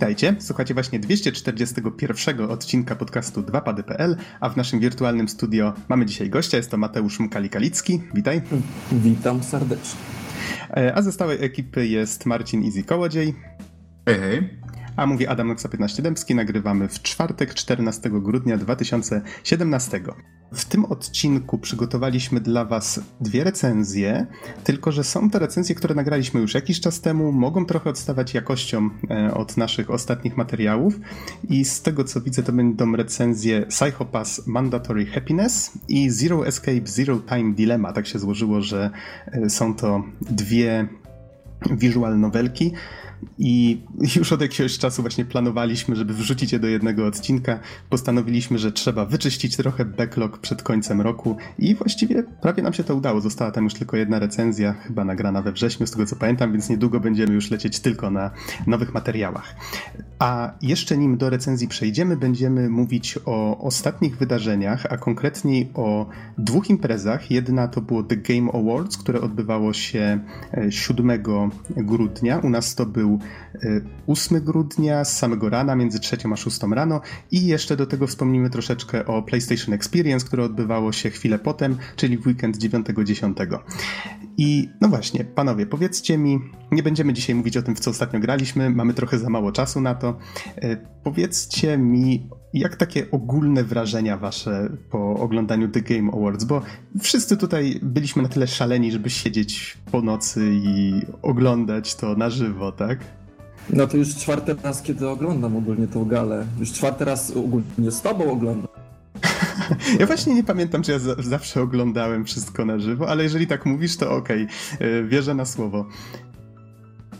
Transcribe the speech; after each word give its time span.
Witajcie, 0.00 0.36
słuchacie 0.38 0.74
właśnie 0.74 0.98
241 0.98 2.40
odcinka 2.40 2.96
podcastu 2.96 3.42
2pady.pl, 3.42 4.16
a 4.40 4.48
w 4.48 4.56
naszym 4.56 4.80
wirtualnym 4.80 5.28
studio 5.28 5.72
mamy 5.88 6.06
dzisiaj 6.06 6.30
gościa, 6.30 6.56
jest 6.56 6.70
to 6.70 6.76
Mateusz 6.76 7.20
Mkali-Kalicki. 7.20 8.00
Witaj. 8.14 8.42
Witam 8.92 9.42
serdecznie. 9.42 10.00
E, 10.76 10.94
a 10.94 11.02
ze 11.02 11.12
stałej 11.12 11.44
ekipy 11.44 11.86
jest 11.86 12.26
Marcin 12.26 12.64
Easy 12.64 12.82
Kołodziej. 12.82 13.34
Hej, 14.06 14.18
hej. 14.18 14.58
A 14.96 15.06
mówi 15.06 15.26
Adam 15.26 15.48
Noxa 15.48 15.68
15 15.68 16.02
Dębski, 16.02 16.34
nagrywamy 16.34 16.88
w 16.88 17.02
czwartek 17.02 17.54
14 17.54 18.10
grudnia 18.10 18.56
2017. 18.56 20.00
W 20.52 20.64
tym 20.64 20.84
odcinku 20.84 21.58
przygotowaliśmy 21.58 22.40
dla 22.40 22.64
Was 22.64 23.00
dwie 23.20 23.44
recenzje, 23.44 24.26
tylko 24.64 24.92
że 24.92 25.04
są 25.04 25.30
to 25.30 25.38
recenzje, 25.38 25.74
które 25.74 25.94
nagraliśmy 25.94 26.40
już 26.40 26.54
jakiś 26.54 26.80
czas 26.80 27.00
temu, 27.00 27.32
mogą 27.32 27.66
trochę 27.66 27.90
odstawać 27.90 28.34
jakością 28.34 28.90
e, 29.10 29.34
od 29.34 29.56
naszych 29.56 29.90
ostatnich 29.90 30.36
materiałów 30.36 31.00
i 31.48 31.64
z 31.64 31.82
tego 31.82 32.04
co 32.04 32.20
widzę 32.20 32.42
to 32.42 32.52
będą 32.52 32.96
recenzje 32.96 33.66
Psychopass 33.66 34.46
Mandatory 34.46 35.06
Happiness 35.06 35.72
i 35.88 36.10
Zero 36.10 36.46
Escape 36.46 36.86
Zero 36.86 37.18
Time 37.18 37.54
Dilemma. 37.54 37.92
Tak 37.92 38.06
się 38.06 38.18
złożyło, 38.18 38.62
że 38.62 38.90
e, 39.26 39.50
są 39.50 39.74
to 39.74 40.02
dwie 40.20 40.88
visual 41.70 42.20
novelki. 42.20 42.72
I 43.38 43.80
już 44.16 44.32
od 44.32 44.40
jakiegoś 44.40 44.78
czasu 44.78 45.02
właśnie 45.02 45.24
planowaliśmy, 45.24 45.96
żeby 45.96 46.14
wrzucić 46.14 46.52
je 46.52 46.58
do 46.58 46.66
jednego 46.66 47.06
odcinka. 47.06 47.60
Postanowiliśmy, 47.90 48.58
że 48.58 48.72
trzeba 48.72 49.04
wyczyścić 49.04 49.56
trochę 49.56 49.84
backlog 49.84 50.38
przed 50.38 50.62
końcem 50.62 51.00
roku 51.00 51.36
i 51.58 51.74
właściwie 51.74 52.22
prawie 52.22 52.62
nam 52.62 52.72
się 52.72 52.84
to 52.84 52.94
udało. 52.94 53.20
Została 53.20 53.50
tam 53.50 53.64
już 53.64 53.74
tylko 53.74 53.96
jedna 53.96 54.18
recenzja, 54.18 54.72
chyba 54.72 55.04
nagrana 55.04 55.42
we 55.42 55.52
wrześniu, 55.52 55.86
z 55.86 55.90
tego 55.90 56.06
co 56.06 56.16
pamiętam, 56.16 56.52
więc 56.52 56.68
niedługo 56.68 57.00
będziemy 57.00 57.34
już 57.34 57.50
lecieć 57.50 57.80
tylko 57.80 58.10
na 58.10 58.30
nowych 58.66 58.94
materiałach. 58.94 59.54
A 60.18 60.52
jeszcze 60.62 60.98
nim 60.98 61.16
do 61.16 61.30
recenzji 61.30 61.68
przejdziemy, 61.68 62.16
będziemy 62.16 62.70
mówić 62.70 63.18
o 63.24 63.58
ostatnich 63.58 64.16
wydarzeniach, 64.18 64.86
a 64.90 64.96
konkretniej 64.96 65.70
o 65.74 66.06
dwóch 66.38 66.70
imprezach. 66.70 67.30
Jedna 67.30 67.68
to 67.68 67.80
było 67.80 68.02
The 68.02 68.16
Game 68.16 68.52
Awards, 68.52 68.96
które 68.96 69.20
odbywało 69.20 69.72
się 69.72 70.20
7 70.70 71.10
e, 71.10 71.18
grudnia. 71.76 72.38
U 72.38 72.50
nas 72.50 72.74
to 72.74 72.86
był 73.10 73.18
8 74.06 74.36
e, 74.36 74.40
grudnia 74.40 75.04
z 75.04 75.18
samego 75.18 75.50
rana, 75.50 75.76
między 75.76 76.00
3 76.00 76.16
a 76.32 76.36
6 76.36 76.60
rano 76.62 77.00
i 77.30 77.46
jeszcze 77.46 77.76
do 77.76 77.86
tego 77.86 78.06
wspomnimy 78.06 78.50
troszeczkę 78.50 79.06
o 79.06 79.22
PlayStation 79.22 79.74
Experience, 79.74 80.26
które 80.26 80.44
odbywało 80.44 80.92
się 80.92 81.10
chwilę 81.10 81.38
potem, 81.38 81.76
czyli 81.96 82.18
w 82.18 82.26
weekend 82.26 82.58
9-10. 82.58 83.58
I 84.36 84.68
no 84.80 84.88
właśnie, 84.88 85.24
panowie, 85.24 85.66
powiedzcie 85.66 86.18
mi, 86.18 86.40
nie 86.72 86.82
będziemy 86.82 87.12
dzisiaj 87.12 87.34
mówić 87.34 87.56
o 87.56 87.62
tym, 87.62 87.76
w 87.76 87.80
co 87.80 87.90
ostatnio 87.90 88.20
graliśmy, 88.20 88.70
mamy 88.70 88.94
trochę 88.94 89.18
za 89.18 89.30
mało 89.30 89.52
czasu 89.52 89.80
na 89.80 89.94
to. 89.94 90.18
E, 90.56 90.76
powiedzcie 91.04 91.78
mi, 91.78 92.28
jak 92.54 92.76
takie 92.76 93.10
ogólne 93.10 93.64
wrażenia 93.64 94.16
wasze 94.16 94.68
po 94.90 95.14
oglądaniu 95.14 95.68
The 95.68 95.80
Game 95.80 96.12
Awards? 96.12 96.44
Bo 96.44 96.62
wszyscy 97.00 97.36
tutaj 97.36 97.80
byliśmy 97.82 98.22
na 98.22 98.28
tyle 98.28 98.46
szaleni, 98.46 98.92
żeby 98.92 99.10
siedzieć 99.10 99.78
po 99.92 100.02
nocy 100.02 100.50
i 100.52 100.92
oglądać 101.22 101.94
to 101.94 102.14
na 102.14 102.30
żywo, 102.30 102.72
tak? 102.72 102.98
No 103.72 103.86
to 103.86 103.96
już 103.96 104.16
czwarty 104.16 104.56
raz, 104.62 104.82
kiedy 104.82 105.08
oglądam 105.08 105.56
ogólnie 105.56 105.86
tą 105.86 106.04
galę. 106.04 106.46
Już 106.60 106.72
czwarty 106.72 107.04
raz 107.04 107.30
ogólnie 107.30 107.90
z 107.90 108.02
tobą 108.02 108.32
oglądam. 108.32 108.68
Ja 109.98 110.06
właśnie 110.06 110.34
nie 110.34 110.44
pamiętam, 110.44 110.82
czy 110.82 110.92
ja 110.92 110.98
zawsze 111.18 111.62
oglądałem 111.62 112.24
wszystko 112.24 112.64
na 112.64 112.78
żywo, 112.78 113.08
ale 113.08 113.22
jeżeli 113.22 113.46
tak 113.46 113.66
mówisz, 113.66 113.96
to 113.96 114.10
okej, 114.12 114.46
okay. 114.74 115.08
wierzę 115.08 115.34
na 115.34 115.44
słowo. 115.44 115.86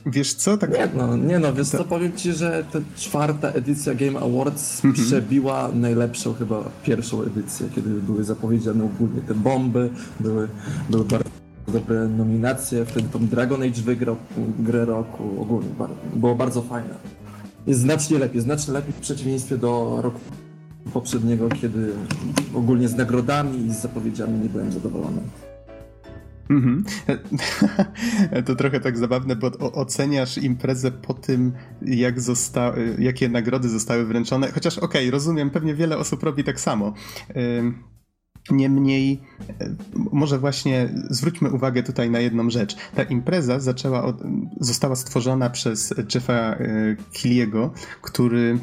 Wiesz 0.06 0.34
co? 0.34 0.56
Tak... 0.56 0.70
Nie 0.72 0.88
no, 0.94 1.16
nie 1.16 1.38
no, 1.38 1.52
wiesz 1.52 1.68
co, 1.68 1.84
powiem 1.84 2.12
ci, 2.12 2.32
że 2.32 2.64
ta 2.72 2.78
czwarta 2.96 3.48
edycja 3.48 3.94
Game 3.94 4.20
Awards 4.20 4.84
mhm. 4.84 5.06
przebiła 5.06 5.70
najlepszą 5.74 6.34
chyba 6.34 6.64
pierwszą 6.82 7.22
edycję, 7.22 7.68
kiedy 7.74 7.90
były 7.90 8.24
zapowiedziane 8.24 8.84
ogólnie 8.84 9.20
te 9.20 9.34
bomby, 9.34 9.90
były, 10.20 10.48
były 10.90 11.04
bardzo 11.04 11.30
dobre 11.72 12.08
nominacje, 12.08 12.84
wtedy 12.84 13.08
tam 13.08 13.26
Dragon 13.26 13.62
Age 13.62 13.82
wygrał 13.82 14.16
grę 14.58 14.84
roku, 14.84 15.42
ogólnie 15.42 15.68
było 16.16 16.34
bardzo 16.34 16.62
fajne. 16.62 16.94
Jest 17.66 17.80
znacznie 17.80 18.18
lepiej, 18.18 18.40
znacznie 18.40 18.74
lepiej 18.74 18.92
w 18.92 19.00
przeciwieństwie 19.00 19.58
do 19.58 19.98
roku 20.02 20.20
poprzedniego, 20.92 21.48
kiedy 21.48 21.92
ogólnie 22.54 22.88
z 22.88 22.96
nagrodami 22.96 23.66
i 23.66 23.74
z 23.74 23.80
zapowiedziami 23.80 24.38
nie 24.38 24.48
byłem 24.48 24.72
zadowolony. 24.72 25.20
Mhm. 26.50 26.84
To 28.46 28.54
trochę 28.54 28.80
tak 28.80 28.98
zabawne, 28.98 29.36
bo 29.36 29.50
oceniasz 29.58 30.38
imprezę 30.38 30.90
po 30.90 31.14
tym, 31.14 31.52
jak 31.82 32.20
zosta- 32.20 32.74
jakie 32.98 33.28
nagrody 33.28 33.68
zostały 33.68 34.04
wręczone. 34.06 34.52
Chociaż 34.52 34.78
okej, 34.78 35.02
okay, 35.02 35.10
rozumiem, 35.10 35.50
pewnie 35.50 35.74
wiele 35.74 35.98
osób 35.98 36.22
robi 36.22 36.44
tak 36.44 36.60
samo. 36.60 36.94
Niemniej, 38.50 39.20
e, 39.60 39.74
może 40.12 40.38
właśnie 40.38 40.88
zwróćmy 41.10 41.50
uwagę 41.50 41.82
tutaj 41.82 42.10
na 42.10 42.20
jedną 42.20 42.50
rzecz. 42.50 42.76
Ta 42.94 43.02
impreza 43.02 43.60
zaczęła 43.60 44.04
od, 44.04 44.16
została 44.60 44.96
stworzona 44.96 45.50
przez 45.50 45.94
Jeffa 46.14 46.32
e, 46.32 46.58
Killiego, 47.12 47.72
który 48.02 48.58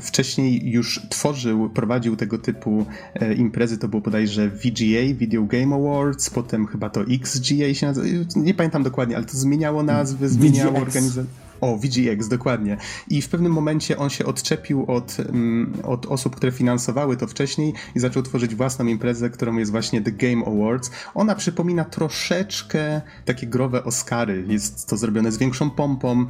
wcześniej 0.00 0.70
już 0.70 1.00
tworzył, 1.10 1.70
prowadził 1.70 2.16
tego 2.16 2.38
typu 2.38 2.86
e, 3.14 3.34
imprezy. 3.34 3.78
To 3.78 3.88
było 3.88 4.02
bodajże 4.02 4.48
VGA, 4.48 5.14
Video 5.14 5.42
Game 5.42 5.76
Awards, 5.76 6.30
potem 6.30 6.66
chyba 6.66 6.90
to 6.90 7.00
XGA 7.00 7.74
się 7.74 7.86
nazywa. 7.86 8.24
Nie 8.36 8.54
pamiętam 8.54 8.82
dokładnie, 8.82 9.16
ale 9.16 9.24
to 9.24 9.36
zmieniało 9.36 9.82
nazwy, 9.82 10.28
zmieniało 10.28 10.78
organizację. 10.78 11.43
O, 11.64 11.76
VGX, 11.76 12.28
dokładnie. 12.28 12.76
I 13.08 13.22
w 13.22 13.28
pewnym 13.28 13.52
momencie 13.52 13.96
on 13.96 14.10
się 14.10 14.26
odczepił 14.26 14.84
od, 14.86 15.16
mm, 15.20 15.72
od 15.82 16.06
osób, 16.06 16.36
które 16.36 16.52
finansowały 16.52 17.16
to 17.16 17.26
wcześniej 17.26 17.72
i 17.94 18.00
zaczął 18.00 18.22
tworzyć 18.22 18.54
własną 18.54 18.86
imprezę, 18.86 19.30
którą 19.30 19.56
jest 19.56 19.70
właśnie 19.70 20.00
The 20.00 20.12
Game 20.12 20.46
Awards. 20.46 20.90
Ona 21.14 21.34
przypomina 21.34 21.84
troszeczkę 21.84 23.00
takie 23.24 23.46
growe 23.46 23.84
Oscary. 23.84 24.44
Jest 24.48 24.88
to 24.88 24.96
zrobione 24.96 25.32
z 25.32 25.38
większą 25.38 25.70
pompą 25.70 26.20
e, 26.20 26.26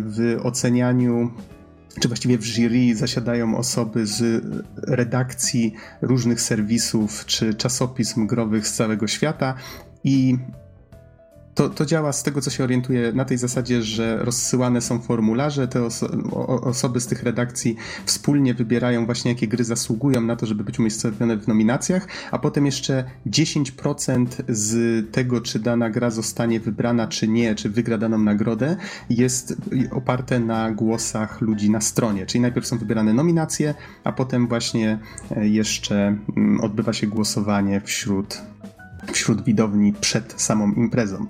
w 0.00 0.38
ocenianiu 0.42 1.30
czy 2.00 2.08
właściwie 2.08 2.38
w 2.38 2.44
jury 2.44 2.96
zasiadają 2.96 3.56
osoby 3.56 4.06
z 4.06 4.44
redakcji 4.76 5.74
różnych 6.02 6.40
serwisów 6.40 7.26
czy 7.26 7.54
czasopism 7.54 8.26
growych 8.26 8.68
z 8.68 8.74
całego 8.74 9.06
świata 9.06 9.54
i 10.04 10.38
to, 11.54 11.68
to 11.68 11.86
działa 11.86 12.12
z 12.12 12.22
tego, 12.22 12.40
co 12.40 12.50
się 12.50 12.64
orientuję, 12.64 13.12
na 13.12 13.24
tej 13.24 13.38
zasadzie, 13.38 13.82
że 13.82 14.18
rozsyłane 14.24 14.80
są 14.80 15.00
formularze, 15.00 15.68
te 15.68 15.84
oso 15.84 16.08
osoby 16.62 17.00
z 17.00 17.06
tych 17.06 17.22
redakcji 17.22 17.76
wspólnie 18.04 18.54
wybierają 18.54 19.06
właśnie, 19.06 19.30
jakie 19.30 19.48
gry 19.48 19.64
zasługują 19.64 20.20
na 20.20 20.36
to, 20.36 20.46
żeby 20.46 20.64
być 20.64 20.78
umiejscowione 20.78 21.36
w 21.36 21.48
nominacjach, 21.48 22.08
a 22.30 22.38
potem 22.38 22.66
jeszcze 22.66 23.04
10% 23.26 24.26
z 24.48 25.04
tego, 25.12 25.40
czy 25.40 25.58
dana 25.58 25.90
gra 25.90 26.10
zostanie 26.10 26.60
wybrana, 26.60 27.06
czy 27.06 27.28
nie, 27.28 27.54
czy 27.54 27.70
wygra 27.70 27.98
daną 27.98 28.18
nagrodę, 28.18 28.76
jest 29.10 29.56
oparte 29.90 30.40
na 30.40 30.70
głosach 30.70 31.40
ludzi 31.40 31.70
na 31.70 31.80
stronie. 31.80 32.26
Czyli 32.26 32.42
najpierw 32.42 32.66
są 32.66 32.78
wybierane 32.78 33.12
nominacje, 33.12 33.74
a 34.04 34.12
potem 34.12 34.48
właśnie 34.48 34.98
e, 35.30 35.48
jeszcze 35.48 36.16
mm, 36.36 36.60
odbywa 36.60 36.92
się 36.92 37.06
głosowanie 37.06 37.80
wśród 37.80 38.42
wśród 39.12 39.44
widowni 39.44 39.92
przed 39.92 40.42
samą 40.42 40.72
imprezą. 40.72 41.26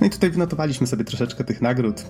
No 0.00 0.06
i 0.06 0.10
tutaj 0.10 0.30
wynotowaliśmy 0.30 0.86
sobie 0.86 1.04
troszeczkę 1.04 1.44
tych 1.44 1.62
nagród, 1.62 2.04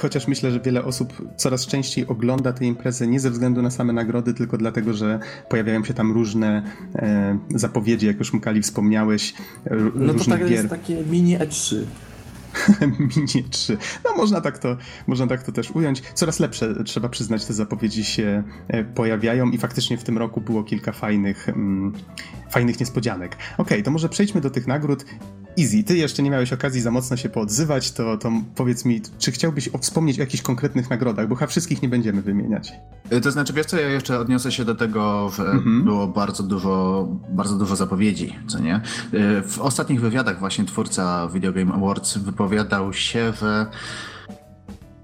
chociaż 0.00 0.28
myślę, 0.28 0.50
że 0.50 0.60
wiele 0.60 0.84
osób 0.84 1.12
coraz 1.36 1.66
częściej 1.66 2.06
ogląda 2.06 2.52
tę 2.52 2.64
imprezę 2.64 3.06
nie 3.06 3.20
ze 3.20 3.30
względu 3.30 3.62
na 3.62 3.70
same 3.70 3.92
nagrody, 3.92 4.34
tylko 4.34 4.58
dlatego, 4.58 4.92
że 4.92 5.20
pojawiają 5.48 5.84
się 5.84 5.94
tam 5.94 6.12
różne 6.12 6.62
e, 6.94 7.38
zapowiedzi, 7.54 8.06
jak 8.06 8.18
już 8.18 8.32
Mkali 8.32 8.62
wspomniałeś, 8.62 9.34
no 9.94 10.14
to 10.14 10.24
tak 10.24 10.50
jest 10.50 10.68
takie 10.68 11.04
mini 11.04 11.38
E3. 11.38 11.76
Mini 13.16 13.44
3. 13.50 13.78
No 14.04 14.16
można 14.16 14.40
tak, 14.40 14.58
to, 14.58 14.76
można 15.06 15.26
tak 15.26 15.42
to 15.42 15.52
też 15.52 15.70
ująć. 15.70 16.02
Coraz 16.14 16.40
lepsze, 16.40 16.84
trzeba 16.84 17.08
przyznać, 17.08 17.44
te 17.44 17.52
zapowiedzi 17.52 18.04
się 18.04 18.42
e, 18.68 18.84
pojawiają 18.84 19.50
i 19.50 19.58
faktycznie 19.58 19.98
w 19.98 20.04
tym 20.04 20.18
roku 20.18 20.40
było 20.40 20.64
kilka 20.64 20.92
fajnych, 20.92 21.48
mm, 21.48 21.92
fajnych 22.50 22.80
niespodzianek. 22.80 23.34
Okej, 23.34 23.64
okay, 23.64 23.82
to 23.82 23.90
może 23.90 24.08
przejdźmy 24.08 24.40
do 24.40 24.50
tych 24.50 24.66
nagród. 24.66 25.04
Easy, 25.58 25.84
ty 25.84 25.96
jeszcze 25.96 26.22
nie 26.22 26.30
miałeś 26.30 26.52
okazji 26.52 26.80
za 26.80 26.90
mocno 26.90 27.16
się 27.16 27.28
poodzywać, 27.28 27.92
to, 27.92 28.16
to 28.16 28.32
powiedz 28.54 28.84
mi, 28.84 29.00
czy 29.18 29.32
chciałbyś 29.32 29.70
wspomnieć 29.80 30.18
o 30.18 30.20
jakichś 30.20 30.42
konkretnych 30.42 30.90
nagrodach, 30.90 31.28
bo 31.28 31.34
chyba 31.34 31.46
wszystkich 31.46 31.82
nie 31.82 31.88
będziemy 31.88 32.22
wymieniać. 32.22 32.72
E, 33.10 33.20
to 33.20 33.30
znaczy, 33.30 33.52
wiesz 33.52 33.66
co, 33.66 33.76
ja 33.76 33.88
jeszcze 33.88 34.18
odniosę 34.18 34.52
się 34.52 34.64
do 34.64 34.74
tego, 34.74 35.30
że 35.36 35.42
mhm. 35.42 35.84
było 35.84 36.06
bardzo 36.06 36.42
dużo, 36.42 37.06
bardzo 37.30 37.56
dużo 37.56 37.76
zapowiedzi, 37.76 38.36
co 38.46 38.58
nie? 38.58 38.74
E, 38.74 38.80
w 39.42 39.58
ostatnich 39.60 40.00
wywiadach 40.00 40.38
właśnie 40.38 40.64
twórca 40.64 41.28
Video 41.28 41.52
Game 41.52 41.72
Awards 41.72 42.18
wypowiadał 42.40 42.92
się, 42.92 43.32
że 43.40 43.66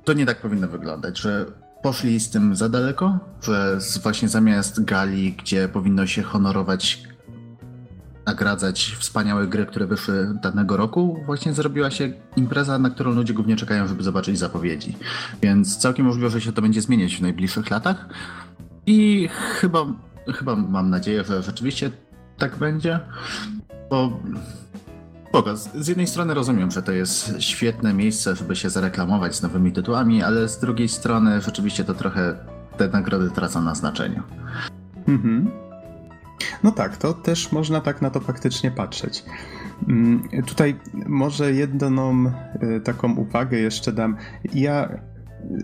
to 0.04 0.12
nie 0.12 0.26
tak 0.26 0.40
powinno 0.40 0.68
wyglądać, 0.68 1.18
że 1.18 1.46
poszli 1.82 2.20
z 2.20 2.30
tym 2.30 2.56
za 2.56 2.68
daleko, 2.68 3.18
że 3.42 3.78
właśnie 4.02 4.28
zamiast 4.28 4.84
gali, 4.84 5.32
gdzie 5.32 5.68
powinno 5.68 6.06
się 6.06 6.22
honorować 6.22 7.02
nagradzać 8.26 8.96
wspaniałe 8.98 9.46
gry, 9.46 9.66
które 9.66 9.86
wyszły 9.86 10.38
danego 10.42 10.76
roku, 10.76 11.22
właśnie 11.26 11.52
zrobiła 11.52 11.90
się 11.90 12.12
impreza, 12.36 12.78
na 12.78 12.90
którą 12.90 13.10
ludzie 13.10 13.34
głównie 13.34 13.56
czekają, 13.56 13.88
żeby 13.88 14.02
zobaczyć 14.02 14.38
zapowiedzi. 14.38 14.96
Więc 15.42 15.76
całkiem 15.76 16.06
możliwe, 16.06 16.30
że 16.30 16.40
się 16.40 16.52
to 16.52 16.62
będzie 16.62 16.80
zmieniać 16.80 17.16
w 17.16 17.20
najbliższych 17.20 17.70
latach. 17.70 18.08
I 18.86 19.28
chyba, 19.30 19.86
chyba 20.34 20.56
mam 20.56 20.90
nadzieję, 20.90 21.24
że 21.24 21.42
rzeczywiście 21.42 21.90
tak 22.38 22.56
będzie, 22.56 23.00
bo 23.90 24.20
Spoko. 25.28 25.56
Z 25.56 25.88
jednej 25.88 26.06
strony 26.06 26.34
rozumiem, 26.34 26.70
że 26.70 26.82
to 26.82 26.92
jest 26.92 27.34
świetne 27.38 27.94
miejsce, 27.94 28.36
żeby 28.36 28.56
się 28.56 28.70
zareklamować 28.70 29.36
z 29.36 29.42
nowymi 29.42 29.72
tytułami, 29.72 30.22
ale 30.22 30.48
z 30.48 30.58
drugiej 30.58 30.88
strony 30.88 31.40
rzeczywiście 31.40 31.84
to 31.84 31.94
trochę 31.94 32.36
te 32.76 32.88
nagrody 32.88 33.30
tracą 33.30 33.62
na 33.62 33.74
znaczeniu. 33.74 34.22
Mhm. 35.08 35.50
No 36.62 36.72
tak, 36.72 36.96
to 36.96 37.14
też 37.14 37.52
można 37.52 37.80
tak 37.80 38.02
na 38.02 38.10
to 38.10 38.20
faktycznie 38.20 38.70
patrzeć. 38.70 39.24
Mm, 39.88 40.28
tutaj 40.46 40.76
może 41.06 41.52
jedną 41.52 42.26
y, 42.26 42.80
taką 42.80 43.16
uwagę 43.16 43.58
jeszcze 43.58 43.92
dam. 43.92 44.16
Ja 44.54 44.88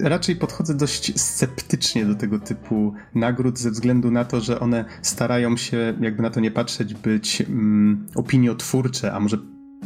raczej 0.00 0.36
podchodzę 0.36 0.74
dość 0.74 1.20
sceptycznie 1.20 2.06
do 2.06 2.14
tego 2.14 2.38
typu 2.38 2.94
nagród, 3.14 3.58
ze 3.58 3.70
względu 3.70 4.10
na 4.10 4.24
to, 4.24 4.40
że 4.40 4.60
one 4.60 4.84
starają 5.02 5.56
się, 5.56 5.94
jakby 6.00 6.22
na 6.22 6.30
to 6.30 6.40
nie 6.40 6.50
patrzeć, 6.50 6.94
być 6.94 7.40
mm, 7.40 8.06
opiniotwórcze, 8.14 9.12
a 9.12 9.20
może 9.20 9.38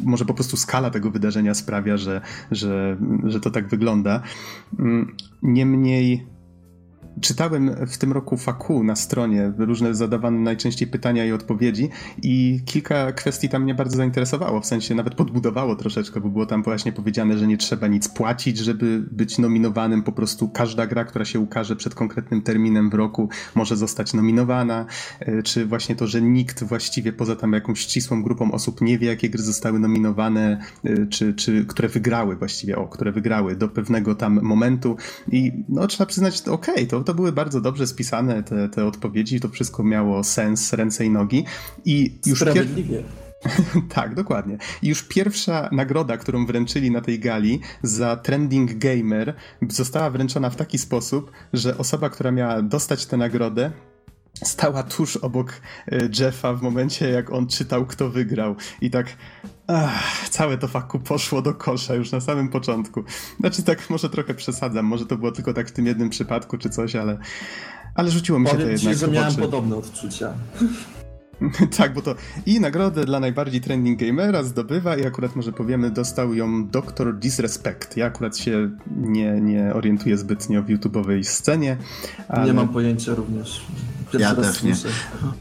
może 0.05 0.25
po 0.25 0.35
prostu 0.35 0.57
skala 0.57 0.91
tego 0.91 1.11
wydarzenia 1.11 1.55
sprawia, 1.55 1.97
że, 1.97 2.21
że, 2.51 2.97
że 3.25 3.41
to 3.41 3.51
tak 3.51 3.69
wygląda. 3.69 4.23
Mm, 4.79 5.17
niemniej 5.43 6.27
Czytałem 7.21 7.87
w 7.87 7.99
tym 7.99 8.13
roku 8.13 8.37
faku 8.37 8.85
na 8.85 8.97
stronie 8.97 9.53
różne 9.59 9.95
zadawane 9.95 10.39
najczęściej 10.39 10.89
pytania 10.89 11.27
i 11.27 11.33
odpowiedzi 11.33 11.89
i 12.23 12.61
kilka 12.65 13.13
kwestii 13.13 13.49
tam 13.49 13.63
mnie 13.63 13.75
bardzo 13.75 13.97
zainteresowało, 13.97 14.61
w 14.61 14.67
sensie 14.67 14.95
nawet 14.95 15.15
podbudowało 15.15 15.77
troszeczkę, 15.77 16.21
bo 16.21 16.29
było 16.29 16.47
tam 16.47 16.63
właśnie 16.63 16.93
powiedziane, 16.93 17.39
że 17.39 17.47
nie 17.47 17.57
trzeba 17.57 17.87
nic 17.87 18.09
płacić, 18.09 18.59
żeby 18.59 19.05
być 19.11 19.39
nominowanym, 19.39 20.03
po 20.03 20.13
prostu 20.13 20.49
każda 20.49 20.87
gra, 20.87 21.05
która 21.05 21.25
się 21.25 21.41
ukaże 21.41 21.77
przed 21.77 21.95
konkretnym 21.95 22.43
terminem 22.43 22.91
w 22.91 22.95
roku 22.95 23.29
może 23.55 23.77
zostać 23.77 24.15
nominowana, 24.15 24.87
e, 25.21 25.43
czy 25.43 25.67
właśnie 25.67 25.97
to, 25.97 26.07
że 26.07 26.23
nikt 26.23 26.65
właściwie 26.65 27.13
poza 27.13 27.37
tam 27.37 27.53
jakąś 27.53 27.81
ścisłą 27.81 28.23
grupą 28.23 28.53
osób 28.53 28.81
nie 28.81 28.99
wie, 28.99 29.09
jakie 29.09 29.31
gry 29.31 29.43
zostały 29.43 29.79
nominowane, 29.79 30.61
e, 30.85 31.07
czy, 31.07 31.35
czy 31.35 31.65
które 31.65 31.89
wygrały 31.89 32.37
właściwie, 32.37 32.77
o, 32.77 32.87
które 32.87 33.13
wygrały 33.13 33.57
do 33.57 33.69
pewnego 33.69 34.15
tam 34.15 34.41
momentu. 34.43 34.97
I 35.33 35.53
no 35.69 35.87
trzeba 35.87 36.07
przyznać, 36.07 36.49
okej, 36.49 36.75
okay, 36.75 36.87
to 36.87 37.06
to 37.07 37.15
były 37.15 37.33
bardzo 37.33 37.61
dobrze 37.61 37.87
spisane 37.87 38.43
te, 38.43 38.69
te 38.69 38.87
odpowiedzi, 38.87 39.41
to 39.41 39.49
wszystko 39.49 39.83
miało 39.83 40.25
sens, 40.25 40.73
ręce 40.73 41.05
i 41.05 41.11
nogi. 41.11 41.45
I 41.85 42.19
już 42.27 42.41
Sprawiedliwie. 42.41 43.03
tak, 43.95 44.15
dokładnie. 44.15 44.59
I 44.83 44.89
już 44.89 45.03
pierwsza 45.03 45.69
nagroda, 45.73 46.17
którą 46.17 46.47
wręczyli 46.47 46.91
na 46.91 47.01
tej 47.01 47.21
gali 47.21 47.61
za 47.83 48.17
Trending 48.17 48.75
Gamer, 48.75 49.35
została 49.69 50.11
wręczona 50.11 50.51
w 50.51 50.57
taki 50.57 50.79
sposób, 50.79 51.31
że 51.53 51.79
osoba, 51.79 52.11
która 52.11 52.31
miała 52.31 52.63
dostać 52.63 53.07
tę 53.07 53.17
nagrodę, 53.17 53.71
stała 54.45 54.83
tuż 54.83 55.17
obok 55.17 55.53
e, 55.89 56.09
Jeffa 56.21 56.55
w 56.55 56.63
momencie, 56.63 57.11
jak 57.11 57.33
on 57.33 57.47
czytał, 57.47 57.87
kto 57.87 58.11
wygrał. 58.11 58.57
I 58.81 58.91
tak. 58.91 59.07
Ach, 59.67 60.16
całe 60.37 60.59
to 60.59 60.69
faku 60.69 60.99
poszło 60.99 61.43
do 61.43 61.55
kosza 61.55 61.95
już 61.95 62.13
na 62.13 62.21
samym 62.21 62.49
początku. 62.49 63.05
Znaczy, 63.41 63.63
tak 63.63 63.91
może 63.91 64.11
trochę 64.11 64.35
przesadzam, 64.35 64.87
może 64.87 65.07
to 65.07 65.17
było 65.17 65.33
tylko 65.33 65.55
tak 65.55 65.69
w 65.69 65.73
tym 65.73 65.87
jednym 65.87 66.11
przypadku 66.11 66.59
czy 66.59 66.71
coś, 66.71 66.97
ale, 66.97 67.19
ale 67.95 68.11
rzuciło 68.11 68.39
mi 68.39 68.47
się 68.47 68.53
Powiem 68.53 68.67
to 68.67 68.73
jednak. 68.73 68.95
Ci, 68.95 69.01
że 69.01 69.09
miałem 69.09 69.35
podobne 69.35 69.77
odczucia. 69.77 70.35
tak, 71.79 71.95
bo 71.95 72.03
to 72.03 72.15
i 72.47 72.61
nagrodę 72.61 73.05
dla 73.05 73.21
najbardziej 73.21 73.61
trending 73.61 74.01
gamera 74.01 74.43
zdobywa 74.43 74.97
i 74.97 75.07
akurat 75.07 75.37
może 75.37 75.53
powiemy, 75.53 75.91
dostał 75.91 76.35
ją 76.35 76.67
Dr. 76.67 77.19
Disrespect. 77.19 77.97
Ja 77.97 78.07
akurat 78.07 78.37
się 78.37 78.71
nie, 78.97 79.41
nie 79.41 79.75
orientuję 79.75 80.19
zbytnio 80.19 80.63
w 80.63 80.67
YouTube'owej 80.67 81.25
scenie. 81.25 81.77
Ale... 82.29 82.47
Nie 82.47 82.53
mam 82.53 82.69
pojęcia 82.69 83.15
również. 83.15 83.67
ja 84.19 84.35
też 84.35 84.63
nie. 84.63 84.75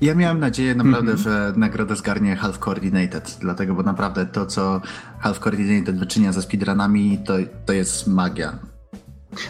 Ja 0.01 0.15
miałem 0.15 0.39
nadzieję 0.39 0.75
naprawdę, 0.75 1.12
mm 1.12 1.15
-hmm. 1.15 1.24
że 1.24 1.53
nagrodę 1.57 1.95
zgarnie 1.95 2.36
Half 2.36 2.59
Coordinated, 2.59 3.38
dlatego, 3.41 3.75
bo 3.75 3.83
naprawdę 3.83 4.25
to, 4.25 4.45
co 4.45 4.81
Half 5.19 5.39
Coordinated 5.39 6.00
wyczynia 6.00 6.31
ze 6.31 6.41
speedrunami, 6.41 7.19
to, 7.25 7.33
to 7.65 7.74
jest 7.74 8.07
magia. 8.07 8.75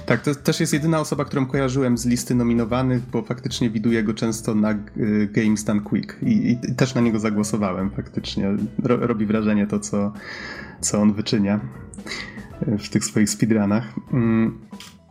Tak, 0.05 0.21
to 0.21 0.35
też 0.35 0.59
jest 0.59 0.73
jedyna 0.73 0.99
osoba, 0.99 1.25
którą 1.25 1.45
kojarzyłem 1.45 1.97
z 1.97 2.05
listy 2.05 2.35
nominowanych, 2.35 3.01
bo 3.11 3.21
faktycznie 3.21 3.69
widuję 3.69 4.03
go 4.03 4.13
często 4.13 4.55
na 4.55 4.71
y, 4.71 5.29
Games 5.31 5.63
Done 5.63 5.81
Quick 5.81 6.17
i, 6.23 6.51
i 6.51 6.75
też 6.75 6.95
na 6.95 7.01
niego 7.01 7.19
zagłosowałem 7.19 7.91
faktycznie. 7.91 8.57
Ro, 8.83 8.97
robi 8.97 9.25
wrażenie 9.25 9.67
to, 9.67 9.79
co, 9.79 10.13
co 10.81 11.01
on 11.01 11.13
wyczynia 11.13 11.59
y, 12.67 12.77
w 12.77 12.89
tych 12.89 13.05
swoich 13.05 13.29
speedrunach. 13.29 13.93
Mm. 14.13 14.59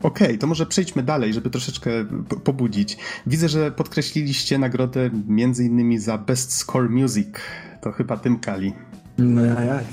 Okej, 0.03 0.26
okay, 0.26 0.38
to 0.38 0.47
może 0.47 0.67
przejdźmy 0.67 1.03
dalej, 1.03 1.32
żeby 1.32 1.50
troszeczkę 1.50 1.91
pobudzić. 2.44 2.99
Widzę, 3.26 3.49
że 3.49 3.71
podkreśliliście 3.71 4.59
nagrodę 4.59 5.11
między 5.29 5.65
innymi 5.65 5.99
za 5.99 6.19
Best 6.19 6.53
Score 6.53 6.91
Music. 6.91 7.29
To 7.81 7.93
chyba 7.93 8.17
tym 8.17 8.38
Kali. 8.38 8.73
No 9.19 9.44
ja 9.44 9.61
jak? 9.65 9.85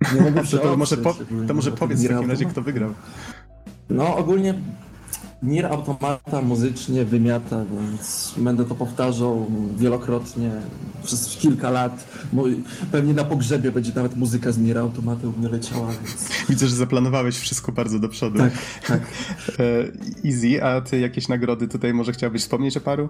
Nie 0.14 0.20
mogę 0.22 0.42
to, 0.44 0.58
to, 0.58 0.76
może 0.76 0.96
po, 0.96 1.16
to 1.48 1.54
może 1.54 1.72
powiedz 1.72 2.04
w 2.04 2.08
takim 2.08 2.30
razie, 2.30 2.44
kto 2.44 2.62
wygrał. 2.62 2.94
No 3.90 4.16
ogólnie 4.16 4.54
Nier 5.42 5.66
Automata 5.66 6.42
muzycznie 6.42 7.04
wymiata, 7.04 7.64
więc 7.64 8.34
będę 8.36 8.64
to 8.64 8.74
powtarzał 8.74 9.50
wielokrotnie 9.76 10.50
przez 11.04 11.36
kilka 11.36 11.70
lat. 11.70 12.06
Pewnie 12.92 13.14
na 13.14 13.24
pogrzebie 13.24 13.72
będzie 13.72 13.92
nawet 13.94 14.16
muzyka 14.16 14.52
z 14.52 14.58
Nier 14.58 14.78
Automata 14.78 15.28
u 15.28 15.38
mnie 15.38 15.48
leciała. 15.48 15.88
Więc... 15.88 16.28
Widzę, 16.48 16.68
że 16.68 16.76
zaplanowałeś 16.76 17.36
wszystko 17.38 17.72
bardzo 17.72 17.98
do 17.98 18.08
przodu. 18.08 18.38
Tak, 18.38 18.52
tak. 18.86 19.00
E, 19.58 20.28
easy, 20.28 20.64
a 20.64 20.80
ty 20.80 20.98
jakieś 20.98 21.28
nagrody 21.28 21.68
tutaj 21.68 21.94
może 21.94 22.12
chciałbyś 22.12 22.42
wspomnieć 22.42 22.76
o 22.76 22.80
paru? 22.80 23.08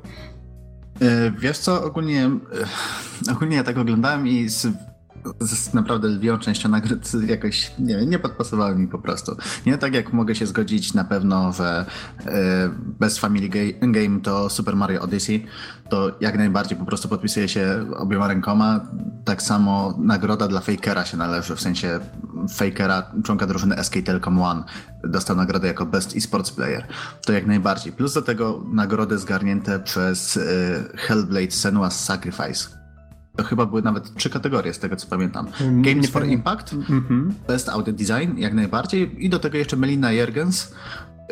E, 1.00 1.30
wiesz 1.30 1.58
co, 1.58 1.84
ogólnie, 1.84 2.30
e, 3.28 3.32
ogólnie 3.32 3.56
ja 3.56 3.64
tak 3.64 3.78
oglądałem 3.78 4.28
i 4.28 4.48
z 4.48 4.66
naprawdę 5.74 6.08
lwią 6.08 6.38
częścią 6.38 6.68
nagród 6.68 7.12
jakoś 7.28 7.72
nie, 7.78 8.06
nie 8.06 8.18
podpasowały 8.18 8.76
mi 8.76 8.88
po 8.88 8.98
prostu. 8.98 9.36
Nie 9.66 9.78
tak 9.78 9.94
jak 9.94 10.12
mogę 10.12 10.34
się 10.34 10.46
zgodzić 10.46 10.94
na 10.94 11.04
pewno, 11.04 11.52
że 11.52 11.86
y, 12.20 12.26
bez 13.00 13.18
Family 13.18 13.48
Game 13.80 14.20
to 14.20 14.50
Super 14.50 14.76
Mario 14.76 15.00
Odyssey, 15.00 15.46
to 15.88 16.16
jak 16.20 16.38
najbardziej 16.38 16.78
po 16.78 16.84
prostu 16.84 17.08
podpisuje 17.08 17.48
się 17.48 17.86
obiema 17.96 18.28
rękoma. 18.28 18.80
Tak 19.24 19.42
samo 19.42 19.94
nagroda 19.98 20.48
dla 20.48 20.60
Fakera 20.60 21.04
się 21.04 21.16
należy, 21.16 21.56
w 21.56 21.60
sensie 21.60 22.00
Fakera, 22.56 23.12
członka 23.24 23.46
drużyny 23.46 23.84
SK 23.84 23.94
Telecom 24.04 24.42
One, 24.42 24.64
dostał 25.04 25.36
nagrodę 25.36 25.68
jako 25.68 25.86
Best 25.86 26.16
Esports 26.16 26.50
Player. 26.50 26.86
To 27.26 27.32
jak 27.32 27.46
najbardziej. 27.46 27.92
Plus 27.92 28.14
do 28.14 28.22
tego 28.22 28.64
nagrody 28.72 29.18
zgarnięte 29.18 29.80
przez 29.80 30.36
y, 30.36 30.84
Hellblade 30.94 31.46
Senua's 31.46 31.90
Sacrifice 31.90 32.75
to 33.36 33.44
chyba 33.44 33.66
były 33.66 33.82
nawet 33.82 34.14
trzy 34.14 34.30
kategorie 34.30 34.74
z 34.74 34.78
tego 34.78 34.96
co 34.96 35.06
pamiętam. 35.06 35.46
Game 35.60 36.02
for 36.02 36.26
Impact, 36.26 36.74
mm-hmm. 36.74 37.30
Best 37.48 37.68
Audio 37.68 37.94
Design 37.94 38.38
jak 38.38 38.54
najbardziej 38.54 39.24
i 39.24 39.28
do 39.28 39.38
tego 39.38 39.58
jeszcze 39.58 39.76
Melina 39.76 40.12
Jergens, 40.12 40.74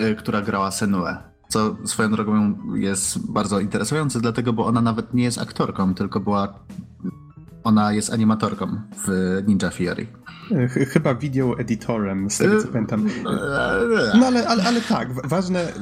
y, 0.01 0.15
która 0.15 0.43
grała 0.43 0.71
Senue. 0.71 1.17
Co 1.49 1.77
swoją 1.85 2.11
drogą 2.11 2.55
jest 2.75 3.33
bardzo 3.33 3.61
interesujące, 3.61 4.21
dlatego, 4.21 4.53
bo 4.53 4.67
ona 4.67 4.81
nawet 4.81 5.15
nie 5.15 5.25
jest 5.25 5.39
aktorką, 5.39 5.95
tylko 5.95 6.21
była. 6.21 6.55
Ona 7.65 7.93
jest 7.93 8.13
animatorką 8.13 8.81
w 9.07 9.43
Ninja 9.47 9.71
Theory. 9.71 10.07
Chyba 10.93 11.15
video 11.15 11.59
editorem, 11.59 12.31
z 12.31 12.39
tego 12.39 12.63
co 12.63 12.69
pamiętam. 12.69 13.09
No 14.19 14.27
ale, 14.27 14.49
ale, 14.49 14.65
ale 14.65 14.81
tak, 14.81 15.29
ważne, 15.29 15.73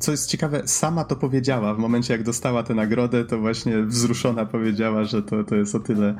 co 0.00 0.10
jest 0.10 0.30
ciekawe, 0.30 0.62
sama 0.64 1.04
to 1.04 1.16
powiedziała 1.16 1.74
w 1.74 1.78
momencie, 1.78 2.14
jak 2.14 2.22
dostała 2.22 2.62
tę 2.62 2.74
nagrodę, 2.74 3.24
to 3.24 3.38
właśnie 3.38 3.82
wzruszona 3.82 4.46
powiedziała, 4.46 5.04
że 5.04 5.22
to, 5.22 5.44
to 5.44 5.54
jest 5.54 5.74
o 5.74 5.80
tyle 5.80 6.14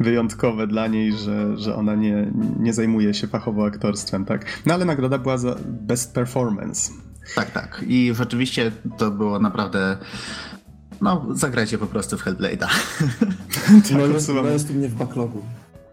wyjątkowe 0.00 0.66
dla 0.66 0.86
niej, 0.86 1.12
że, 1.12 1.58
że 1.58 1.76
ona 1.76 1.94
nie, 1.94 2.32
nie 2.58 2.72
zajmuje 2.72 3.14
się 3.14 3.26
fachowo 3.26 3.66
aktorstwem, 3.66 4.24
tak? 4.24 4.46
No 4.66 4.74
ale 4.74 4.84
nagroda 4.84 5.18
była 5.18 5.38
za 5.38 5.56
best 5.66 6.14
performance. 6.14 6.92
Tak, 7.34 7.50
tak. 7.50 7.84
I 7.88 8.12
rzeczywiście 8.14 8.72
to 8.98 9.10
było 9.10 9.38
naprawdę 9.38 9.96
no, 11.00 11.26
zagrajcie 11.30 11.78
po 11.78 11.86
prostu 11.86 12.18
w 12.18 12.24
Hellblade'a. 12.24 12.58
tak, 13.54 13.90
no, 13.92 14.06
jest, 14.06 14.28
no 14.28 14.42
jest 14.42 14.70
u 14.70 14.74
mnie 14.74 14.88
w 14.88 14.94
backlogu. 14.94 15.42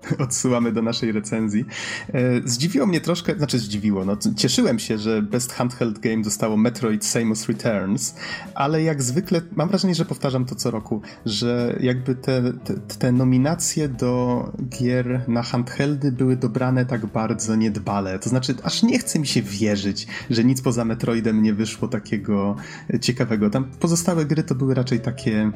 odsyłamy 0.26 0.72
do 0.72 0.82
naszej 0.82 1.12
recenzji. 1.12 1.66
E, 2.14 2.22
zdziwiło 2.46 2.86
mnie 2.86 3.02
troszkę, 3.02 3.38
znaczy 3.38 3.60
zdziwiło, 3.60 4.06
no 4.06 4.18
cieszyłem 4.36 4.80
się, 4.80 4.98
że 4.98 5.22
Best 5.22 5.54
Handheld 5.54 6.00
Game 6.00 6.22
dostało 6.22 6.58
Metroid 6.58 7.06
Samus 7.06 7.48
Returns, 7.48 8.16
ale 8.56 8.84
jak 8.84 9.04
zwykle 9.04 9.42
mam 9.56 9.70
wrażenie, 9.70 9.96
że 9.96 10.06
powtarzam 10.06 10.46
to 10.46 10.56
co 10.56 10.72
roku, 10.72 11.02
że 11.26 11.78
jakby 11.80 12.16
te, 12.16 12.54
te, 12.54 12.74
te 12.74 13.12
nominacje 13.12 13.90
do 13.90 14.52
gier 14.70 15.22
na 15.28 15.44
handheldy 15.44 16.12
były 16.12 16.38
dobrane 16.38 16.86
tak 16.86 17.06
bardzo 17.06 17.56
niedbale. 17.56 18.20
To 18.20 18.30
znaczy, 18.30 18.56
aż 18.64 18.84
nie 18.84 19.00
chce 19.00 19.20
mi 19.20 19.28
się 19.28 19.42
wierzyć, 19.42 20.08
że 20.30 20.44
nic 20.44 20.62
poza 20.62 20.86
Metroidem 20.86 21.42
nie 21.42 21.54
wyszło 21.54 21.88
takiego 21.88 22.56
ciekawego. 23.02 23.50
Tam 23.50 23.66
pozostałe 23.80 24.26
gry 24.26 24.44
to 24.44 24.56
były 24.56 24.74
raczej 24.74 25.00
takie 25.00 25.52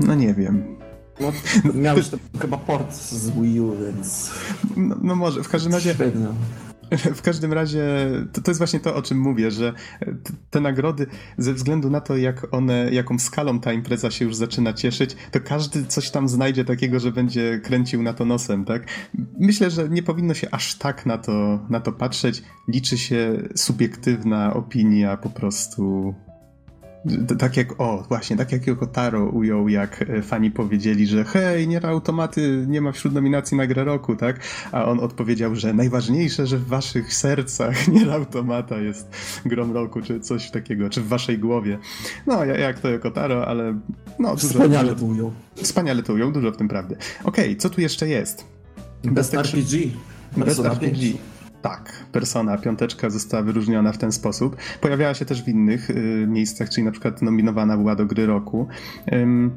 no 0.00 0.14
nie 0.14 0.34
wiem 0.34 0.78
No, 1.20 1.32
miałeś 1.74 2.08
to 2.08 2.16
chyba 2.40 2.56
port 2.56 2.94
z 2.94 3.30
Wii 3.30 3.60
U, 3.60 3.76
więc... 3.76 4.30
No, 4.76 4.96
no 5.02 5.16
może, 5.16 5.42
w 5.42 5.48
każdym 5.48 5.72
razie... 5.72 5.94
Średnio. 5.94 6.28
W 7.14 7.22
każdym 7.22 7.52
razie 7.52 7.82
to, 8.32 8.40
to, 8.40 8.50
jest 8.50 8.58
właśnie 8.58 8.80
to, 8.80 8.94
o 8.94 9.02
czym 9.02 9.20
mówię, 9.20 9.50
że 9.50 9.72
te 10.50 10.60
nagrody, 10.60 11.06
ze 11.38 11.54
względu 11.54 11.90
na 11.90 12.00
to, 12.00 12.16
jak 12.16 12.54
one, 12.54 12.90
jaką 12.92 13.18
skalą 13.18 13.60
ta 13.60 13.72
impreza 13.72 14.10
się 14.10 14.24
już 14.24 14.36
zaczyna 14.36 14.72
cieszyć, 14.72 15.16
to 15.30 15.40
każdy 15.40 15.86
coś 15.86 16.10
tam 16.10 16.28
znajdzie 16.28 16.64
takiego, 16.64 17.00
że 17.00 17.12
będzie 17.12 17.60
kręcił 17.64 18.02
na 18.02 18.12
to 18.12 18.24
nosem, 18.24 18.64
tak? 18.64 18.86
Myślę, 19.40 19.70
że 19.70 19.88
nie 19.88 20.02
powinno 20.02 20.34
się 20.34 20.50
aż 20.50 20.74
tak 20.74 21.06
na 21.06 21.18
to, 21.18 21.58
na 21.70 21.80
to 21.80 21.92
patrzeć. 21.92 22.42
Liczy 22.68 22.98
się 22.98 23.48
subiektywna 23.56 24.54
opinia 24.54 25.16
po 25.16 25.30
prostu 25.30 26.14
tak 27.38 27.56
jak, 27.56 27.80
o, 27.80 28.04
właśnie, 28.08 28.36
tak 28.36 28.52
jak 28.52 28.66
Yokotaro 28.66 29.26
ujął, 29.26 29.68
jak 29.68 30.02
e, 30.02 30.22
fani 30.22 30.50
powiedzieli, 30.50 31.06
że 31.06 31.24
hej, 31.24 31.68
Nier 31.68 31.86
Automaty 31.86 32.64
nie 32.68 32.80
ma 32.80 32.92
wśród 32.92 33.14
nominacji 33.14 33.56
na 33.56 33.66
grę 33.66 33.84
roku, 33.84 34.16
tak? 34.16 34.40
A 34.72 34.84
on 34.84 35.00
odpowiedział, 35.00 35.56
że 35.56 35.72
najważniejsze, 35.72 36.46
że 36.46 36.58
w 36.58 36.66
waszych 36.66 37.14
sercach 37.14 37.88
Nier 37.94 38.10
Automata 38.10 38.78
jest 38.78 39.08
grą 39.46 39.72
roku, 39.72 40.02
czy 40.02 40.20
coś 40.20 40.50
takiego, 40.50 40.90
czy 40.90 41.00
w 41.00 41.08
waszej 41.08 41.38
głowie. 41.38 41.78
No, 42.26 42.44
jak 42.44 42.80
to 42.80 42.88
Yokotaro, 42.88 43.46
ale 43.46 43.78
no, 44.18 44.34
dużo... 44.34 44.48
Wspaniale 44.48 44.94
to 44.94 45.04
ujął. 45.04 45.32
Wspaniale 45.54 46.02
to 46.02 46.12
ujął, 46.12 46.32
dużo 46.32 46.52
w 46.52 46.56
tym 46.56 46.68
prawdy. 46.68 46.96
Okej, 47.24 47.44
okay, 47.44 47.56
co 47.56 47.70
tu 47.70 47.80
jeszcze 47.80 48.08
jest? 48.08 48.44
Best, 49.04 49.14
Best 49.14 49.34
RPG. 49.34 49.90
Best 50.36 50.60
RPG. 50.60 51.12
Tak, 51.68 51.92
Persona 52.12 52.58
piąteczka 52.58 53.10
została 53.10 53.42
wyróżniona 53.42 53.92
w 53.92 53.98
ten 53.98 54.12
sposób. 54.12 54.56
Pojawiała 54.80 55.14
się 55.14 55.24
też 55.24 55.42
w 55.42 55.48
innych 55.48 55.90
y, 55.90 56.26
miejscach, 56.28 56.70
czyli 56.70 56.84
na 56.84 56.90
przykład 56.90 57.22
nominowana 57.22 57.76
była 57.76 57.96
do 57.96 58.06
gry 58.06 58.26
roku. 58.26 58.68
Ym, 59.12 59.50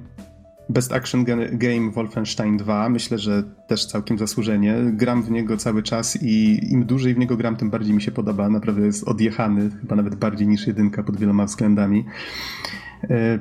Best 0.69 0.93
Action 0.93 1.25
Game 1.51 1.91
Wolfenstein 1.91 2.57
2, 2.57 2.89
myślę, 2.89 3.17
że 3.17 3.43
też 3.67 3.85
całkiem 3.85 4.17
zasłużenie. 4.17 4.75
Gram 4.93 5.23
w 5.23 5.31
niego 5.31 5.57
cały 5.57 5.83
czas 5.83 6.23
i 6.23 6.59
im 6.73 6.85
dłużej 6.85 7.13
w 7.15 7.17
niego 7.17 7.37
gram, 7.37 7.55
tym 7.55 7.69
bardziej 7.69 7.93
mi 7.93 8.01
się 8.01 8.11
podoba. 8.11 8.49
Naprawdę 8.49 8.85
jest 8.85 9.07
odjechany, 9.07 9.69
chyba 9.81 9.95
nawet 9.95 10.15
bardziej 10.15 10.47
niż 10.47 10.67
jedynka 10.67 11.03
pod 11.03 11.17
wieloma 11.17 11.45
względami. 11.45 12.05
Y, 13.03 13.39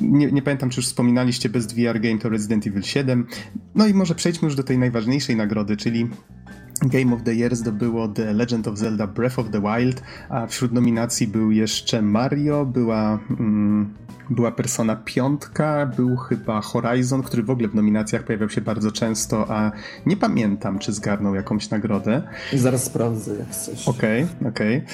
nie, 0.00 0.32
nie, 0.32 0.42
pamiętam, 0.42 0.70
czy 0.70 0.78
już 0.78 0.86
wspominaliście 0.86 1.48
Best 1.48 1.74
VR 1.74 2.00
Game 2.00 2.18
to 2.18 2.28
Resident 2.28 2.66
Evil 2.66 2.82
7. 2.82 3.26
No 3.74 3.86
i 3.86 3.94
może 3.94 4.14
przejdźmy 4.14 4.46
już 4.46 4.56
do 4.56 4.62
tej 4.62 4.78
najważniejszej 4.78 5.36
nagrody, 5.36 5.76
czyli 5.76 6.08
Game 6.82 7.14
of 7.14 7.22
the 7.22 7.34
Year 7.34 7.56
zdobyło 7.56 8.08
The 8.08 8.32
Legend 8.32 8.68
of 8.68 8.78
Zelda 8.78 9.06
Breath 9.06 9.38
of 9.38 9.50
the 9.50 9.60
Wild, 9.60 10.02
a 10.28 10.46
wśród 10.46 10.72
nominacji 10.72 11.26
był 11.26 11.50
jeszcze 11.50 12.02
Mario, 12.02 12.64
była, 12.66 13.18
mm, 13.30 13.94
była 14.30 14.52
Persona 14.52 14.96
5, 14.96 15.40
był 15.96 16.16
chyba 16.16 16.60
Horizon, 16.60 17.22
który 17.22 17.42
w 17.42 17.50
ogóle 17.50 17.68
w 17.68 17.74
nominacjach 17.74 18.24
pojawiał 18.24 18.48
się 18.48 18.60
bardzo 18.60 18.92
często, 18.92 19.46
a 19.48 19.72
nie 20.06 20.16
pamiętam, 20.16 20.78
czy 20.78 20.92
zgarnął 20.92 21.34
jakąś 21.34 21.70
nagrodę. 21.70 22.22
Zaraz 22.52 22.84
sprawdzę, 22.84 23.38
jak 23.38 23.54
coś. 23.54 23.88
Okej, 23.88 24.24
okay, 24.24 24.48
okej. 24.48 24.76
Okay. 24.76 24.88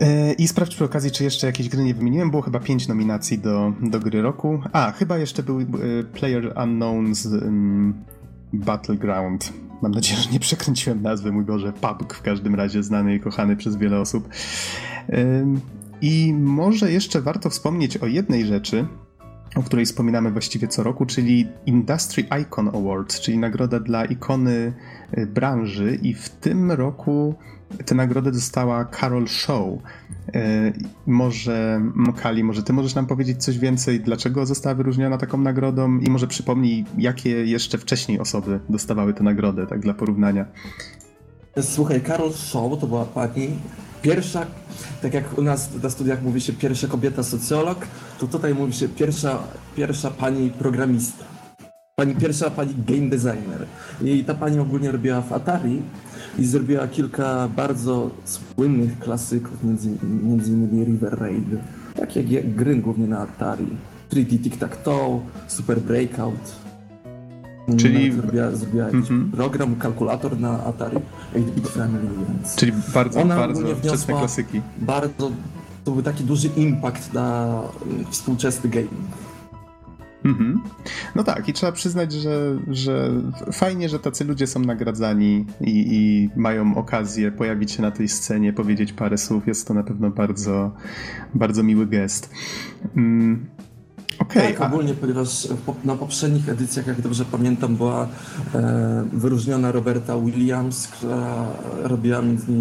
E, 0.00 0.32
I 0.32 0.48
sprawdź 0.48 0.74
przy 0.74 0.84
okazji, 0.84 1.10
czy 1.10 1.24
jeszcze 1.24 1.46
jakieś 1.46 1.68
gry 1.68 1.84
nie 1.84 1.94
wymieniłem. 1.94 2.30
Było 2.30 2.42
chyba 2.42 2.60
pięć 2.60 2.88
nominacji 2.88 3.38
do, 3.38 3.72
do 3.80 4.00
gry 4.00 4.22
roku. 4.22 4.60
A, 4.72 4.92
chyba 4.92 5.18
jeszcze 5.18 5.42
był 5.42 5.60
e, 5.60 5.64
Player 6.12 6.54
Unknown's 6.54 7.44
um, 7.44 7.94
Battleground. 8.52 9.52
Mam 9.82 9.92
nadzieję, 9.92 10.20
że 10.20 10.30
nie 10.30 10.40
przekręciłem 10.40 11.02
nazwy, 11.02 11.32
mój 11.32 11.44
Boże, 11.44 11.72
PUBG 11.72 12.14
w 12.14 12.22
każdym 12.22 12.54
razie 12.54 12.82
znany 12.82 13.14
i 13.14 13.20
kochany 13.20 13.56
przez 13.56 13.76
wiele 13.76 14.00
osób. 14.00 14.28
I 16.02 16.34
może 16.34 16.92
jeszcze 16.92 17.20
warto 17.20 17.50
wspomnieć 17.50 17.96
o 17.96 18.06
jednej 18.06 18.46
rzeczy, 18.46 18.86
o 19.56 19.62
której 19.62 19.86
wspominamy 19.86 20.30
właściwie 20.30 20.68
co 20.68 20.82
roku, 20.82 21.06
czyli 21.06 21.48
Industry 21.66 22.24
Icon 22.42 22.68
Awards, 22.68 23.20
czyli 23.20 23.38
nagroda 23.38 23.80
dla 23.80 24.04
ikony 24.04 24.72
y, 25.18 25.26
branży 25.26 25.98
i 26.02 26.14
w 26.14 26.28
tym 26.28 26.72
roku 26.72 27.34
tę 27.86 27.94
nagrodę 27.94 28.32
dostała 28.32 28.84
Carol 28.84 29.28
Show. 29.28 29.78
Y, 30.34 30.72
może 31.06 31.82
Kali, 32.22 32.44
może 32.44 32.62
ty 32.62 32.72
możesz 32.72 32.94
nam 32.94 33.06
powiedzieć 33.06 33.44
coś 33.44 33.58
więcej, 33.58 34.00
dlaczego 34.00 34.46
została 34.46 34.74
wyróżniona 34.74 35.18
taką 35.18 35.38
nagrodą 35.38 35.98
i 35.98 36.10
może 36.10 36.26
przypomnij, 36.26 36.84
jakie 36.98 37.30
jeszcze 37.30 37.78
wcześniej 37.78 38.20
osoby 38.20 38.60
dostawały 38.68 39.14
tę 39.14 39.24
nagrodę, 39.24 39.66
tak 39.66 39.80
dla 39.80 39.94
porównania. 39.94 40.46
Słuchaj, 41.60 42.02
Carol 42.02 42.32
Show 42.32 42.80
to 42.80 42.86
była 42.86 43.04
pani 43.04 43.48
pierwsza, 44.02 44.46
tak 45.02 45.14
jak 45.14 45.38
u 45.38 45.42
nas 45.42 45.70
na 45.82 45.90
studiach 45.90 46.22
mówi 46.22 46.40
się 46.40 46.52
pierwsza 46.52 46.86
kobieta 46.86 47.22
socjolog, 47.22 47.86
to 48.18 48.26
tutaj 48.26 48.54
mówi 48.54 48.72
się 48.72 48.88
pierwsza, 48.88 49.42
pierwsza 49.76 50.10
pani 50.10 50.50
programista. 50.50 51.24
Pani, 51.96 52.14
pierwsza 52.14 52.50
pani 52.50 52.74
game 52.74 53.08
designer. 53.08 53.66
I 54.02 54.24
ta 54.24 54.34
pani 54.34 54.58
ogólnie 54.58 54.92
robiła 54.92 55.20
w 55.20 55.32
Atari 55.32 55.82
i 56.38 56.46
zrobiła 56.46 56.88
kilka 56.88 57.48
bardzo 57.56 58.10
słynnych 58.24 58.98
klasyków, 58.98 59.64
między, 59.64 59.90
między 60.22 60.52
innymi 60.52 60.84
River 60.84 61.18
Raid. 61.18 61.48
Takie 61.96 62.22
gry 62.42 62.76
głównie 62.76 63.06
na 63.06 63.18
Atari. 63.18 63.66
3D 64.10 64.38
Tic-Tac-Toe, 64.38 65.20
Super 65.48 65.80
Breakout. 65.80 66.62
Czyli 67.76 68.12
zrobiła, 68.12 68.50
zrobiła 68.50 68.88
mm 68.88 69.02
-hmm. 69.02 69.30
program, 69.30 69.76
kalkulator 69.76 70.40
na 70.40 70.64
Atari 70.64 70.96
8-bit 71.34 71.68
Family, 71.68 72.08
więc... 72.28 72.56
Czyli 72.56 72.72
bardzo, 72.94 73.20
Ona 73.20 73.36
bardzo 73.36 73.76
wczesne 73.76 74.14
klasyki. 74.14 74.60
Bardzo, 74.78 75.30
to 75.84 75.90
był 75.90 76.02
taki 76.02 76.24
duży 76.24 76.48
impact 76.56 77.12
na 77.12 77.60
współczesny 78.10 78.70
gaming. 78.70 78.90
Mhm. 80.24 80.60
No 81.14 81.24
tak, 81.24 81.48
i 81.48 81.52
trzeba 81.52 81.72
przyznać, 81.72 82.12
że, 82.12 82.58
że 82.70 83.10
fajnie, 83.52 83.88
że 83.88 83.98
tacy 83.98 84.24
ludzie 84.24 84.46
są 84.46 84.60
nagradzani 84.60 85.46
i, 85.60 85.86
i, 85.90 86.30
mają 86.40 86.76
okazję 86.76 87.32
pojawić 87.32 87.72
się 87.72 87.82
na 87.82 87.90
tej 87.90 88.08
scenie, 88.08 88.52
powiedzieć 88.52 88.92
parę 88.92 89.18
słów. 89.18 89.46
Jest 89.46 89.68
to 89.68 89.74
na 89.74 89.82
pewno 89.82 90.10
bardzo, 90.10 90.72
bardzo 91.34 91.62
miły 91.62 91.86
gest. 91.86 92.30
Mm. 92.96 93.46
Okay, 94.18 94.52
tak, 94.52 94.60
a... 94.60 94.66
ogólnie, 94.66 94.94
ponieważ 94.94 95.48
na 95.84 95.96
poprzednich 95.96 96.48
edycjach, 96.48 96.86
jak 96.86 97.00
dobrze 97.00 97.24
pamiętam, 97.24 97.76
była 97.76 98.08
e, 98.54 99.04
wyróżniona 99.12 99.72
Roberta 99.72 100.18
Williams, 100.18 100.88
która 100.88 101.46
robiła 101.82 102.20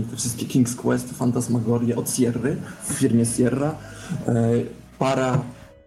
te 0.09 0.17
wszystkie 0.17 0.45
King's 0.45 0.75
Quest, 0.75 1.17
Fantasmagorie 1.17 1.95
od 1.95 2.11
Sierry 2.11 2.57
w 2.83 2.93
firmie 2.93 3.25
Sierra. 3.25 3.75
E, 4.27 4.33
para 4.99 5.39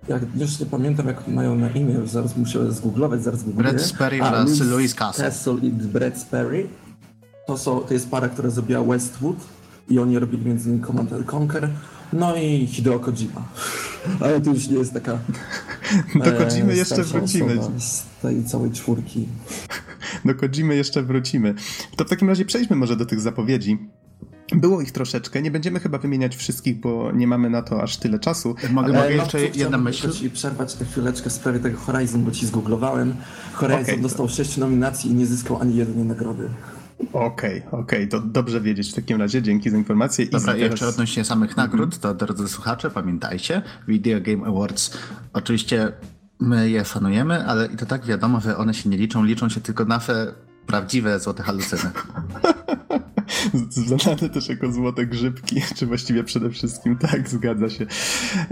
jak 0.09 0.23
już 0.37 0.61
nie 0.61 0.67
pamiętam 0.67 1.07
jak 1.07 1.29
mają 1.29 1.57
na 1.57 1.71
imię, 1.71 1.95
zaraz 2.05 2.37
muszę 2.37 2.73
zgooglować, 2.73 3.23
zaraz 3.23 3.45
googluję. 3.45 3.71
Brad 3.71 3.83
Sperry 3.83 4.23
oraz 4.23 4.61
Louis 4.61 4.95
Castle. 4.95 5.25
Castle 5.25 5.55
i 5.63 5.71
Brad 5.71 6.19
Sperry. 6.19 6.69
To, 7.47 7.59
są, 7.59 7.81
to 7.81 7.95
jest 7.95 8.11
para, 8.11 8.29
która 8.29 8.51
zrobiła 8.51 8.85
Westwood 8.85 9.37
i 9.89 9.99
oni 9.99 10.19
robili 10.19 10.47
między 10.47 10.69
innymi 10.69 10.85
Command 10.87 11.11
Conquer. 11.35 11.69
No 12.13 12.37
i 12.37 12.67
Hideo 12.67 12.99
Kojima. 12.99 13.49
Ale 14.21 14.41
to 14.41 14.51
już 14.51 14.69
nie 14.69 14.79
jest 14.79 14.93
taka... 14.93 15.19
Do 16.25 16.33
Kojimy 16.33 16.73
e, 16.73 16.77
jeszcze 16.77 17.03
wrócimy. 17.03 17.59
Z 17.79 18.05
tej 18.23 18.45
całej 18.45 18.71
czwórki. 18.71 19.29
Do 20.25 20.35
Kojimy 20.35 20.77
jeszcze 20.77 21.03
wrócimy. 21.03 21.55
To 21.97 22.05
w 22.05 22.09
takim 22.09 22.29
razie 22.29 22.45
przejdźmy 22.45 22.77
może 22.77 22.97
do 22.97 23.07
tych 23.07 23.21
zapowiedzi. 23.21 23.79
Było 24.53 24.81
ich 24.81 24.93
troszeczkę, 24.93 25.43
nie 25.43 25.51
będziemy 25.51 25.81
chyba 25.81 25.99
wymieniać 25.99 26.37
wszystkich, 26.37 26.81
bo 26.81 27.13
nie 27.13 27.27
mamy 27.27 27.51
na 27.51 27.63
to 27.63 27.83
aż 27.83 27.97
tyle 27.97 28.19
czasu. 28.19 28.55
Mogę, 28.71 28.89
ale 28.89 28.99
mogę 28.99 29.15
jeszcze 29.15 29.41
jedna 29.41 29.79
myśl? 29.79 30.27
i 30.27 30.31
przerwać 30.31 30.77
chwileczkę 30.91 31.31
w 31.31 31.33
sprawie 31.33 31.59
tego 31.59 31.79
Horizon, 31.79 32.25
bo 32.25 32.31
ci 32.31 32.47
zgooglowałem. 32.47 33.15
Horizon 33.53 33.83
okay, 33.83 33.99
dostał 33.99 34.27
to... 34.27 34.33
sześć 34.33 34.57
nominacji 34.57 35.11
i 35.11 35.15
nie 35.15 35.27
zyskał 35.27 35.61
ani 35.61 35.77
jednej 35.77 36.05
nagrody. 36.05 36.49
Okej, 37.13 37.63
okay, 37.67 37.81
okej, 37.81 37.81
okay. 37.81 38.07
to 38.07 38.21
dobrze 38.21 38.61
wiedzieć 38.61 38.93
w 38.93 38.95
takim 38.95 39.21
razie, 39.21 39.43
dzięki 39.43 39.71
za 39.71 39.77
informację. 39.77 40.27
Dobra, 40.27 40.53
teraz... 40.53 40.71
jeszcze 40.71 40.89
odnośnie 40.89 41.25
samych 41.25 41.57
nagród, 41.57 41.99
to 41.99 42.15
drodzy 42.15 42.49
słuchacze, 42.49 42.91
pamiętajcie, 42.91 43.63
Video 43.89 44.21
Game 44.21 44.47
Awards 44.47 44.99
oczywiście 45.33 45.93
my 46.41 46.71
je 46.71 46.85
szanujemy, 46.85 47.47
ale 47.47 47.67
i 47.67 47.77
to 47.77 47.87
tak 47.87 48.07
wiadomo, 48.07 48.41
że 48.41 48.57
one 48.57 48.75
się 48.75 48.91
nie 48.91 48.97
liczą, 48.97 49.25
liczą 49.25 49.49
się 49.49 49.61
tylko 49.61 49.85
nasze 49.85 50.35
prawdziwe 50.67 51.21
złote 51.21 51.43
halucyny. 51.43 51.91
Znane 53.71 54.29
też 54.29 54.49
jako 54.49 54.73
złote 54.73 55.07
grzybki, 55.07 55.63
czy 55.77 55.87
właściwie 55.87 56.25
przede 56.25 56.51
wszystkim, 56.51 56.97
tak, 56.97 57.29
zgadza 57.29 57.71
się. 57.71 57.87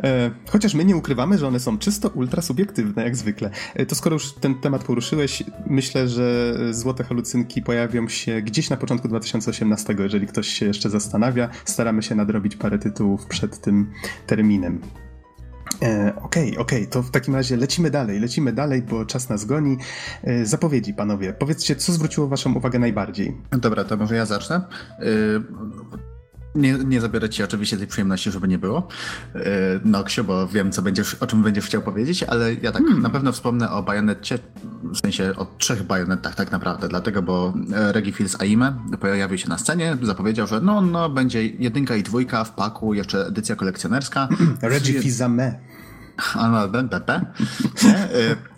E, 0.03 0.31
chociaż 0.49 0.75
my 0.75 0.85
nie 0.85 0.97
ukrywamy, 0.97 1.39
że 1.39 1.49
one 1.49 1.61
są 1.61 1.79
czysto 1.79 2.09
ultra 2.09 2.43
subiektywne, 2.43 3.05
jak 3.05 3.17
zwykle. 3.17 3.51
E, 3.75 3.87
to 3.87 3.95
skoro 3.95 4.15
już 4.15 4.33
ten 4.33 4.55
temat 4.55 4.85
poruszyłeś, 4.85 5.43
myślę, 5.67 6.09
że 6.09 6.57
złote 6.71 7.05
halucynki 7.05 7.63
pojawią 7.63 8.09
się 8.09 8.43
gdzieś 8.43 8.71
na 8.71 8.77
początku 8.77 9.09
2018, 9.09 9.95
jeżeli 9.99 10.27
ktoś 10.27 10.49
się 10.49 10.67
jeszcze 10.67 10.91
zastanawia. 10.91 11.49
Staramy 11.65 12.03
się 12.03 12.15
nadrobić 12.15 12.57
parę 12.57 12.79
tytułów 12.79 13.27
przed 13.27 13.61
tym 13.61 13.91
terminem. 14.27 14.81
E, 15.83 16.13
okej, 16.23 16.59
okej, 16.59 16.59
okay, 16.59 16.87
to 16.87 17.03
w 17.03 17.11
takim 17.11 17.35
razie 17.35 17.57
lecimy 17.57 17.91
dalej, 17.91 18.21
lecimy 18.21 18.53
dalej, 18.53 18.83
bo 18.83 19.07
czas 19.07 19.29
nas 19.29 19.45
goni. 19.45 19.77
E, 20.25 20.47
zapowiedzi, 20.47 20.95
panowie. 20.95 21.33
Powiedzcie, 21.33 21.77
co 21.77 21.93
zwróciło 21.93 22.29
waszą 22.29 22.55
uwagę 22.55 22.79
najbardziej? 22.79 23.37
Dobra, 23.51 23.85
to 23.85 23.97
może 23.97 24.17
ja 24.17 24.27
zacznę. 24.27 24.61
E, 26.55 26.59
Nie, 26.59 26.73
nie 26.73 27.01
zabiorę 27.01 27.29
ci 27.29 27.43
oczywiście 27.43 27.77
tej 27.77 27.87
przyjemności, 27.87 28.31
żeby 28.31 28.49
nie 28.49 28.59
było. 28.59 28.89
Yy, 29.35 29.43
Noksio, 29.85 30.25
bo 30.25 30.49
wiem, 30.49 30.73
co 30.73 30.83
będziesz, 30.83 31.15
o 31.15 31.27
czym 31.27 31.43
będziesz 31.43 31.67
chciał 31.67 31.83
powiedzieć, 31.83 32.23
ale 32.23 32.55
ja 32.55 32.73
tak 32.73 32.83
hmm. 32.83 33.03
na 33.03 33.11
pewno 33.11 33.33
wspomnę 33.33 33.71
o 33.71 33.83
bajonecie, 33.83 34.39
w 34.83 34.99
sensie 34.99 35.35
o 35.37 35.47
trzech 35.59 35.83
bajonetach 35.83 36.35
tak 36.35 36.53
naprawdę, 36.53 36.89
dlatego, 36.89 37.23
bo 37.23 37.55
e, 37.75 37.93
Regi 37.93 38.13
Fils 38.13 38.41
Aime 38.41 38.75
pojawił 39.01 39.39
się 39.39 39.49
na 39.49 39.59
scenie, 39.59 39.97
zapowiedział, 40.03 40.47
że 40.47 40.61
no, 40.61 40.81
no, 40.81 41.09
będzie 41.09 41.47
jedynka 41.47 41.97
i 41.97 42.03
dwójka 42.03 42.45
w 42.45 42.51
paku, 42.55 42.95
jeszcze 42.95 43.27
edycja 43.27 43.57
kolekcjonerska. 43.57 44.29
Regi 44.63 45.01
Fils-Aime. 45.01 45.53
BP. 45.53 45.82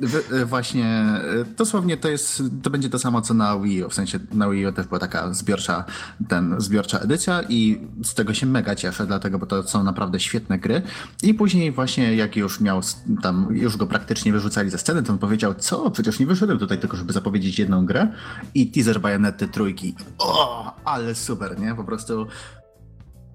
Y, 0.03 0.37
y, 0.37 0.47
właśnie 0.47 1.05
y, 1.51 1.55
dosłownie 1.57 1.97
to 1.97 2.09
jest, 2.09 2.43
to 2.63 2.71
będzie 2.71 2.91
to 2.91 2.99
samo 2.99 3.23
co 3.23 3.35
na 3.35 3.59
Wii 3.59 3.85
U, 3.85 3.89
w 3.89 3.95
sensie 3.95 4.19
na 4.33 4.51
Wii 4.51 4.67
U 4.67 4.73
też 4.73 4.87
była 4.87 4.99
taka 4.99 5.33
zbiorcza, 5.33 5.85
ten, 6.29 6.55
zbiorcza 6.59 6.99
edycja 6.99 7.43
i 7.49 7.81
z 8.05 8.15
tego 8.15 8.35
się 8.35 8.47
mega 8.47 8.75
cieszę, 8.75 9.07
dlatego, 9.07 9.39
bo 9.39 9.47
to 9.47 9.63
są 9.63 9.85
naprawdę 9.85 10.21
świetne 10.21 10.59
gry 10.59 10.83
i 11.23 11.35
później 11.35 11.73
właśnie 11.73 12.17
jak 12.17 12.37
już 12.37 12.61
miał 12.61 12.81
tam, 13.23 13.49
już 13.51 13.77
go 13.77 13.87
praktycznie 13.87 14.33
wyrzucali 14.33 14.71
ze 14.71 14.79
sceny, 14.79 15.03
to 15.03 15.13
on 15.13 15.19
powiedział, 15.19 15.55
co, 15.55 15.91
przecież 15.91 16.19
nie 16.21 16.27
wyszedłem 16.27 16.59
tutaj 16.59 16.79
tylko, 16.79 16.97
żeby 16.97 17.13
zapowiedzieć 17.13 17.59
jedną 17.59 17.87
grę 17.87 18.09
i 18.55 18.71
teaser 18.71 19.01
Bajonety 19.01 19.49
trójki. 19.49 19.95
O, 20.19 20.75
ale 20.85 21.15
super, 21.15 21.59
nie? 21.59 21.75
Po 21.75 21.85
prostu 21.85 22.27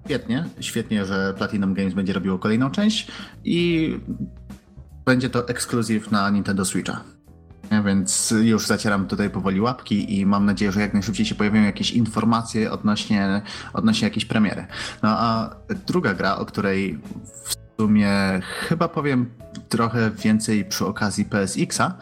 Świetnie, 0.04 0.44
świetnie, 0.60 1.04
że 1.04 1.34
Platinum 1.38 1.74
Games 1.74 1.94
będzie 1.94 2.12
robiło 2.12 2.38
kolejną 2.38 2.70
część 2.70 3.08
i 3.44 3.98
będzie 5.04 5.30
to 5.30 5.48
ekskluzyw 5.48 6.10
na 6.10 6.30
Nintendo 6.30 6.64
Switcha. 6.64 7.00
Więc 7.84 8.34
już 8.42 8.66
zacieram 8.66 9.06
tutaj 9.06 9.30
powoli 9.30 9.60
łapki 9.60 10.18
i 10.18 10.26
mam 10.26 10.46
nadzieję, 10.46 10.72
że 10.72 10.80
jak 10.80 10.94
najszybciej 10.94 11.26
się 11.26 11.34
pojawią 11.34 11.62
jakieś 11.62 11.90
informacje 11.90 12.72
odnośnie, 12.72 13.42
odnośnie 13.72 14.08
jakiejś 14.08 14.24
premiery. 14.24 14.66
No 15.02 15.08
a 15.08 15.56
druga 15.86 16.14
gra, 16.14 16.36
o 16.36 16.46
której 16.46 16.98
w 17.44 17.54
sumie 17.80 18.12
chyba 18.42 18.88
powiem 18.88 19.30
trochę 19.68 20.10
więcej 20.10 20.64
przy 20.64 20.86
okazji 20.86 21.24
PSX-a, 21.24 21.94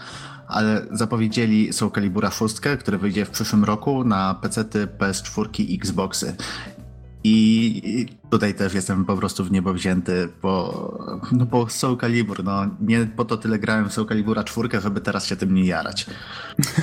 ale 0.46 0.86
zapowiedzieli 0.90 1.72
Soul 1.72 1.90
Calibura 1.90 2.30
6, 2.30 2.56
który 2.80 2.98
wyjdzie 2.98 3.24
w 3.24 3.30
przyszłym 3.30 3.64
roku 3.64 4.04
na 4.04 4.34
PC, 4.34 4.64
PS4 4.98 5.60
i 5.60 5.74
Xboxy. 5.74 6.36
I 7.24 8.06
tutaj 8.30 8.54
też 8.54 8.74
jestem 8.74 9.04
po 9.04 9.16
prostu 9.16 9.44
w 9.44 9.52
niebo 9.52 9.74
wzięty, 9.74 10.28
bo, 10.42 10.98
no 11.32 11.46
bo 11.46 11.68
Soul 11.68 11.98
Calibur, 11.98 12.44
no 12.44 12.66
nie 12.80 13.06
po 13.16 13.24
to 13.24 13.36
tyle 13.36 13.58
grałem 13.58 13.88
w 13.88 13.92
Soul 13.92 14.08
Calibura 14.08 14.44
4, 14.44 14.80
żeby 14.80 15.00
teraz 15.00 15.26
się 15.26 15.36
tym 15.36 15.54
nie 15.54 15.64
jarać. 15.64 16.06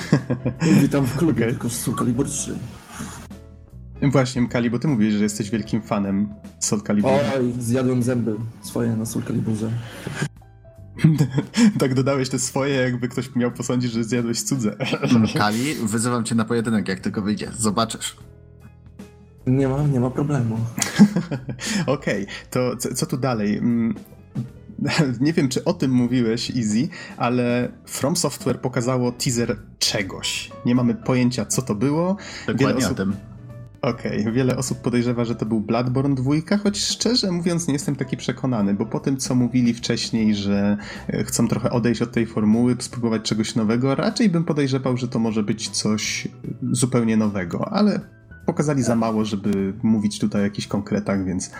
Witam 0.82 1.04
w 1.04 1.16
klubie, 1.16 1.46
tylko 1.46 1.68
w 1.68 1.72
Soul 1.72 1.96
Calibur 1.96 2.26
3. 2.28 2.58
Właśnie, 4.02 4.48
Kali, 4.48 4.70
bo 4.70 4.78
ty 4.78 4.88
mówisz, 4.88 5.14
że 5.14 5.22
jesteś 5.22 5.50
wielkim 5.50 5.82
fanem 5.82 6.28
Soul 6.60 6.82
Calibur. 6.82 7.10
Oj, 7.36 7.52
zjadłem 7.58 8.02
zęby 8.02 8.36
swoje 8.62 8.96
na 8.96 9.06
Soul 9.06 9.24
Caliburze. 9.24 9.70
tak 11.80 11.94
dodałeś 11.94 12.28
te 12.28 12.38
swoje, 12.38 12.74
jakby 12.74 13.08
ktoś 13.08 13.34
miał 13.34 13.52
posądzić, 13.52 13.92
że 13.92 14.04
zjadłeś 14.04 14.42
cudze. 14.42 14.76
Kali, 15.38 15.74
wyzywam 15.74 16.24
cię 16.24 16.34
na 16.34 16.44
pojedynek, 16.44 16.88
jak 16.88 17.00
tylko 17.00 17.22
wyjdzie. 17.22 17.50
Zobaczysz. 17.58 18.16
Nie 19.46 19.68
ma, 19.68 19.82
nie 19.82 20.00
ma 20.00 20.10
problemu. 20.10 20.58
Okej, 21.86 22.22
okay, 22.22 22.26
to 22.50 22.76
co, 22.76 22.94
co 22.94 23.06
tu 23.06 23.16
dalej? 23.16 23.58
Mm, 23.58 23.94
nie 25.20 25.32
wiem, 25.32 25.48
czy 25.48 25.64
o 25.64 25.72
tym 25.72 25.90
mówiłeś, 25.90 26.50
Easy, 26.50 26.88
ale 27.16 27.72
From 27.86 28.16
Software 28.16 28.60
pokazało 28.60 29.12
teaser 29.12 29.56
czegoś. 29.78 30.50
Nie 30.64 30.74
mamy 30.74 30.94
pojęcia, 30.94 31.46
co 31.46 31.62
to 31.62 31.74
było. 31.74 32.16
Dokładnie 32.46 32.84
osób... 32.84 32.92
o 32.92 32.94
tym. 32.94 33.16
Okej, 33.82 34.20
okay. 34.20 34.32
wiele 34.32 34.56
osób 34.56 34.78
podejrzewa, 34.80 35.24
że 35.24 35.34
to 35.34 35.46
był 35.46 35.60
Bloodborne 35.60 36.14
2, 36.14 36.32
choć 36.62 36.78
szczerze 36.78 37.32
mówiąc 37.32 37.66
nie 37.66 37.72
jestem 37.72 37.96
taki 37.96 38.16
przekonany, 38.16 38.74
bo 38.74 38.86
po 38.86 39.00
tym 39.00 39.16
co 39.16 39.34
mówili 39.34 39.74
wcześniej, 39.74 40.34
że 40.34 40.76
e, 41.08 41.24
chcą 41.24 41.48
trochę 41.48 41.70
odejść 41.70 42.02
od 42.02 42.12
tej 42.12 42.26
formuły, 42.26 42.76
spróbować 42.78 43.22
czegoś 43.22 43.54
nowego, 43.54 43.94
raczej 43.94 44.30
bym 44.30 44.44
podejrzewał, 44.44 44.96
że 44.96 45.08
to 45.08 45.18
może 45.18 45.42
być 45.42 45.68
coś 45.68 46.28
zupełnie 46.72 47.16
nowego, 47.16 47.72
ale 47.72 48.00
pokazali 48.46 48.82
za 48.82 48.96
mało, 48.96 49.24
żeby 49.24 49.72
mówić 49.82 50.18
tutaj 50.18 50.42
o 50.42 50.44
jakichś 50.44 50.66
konkretach, 50.66 51.24
więc 51.24 51.50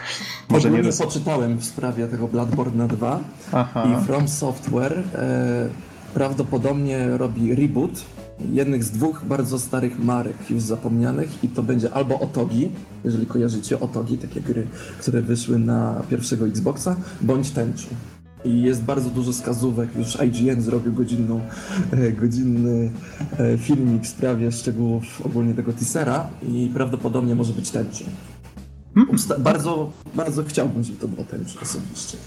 może 0.48 0.68
Ogólnie 0.68 0.88
nie... 0.88 0.96
poczytałem 0.96 1.58
w 1.58 1.64
sprawie 1.64 2.06
tego 2.06 2.28
Bloodborne 2.28 2.88
2 2.88 3.20
Aha. 3.52 3.84
i 3.84 4.06
From 4.06 4.28
Software 4.28 5.02
e, 5.14 5.68
prawdopodobnie 6.14 7.08
robi 7.08 7.54
reboot 7.54 8.04
jednych 8.52 8.84
z 8.84 8.90
dwóch 8.90 9.24
bardzo 9.24 9.58
starych 9.58 10.04
marek 10.04 10.50
już 10.50 10.62
zapomnianych 10.62 11.44
i 11.44 11.48
to 11.48 11.62
będzie 11.62 11.94
albo 11.94 12.20
Otogi, 12.20 12.70
jeżeli 13.04 13.26
kojarzycie 13.26 13.80
Otogi, 13.80 14.18
takie 14.18 14.40
gry, 14.40 14.66
które 15.00 15.22
wyszły 15.22 15.58
na 15.58 16.02
pierwszego 16.10 16.46
Xboxa, 16.46 16.96
bądź 17.20 17.50
Tenchu 17.50 17.94
i 18.46 18.62
jest 18.62 18.82
bardzo 18.82 19.10
dużo 19.10 19.32
skazówek. 19.32 19.88
Już 19.98 20.18
IGN 20.20 20.62
zrobił 20.62 20.92
godzinną, 20.92 21.40
e, 21.90 22.12
godzinny 22.12 22.90
e, 23.38 23.58
filmik 23.58 24.02
w 24.02 24.08
sprawie 24.08 24.52
szczegółów 24.52 25.26
ogólnie 25.26 25.54
tego 25.54 25.72
teasera 25.72 26.28
i 26.48 26.70
prawdopodobnie 26.74 27.34
może 27.34 27.52
być 27.52 27.70
tęczy. 27.70 28.04
Hmm. 28.96 29.16
Bardzo, 29.38 29.92
bardzo 30.14 30.44
chciałbym, 30.44 30.84
żeby 30.84 30.98
to 30.98 31.08
było 31.08 31.24
tęczy 31.24 31.60
osobiście. 31.60 32.18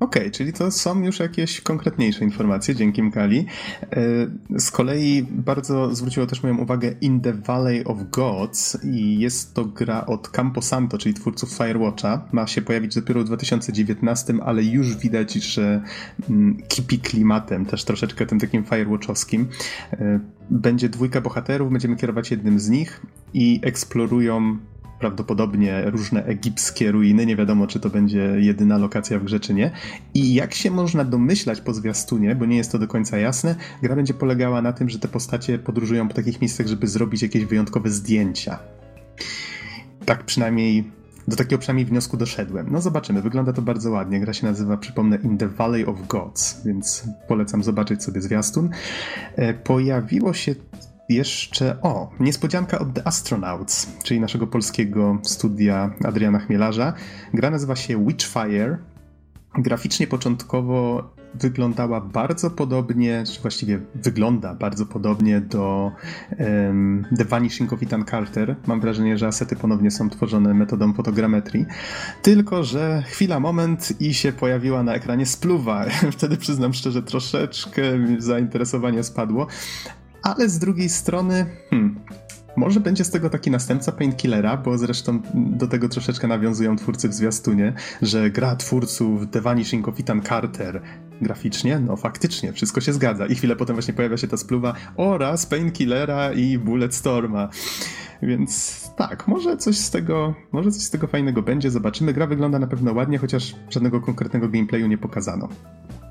Okej, 0.00 0.22
okay, 0.22 0.30
czyli 0.30 0.52
to 0.52 0.70
są 0.70 1.02
już 1.02 1.18
jakieś 1.18 1.60
konkretniejsze 1.60 2.24
informacje, 2.24 2.74
dzięki 2.74 3.02
Mkali. 3.02 3.46
E, 3.82 4.58
z 4.58 4.70
kolei 4.70 5.22
bardzo 5.30 5.94
zwróciło 5.94 6.26
też 6.26 6.42
moją 6.42 6.58
uwagę 6.58 6.94
In 7.00 7.20
the 7.20 7.32
Valley 7.32 7.84
of 7.84 7.98
Gods 8.10 8.84
i 8.84 9.18
jest 9.18 9.54
to 9.54 9.64
gra 9.64 10.06
od 10.06 10.28
Camposanto, 10.28 10.98
czyli 10.98 11.14
twórców 11.14 11.50
Firewatcha. 11.50 12.28
Ma 12.32 12.46
się 12.46 12.62
pojawić 12.62 12.94
dopiero 12.94 13.20
w 13.20 13.24
2019, 13.24 14.34
ale 14.44 14.64
już 14.64 14.96
widać, 14.96 15.32
że 15.32 15.82
mm, 16.30 16.62
kipi 16.68 16.98
klimatem, 16.98 17.66
też 17.66 17.84
troszeczkę 17.84 18.26
tym 18.26 18.40
takim 18.40 18.64
Firewatchowskim. 18.64 19.48
E, 19.92 20.20
będzie 20.50 20.88
dwójka 20.88 21.20
bohaterów, 21.20 21.72
będziemy 21.72 21.96
kierować 21.96 22.30
jednym 22.30 22.60
z 22.60 22.68
nich 22.68 23.00
i 23.34 23.60
eksplorują 23.62 24.58
prawdopodobnie 25.02 25.82
różne 25.90 26.24
egipskie 26.24 26.92
ruiny. 26.92 27.26
Nie 27.26 27.36
wiadomo, 27.36 27.66
czy 27.66 27.80
to 27.80 27.90
będzie 27.90 28.18
jedyna 28.38 28.78
lokacja 28.78 29.18
w 29.18 29.24
grze, 29.24 29.40
czy 29.40 29.54
nie. 29.54 29.70
I 30.14 30.34
jak 30.34 30.54
się 30.54 30.70
można 30.70 31.04
domyślać 31.04 31.60
po 31.60 31.74
zwiastunie, 31.74 32.34
bo 32.34 32.46
nie 32.46 32.56
jest 32.56 32.72
to 32.72 32.78
do 32.78 32.88
końca 32.88 33.18
jasne, 33.18 33.56
gra 33.82 33.96
będzie 33.96 34.14
polegała 34.14 34.62
na 34.62 34.72
tym, 34.72 34.88
że 34.88 34.98
te 34.98 35.08
postacie 35.08 35.58
podróżują 35.58 36.08
po 36.08 36.14
takich 36.14 36.40
miejscach, 36.40 36.66
żeby 36.66 36.86
zrobić 36.86 37.22
jakieś 37.22 37.44
wyjątkowe 37.44 37.90
zdjęcia. 37.90 38.58
Tak 40.04 40.24
przynajmniej 40.24 40.84
do 41.28 41.36
takiego 41.36 41.58
przynajmniej 41.58 41.86
wniosku 41.86 42.16
doszedłem. 42.16 42.66
No 42.70 42.80
zobaczymy, 42.80 43.22
wygląda 43.22 43.52
to 43.52 43.62
bardzo 43.62 43.90
ładnie. 43.90 44.20
Gra 44.20 44.32
się 44.32 44.46
nazywa, 44.46 44.76
przypomnę, 44.76 45.16
In 45.16 45.38
the 45.38 45.48
Valley 45.48 45.86
of 45.86 46.06
Gods, 46.06 46.64
więc 46.64 47.04
polecam 47.28 47.62
zobaczyć 47.62 48.02
sobie 48.02 48.20
zwiastun. 48.20 48.70
E, 49.36 49.54
pojawiło 49.54 50.32
się 50.32 50.54
jeszcze, 51.14 51.80
o, 51.82 52.10
niespodzianka 52.20 52.78
od 52.78 52.94
The 52.94 53.06
Astronauts, 53.06 53.86
czyli 54.02 54.20
naszego 54.20 54.46
polskiego 54.46 55.18
studia 55.22 55.90
Adriana 56.04 56.38
Chmielarza. 56.38 56.92
Gra 57.34 57.50
nazywa 57.50 57.76
się 57.76 58.06
Witchfire. 58.06 58.78
Graficznie 59.54 60.06
początkowo 60.06 61.10
wyglądała 61.34 62.00
bardzo 62.00 62.50
podobnie, 62.50 63.24
czy 63.26 63.40
właściwie 63.40 63.80
wygląda 63.94 64.54
bardzo 64.54 64.86
podobnie 64.86 65.40
do 65.40 65.92
um, 66.38 67.06
The 67.18 67.24
Vanishing 67.24 67.72
of 67.72 67.82
Ethan 67.82 68.04
Carter. 68.04 68.56
Mam 68.66 68.80
wrażenie, 68.80 69.18
że 69.18 69.26
asety 69.26 69.56
ponownie 69.56 69.90
są 69.90 70.10
tworzone 70.10 70.54
metodą 70.54 70.92
fotogrametrii. 70.92 71.66
Tylko, 72.22 72.64
że 72.64 73.02
chwila, 73.06 73.40
moment 73.40 74.00
i 74.00 74.14
się 74.14 74.32
pojawiła 74.32 74.82
na 74.82 74.94
ekranie 74.94 75.26
spluwa. 75.26 75.84
Wtedy 76.16 76.36
przyznam 76.36 76.74
szczerze, 76.74 77.02
troszeczkę 77.02 77.82
zainteresowanie 78.18 79.02
spadło 79.02 79.46
ale 80.22 80.48
z 80.48 80.58
drugiej 80.58 80.88
strony, 80.88 81.46
hmm, 81.70 82.00
może 82.56 82.80
będzie 82.80 83.04
z 83.04 83.10
tego 83.10 83.30
taki 83.30 83.50
następca 83.50 83.92
Painkillera, 83.92 84.56
bo 84.56 84.78
zresztą 84.78 85.22
do 85.34 85.68
tego 85.68 85.88
troszeczkę 85.88 86.28
nawiązują 86.28 86.76
twórcy 86.76 87.08
w 87.08 87.14
zwiastunie, 87.14 87.74
że 88.02 88.30
gra 88.30 88.56
twórców 88.56 89.30
The 89.30 89.40
Vanishing 89.40 89.88
of 89.88 90.00
Ethan 90.00 90.22
Carter 90.22 90.82
graficznie, 91.20 91.80
no 91.80 91.96
faktycznie, 91.96 92.52
wszystko 92.52 92.80
się 92.80 92.92
zgadza. 92.92 93.26
I 93.26 93.34
chwilę 93.34 93.56
potem 93.56 93.76
właśnie 93.76 93.94
pojawia 93.94 94.16
się 94.16 94.28
ta 94.28 94.36
spluwa 94.36 94.74
oraz 94.96 95.46
Painkillera 95.46 96.32
i 96.32 96.58
Bulletstorma. 96.58 97.48
Więc 98.22 98.82
tak, 98.96 99.28
może 99.28 99.56
coś 99.56 99.78
z 99.78 99.90
tego, 99.90 100.34
może 100.52 100.70
coś 100.70 100.82
z 100.82 100.90
tego 100.90 101.06
fajnego 101.06 101.42
będzie, 101.42 101.70
zobaczymy. 101.70 102.12
Gra 102.12 102.26
wygląda 102.26 102.58
na 102.58 102.66
pewno 102.66 102.92
ładnie, 102.92 103.18
chociaż 103.18 103.54
żadnego 103.70 104.00
konkretnego 104.00 104.48
gameplayu 104.48 104.86
nie 104.86 104.98
pokazano. 104.98 105.48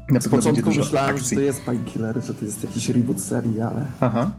Na 0.10 0.22
Z 0.22 0.28
początku 0.28 0.70
myślałem, 0.70 1.16
akcji. 1.16 1.30
że 1.30 1.36
to 1.36 1.42
jest 1.42 1.62
Painkiller, 1.62 2.24
że 2.26 2.34
to 2.34 2.46
jest 2.46 2.64
jakiś 2.64 2.90
reboot 2.90 3.22
serii, 3.22 3.62
ale... 3.62 3.86
Aha. 4.00 4.32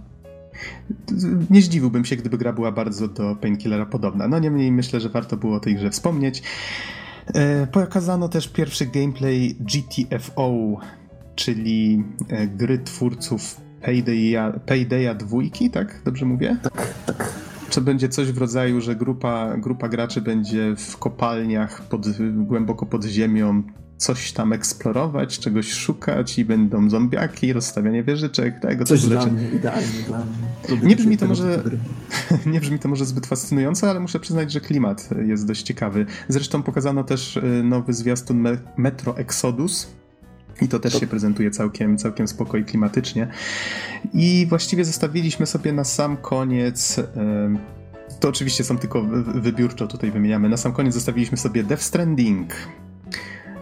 Nie 1.51 1.63
zdziwiłbym 1.63 2.05
się, 2.05 2.17
gdyby 2.17 2.39
gra 2.39 2.53
była 2.53 2.73
bardzo 2.73 3.09
do 3.09 3.37
Painkillera 3.37 3.87
podobna. 3.87 4.29
No 4.29 4.39
niemniej 4.39 4.73
myślę, 4.73 5.01
że 5.01 5.09
warto 5.09 5.37
było 5.37 5.57
o 5.57 5.61
tej 5.61 5.77
grze 5.77 5.91
wspomnieć. 5.91 6.43
E, 7.27 7.67
pokazano 7.67 8.29
też 8.29 8.49
pierwszy 8.49 8.87
gameplay 8.87 9.57
GTFO, 9.61 10.77
czyli 11.35 12.05
e, 12.29 12.47
gry 12.47 12.79
twórców 12.79 13.61
Paydaya, 13.83 14.61
Paydaya 14.67 15.15
2, 15.15 15.39
tak? 15.73 16.03
Dobrze 16.05 16.27
mówię? 16.27 16.57
Tak, 16.63 16.95
tak. 17.07 17.33
czy 17.71 17.81
będzie 17.81 18.09
coś 18.09 18.33
w 18.33 18.39
rodzaju, 18.39 18.81
że 18.81 18.97
grupa, 18.97 19.57
grupa 19.57 19.89
graczy 19.89 20.21
będzie 20.21 20.75
w 20.77 20.97
kopalniach 20.97 21.83
pod, 21.83 22.07
głęboko 22.33 22.87
pod 22.87 23.05
ziemią 23.05 23.63
coś 24.03 24.33
tam 24.33 24.53
eksplorować, 24.53 25.39
czegoś 25.39 25.73
szukać 25.73 26.39
i 26.39 26.45
będą 26.45 26.91
zombiaki, 26.91 27.53
rozstawianie 27.53 28.03
wieżyczek, 28.03 28.61
tego 28.61 28.85
Coś 28.85 29.07
dla 29.07 29.27
mnie, 29.27 29.49
idealnie 29.49 30.03
dla 30.07 30.19
mnie. 30.19 30.89
Nie 30.89 30.97
brzmi, 30.97 31.19
to 31.19 31.27
może, 31.27 31.63
nie 32.53 32.61
brzmi 32.61 32.79
to 32.79 32.89
może 32.89 33.07
zbyt 33.07 33.27
fascynująco, 33.27 33.91
ale 33.91 34.01
muszę 34.01 34.21
przyznać, 34.21 34.53
że 34.53 34.61
klimat 34.61 35.09
jest 35.27 35.47
dość 35.47 35.63
ciekawy. 35.63 36.07
Zresztą 36.29 36.63
pokazano 36.63 37.05
też 37.05 37.37
y, 37.37 37.63
nowy 37.65 37.93
zwiastun 37.93 38.47
Metro 38.77 39.17
Exodus, 39.17 39.89
i 40.63 40.69
to 40.69 40.79
też 40.79 41.01
się 41.01 41.07
prezentuje 41.07 41.51
całkiem, 41.51 41.99
całkiem 41.99 42.29
spoko 42.29 42.57
i 42.57 42.65
klimatycznie. 42.65 43.29
I 44.15 44.47
właściwie 44.49 44.85
zostawiliśmy 44.85 45.47
sobie 45.47 45.73
na 45.73 45.85
sam 45.85 46.17
koniec. 46.17 47.01
To 48.21 48.29
oczywiście 48.29 48.65
są 48.65 48.79
tylko 48.79 49.03
wybiórczo 49.35 49.87
tutaj 49.87 50.11
wymieniamy. 50.11 50.49
Na 50.49 50.57
sam 50.57 50.73
koniec 50.73 50.95
zostawiliśmy 50.95 51.37
sobie 51.37 51.65
Death 51.65 51.83
Stranding, 51.83 52.55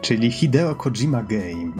czyli 0.01 0.31
Hideo 0.31 0.75
Kojima 0.75 1.23
Game. 1.23 1.73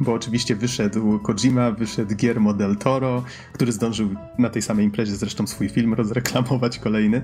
Bo 0.00 0.12
oczywiście 0.12 0.56
wyszedł 0.56 1.18
Kojima, 1.18 1.70
wyszedł 1.70 2.16
Guillermo 2.16 2.54
del 2.54 2.76
Toro, 2.76 3.22
który 3.52 3.72
zdążył 3.72 4.08
na 4.38 4.50
tej 4.50 4.62
samej 4.62 4.84
imprezie 4.84 5.16
zresztą 5.16 5.46
swój 5.46 5.68
film 5.68 5.94
rozreklamować 5.94 6.78
kolejny, 6.78 7.22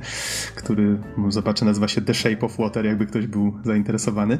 który 0.54 0.98
zobaczę 1.28 1.64
nazywa 1.64 1.88
się 1.88 2.00
The 2.00 2.14
Shape 2.14 2.40
of 2.40 2.56
Water, 2.56 2.86
jakby 2.86 3.06
ktoś 3.06 3.26
był 3.26 3.52
zainteresowany. 3.64 4.38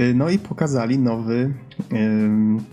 Y, 0.00 0.14
no 0.14 0.30
i 0.30 0.38
pokazali 0.38 0.98
nowy, 0.98 1.54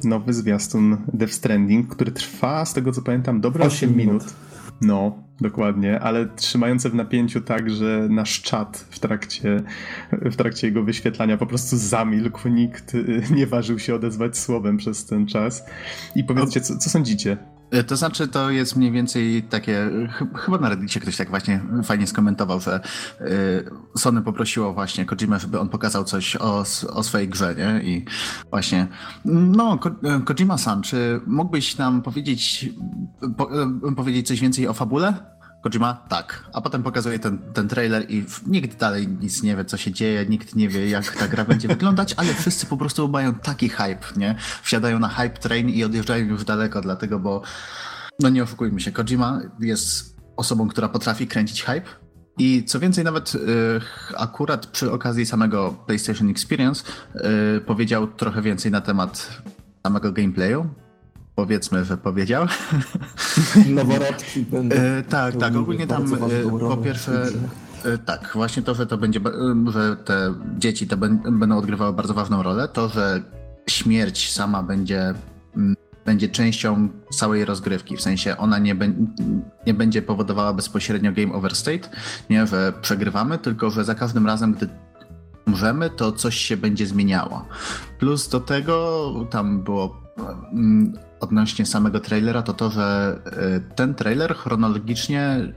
nowy 0.04 0.34
zwiastun 0.34 0.98
Death 1.14 1.34
Stranding, 1.34 1.88
który 1.88 2.12
trwa, 2.12 2.66
z 2.66 2.74
tego 2.74 2.92
co 2.92 3.02
pamiętam, 3.02 3.42
dobre 3.42 3.66
8 3.66 3.98
minut. 3.98 4.06
minut. 4.06 4.49
No, 4.82 5.24
dokładnie, 5.42 6.00
ale 6.00 6.26
trzymające 6.36 6.90
w 6.90 6.96
napięciu 6.96 7.42
tak, 7.42 7.70
że 7.70 8.08
nasz 8.10 8.42
czat 8.42 8.78
w 8.90 9.00
trakcie, 9.00 9.64
w 10.12 10.36
trakcie 10.36 10.68
jego 10.68 10.84
wyświetlania 10.84 11.38
po 11.38 11.46
prostu 11.46 11.78
zamilkł. 11.78 12.50
Nikt 12.50 12.96
y, 12.96 13.22
nie 13.36 13.48
ważył 13.48 13.80
się 13.80 13.96
odezwać 13.96 14.38
słowem 14.38 14.78
przez 14.78 15.06
ten 15.06 15.28
czas. 15.28 15.66
I 16.16 16.24
powiedzcie, 16.24 16.62
co, 16.62 16.78
co 16.78 16.90
sądzicie? 16.90 17.38
E, 17.72 17.84
to 17.84 17.98
znaczy, 17.98 18.28
to 18.28 18.50
jest 18.50 18.76
mniej 18.76 18.92
więcej 18.92 19.44
takie, 19.44 19.90
chyba 20.36 20.58
na 20.58 20.70
Reddicie 20.70 21.00
ktoś 21.00 21.18
tak 21.18 21.30
właśnie 21.30 21.62
fajnie 21.84 22.08
skomentował, 22.08 22.60
że 22.60 22.76
e, 22.76 23.26
Sony 23.98 24.22
poprosiło 24.22 24.74
właśnie 24.74 25.06
Kojima, 25.06 25.40
żeby 25.40 25.60
on 25.60 25.70
pokazał 25.70 26.04
coś 26.04 26.36
o, 26.36 26.64
o 26.94 27.04
swojej 27.04 27.30
grze, 27.30 27.56
nie? 27.56 27.84
I 27.84 28.06
właśnie, 28.50 28.88
no, 29.26 29.80
e, 30.04 30.20
Kojima-san, 30.26 30.82
czy 30.82 31.22
mógłbyś 31.28 31.78
nam 31.78 32.02
powiedzieć, 32.02 32.70
po, 33.38 33.50
powiedzieć 33.96 34.28
coś 34.28 34.40
więcej 34.40 34.68
o 34.68 34.74
fabule? 34.74 35.39
Kojima, 35.62 35.94
tak. 36.10 36.50
A 36.54 36.62
potem 36.62 36.84
pokazuje 36.84 37.20
ten, 37.20 37.38
ten 37.54 37.68
trailer 37.68 38.06
i 38.12 38.26
nikt 38.48 38.80
dalej 38.80 39.08
nic 39.08 39.44
nie 39.44 39.56
wie, 39.56 39.66
co 39.66 39.78
się 39.78 39.92
dzieje, 39.92 40.26
nikt 40.26 40.56
nie 40.56 40.70
wie, 40.70 40.90
jak 40.90 41.16
ta 41.16 41.28
gra 41.28 41.46
będzie 41.46 41.68
wyglądać, 41.68 42.14
ale 42.18 42.34
wszyscy 42.34 42.66
po 42.66 42.78
prostu 42.78 43.08
mają 43.08 43.34
taki 43.34 43.70
hype, 43.70 44.06
nie? 44.18 44.36
Wsiadają 44.64 45.00
na 45.00 45.10
hype 45.10 45.38
train 45.38 45.70
i 45.70 45.84
odjeżdżają 45.84 46.26
już 46.26 46.44
daleko, 46.44 46.82
dlatego, 46.82 47.20
bo 47.20 47.42
no 48.20 48.30
nie 48.30 48.44
oszukujmy 48.44 48.80
się, 48.82 48.92
Kojima 48.92 49.42
jest 49.60 50.16
osobą, 50.38 50.68
która 50.68 50.90
potrafi 50.90 51.28
kręcić 51.28 51.64
hype 51.64 51.90
i 52.38 52.64
co 52.64 52.80
więcej, 52.80 53.04
nawet 53.04 53.36
y, 53.36 53.40
akurat 54.18 54.68
przy 54.68 54.92
okazji 54.92 55.26
samego 55.26 55.84
PlayStation 55.86 56.30
Experience 56.30 56.84
y, 57.58 57.62
powiedział 57.62 58.08
trochę 58.08 58.42
więcej 58.42 58.72
na 58.72 58.82
temat 58.82 59.42
samego 59.84 60.12
gameplayu, 60.12 60.70
powiedzmy, 61.40 61.86
że 61.86 61.98
powiedział. 61.98 62.46
Noworodki 63.70 64.42
będą. 64.42 64.76
E, 64.76 65.04
tak, 65.04 65.36
tak. 65.36 65.56
Ogólnie 65.56 65.88
tam 65.88 66.14
e, 66.14 66.60
po 66.60 66.78
pierwsze. 66.78 67.26
E, 67.86 67.98
tak, 67.98 68.32
właśnie 68.34 68.64
to, 68.64 68.76
że 68.76 68.86
to 68.88 68.98
będzie, 68.98 69.20
że 69.68 69.98
te 69.98 70.34
dzieci 70.58 70.88
to 70.88 70.98
będą 70.98 71.58
odgrywały 71.58 71.94
bardzo 71.94 72.14
ważną 72.14 72.44
rolę, 72.44 72.68
to, 72.68 72.90
że 72.90 73.22
śmierć 73.70 74.32
sama 74.32 74.64
będzie, 74.64 75.14
będzie 76.06 76.30
częścią 76.30 76.90
całej 77.14 77.46
rozgrywki, 77.46 77.98
w 77.98 78.02
sensie 78.02 78.38
ona 78.38 78.60
nie, 78.60 78.76
be, 78.76 78.94
nie 79.68 79.74
będzie 79.74 80.02
powodowała 80.02 80.54
bezpośrednio 80.54 81.12
game 81.12 81.34
over 81.34 81.56
state, 81.56 81.90
nie, 82.30 82.48
że 82.48 82.74
przegrywamy, 82.82 83.38
tylko 83.38 83.70
że 83.70 83.84
za 83.84 83.96
każdym 83.96 84.28
razem, 84.28 84.54
gdy 84.54 84.70
umrzemy, 85.48 85.90
to 85.90 86.12
coś 86.12 86.36
się 86.36 86.58
będzie 86.58 86.88
zmieniało. 86.88 87.46
Plus 88.00 88.30
do 88.30 88.40
tego 88.40 89.12
tam 89.30 89.64
było 89.64 90.09
odnośnie 91.20 91.66
samego 91.66 92.00
trailera, 92.00 92.42
to 92.42 92.54
to, 92.54 92.70
że 92.70 93.20
y, 93.68 93.76
ten 93.76 93.96
trailer 93.96 94.36
chronologicznie 94.36 95.54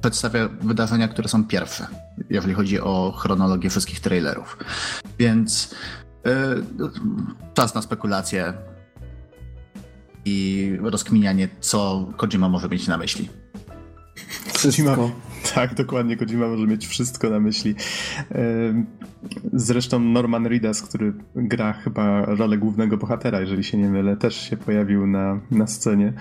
przedstawia 0.00 0.48
wydarzenia, 0.48 1.08
które 1.08 1.28
są 1.28 1.44
pierwsze, 1.44 1.86
jeżeli 2.30 2.54
chodzi 2.54 2.80
o 2.80 3.12
chronologię 3.18 3.70
wszystkich 3.70 4.00
trailerów. 4.00 4.58
Więc 5.18 5.74
yy, 6.24 6.64
czas 7.54 7.74
na 7.74 7.82
spekulacje 7.82 8.54
i 10.24 10.76
rozkminianie, 10.82 11.48
co 11.60 12.06
Kojima 12.16 12.48
może 12.48 12.68
mieć 12.68 12.88
na 12.88 12.96
myśli. 12.96 13.28
Wszystko. 14.54 15.10
Tak, 15.54 15.74
dokładnie. 15.74 16.16
Kojima 16.16 16.48
może 16.48 16.66
mieć 16.66 16.86
wszystko 16.86 17.30
na 17.30 17.40
myśli. 17.40 17.74
Zresztą 19.52 20.00
Norman 20.00 20.46
Reedus, 20.46 20.82
który 20.82 21.12
gra 21.36 21.72
chyba 21.72 22.24
rolę 22.24 22.58
głównego 22.58 22.96
bohatera, 22.96 23.40
jeżeli 23.40 23.64
się 23.64 23.78
nie 23.78 23.88
mylę, 23.88 24.16
też 24.16 24.50
się 24.50 24.56
pojawił 24.56 25.06
na, 25.06 25.40
na 25.50 25.66
scenie. 25.66 26.12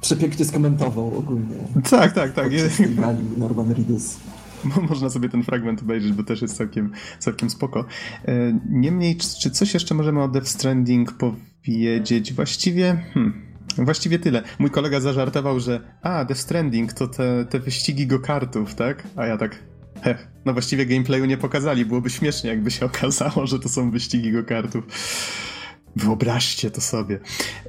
Przepięknie 0.00 0.44
skomentował 0.44 1.18
ogólnie. 1.18 1.56
Tak, 1.90 2.12
tak, 2.12 2.32
tak. 2.32 2.50
Norman 3.38 3.72
Reedus. 3.72 4.16
Można 4.90 5.10
sobie 5.10 5.28
ten 5.28 5.42
fragment 5.42 5.82
obejrzeć, 5.82 6.12
bo 6.12 6.22
też 6.22 6.42
jest 6.42 6.56
całkiem, 6.56 6.92
całkiem 7.18 7.50
spoko. 7.50 7.84
Niemniej, 8.70 9.16
czy 9.16 9.50
coś 9.50 9.74
jeszcze 9.74 9.94
możemy 9.94 10.22
o 10.22 10.28
Death 10.28 10.48
Stranding 10.48 11.12
powiedzieć? 11.12 12.32
Właściwie... 12.32 12.96
Hmm. 13.14 13.45
Właściwie 13.78 14.18
tyle. 14.18 14.42
Mój 14.58 14.70
kolega 14.70 15.00
zażartował, 15.00 15.60
że 15.60 15.80
a, 16.02 16.24
Death 16.24 16.40
Stranding 16.40 16.92
to 16.92 17.08
te, 17.08 17.44
te 17.44 17.60
wyścigi 17.60 18.06
go-kartów, 18.06 18.74
tak? 18.74 19.02
A 19.16 19.26
ja 19.26 19.36
tak, 19.36 19.62
heh, 20.02 20.28
no 20.44 20.52
właściwie 20.52 20.86
gameplayu 20.86 21.24
nie 21.24 21.36
pokazali. 21.36 21.86
Byłoby 21.86 22.10
śmiesznie, 22.10 22.50
jakby 22.50 22.70
się 22.70 22.86
okazało, 22.92 23.46
że 23.46 23.58
to 23.58 23.68
są 23.68 23.90
wyścigi 23.90 24.32
go-kartów. 24.32 24.84
Wyobraźcie 25.96 26.70
to 26.70 26.80
sobie. 26.80 27.18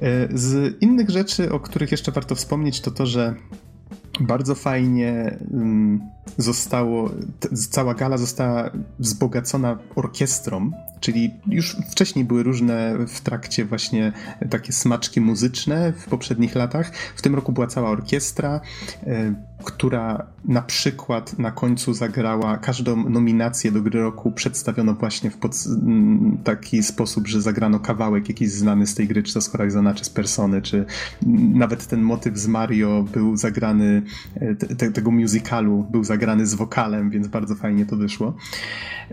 E, 0.02 0.28
z 0.38 0.76
innych 0.82 1.10
rzeczy, 1.10 1.52
o 1.52 1.60
których 1.60 1.90
jeszcze 1.90 2.12
warto 2.12 2.34
wspomnieć, 2.34 2.80
to 2.80 2.90
to, 2.90 3.06
że 3.06 3.34
bardzo 4.20 4.54
fajnie 4.54 5.38
mm, 5.52 6.00
zostało, 6.36 7.10
cała 7.70 7.94
gala 7.94 8.18
została 8.18 8.70
wzbogacona 8.98 9.78
orkiestrą, 9.94 10.70
czyli 11.00 11.34
już 11.46 11.76
wcześniej 11.90 12.24
były 12.24 12.42
różne 12.42 12.96
w 13.06 13.20
trakcie 13.20 13.64
właśnie 13.64 14.12
takie 14.50 14.72
smaczki 14.72 15.20
muzyczne 15.20 15.92
w 15.92 16.06
poprzednich 16.06 16.54
latach. 16.54 16.92
W 17.16 17.22
tym 17.22 17.34
roku 17.34 17.52
była 17.52 17.66
cała 17.66 17.90
orkiestra, 17.90 18.60
e, 19.06 19.34
która 19.64 20.26
na 20.44 20.62
przykład 20.62 21.38
na 21.38 21.50
końcu 21.50 21.94
zagrała 21.94 22.58
każdą 22.58 23.10
nominację 23.10 23.72
do 23.72 23.82
gry 23.82 24.00
roku 24.00 24.32
przedstawiono 24.32 24.94
właśnie 24.94 25.30
w 25.30 25.36
pod, 25.36 25.56
taki 26.44 26.82
sposób, 26.82 27.28
że 27.28 27.42
zagrano 27.42 27.80
kawałek 27.80 28.28
jakiś 28.28 28.50
znany 28.50 28.86
z 28.86 28.94
tej 28.94 29.08
gry, 29.08 29.22
czy 29.22 29.34
to 29.34 29.40
z 29.40 29.48
Horizona, 29.48 29.94
czy 29.94 30.04
z 30.04 30.10
Persony, 30.10 30.62
czy 30.62 30.86
nawet 31.54 31.86
ten 31.86 32.02
motyw 32.02 32.38
z 32.38 32.46
Mario 32.46 33.04
był 33.12 33.36
zagrany, 33.36 34.02
e, 34.34 34.54
te, 34.54 34.92
tego 34.92 35.10
musicalu 35.10 35.86
był 35.90 36.04
zagrany 36.04 36.46
z 36.46 36.54
wokalem, 36.54 37.10
więc 37.10 37.28
bardzo 37.28 37.54
fajnie 37.54 37.86
to 37.86 37.96
wyszło. 37.96 38.36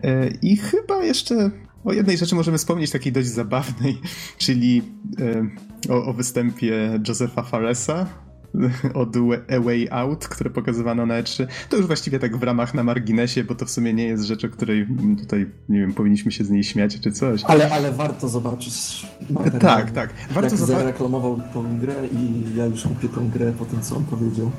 E, 0.04 0.28
I 0.28 0.58
chyba 0.58 1.04
jeszcze 1.04 1.52
o 1.86 1.94
jednej 1.94 2.18
rzeczy 2.18 2.36
możemy 2.36 2.58
wspomnieć, 2.58 2.92
takiej 2.92 3.12
dość 3.12 3.28
zabawnej, 3.28 3.98
czyli 4.38 4.82
e, 5.20 5.94
o, 5.94 6.06
o 6.06 6.14
występie 6.14 7.00
Josepha 7.08 7.44
Faresa 7.44 8.25
od 8.94 9.16
A 9.50 9.60
Way 9.60 9.88
Out, 9.92 10.28
które 10.28 10.50
pokazywano 10.50 11.06
na 11.06 11.22
E3. 11.22 11.48
To 11.70 11.78
już 11.78 11.88
właściwie 11.88 12.20
tak 12.20 12.38
w 12.38 12.44
ramach 12.44 12.74
na 12.74 12.84
marginesie, 12.84 13.44
bo 13.44 13.56
to 13.56 13.66
w 13.66 13.72
sumie 13.72 13.94
nie 13.94 14.04
jest 14.04 14.24
rzecz, 14.24 14.46
o 14.46 14.50
której 14.50 14.88
tutaj, 15.20 15.52
nie 15.70 15.80
wiem, 15.80 15.94
powinniśmy 15.94 16.32
się 16.32 16.44
z 16.44 16.50
niej 16.50 16.64
śmiać 16.64 17.00
czy 17.00 17.12
coś. 17.12 17.44
Ale, 17.44 17.72
ale 17.72 17.92
warto 17.92 18.30
zobaczyć 18.30 19.08
materiał. 19.30 19.62
Tak, 19.62 19.92
tak. 19.92 20.10
Warto 20.32 20.42
Jak 20.42 20.50
zobaczyć. 20.50 20.78
zareklamował 20.80 21.42
tą 21.54 21.80
grę 21.80 21.96
i 22.12 22.44
ja 22.58 22.66
już 22.66 22.84
kupię 22.84 23.10
tą 23.10 23.30
grę 23.30 23.54
po 23.60 23.66
tym, 23.66 23.82
co 23.82 23.96
on 23.96 24.04
powiedział. 24.04 24.52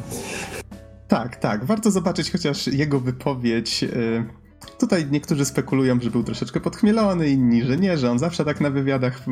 Tak, 1.09 1.37
tak. 1.37 1.65
Warto 1.65 1.91
zobaczyć 1.91 2.31
chociaż 2.33 2.67
jego 2.67 3.01
wypowiedź. 3.01 3.83
Y, 3.83 4.25
tutaj 4.79 5.07
niektórzy 5.11 5.45
spekulują, 5.45 6.01
że 6.01 6.11
był 6.11 6.23
troszeczkę 6.23 6.61
podchmielony, 6.61 7.29
inni, 7.29 7.63
że 7.63 7.77
nie, 7.77 7.99
że 7.99 8.11
on 8.11 8.19
zawsze 8.19 8.45
tak 8.45 8.61
na 8.61 8.71
wywiadach 8.71 9.23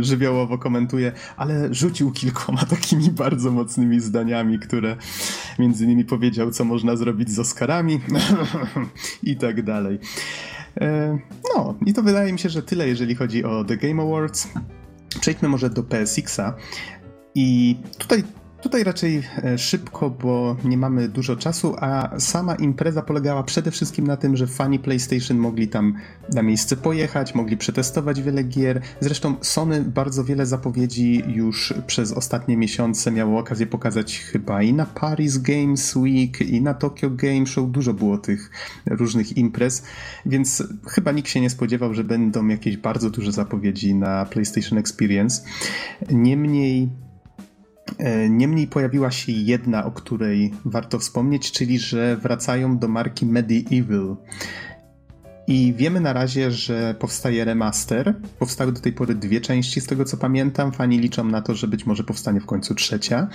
y, 0.00 0.04
żywiołowo 0.04 0.58
komentuje, 0.58 1.12
ale 1.36 1.74
rzucił 1.74 2.12
kilkoma 2.12 2.64
takimi 2.76 3.10
bardzo 3.10 3.50
mocnymi 3.50 4.00
zdaniami, 4.00 4.58
które 4.58 4.96
między 5.58 5.84
innymi 5.84 6.04
powiedział, 6.04 6.50
co 6.50 6.64
można 6.64 6.96
zrobić 6.96 7.30
z 7.30 7.38
Oscarami 7.38 8.00
i 9.22 9.36
tak 9.36 9.62
dalej. 9.62 9.98
Y, 10.76 11.18
no, 11.54 11.74
i 11.86 11.92
to 11.92 12.02
wydaje 12.02 12.32
mi 12.32 12.38
się, 12.38 12.48
że 12.48 12.62
tyle, 12.62 12.88
jeżeli 12.88 13.14
chodzi 13.14 13.44
o 13.44 13.64
The 13.64 13.76
Game 13.76 14.02
Awards. 14.02 14.48
Przejdźmy 15.20 15.48
może 15.48 15.70
do 15.70 15.82
PSX-a. 15.82 16.54
I 17.34 17.76
tutaj 17.98 18.24
Tutaj 18.62 18.84
raczej 18.84 19.22
e, 19.44 19.58
szybko, 19.58 20.10
bo 20.10 20.56
nie 20.64 20.76
mamy 20.76 21.08
dużo 21.08 21.36
czasu, 21.36 21.74
a 21.80 22.20
sama 22.20 22.54
impreza 22.54 23.02
polegała 23.02 23.42
przede 23.42 23.70
wszystkim 23.70 24.06
na 24.06 24.16
tym, 24.16 24.36
że 24.36 24.46
fani 24.46 24.78
PlayStation 24.78 25.36
mogli 25.36 25.68
tam 25.68 25.94
na 26.32 26.42
miejsce 26.42 26.76
pojechać, 26.76 27.34
mogli 27.34 27.56
przetestować 27.56 28.22
wiele 28.22 28.44
gier. 28.44 28.80
Zresztą 29.00 29.34
Sony 29.40 29.84
bardzo 29.84 30.24
wiele 30.24 30.46
zapowiedzi 30.46 31.22
już 31.26 31.74
przez 31.86 32.12
ostatnie 32.12 32.56
miesiące 32.56 33.10
miało 33.10 33.40
okazję 33.40 33.66
pokazać 33.66 34.18
chyba 34.18 34.62
i 34.62 34.72
na 34.72 34.86
Paris 34.86 35.38
Games 35.38 35.96
Week, 35.96 36.40
i 36.40 36.62
na 36.62 36.74
Tokyo 36.74 37.10
Game 37.10 37.46
Show. 37.46 37.70
Dużo 37.70 37.94
było 37.94 38.18
tych 38.18 38.50
różnych 38.86 39.36
imprez, 39.36 39.82
więc 40.26 40.62
chyba 40.88 41.12
nikt 41.12 41.28
się 41.28 41.40
nie 41.40 41.50
spodziewał, 41.50 41.94
że 41.94 42.04
będą 42.04 42.46
jakieś 42.46 42.76
bardzo 42.76 43.10
duże 43.10 43.32
zapowiedzi 43.32 43.94
na 43.94 44.24
PlayStation 44.24 44.78
Experience. 44.78 45.42
Niemniej 46.10 47.05
niemniej 48.28 48.66
pojawiła 48.66 49.10
się 49.10 49.32
jedna, 49.32 49.84
o 49.84 49.90
której 49.90 50.54
warto 50.64 50.98
wspomnieć, 50.98 51.52
czyli 51.52 51.78
że 51.78 52.16
wracają 52.16 52.78
do 52.78 52.88
marki 52.88 53.26
Medieval. 53.26 54.16
I 55.48 55.74
wiemy 55.76 56.00
na 56.00 56.12
razie, 56.12 56.50
że 56.50 56.94
powstaje 56.98 57.44
remaster. 57.44 58.14
Powstały 58.38 58.72
do 58.72 58.80
tej 58.80 58.92
pory 58.92 59.14
dwie 59.14 59.40
części, 59.40 59.80
z 59.80 59.86
tego 59.86 60.04
co 60.04 60.16
pamiętam. 60.16 60.72
Fani 60.72 60.98
liczą 60.98 61.24
na 61.24 61.42
to, 61.42 61.54
że 61.54 61.68
być 61.68 61.86
może 61.86 62.04
powstanie 62.04 62.40
w 62.40 62.46
końcu 62.46 62.74
trzecia. 62.74 63.28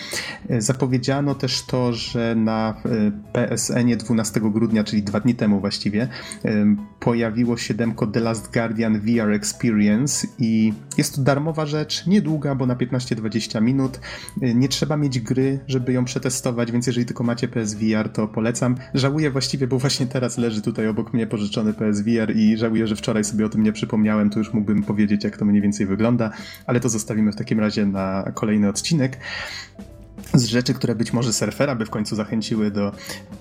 E, 0.50 0.62
zapowiedziano 0.62 1.36
też 1.36 1.66
to, 1.66 1.94
że 1.94 2.36
na 2.36 2.82
e, 2.86 3.12
PSN 3.34 3.98
12 3.98 4.40
grudnia, 4.40 4.84
czyli 4.84 5.04
dwa 5.04 5.20
dni 5.20 5.36
temu 5.36 5.60
właściwie, 5.60 6.08
e, 6.46 6.76
pojawiło 7.00 7.58
się 7.58 7.74
demko 7.74 8.08
The 8.08 8.20
Last 8.20 8.54
Guardian 8.54 9.00
VR 9.00 9.32
Experience 9.32 10.28
i 10.40 10.74
jest 10.98 11.16
to 11.16 11.22
darmowa 11.22 11.66
rzecz, 11.66 12.08
niedługa, 12.08 12.56
bo 12.56 12.66
na 12.66 12.76
15-20 12.76 13.62
minut. 13.62 14.00
Nie 14.42 14.70
trzeba 14.70 14.98
mieć 14.98 15.20
gry, 15.20 15.60
żeby 15.68 15.94
ją 15.94 16.06
przetestować, 16.06 16.72
więc 16.72 16.88
jeżeli 16.88 17.06
tylko 17.06 17.24
macie 17.24 17.48
PSVR, 17.48 18.10
to 18.10 18.28
polecam. 18.28 18.76
Żałuję 18.94 19.32
właściwie, 19.32 19.68
bo 19.68 19.80
właśnie 19.80 20.08
teraz 20.08 20.38
leży 20.38 20.62
tutaj 20.62 20.88
obok 20.88 21.14
mnie 21.14 21.28
pożyczony 21.28 21.74
PSVR 21.74 22.01
VR 22.02 22.36
i 22.36 22.58
żałuję, 22.58 22.88
że 22.88 22.96
wczoraj 22.96 23.24
sobie 23.24 23.46
o 23.46 23.50
tym 23.50 23.64
nie 23.64 23.74
przypomniałem, 23.74 24.30
to 24.30 24.40
już 24.40 24.54
mógłbym 24.54 24.84
powiedzieć, 24.84 25.24
jak 25.24 25.38
to 25.38 25.46
mniej 25.46 25.62
więcej 25.62 25.86
wygląda, 25.86 26.32
ale 26.66 26.80
to 26.80 26.90
zostawimy 26.90 27.32
w 27.32 27.36
takim 27.36 27.60
razie 27.60 27.86
na 27.86 28.32
kolejny 28.34 28.70
odcinek 28.70 29.18
z 30.34 30.46
rzeczy, 30.46 30.74
które 30.74 30.96
być 30.96 31.14
może 31.14 31.34
surfera 31.34 31.76
by 31.76 31.86
w 31.86 31.90
końcu 31.90 32.16
zachęciły 32.16 32.72
do 32.72 32.92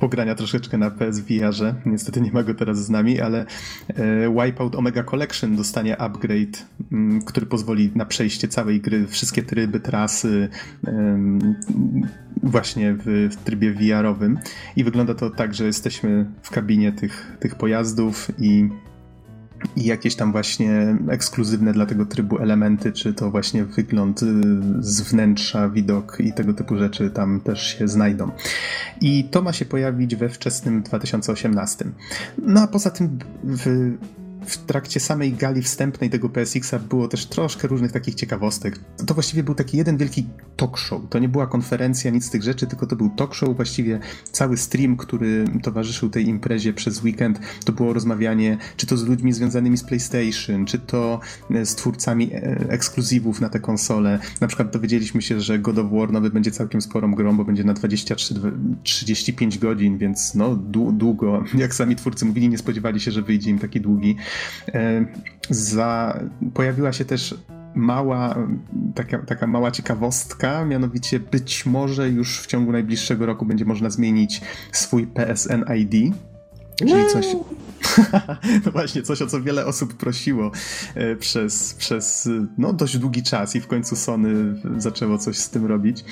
pogrania 0.00 0.34
troszeczkę 0.34 0.78
na 0.78 0.90
PSVR-ze. 0.90 1.74
Niestety 1.86 2.20
nie 2.20 2.32
ma 2.32 2.42
go 2.42 2.54
teraz 2.54 2.84
z 2.84 2.90
nami, 2.90 3.20
ale 3.20 3.46
e, 3.88 4.44
Wipeout 4.46 4.74
Omega 4.74 5.02
Collection 5.02 5.56
dostanie 5.56 6.00
upgrade, 6.00 6.66
m, 6.92 7.22
który 7.26 7.46
pozwoli 7.46 7.90
na 7.94 8.04
przejście 8.04 8.48
całej 8.48 8.80
gry, 8.80 9.06
wszystkie 9.06 9.42
tryby, 9.42 9.80
trasy, 9.80 10.48
właśnie 12.42 12.94
w, 12.94 13.28
w 13.32 13.36
trybie 13.36 13.72
VR-owym. 13.72 14.38
I 14.76 14.84
wygląda 14.84 15.14
to 15.14 15.30
tak, 15.30 15.54
że 15.54 15.66
jesteśmy 15.66 16.26
w 16.42 16.50
kabinie 16.50 16.92
tych, 16.92 17.36
tych 17.40 17.54
pojazdów 17.54 18.30
i 18.38 18.68
i 19.76 19.84
jakieś 19.84 20.16
tam 20.16 20.32
właśnie 20.32 20.96
ekskluzywne 21.08 21.72
dla 21.72 21.86
tego 21.86 22.06
trybu 22.06 22.38
elementy, 22.38 22.92
czy 22.92 23.14
to 23.14 23.30
właśnie 23.30 23.64
wygląd 23.64 24.22
y, 24.22 24.26
z 24.78 25.00
wnętrza, 25.00 25.68
widok 25.68 26.16
i 26.20 26.32
tego 26.32 26.54
typu 26.54 26.76
rzeczy 26.76 27.10
tam 27.10 27.40
też 27.40 27.78
się 27.78 27.88
znajdą. 27.88 28.30
I 29.00 29.24
to 29.24 29.42
ma 29.42 29.52
się 29.52 29.64
pojawić 29.64 30.16
we 30.16 30.28
wczesnym 30.28 30.82
2018. 30.82 31.84
No 32.38 32.60
a 32.60 32.66
poza 32.66 32.90
tym 32.90 33.18
w 33.44 33.92
w 34.46 34.58
trakcie 34.58 35.00
samej 35.00 35.32
gali 35.32 35.62
wstępnej 35.62 36.10
tego 36.10 36.28
PSX-a 36.28 36.78
było 36.78 37.08
też 37.08 37.26
troszkę 37.26 37.68
różnych 37.68 37.92
takich 37.92 38.14
ciekawostek. 38.14 38.80
To 39.06 39.14
właściwie 39.14 39.42
był 39.42 39.54
taki 39.54 39.76
jeden 39.76 39.96
wielki 39.96 40.26
talk 40.56 40.78
show. 40.78 41.02
To 41.10 41.18
nie 41.18 41.28
była 41.28 41.46
konferencja, 41.46 42.10
nic 42.10 42.24
z 42.24 42.30
tych 42.30 42.42
rzeczy, 42.42 42.66
tylko 42.66 42.86
to 42.86 42.96
był 42.96 43.10
talk 43.10 43.34
show. 43.34 43.56
Właściwie 43.56 44.00
cały 44.32 44.56
stream, 44.56 44.96
który 44.96 45.44
towarzyszył 45.62 46.10
tej 46.10 46.28
imprezie 46.28 46.72
przez 46.72 47.02
weekend, 47.02 47.40
to 47.64 47.72
było 47.72 47.92
rozmawianie 47.92 48.58
czy 48.76 48.86
to 48.86 48.96
z 48.96 49.04
ludźmi 49.06 49.32
związanymi 49.32 49.76
z 49.76 49.84
PlayStation, 49.84 50.66
czy 50.66 50.78
to 50.78 51.20
e, 51.50 51.66
z 51.66 51.74
twórcami 51.74 52.30
e, 52.32 52.38
ekskluzywów 52.68 53.40
na 53.40 53.48
te 53.48 53.60
konsole. 53.60 54.18
Na 54.40 54.46
przykład 54.46 54.72
dowiedzieliśmy 54.72 55.22
się, 55.22 55.40
że 55.40 55.58
God 55.58 55.78
of 55.78 55.90
War 55.92 56.12
nowy 56.12 56.30
będzie 56.30 56.50
całkiem 56.50 56.80
sporą 56.80 57.14
grą, 57.14 57.36
bo 57.36 57.44
będzie 57.44 57.64
na 57.64 57.74
23-35 57.74 59.58
godzin, 59.58 59.98
więc 59.98 60.34
no 60.34 60.56
długo. 60.92 61.44
Jak 61.54 61.74
sami 61.74 61.96
twórcy 61.96 62.24
mówili, 62.24 62.48
nie 62.48 62.58
spodziewali 62.58 63.00
się, 63.00 63.10
że 63.10 63.22
wyjdzie 63.22 63.50
im 63.50 63.58
taki 63.58 63.80
długi. 63.80 64.16
E, 64.74 65.04
za, 65.50 66.20
pojawiła 66.54 66.92
się 66.92 67.04
też 67.04 67.34
mała, 67.74 68.36
taka, 68.94 69.18
taka 69.18 69.46
mała 69.46 69.70
ciekawostka, 69.70 70.64
mianowicie 70.64 71.20
być 71.20 71.66
może 71.66 72.08
już 72.08 72.40
w 72.40 72.46
ciągu 72.46 72.72
najbliższego 72.72 73.26
roku 73.26 73.46
będzie 73.46 73.64
można 73.64 73.90
zmienić 73.90 74.40
swój 74.72 75.06
PSN 75.06 75.64
ID, 75.76 76.14
czyli 76.76 77.06
coś, 77.12 77.26
no 78.66 78.72
właśnie, 78.72 79.02
coś 79.02 79.22
o 79.22 79.26
co 79.26 79.42
wiele 79.42 79.66
osób 79.66 79.94
prosiło 79.94 80.50
e, 80.94 81.16
przez, 81.16 81.74
przez 81.74 82.28
no, 82.58 82.72
dość 82.72 82.98
długi 82.98 83.22
czas 83.22 83.56
i 83.56 83.60
w 83.60 83.66
końcu 83.66 83.96
Sony 83.96 84.54
zaczęło 84.78 85.18
coś 85.18 85.36
z 85.36 85.50
tym 85.50 85.66
robić. 85.66 86.04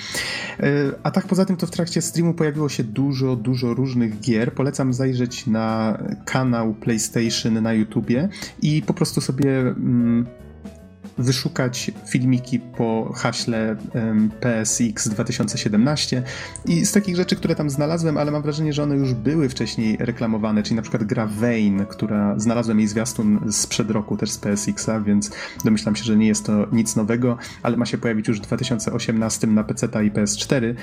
E, 0.60 0.72
a 1.02 1.10
tak 1.10 1.26
poza 1.26 1.44
tym 1.44 1.56
to 1.56 1.66
w 1.66 1.70
trakcie 1.70 2.02
streamu 2.02 2.34
pojawiło 2.34 2.68
się 2.68 2.84
dużo, 2.84 3.36
dużo 3.36 3.74
różnych 3.74 4.20
gier. 4.20 4.52
Polecam 4.54 4.92
zajrzeć 4.92 5.46
na 5.46 5.98
kanał 6.24 6.74
PlayStation 6.74 7.62
na 7.62 7.72
YouTubie 7.72 8.28
i 8.62 8.82
po 8.82 8.94
prostu 8.94 9.20
sobie 9.20 9.60
mm, 9.60 10.26
wyszukać 11.18 11.90
filmiki 12.06 12.60
po 12.60 13.12
haśle 13.16 13.76
PSX 14.40 15.08
2017 15.08 16.22
i 16.66 16.86
z 16.86 16.92
takich 16.92 17.16
rzeczy, 17.16 17.36
które 17.36 17.54
tam 17.54 17.70
znalazłem, 17.70 18.16
ale 18.16 18.30
mam 18.30 18.42
wrażenie, 18.42 18.72
że 18.72 18.82
one 18.82 18.96
już 18.96 19.14
były 19.14 19.48
wcześniej 19.48 19.96
reklamowane, 20.00 20.62
czyli 20.62 20.76
na 20.76 20.82
przykład 20.82 21.04
gra 21.04 21.26
Vane, 21.26 21.86
która 21.88 22.38
znalazłem 22.38 22.78
jej 22.78 22.88
zwiastun 22.88 23.52
sprzed 23.52 23.90
roku 23.90 24.16
też 24.16 24.30
z 24.30 24.38
PSX-a, 24.38 25.00
więc 25.00 25.30
domyślam 25.64 25.96
się, 25.96 26.04
że 26.04 26.16
nie 26.16 26.26
jest 26.26 26.46
to 26.46 26.66
nic 26.72 26.96
nowego, 26.96 27.38
ale 27.62 27.76
ma 27.76 27.86
się 27.86 27.98
pojawić 27.98 28.28
już 28.28 28.38
w 28.38 28.42
2018 28.42 29.46
na 29.46 29.64
PC 29.64 29.86
i 29.86 30.12
PS4 30.12 30.74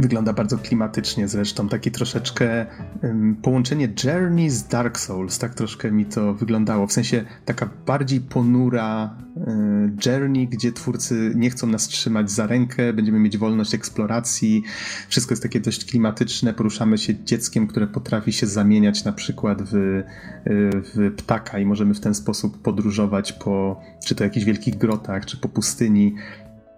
Wygląda 0.00 0.32
bardzo 0.32 0.58
klimatycznie 0.58 1.28
zresztą, 1.28 1.68
taki 1.68 1.90
troszeczkę 1.90 2.66
um, 3.02 3.36
połączenie 3.42 3.88
Journey 4.04 4.50
z 4.50 4.68
Dark 4.68 4.98
Souls, 4.98 5.38
tak 5.38 5.54
troszkę 5.54 5.90
mi 5.92 6.06
to 6.06 6.34
wyglądało, 6.34 6.86
w 6.86 6.92
sensie 6.92 7.24
taka 7.44 7.70
bardziej 7.86 8.20
ponura 8.20 9.16
um, 9.34 9.96
Journey, 10.06 10.48
gdzie 10.48 10.72
twórcy 10.72 11.32
nie 11.34 11.50
chcą 11.50 11.66
nas 11.66 11.88
trzymać 11.88 12.30
za 12.30 12.46
rękę, 12.46 12.92
będziemy 12.92 13.18
mieć 13.18 13.38
wolność 13.38 13.74
eksploracji, 13.74 14.62
wszystko 15.08 15.32
jest 15.32 15.42
takie 15.42 15.60
dość 15.60 15.84
klimatyczne, 15.84 16.54
poruszamy 16.54 16.98
się 16.98 17.24
dzieckiem, 17.24 17.66
które 17.66 17.86
potrafi 17.86 18.32
się 18.32 18.46
zamieniać 18.46 19.04
na 19.04 19.12
przykład 19.12 19.62
w, 19.62 19.74
e, 19.74 20.02
w 20.44 21.14
ptaka 21.16 21.58
i 21.58 21.66
możemy 21.66 21.94
w 21.94 22.00
ten 22.00 22.14
sposób 22.14 22.62
podróżować 22.62 23.32
po 23.32 23.80
czy 24.04 24.14
to 24.14 24.24
jakichś 24.24 24.46
wielkich 24.46 24.78
grotach, 24.78 25.26
czy 25.26 25.36
po 25.36 25.48
pustyni, 25.48 26.14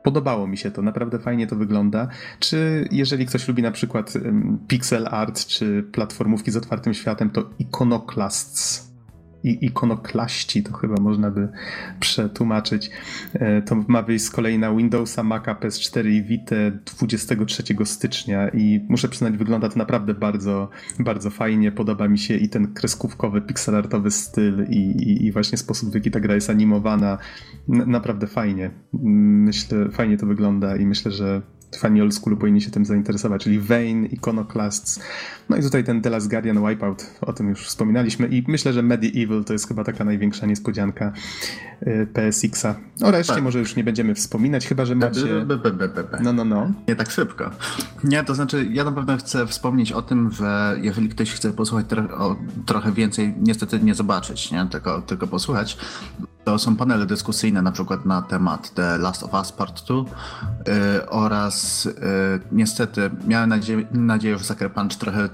Podobało 0.03 0.47
mi 0.47 0.59
się 0.59 0.71
to, 0.71 0.83
naprawdę 0.83 1.19
fajnie 1.19 1.47
to 1.47 1.57
wygląda. 1.57 2.09
Czy 2.39 2.89
jeżeli 2.91 3.27
ktoś 3.27 3.49
lubi 3.49 3.63
na 3.63 3.71
przykład 3.71 4.13
pixel 4.69 5.09
art 5.11 5.47
czy 5.47 5.83
platformówki 5.93 6.51
z 6.51 6.57
otwartym 6.57 6.95
światem, 6.95 7.31
to 7.31 7.51
Iconoclasts 7.59 8.92
i 9.45 9.67
ikonoklaści, 9.67 10.63
to 10.63 10.73
chyba 10.73 11.01
można 11.01 11.31
by 11.31 11.49
przetłumaczyć. 12.01 12.91
E, 13.35 13.63
to 13.63 13.85
ma 13.89 14.03
wyjść 14.03 14.25
z 14.25 14.31
kolei 14.31 14.59
na 14.59 14.75
Windowsa, 14.75 15.23
Maca, 15.23 15.55
PS4 15.55 16.11
i 16.11 16.23
Vita 16.23 16.57
23 16.97 17.63
stycznia 17.85 18.49
i 18.49 18.87
muszę 18.89 19.09
przyznać, 19.09 19.37
wygląda 19.37 19.69
to 19.69 19.79
naprawdę 19.79 20.15
bardzo, 20.15 20.69
bardzo 20.99 21.31
fajnie. 21.31 21.73
Podoba 21.73 22.09
mi 22.09 22.19
się 22.19 22.37
i 22.37 22.49
ten 22.49 22.75
kreskówkowy, 22.75 23.41
pixelartowy 23.41 24.11
styl 24.11 24.67
i, 24.71 24.77
i, 24.77 25.27
i 25.27 25.33
właśnie 25.33 25.59
sposób, 25.59 25.91
w 25.91 25.95
jaki 25.95 26.11
ta 26.11 26.21
gra 26.21 26.35
jest 26.35 26.51
animowana. 26.51 27.19
N 27.69 27.91
naprawdę 27.91 28.27
fajnie. 28.27 28.71
Myślę, 28.93 29.91
fajnie 29.91 30.17
to 30.17 30.27
wygląda 30.27 30.77
i 30.77 30.87
myślę, 30.87 31.13
że 31.13 31.43
fani 31.77 32.03
old 32.03 32.15
schoolu 32.15 32.37
powinni 32.37 32.61
się 32.61 32.71
tym 32.71 32.85
zainteresować, 32.85 33.45
czyli 33.45 33.59
Vane, 33.59 34.07
Iconoclasts, 34.07 35.01
no 35.49 35.57
i 35.57 35.63
tutaj 35.63 35.85
ten 35.85 36.03
The 36.03 36.11
Last 36.11 36.31
Guardian 36.31 36.69
Wipeout, 36.69 37.07
o 37.21 37.33
tym 37.33 37.49
już 37.49 37.67
wspominaliśmy 37.67 38.27
i 38.27 38.45
myślę, 38.49 38.73
że 38.73 38.83
Medieval 38.83 39.45
to 39.45 39.53
jest 39.53 39.69
chyba 39.69 39.85
taka 39.85 40.05
największa 40.05 40.47
niespodzianka 40.47 41.13
y, 41.83 42.07
PSX-a. 42.13 42.75
O 43.03 43.11
reszcie 43.11 43.35
tak. 43.35 43.43
może 43.43 43.59
już 43.59 43.77
nie 43.77 43.85
będziemy 43.85 44.15
wspominać, 44.15 44.67
chyba, 44.67 44.85
że 44.85 44.95
macie... 44.95 45.21
No, 46.23 46.33
no, 46.33 46.45
no. 46.45 46.73
Nie 46.89 46.97
tak 46.97 47.11
szybko. 47.11 47.51
Nie, 48.05 48.25
to 48.25 48.35
znaczy 48.35 48.69
ja 48.71 48.85
na 48.85 48.93
pewno 48.93 49.17
chcę 49.17 49.47
wspomnieć 49.47 49.93
o 49.93 50.03
tym, 50.03 50.31
że 50.31 50.77
jeżeli 50.83 51.09
ktoś 51.09 51.33
chce 51.33 51.53
posłuchać 51.53 51.87
tro 51.87 52.37
trochę 52.67 52.93
więcej, 52.93 53.35
niestety 53.41 53.81
nie 53.81 53.95
zobaczyć, 53.95 54.51
nie? 54.51 54.67
Tylko, 54.71 55.03
tylko 55.03 55.27
posłuchać, 55.27 55.79
to 56.45 56.59
są 56.59 56.77
panele 56.77 57.07
dyskusyjne 57.07 57.63
na 57.63 57.73
przykład 57.73 58.07
na 58.07 58.23
temat 58.23 58.75
The 58.75 58.99
Last 58.99 59.23
of 59.23 59.35
Us 59.35 59.53
Part 59.53 59.87
2 59.87 59.95
yy, 59.95 60.05
oraz 61.09 61.85
yy, 61.85 61.93
niestety 62.53 63.11
miałem 63.27 63.49
nadzieję, 63.49 63.87
nadzieję, 63.93 64.39
że 64.39 64.45
Sucker 64.45 64.73
Punch 64.73 64.97
trochę 64.99 65.29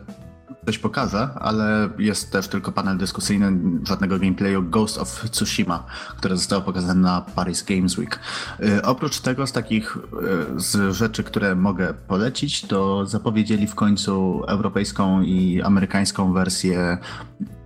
coś 0.66 0.78
pokażę, 0.78 1.28
ale 1.34 1.88
jest 1.98 2.32
też 2.32 2.48
tylko 2.48 2.72
panel 2.72 2.98
dyskusyjny, 2.98 3.52
żadnego 3.86 4.18
gameplayu 4.18 4.62
Ghost 4.62 4.98
of 4.98 5.30
Tsushima, 5.30 5.86
które 6.16 6.36
zostało 6.36 6.62
pokazane 6.62 7.00
na 7.00 7.20
Paris 7.20 7.62
Games 7.62 7.98
Week. 7.98 8.20
Yy, 8.60 8.82
oprócz 8.82 9.20
tego 9.20 9.46
z 9.46 9.52
takich 9.52 9.98
yy, 10.12 10.60
z 10.60 10.96
rzeczy, 10.96 11.24
które 11.24 11.54
mogę 11.54 11.94
polecić, 11.94 12.62
to 12.62 13.06
zapowiedzieli 13.06 13.66
w 13.66 13.74
końcu 13.74 14.42
europejską 14.46 15.22
i 15.22 15.62
amerykańską 15.62 16.32
wersję 16.32 16.98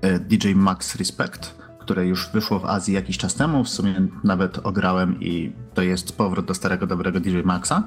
yy, 0.03 0.19
DJ 0.19 0.55
Max 0.55 0.97
Respect 0.97 1.62
które 1.83 2.07
już 2.07 2.31
wyszło 2.33 2.59
w 2.59 2.65
Azji 2.65 2.95
jakiś 2.95 3.19
czas 3.19 3.35
temu, 3.35 3.65
w 3.65 3.69
sumie 3.69 4.07
nawet 4.25 4.59
ograłem 4.59 5.21
i 5.21 5.53
to 5.75 5.83
jest 5.83 6.17
powrót 6.17 6.47
do 6.47 6.55
starego, 6.55 6.87
dobrego 6.87 7.21
DJ 7.21 7.41
Maxa. 7.45 7.83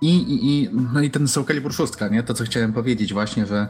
I, 0.00 0.16
i, 0.16 0.50
i, 0.50 0.70
no 0.94 1.00
i 1.00 1.10
ten 1.10 1.28
Soul 1.28 1.46
Calibur 1.46 1.74
6, 1.74 1.92
nie? 2.10 2.22
To, 2.22 2.34
co 2.34 2.44
chciałem 2.44 2.72
powiedzieć 2.72 3.12
właśnie, 3.12 3.46
że 3.46 3.68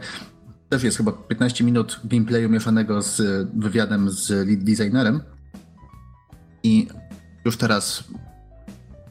też 0.69 0.83
jest 0.83 0.97
chyba 0.97 1.13
15 1.13 1.65
minut 1.65 2.01
gameplayu 2.05 2.49
mieszanego 2.49 3.03
z 3.03 3.49
wywiadem 3.59 4.11
z 4.11 4.31
lead 4.31 4.65
designerem 4.65 5.21
i 6.63 6.89
już 7.45 7.57
teraz 7.57 8.05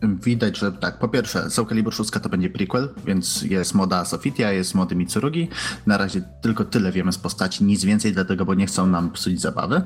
widać, 0.04 0.58
że 0.58 0.72
tak, 0.72 1.00
po 1.00 1.08
pierwsze 1.08 1.50
Soul 1.50 1.68
Calibur 1.68 1.94
6 1.94 2.10
to 2.12 2.30
będzie 2.30 2.50
prequel, 2.50 2.90
więc 3.06 3.42
jest 3.42 3.74
moda 3.74 4.06
Sofitia, 4.06 4.52
jest 4.52 4.76
mody 4.76 4.96
Mitsurugi. 4.96 5.50
Na 5.86 5.98
razie 5.98 6.22
tylko 6.42 6.66
tyle 6.66 6.92
wiemy 6.92 7.14
z 7.14 7.18
postaci, 7.18 7.64
nic 7.64 7.86
więcej, 7.86 8.14
dlatego, 8.14 8.46
bo 8.46 8.54
nie 8.54 8.66
chcą 8.66 8.88
nam 8.88 9.12
psuć 9.12 9.42
zabawy. 9.42 9.82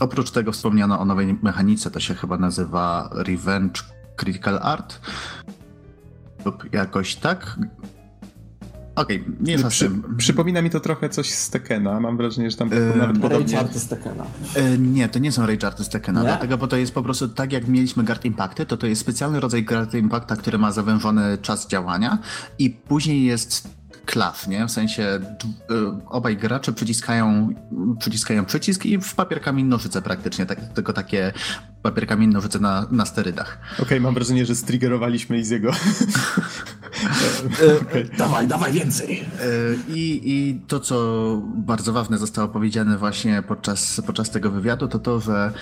Oprócz 0.00 0.30
tego 0.30 0.52
wspomniano 0.52 1.00
o 1.00 1.04
nowej 1.04 1.38
mechanice, 1.42 1.90
to 1.90 2.00
się 2.00 2.14
chyba 2.14 2.38
nazywa 2.38 3.10
Revenge 3.12 3.82
Critical 4.16 4.58
Art 4.62 5.00
lub 6.44 6.72
jakoś 6.72 7.16
tak. 7.16 7.58
Okej, 8.98 9.20
okay, 9.20 9.32
nie 9.40 9.52
jest 9.52 9.66
Przy, 9.66 9.90
Przypomina 10.16 10.62
mi 10.62 10.70
to 10.70 10.80
trochę 10.80 11.08
coś 11.08 11.30
z 11.30 11.50
Tekena. 11.50 12.00
Mam 12.00 12.16
wrażenie, 12.16 12.50
że 12.50 12.56
tam 12.56 12.70
yy, 12.70 12.92
nawet 12.96 13.18
podobnie... 13.18 13.56
Rage 13.56 13.78
z 13.78 13.88
Tekena. 13.88 14.24
Yy, 14.56 14.78
nie, 14.78 15.08
to 15.08 15.18
nie 15.18 15.32
są 15.32 15.46
Rage 15.46 15.66
Arty 15.66 15.84
z 15.84 15.88
Tekena, 15.88 16.20
nie? 16.20 16.26
dlatego, 16.26 16.58
bo 16.58 16.66
to 16.66 16.76
jest 16.76 16.94
po 16.94 17.02
prostu 17.02 17.28
tak, 17.28 17.52
jak 17.52 17.68
mieliśmy 17.68 18.04
Guard 18.04 18.24
Impacty, 18.24 18.66
to 18.66 18.76
to 18.76 18.86
jest 18.86 19.00
specjalny 19.00 19.40
rodzaj 19.40 19.64
Guard 19.64 19.94
Impacta, 19.94 20.36
który 20.36 20.58
ma 20.58 20.72
zawężony 20.72 21.38
czas 21.42 21.68
działania 21.68 22.18
i 22.58 22.70
później 22.70 23.24
jest 23.24 23.68
klaw, 24.08 24.48
nie? 24.48 24.66
W 24.66 24.70
sensie 24.70 25.02
y, 25.02 25.74
obaj 26.06 26.36
gracze 26.36 26.72
przyciskają, 26.72 27.48
przyciskają 27.98 28.44
przycisk 28.44 28.86
i 28.86 28.98
w 28.98 29.14
papier 29.14 29.40
kamień 29.40 29.66
nożyce 29.66 30.02
praktycznie, 30.02 30.46
tak, 30.46 30.72
tylko 30.72 30.92
takie 30.92 31.32
papier 31.82 32.06
kamień 32.06 32.30
nożyce 32.30 32.58
na, 32.58 32.86
na 32.90 33.06
sterydach. 33.06 33.58
Okej, 33.72 33.84
okay, 33.84 34.00
mam 34.00 34.14
wrażenie, 34.14 34.46
że 34.46 34.54
striggerowaliśmy 34.54 35.44
z 35.44 35.50
jego. 35.50 35.70
okay. 37.82 38.04
Dawaj, 38.18 38.46
dawaj 38.46 38.72
więcej. 38.72 39.24
Y, 39.42 39.78
I, 39.88 40.20
I 40.24 40.60
to, 40.68 40.80
co 40.80 40.96
bardzo 41.44 41.92
ważne 41.92 42.18
zostało 42.18 42.48
powiedziane 42.48 42.98
właśnie 42.98 43.42
podczas, 43.42 44.02
podczas 44.06 44.30
tego 44.30 44.50
wywiadu, 44.50 44.88
to 44.88 44.98
to, 44.98 45.20
że 45.20 45.52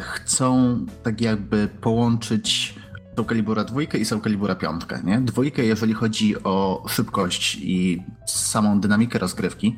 chcą 0.00 0.78
tak 1.02 1.20
jakby 1.20 1.68
połączyć 1.80 2.74
Soul 3.16 3.26
Calibura 3.26 3.64
2 3.64 3.82
i 3.82 4.04
Soul 4.04 4.20
Calibura 4.22 4.54
5, 4.54 4.82
nie? 5.04 5.20
Dwójkę, 5.20 5.64
jeżeli 5.64 5.94
chodzi 5.94 6.42
o 6.44 6.84
szybkość 6.88 7.58
i 7.60 8.02
samą 8.26 8.80
dynamikę 8.80 9.18
rozgrywki, 9.18 9.76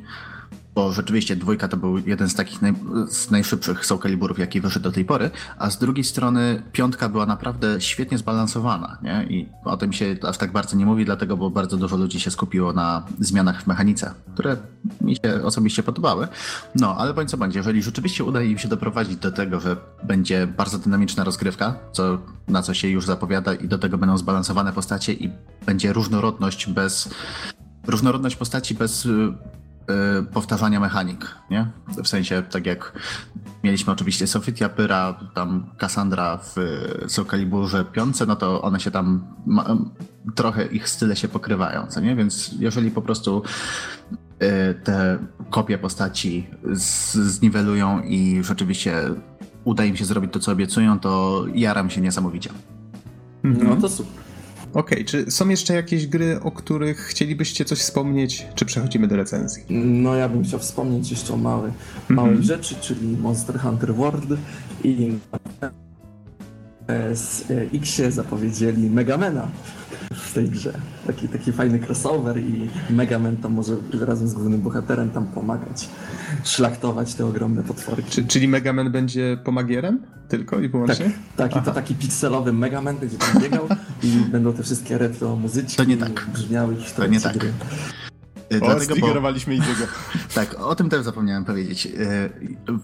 bo 0.75 0.91
rzeczywiście 0.91 1.35
dwójka 1.35 1.67
to 1.67 1.77
był 1.77 1.97
jeden 1.97 2.29
z 2.29 2.35
takich 2.35 2.61
naj, 2.61 2.73
z 3.09 3.31
najszybszych 3.31 3.85
Soul 3.85 3.99
Caliburów, 3.99 4.39
jaki 4.39 4.61
wyszedł 4.61 4.83
do 4.83 4.91
tej 4.91 5.05
pory, 5.05 5.31
a 5.57 5.69
z 5.69 5.77
drugiej 5.77 6.03
strony 6.03 6.63
piątka 6.71 7.09
była 7.09 7.25
naprawdę 7.25 7.81
świetnie 7.81 8.17
zbalansowana, 8.17 8.97
nie? 9.01 9.25
I 9.29 9.49
o 9.65 9.77
tym 9.77 9.93
się 9.93 10.15
aż 10.27 10.37
tak 10.37 10.51
bardzo 10.51 10.77
nie 10.77 10.85
mówi, 10.85 11.05
dlatego, 11.05 11.37
bo 11.37 11.49
bardzo 11.49 11.77
dużo 11.77 11.97
ludzi 11.97 12.19
się 12.19 12.31
skupiło 12.31 12.73
na 12.73 13.03
zmianach 13.19 13.63
w 13.63 13.67
mechanice, 13.67 14.13
które 14.33 14.57
mi 15.01 15.15
się 15.15 15.43
osobiście 15.43 15.83
podobały. 15.83 16.27
No, 16.75 16.95
ale 16.97 17.13
bądź 17.13 17.29
co 17.29 17.37
będzie, 17.37 17.59
jeżeli 17.59 17.83
rzeczywiście 17.83 18.23
uda 18.23 18.41
im 18.41 18.57
się 18.57 18.67
doprowadzić 18.67 19.15
do 19.15 19.31
tego, 19.31 19.59
że 19.59 19.77
będzie 20.03 20.47
bardzo 20.47 20.77
dynamiczna 20.77 21.23
rozgrywka, 21.23 21.75
co, 21.91 22.17
na 22.47 22.61
co 22.61 22.73
się 22.73 22.87
już 22.87 23.05
zapowiada 23.05 23.53
i 23.53 23.67
do 23.67 23.77
tego 23.77 23.97
będą 23.97 24.17
zbalansowane 24.17 24.73
postacie 24.73 25.13
i 25.13 25.31
będzie 25.65 25.93
różnorodność 25.93 26.69
bez 26.69 27.09
różnorodność 27.87 28.35
postaci 28.35 28.75
bez 28.75 29.07
Y, 29.89 30.23
powtarzania 30.23 30.79
mechanik, 30.79 31.35
nie? 31.49 31.67
W 32.03 32.07
sensie, 32.07 32.43
tak 32.51 32.65
jak 32.65 32.99
mieliśmy 33.63 33.93
oczywiście 33.93 34.27
Sofitia 34.27 34.69
Pyra, 34.69 35.19
tam 35.33 35.69
Cassandra 35.77 36.37
w 36.37 36.55
Soul 37.07 37.27
Caliburze 37.27 37.85
5, 37.85 38.17
no 38.27 38.35
to 38.35 38.61
one 38.61 38.79
się 38.79 38.91
tam, 38.91 39.27
trochę 40.35 40.65
ich 40.65 40.89
style 40.89 41.15
się 41.15 41.27
pokrywają, 41.27 41.87
co 41.87 41.99
nie? 41.99 42.15
Więc 42.15 42.51
jeżeli 42.59 42.91
po 42.91 43.01
prostu 43.01 43.43
y, 44.43 44.73
te 44.83 45.19
kopie 45.49 45.77
postaci 45.77 46.47
zniwelują 47.13 48.01
i 48.01 48.43
rzeczywiście 48.43 48.95
uda 49.63 49.85
im 49.85 49.97
się 49.97 50.05
zrobić 50.05 50.33
to, 50.33 50.39
co 50.39 50.51
obiecują, 50.51 50.99
to 50.99 51.43
jaram 51.53 51.89
się 51.89 52.01
niesamowicie. 52.01 52.49
No 53.43 53.75
to 53.75 53.89
super. 53.89 54.30
Okej, 54.73 54.81
okay, 54.81 55.05
czy 55.05 55.31
są 55.31 55.49
jeszcze 55.49 55.73
jakieś 55.73 56.07
gry, 56.07 56.39
o 56.41 56.51
których 56.51 56.99
chcielibyście 56.99 57.65
coś 57.65 57.79
wspomnieć, 57.79 58.47
czy 58.55 58.65
przechodzimy 58.65 59.07
do 59.07 59.15
recenzji? 59.15 59.63
No 59.69 60.15
ja 60.15 60.29
bym 60.29 60.43
chciał 60.43 60.59
wspomnieć 60.59 61.11
jeszcze 61.11 61.33
o 61.33 61.37
małej, 61.37 61.71
małej 62.09 62.31
mm 62.31 62.43
-hmm. 62.43 62.47
rzeczy, 62.47 62.75
czyli 62.81 63.17
Monster 63.17 63.59
Hunter 63.59 63.95
World 63.95 64.29
i 64.83 65.11
z 67.13 67.43
X 67.73 68.01
zapowiedzieli 68.09 68.89
Megamena 68.89 69.47
w 70.29 70.33
tej 70.33 70.49
grze. 70.49 70.73
Taki, 71.07 71.27
taki 71.27 71.51
fajny 71.51 71.79
crossover 71.79 72.37
i 72.37 72.69
Megaman 72.89 73.37
tam 73.37 73.53
może 73.53 73.75
razem 74.01 74.27
z 74.27 74.33
głównym 74.33 74.61
bohaterem 74.61 75.09
tam 75.09 75.27
pomagać, 75.27 75.89
szlachtować 76.43 77.13
te 77.13 77.25
ogromne 77.25 77.63
potwory. 77.63 78.03
Czy, 78.09 78.25
czyli 78.25 78.47
Megaman 78.47 78.91
będzie 78.91 79.37
pomagierem 79.43 79.99
tylko 80.27 80.59
i 80.59 80.69
wyłącznie? 80.69 81.05
Tak, 81.35 81.51
tak 81.53 81.61
i 81.61 81.65
to 81.65 81.71
taki 81.71 81.95
pikselowy 81.95 82.53
Megaman 82.53 82.97
będzie 82.97 83.17
tam 83.17 83.41
biegał 83.41 83.67
i 84.03 84.07
będą 84.31 84.53
te 84.53 84.63
wszystkie 84.63 84.97
retro 84.97 85.35
muzyczki 85.35 85.77
to 85.77 85.83
nie 85.83 85.97
tak. 85.97 86.27
brzmiały 86.33 86.75
To 86.95 87.07
nie 87.07 87.19
tak. 87.21 87.37
Gry. 87.37 87.53
O, 88.51 88.65
Dlatego, 88.65 88.95
bo... 89.21 89.29
Izego. 89.29 89.87
tak, 90.35 90.55
o 90.59 90.75
tym 90.75 90.89
też 90.89 91.03
zapomniałem 91.03 91.45
powiedzieć. 91.45 91.85
Y, 91.85 92.29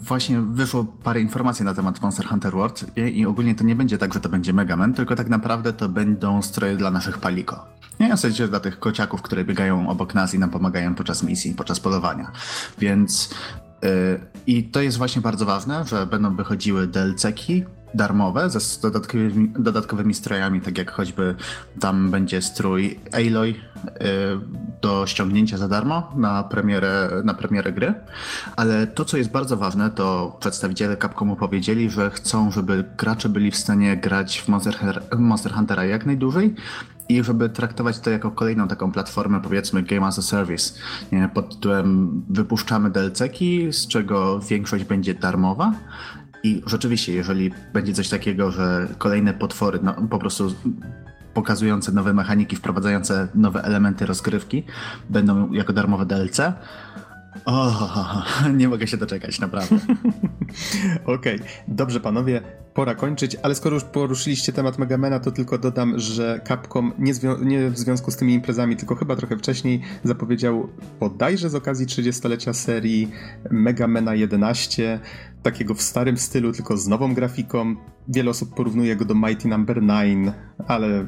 właśnie 0.01 0.41
wyszło 0.41 0.83
parę 1.03 1.21
informacji 1.21 1.65
na 1.65 1.73
temat 1.73 2.01
Monster 2.01 2.25
Hunter 2.25 2.53
World 2.53 2.85
i 2.97 3.25
ogólnie 3.25 3.55
to 3.55 3.63
nie 3.63 3.75
będzie 3.75 3.97
tak, 3.97 4.13
że 4.13 4.19
to 4.19 4.29
będzie 4.29 4.53
Megaman, 4.53 4.93
tylko 4.93 5.15
tak 5.15 5.29
naprawdę 5.29 5.73
to 5.73 5.89
będą 5.89 6.41
stroje 6.41 6.75
dla 6.75 6.91
naszych 6.91 7.17
paliko. 7.17 7.65
Nie, 7.99 8.17
w 8.17 8.19
sensie 8.19 8.47
dla 8.47 8.59
tych 8.59 8.79
kociaków, 8.79 9.21
które 9.21 9.45
biegają 9.45 9.89
obok 9.89 10.15
nas 10.15 10.33
i 10.33 10.39
nam 10.39 10.49
pomagają 10.49 10.95
podczas 10.95 11.23
misji, 11.23 11.53
podczas 11.53 11.79
polowania. 11.79 12.31
Więc 12.79 13.29
y, 13.83 13.87
i 14.47 14.63
to 14.63 14.81
jest 14.81 14.97
właśnie 14.97 15.21
bardzo 15.21 15.45
ważne, 15.45 15.85
że 15.85 16.05
będą 16.05 16.35
wychodziły 16.35 16.87
DLC-ki, 16.87 17.65
darmowe 17.93 18.49
ze 18.49 18.81
dodatkowymi, 18.81 19.49
dodatkowymi 19.59 20.13
strojami, 20.13 20.61
tak 20.61 20.77
jak 20.77 20.91
choćby 20.91 21.35
tam 21.79 22.11
będzie 22.11 22.41
strój 22.41 22.99
Aloy 23.13 23.49
y, 23.49 23.55
do 24.81 25.07
ściągnięcia 25.07 25.57
za 25.57 25.67
darmo 25.67 26.11
na 26.15 26.43
premierę, 26.43 27.09
na 27.23 27.33
premierę 27.33 27.73
gry. 27.73 27.93
Ale 28.55 28.87
to, 28.87 29.05
co 29.05 29.17
jest 29.17 29.31
bardzo 29.31 29.57
ważne, 29.57 29.89
to 29.89 30.37
przedstawiciele 30.39 30.97
Capcomu 30.97 31.35
powiedzieli, 31.35 31.89
że 31.89 32.09
chcą, 32.09 32.51
żeby 32.51 32.83
gracze 32.97 33.29
byli 33.29 33.51
w 33.51 33.57
stanie 33.57 33.97
grać 33.97 34.41
w 34.41 34.47
Monster, 34.47 34.75
Monster 35.17 35.53
Huntera 35.53 35.85
jak 35.85 36.05
najdłużej 36.05 36.55
i 37.09 37.23
żeby 37.23 37.49
traktować 37.49 37.99
to 37.99 38.09
jako 38.09 38.31
kolejną 38.31 38.67
taką 38.67 38.91
platformę, 38.91 39.41
powiedzmy 39.41 39.83
Game 39.83 40.07
as 40.07 40.19
a 40.19 40.21
Service, 40.21 40.73
nie? 41.11 41.29
pod 41.33 41.55
tytułem 41.55 42.21
wypuszczamy 42.29 42.89
DLC-ki, 42.89 43.73
z 43.73 43.87
czego 43.87 44.39
większość 44.39 44.83
będzie 44.83 45.13
darmowa 45.13 45.73
i 46.43 46.61
rzeczywiście, 46.65 47.13
jeżeli 47.13 47.51
będzie 47.73 47.93
coś 47.93 48.09
takiego, 48.09 48.51
że 48.51 48.87
kolejne 48.97 49.33
potwory 49.33 49.79
no, 49.83 49.93
po 50.09 50.19
prostu 50.19 50.55
pokazujące 51.33 51.91
nowe 51.91 52.13
mechaniki, 52.13 52.55
wprowadzające 52.55 53.27
nowe 53.35 53.63
elementy 53.63 54.05
rozgrywki 54.05 54.63
będą 55.09 55.53
jako 55.53 55.73
darmowe 55.73 56.05
DLC, 56.05 56.39
o, 57.45 57.71
nie 58.57 58.67
mogę 58.69 58.87
się 58.87 58.97
doczekać, 58.97 59.39
naprawdę. 59.39 59.75
Okej, 61.05 61.35
okay. 61.35 61.47
dobrze 61.67 61.99
panowie, 61.99 62.41
pora 62.77 62.95
kończyć, 62.95 63.37
ale 63.43 63.55
skoro 63.55 63.75
już 63.75 63.83
poruszyliście 63.83 64.53
temat 64.53 64.77
Megamena, 64.77 65.19
to 65.19 65.31
tylko 65.31 65.57
dodam, 65.57 65.99
że 65.99 66.41
Capcom 66.47 66.93
nie, 66.99 67.13
nie, 67.41 67.69
w 67.69 67.77
związku 67.77 68.11
z 68.11 68.15
tymi 68.15 68.33
imprezami, 68.33 68.75
tylko 68.75 68.95
chyba 68.95 69.15
trochę 69.15 69.37
wcześniej 69.37 69.81
zapowiedział 70.03 70.69
bodajże 70.99 71.49
z 71.49 71.55
okazji 71.55 71.85
30-lecia 71.85 72.53
serii 72.53 73.11
Megamena 73.51 74.15
11, 74.15 74.99
takiego 75.43 75.73
w 75.73 75.81
starym 75.81 76.17
stylu, 76.17 76.53
tylko 76.53 76.77
z 76.77 76.87
nową 76.87 77.13
grafiką. 77.13 77.75
Wiele 78.07 78.31
osób 78.31 78.55
porównuje 78.55 78.95
go 78.95 79.05
do 79.05 79.15
Mighty 79.15 79.47
Number 79.47 79.81
no. 79.83 80.01
9, 80.01 80.29
ale 80.67 80.87
mm, 80.87 81.07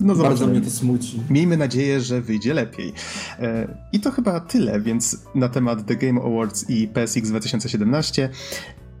no 0.00 0.14
zobaczymy. 0.14 0.22
Bardzo 0.22 0.46
mnie 0.46 0.60
to 0.60 0.70
smuci. 0.70 1.22
Miejmy 1.30 1.56
nadzieję, 1.56 2.00
że 2.00 2.20
wyjdzie 2.20 2.54
lepiej. 2.54 2.92
E, 3.38 3.78
I 3.92 4.00
to 4.00 4.10
chyba 4.10 4.40
tyle, 4.40 4.80
więc 4.80 5.18
na 5.34 5.48
temat 5.48 5.86
The 5.86 5.96
Game 5.96 6.20
Awards 6.20 6.70
i 6.70 6.88
PSX 6.88 7.28
2017 7.28 8.28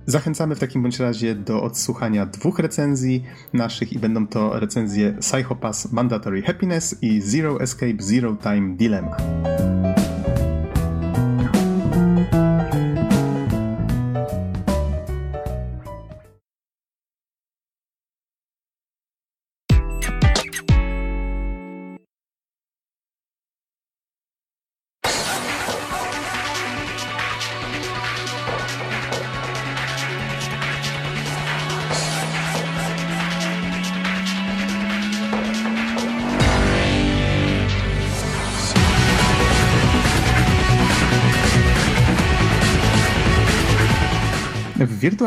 Zachęcamy 0.06 0.54
w 0.54 0.58
takim 0.58 0.82
bądź 0.82 0.98
razie 0.98 1.34
do 1.34 1.62
odsłuchania 1.62 2.26
dwóch 2.26 2.58
recenzji 2.58 3.24
naszych 3.52 3.92
i 3.92 3.98
będą 3.98 4.26
to 4.26 4.60
recenzje 4.60 5.12
Psychopass 5.12 5.92
Mandatory 5.92 6.42
Happiness 6.42 6.96
i 7.02 7.20
Zero 7.20 7.60
Escape 7.60 7.96
Zero 8.02 8.36
Time 8.42 8.76
Dilemma. 8.76 9.16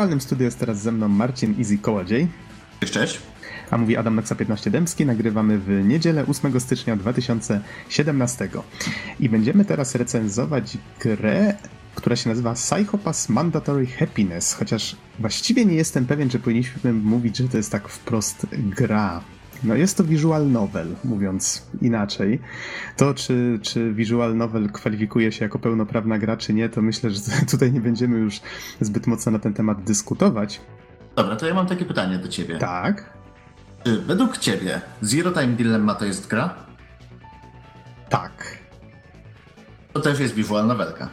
Wirtualnym 0.06 0.20
studiu 0.20 0.44
jest 0.44 0.58
teraz 0.58 0.78
ze 0.78 0.92
mną 0.92 1.08
Marcin 1.08 1.54
Easy 1.58 1.78
Kołodziej. 1.78 2.28
Cześć. 2.90 3.20
A 3.70 3.78
mówi 3.78 3.96
Adam 3.96 4.14
Noxa 4.14 4.34
15 4.34 4.70
Dębski. 4.70 5.06
Nagrywamy 5.06 5.58
w 5.58 5.84
niedzielę 5.84 6.24
8 6.26 6.60
stycznia 6.60 6.96
2017. 6.96 8.48
I 9.20 9.28
będziemy 9.28 9.64
teraz 9.64 9.94
recenzować 9.94 10.78
grę, 11.00 11.54
która 11.94 12.16
się 12.16 12.28
nazywa 12.28 12.54
Psychopass 12.54 13.28
Mandatory 13.28 13.86
Happiness, 13.86 14.54
chociaż 14.54 14.96
właściwie 15.18 15.64
nie 15.64 15.74
jestem 15.74 16.06
pewien, 16.06 16.28
czy 16.28 16.38
powinniśmy 16.38 16.92
mówić, 16.92 17.36
że 17.36 17.48
to 17.48 17.56
jest 17.56 17.72
tak 17.72 17.88
wprost 17.88 18.46
gra. 18.52 19.20
No 19.64 19.74
jest 19.74 19.96
to 19.96 20.04
visual 20.04 20.50
novel, 20.50 20.94
mówiąc 21.04 21.66
inaczej. 21.82 22.40
To, 22.96 23.14
czy, 23.14 23.58
czy 23.62 23.92
visual 23.92 24.36
novel 24.36 24.70
kwalifikuje 24.70 25.32
się 25.32 25.44
jako 25.44 25.58
pełnoprawna 25.58 26.18
gra, 26.18 26.36
czy 26.36 26.54
nie, 26.54 26.68
to 26.68 26.82
myślę, 26.82 27.10
że 27.10 27.20
tutaj 27.50 27.72
nie 27.72 27.80
będziemy 27.80 28.18
już 28.18 28.40
zbyt 28.80 29.06
mocno 29.06 29.32
na 29.32 29.38
ten 29.38 29.54
temat 29.54 29.84
dyskutować. 29.84 30.60
Dobra, 31.16 31.36
to 31.36 31.46
ja 31.46 31.54
mam 31.54 31.66
takie 31.66 31.84
pytanie 31.84 32.18
do 32.18 32.28
ciebie. 32.28 32.58
Tak. 32.58 33.16
Czy 33.84 34.02
według 34.02 34.38
ciebie 34.38 34.80
Zero 35.02 35.30
Time 35.30 35.48
Dilemma 35.48 35.94
to 35.94 36.04
jest 36.04 36.26
gra? 36.26 36.54
Tak. 38.08 38.58
To 39.92 40.00
też 40.00 40.20
jest 40.20 40.34
visual 40.34 40.66
novelka. 40.66 41.08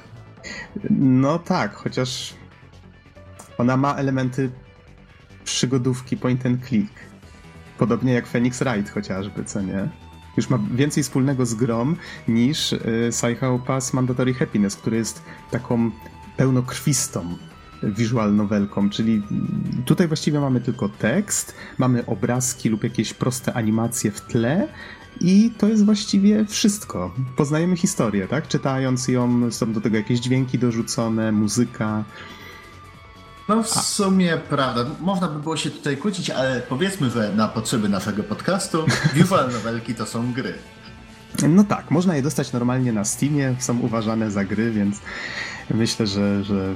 No 0.89 1.39
tak, 1.39 1.73
chociaż 1.73 2.33
ona 3.57 3.77
ma 3.77 3.95
elementy 3.95 4.49
przygodówki 5.43 6.17
point 6.17 6.45
and 6.45 6.67
click. 6.67 6.93
Podobnie 7.77 8.13
jak 8.13 8.27
Phoenix 8.27 8.59
Wright 8.59 8.89
chociażby, 8.89 9.43
co 9.43 9.61
nie? 9.61 9.89
Już 10.37 10.49
ma 10.49 10.59
więcej 10.71 11.03
wspólnego 11.03 11.45
z 11.45 11.53
grom 11.53 11.95
niż 12.27 12.73
y, 12.73 13.09
Psycho 13.11 13.59
Pass 13.67 13.93
Mandatory 13.93 14.33
Happiness, 14.33 14.75
który 14.75 14.97
jest 14.97 15.21
taką 15.51 15.91
pełnokrwistą 16.37 17.37
visual 17.83 18.35
novelką, 18.35 18.89
czyli 18.89 19.23
tutaj 19.85 20.07
właściwie 20.07 20.39
mamy 20.39 20.61
tylko 20.61 20.89
tekst, 20.89 21.55
mamy 21.77 22.05
obrazki 22.05 22.69
lub 22.69 22.83
jakieś 22.83 23.13
proste 23.13 23.53
animacje 23.53 24.11
w 24.11 24.21
tle 24.21 24.67
i 25.21 25.51
to 25.57 25.67
jest 25.67 25.85
właściwie 25.85 26.45
wszystko. 26.45 27.13
Poznajemy 27.35 27.75
historię, 27.77 28.27
tak? 28.27 28.47
Czytając 28.47 29.07
ją, 29.07 29.51
są 29.51 29.73
do 29.73 29.81
tego 29.81 29.97
jakieś 29.97 30.19
dźwięki 30.19 30.59
dorzucone, 30.59 31.31
muzyka. 31.31 32.03
No 33.49 33.63
w 33.63 33.69
sumie 33.69 34.37
prawda. 34.37 34.85
Można 34.99 35.27
by 35.27 35.39
było 35.39 35.57
się 35.57 35.71
tutaj 35.71 35.97
kłócić, 35.97 36.29
ale 36.29 36.61
powiedzmy, 36.69 37.09
że 37.09 37.33
na 37.35 37.47
potrzeby 37.47 37.89
naszego 37.89 38.23
podcastu 38.23 38.85
visual 39.15 39.51
novelki 39.51 39.95
to 39.95 40.05
są 40.05 40.33
gry. 40.33 40.53
No 41.49 41.63
tak, 41.63 41.91
można 41.91 42.15
je 42.15 42.21
dostać 42.21 42.53
normalnie 42.53 42.93
na 42.93 43.05
Steamie, 43.05 43.55
są 43.59 43.79
uważane 43.79 44.31
za 44.31 44.43
gry, 44.43 44.71
więc 44.71 44.99
myślę, 45.69 46.07
że, 46.07 46.43
że 46.43 46.75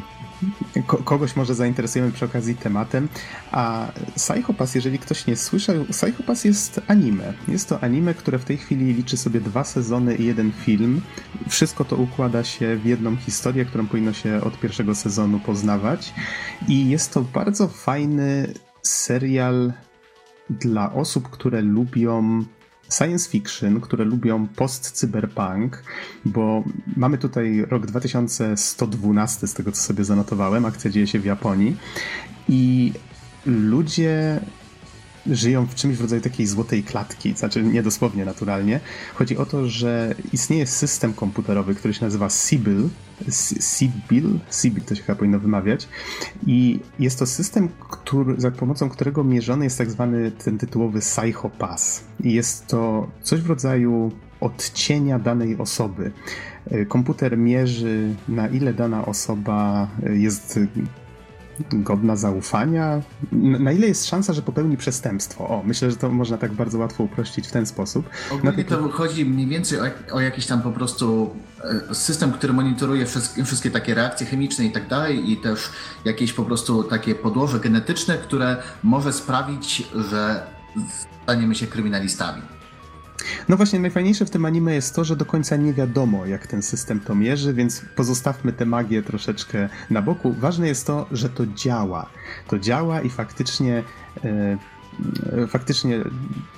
kogoś 1.06 1.36
może 1.36 1.56
zainteresujemy 1.56 2.12
przy 2.12 2.26
okazji 2.26 2.56
tematem. 2.56 3.08
A 3.52 3.88
Psychopass, 4.16 4.76
jeżeli 4.76 5.00
ktoś 5.00 5.28
nie 5.28 5.36
słyszał, 5.36 5.86
Psychopass 5.86 6.44
jest 6.44 6.82
anime. 6.88 7.34
Jest 7.48 7.70
to 7.70 7.84
anime, 7.84 8.14
które 8.14 8.40
w 8.40 8.46
tej 8.46 8.58
chwili 8.58 8.94
liczy 8.94 9.18
sobie 9.18 9.42
dwa 9.42 9.64
sezony 9.64 10.16
i 10.16 10.26
jeden 10.26 10.52
film. 10.52 11.02
Wszystko 11.50 11.86
to 11.86 11.96
układa 11.96 12.44
się 12.44 12.76
w 12.76 12.86
jedną 12.86 13.16
historię, 13.16 13.66
którą 13.66 13.88
powinno 13.88 14.14
się 14.14 14.42
od 14.42 14.60
pierwszego 14.60 14.96
sezonu 14.96 15.40
poznawać. 15.40 16.14
I 16.68 16.90
jest 16.90 17.14
to 17.14 17.22
bardzo 17.22 17.68
fajny 17.68 18.54
serial 18.84 19.74
dla 20.50 20.94
osób, 20.94 21.30
które 21.30 21.62
lubią 21.62 22.44
science 22.90 23.30
fiction, 23.30 23.82
które 23.82 24.06
lubią 24.06 24.48
post-cyberpunk, 24.48 25.84
bo 26.26 26.64
mamy 26.98 27.18
tutaj 27.18 27.66
rok 27.70 27.86
2112 27.86 29.48
z 29.48 29.54
tego, 29.54 29.72
co 29.72 29.82
sobie 29.82 30.04
zanotowałem, 30.04 30.66
akcja 30.66 30.92
dzieje 30.92 31.08
się 31.08 31.20
w 31.20 31.26
Japonii 31.26 31.78
i 32.50 32.94
ludzie 33.46 34.40
żyją 35.32 35.66
w 35.66 35.76
czymś 35.76 35.98
w 35.98 36.02
rodzaju 36.02 36.22
takiej 36.22 36.48
złotej 36.48 36.84
klatki, 36.84 37.34
znaczy 37.34 37.64
niedosłownie 37.64 38.26
naturalnie. 38.26 38.80
Chodzi 39.16 39.38
o 39.38 39.46
to, 39.46 39.68
że 39.68 40.16
istnieje 40.34 40.68
system 40.68 41.14
komputerowy, 41.14 41.76
który 41.76 41.94
się 41.94 42.06
nazywa 42.06 42.30
Sibyl, 42.30 42.90
Sibyl, 43.60 44.40
Sibyl 44.52 44.84
to 44.84 44.96
się 44.96 45.04
chyba 45.04 45.16
powinno 45.16 45.40
wymawiać 45.40 45.88
i 46.48 46.80
jest 47.00 47.20
to 47.20 47.26
system, 47.26 47.70
który, 47.90 48.42
za 48.42 48.52
pomocą 48.52 48.90
którego 48.90 49.24
mierzony 49.24 49.64
jest 49.64 49.78
tak 49.78 49.92
zwany 49.92 50.32
ten 50.32 50.58
tytułowy 50.58 51.00
Psychopass 51.00 52.04
i 52.24 52.34
jest 52.34 52.68
to 52.68 53.08
coś 53.22 53.42
w 53.42 53.50
rodzaju 53.50 54.12
odcienia 54.40 55.20
danej 55.20 55.58
osoby. 55.58 56.12
Komputer 56.88 57.38
mierzy, 57.38 58.16
na 58.28 58.48
ile 58.48 58.74
dana 58.74 59.06
osoba 59.06 59.88
jest 60.14 60.60
godna 61.74 62.16
zaufania? 62.16 63.02
Na 63.32 63.72
ile 63.72 63.88
jest 63.88 64.06
szansa, 64.06 64.34
że 64.34 64.42
popełni 64.42 64.78
przestępstwo? 64.78 65.48
O, 65.48 65.64
myślę, 65.66 65.92
że 65.92 65.98
to 65.98 66.10
można 66.10 66.38
tak 66.38 66.54
bardzo 66.54 66.78
łatwo 66.78 67.04
uprościć 67.04 67.48
w 67.48 67.52
ten 67.52 67.66
sposób. 67.66 68.10
Ogólnie 68.32 68.66
to 68.66 68.90
chodzi 68.90 69.26
mniej 69.26 69.48
więcej 69.48 69.80
o, 69.80 69.84
o, 70.12 70.22
jakiś 70.22 70.46
tam 70.46 70.62
po 70.62 70.72
prostu 70.72 71.36
e, 71.90 71.96
system, 71.96 72.32
który 72.32 72.54
monitoruje 72.54 73.06
wszystkie, 73.06 73.44
wszystkie 73.44 73.72
takie 73.72 73.94
reakcje 73.94 74.28
chemiczne 74.28 74.66
i 74.66 74.72
tak 74.72 74.88
dalej 74.88 75.32
i 75.32 75.38
też 75.38 75.70
jakieś 76.06 76.34
po 76.34 76.44
prostu 76.44 76.84
takie 76.84 77.16
podłoże 77.16 77.60
genetyczne, 77.60 78.18
które 78.18 78.58
może 78.84 79.14
sprawić, 79.14 79.88
że 80.10 80.48
staniemy 81.24 81.56
się 81.56 81.68
kryminalistami. 81.68 82.42
No 83.50 83.58
właśnie, 83.58 83.80
najfajniejsze 83.80 84.26
w 84.26 84.30
tym 84.30 84.46
anime 84.46 84.76
jest 84.76 84.96
to, 84.96 85.04
że 85.04 85.16
do 85.16 85.26
końca 85.26 85.56
nie 85.56 85.74
wiadomo, 85.74 86.26
jak 86.26 86.48
ten 86.48 86.62
system 86.62 87.00
to 87.00 87.16
mierzy, 87.16 87.54
więc 87.54 87.82
pozostawmy 87.96 88.54
tę 88.54 88.66
magię 88.66 89.04
troszeczkę 89.04 89.70
na 89.90 90.02
boku. 90.02 90.34
Ważne 90.34 90.68
jest 90.68 90.88
to, 90.88 91.08
że 91.12 91.30
to 91.30 91.46
działa. 91.48 92.10
To 92.48 92.60
działa 92.60 93.02
i 93.02 93.10
faktycznie. 93.10 93.84
E, 94.24 94.58
faktycznie 95.48 96.00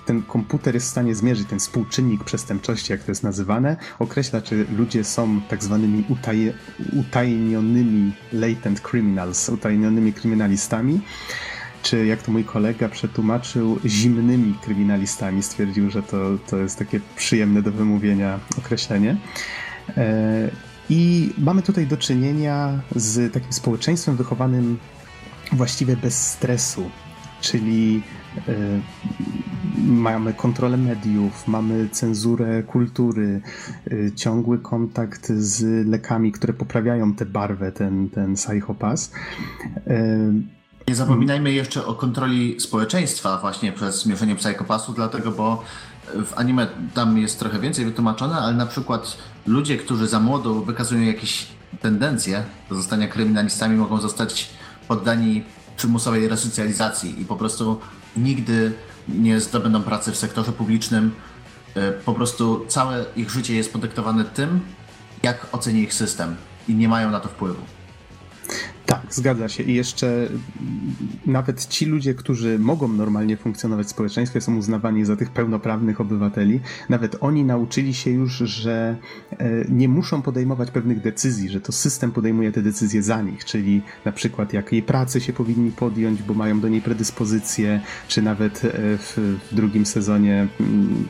ten 0.05 0.23
komputer 0.23 0.73
jest 0.73 0.87
w 0.87 0.89
stanie 0.89 1.15
zmierzyć 1.15 1.47
ten 1.47 1.59
współczynnik 1.59 2.23
przestępczości, 2.23 2.91
jak 2.91 3.03
to 3.03 3.11
jest 3.11 3.23
nazywane, 3.23 3.77
określa, 3.99 4.41
czy 4.41 4.65
ludzie 4.77 5.03
są 5.03 5.41
tak 5.41 5.63
zwanymi 5.63 6.05
utaj 6.09 6.53
utajnionymi 6.99 8.11
latent 8.33 8.81
criminals, 8.81 9.49
utajnionymi 9.49 10.13
kryminalistami 10.13 11.01
czy 11.83 12.05
jak 12.05 12.23
to 12.23 12.31
mój 12.31 12.43
kolega 12.43 12.89
przetłumaczył, 12.89 13.79
zimnymi 13.85 14.55
kryminalistami. 14.61 15.43
Stwierdził, 15.43 15.91
że 15.91 16.03
to, 16.03 16.17
to 16.49 16.57
jest 16.57 16.79
takie 16.79 16.99
przyjemne 17.15 17.61
do 17.61 17.71
wymówienia 17.71 18.39
określenie. 18.57 19.17
E, 19.97 20.51
I 20.89 21.33
mamy 21.37 21.61
tutaj 21.61 21.87
do 21.87 21.97
czynienia 21.97 22.81
z 22.95 23.33
takim 23.33 23.53
społeczeństwem 23.53 24.15
wychowanym 24.15 24.77
właściwie 25.51 25.97
bez 25.97 26.27
stresu, 26.27 26.89
czyli 27.41 28.01
e, 28.47 28.53
mamy 29.77 30.33
kontrolę 30.33 30.77
mediów, 30.77 31.47
mamy 31.47 31.89
cenzurę 31.91 32.63
kultury, 32.63 33.41
e, 33.91 34.11
ciągły 34.11 34.59
kontakt 34.59 35.27
z 35.27 35.87
lekami, 35.87 36.31
które 36.31 36.53
poprawiają 36.53 37.13
tę 37.13 37.25
barwę, 37.25 37.71
ten, 37.71 38.09
ten 38.09 38.35
psychopas. 38.35 39.11
Nie 40.89 40.95
zapominajmy 40.95 41.51
jeszcze 41.51 41.85
o 41.85 41.93
kontroli 41.93 42.59
społeczeństwa 42.59 43.37
właśnie 43.37 43.71
przez 43.71 44.03
zmierzenie 44.03 44.35
psychopasu, 44.35 44.93
dlatego 44.93 45.31
bo 45.31 45.63
w 46.25 46.33
anime 46.35 46.67
tam 46.93 47.17
jest 47.17 47.39
trochę 47.39 47.59
więcej 47.59 47.85
wytłumaczone, 47.85 48.35
ale 48.35 48.53
na 48.53 48.65
przykład 48.65 49.17
ludzie, 49.47 49.77
którzy 49.77 50.07
za 50.07 50.19
młodo 50.19 50.53
wykazują 50.53 51.01
jakieś 51.01 51.47
tendencje 51.81 52.43
do 52.69 52.75
zostania 52.75 53.07
kryminalistami, 53.07 53.77
mogą 53.77 54.01
zostać 54.01 54.49
poddani 54.87 55.43
przymusowej 55.77 56.27
resocjalizacji 56.27 57.21
i 57.21 57.25
po 57.25 57.35
prostu 57.35 57.79
nigdy 58.17 58.73
nie 59.07 59.39
zdobędą 59.39 59.83
pracy 59.83 60.11
w 60.11 60.17
sektorze 60.17 60.51
publicznym. 60.51 61.11
E, 61.75 61.91
po 61.91 62.13
prostu 62.13 62.65
całe 62.67 63.05
ich 63.15 63.29
życie 63.29 63.55
jest 63.55 63.73
podyktowane 63.73 64.25
tym, 64.25 64.59
jak 65.23 65.47
oceni 65.51 65.81
ich 65.81 65.93
system 65.93 66.35
i 66.67 66.75
nie 66.75 66.87
mają 66.87 67.11
na 67.11 67.19
to 67.19 67.29
wpływu. 67.29 67.78
Tak, 68.89 69.01
zgadza 69.09 69.49
się. 69.49 69.63
I 69.63 69.73
jeszcze 69.73 70.27
nawet 71.25 71.65
ci 71.65 71.85
ludzie, 71.85 72.13
którzy 72.13 72.59
mogą 72.59 72.87
normalnie 72.87 73.37
funkcjonować 73.37 73.87
w 73.87 73.89
społeczeństwie, 73.89 74.41
są 74.41 74.57
uznawani 74.57 75.05
za 75.05 75.15
tych 75.15 75.31
pełnoprawnych 75.31 76.01
obywateli. 76.01 76.59
Nawet 76.89 77.15
oni 77.21 77.43
nauczyli 77.43 77.93
się 77.93 78.11
już, 78.11 78.31
że 78.31 78.97
e, 79.31 79.49
nie 79.69 79.89
muszą 79.89 80.21
podejmować 80.21 80.71
pewnych 80.71 81.01
decyzji, 81.01 81.49
że 81.49 81.61
to 81.61 81.71
system 81.71 82.11
podejmuje 82.11 82.51
te 82.51 82.61
decyzje 82.61 83.03
za 83.03 83.21
nich, 83.21 83.45
czyli 83.45 83.81
na 84.05 84.11
przykład 84.11 84.53
jakiej 84.53 84.83
pracy 84.83 85.21
się 85.21 85.33
powinni 85.33 85.71
podjąć, 85.71 86.23
bo 86.23 86.33
mają 86.33 86.59
do 86.59 86.67
niej 86.67 86.81
predyspozycje, 86.81 87.81
czy 88.07 88.21
nawet 88.21 88.65
e, 88.65 88.69
w, 88.97 89.37
drugim 89.51 89.85
sezonie 89.85 90.47
mm, 90.59 91.05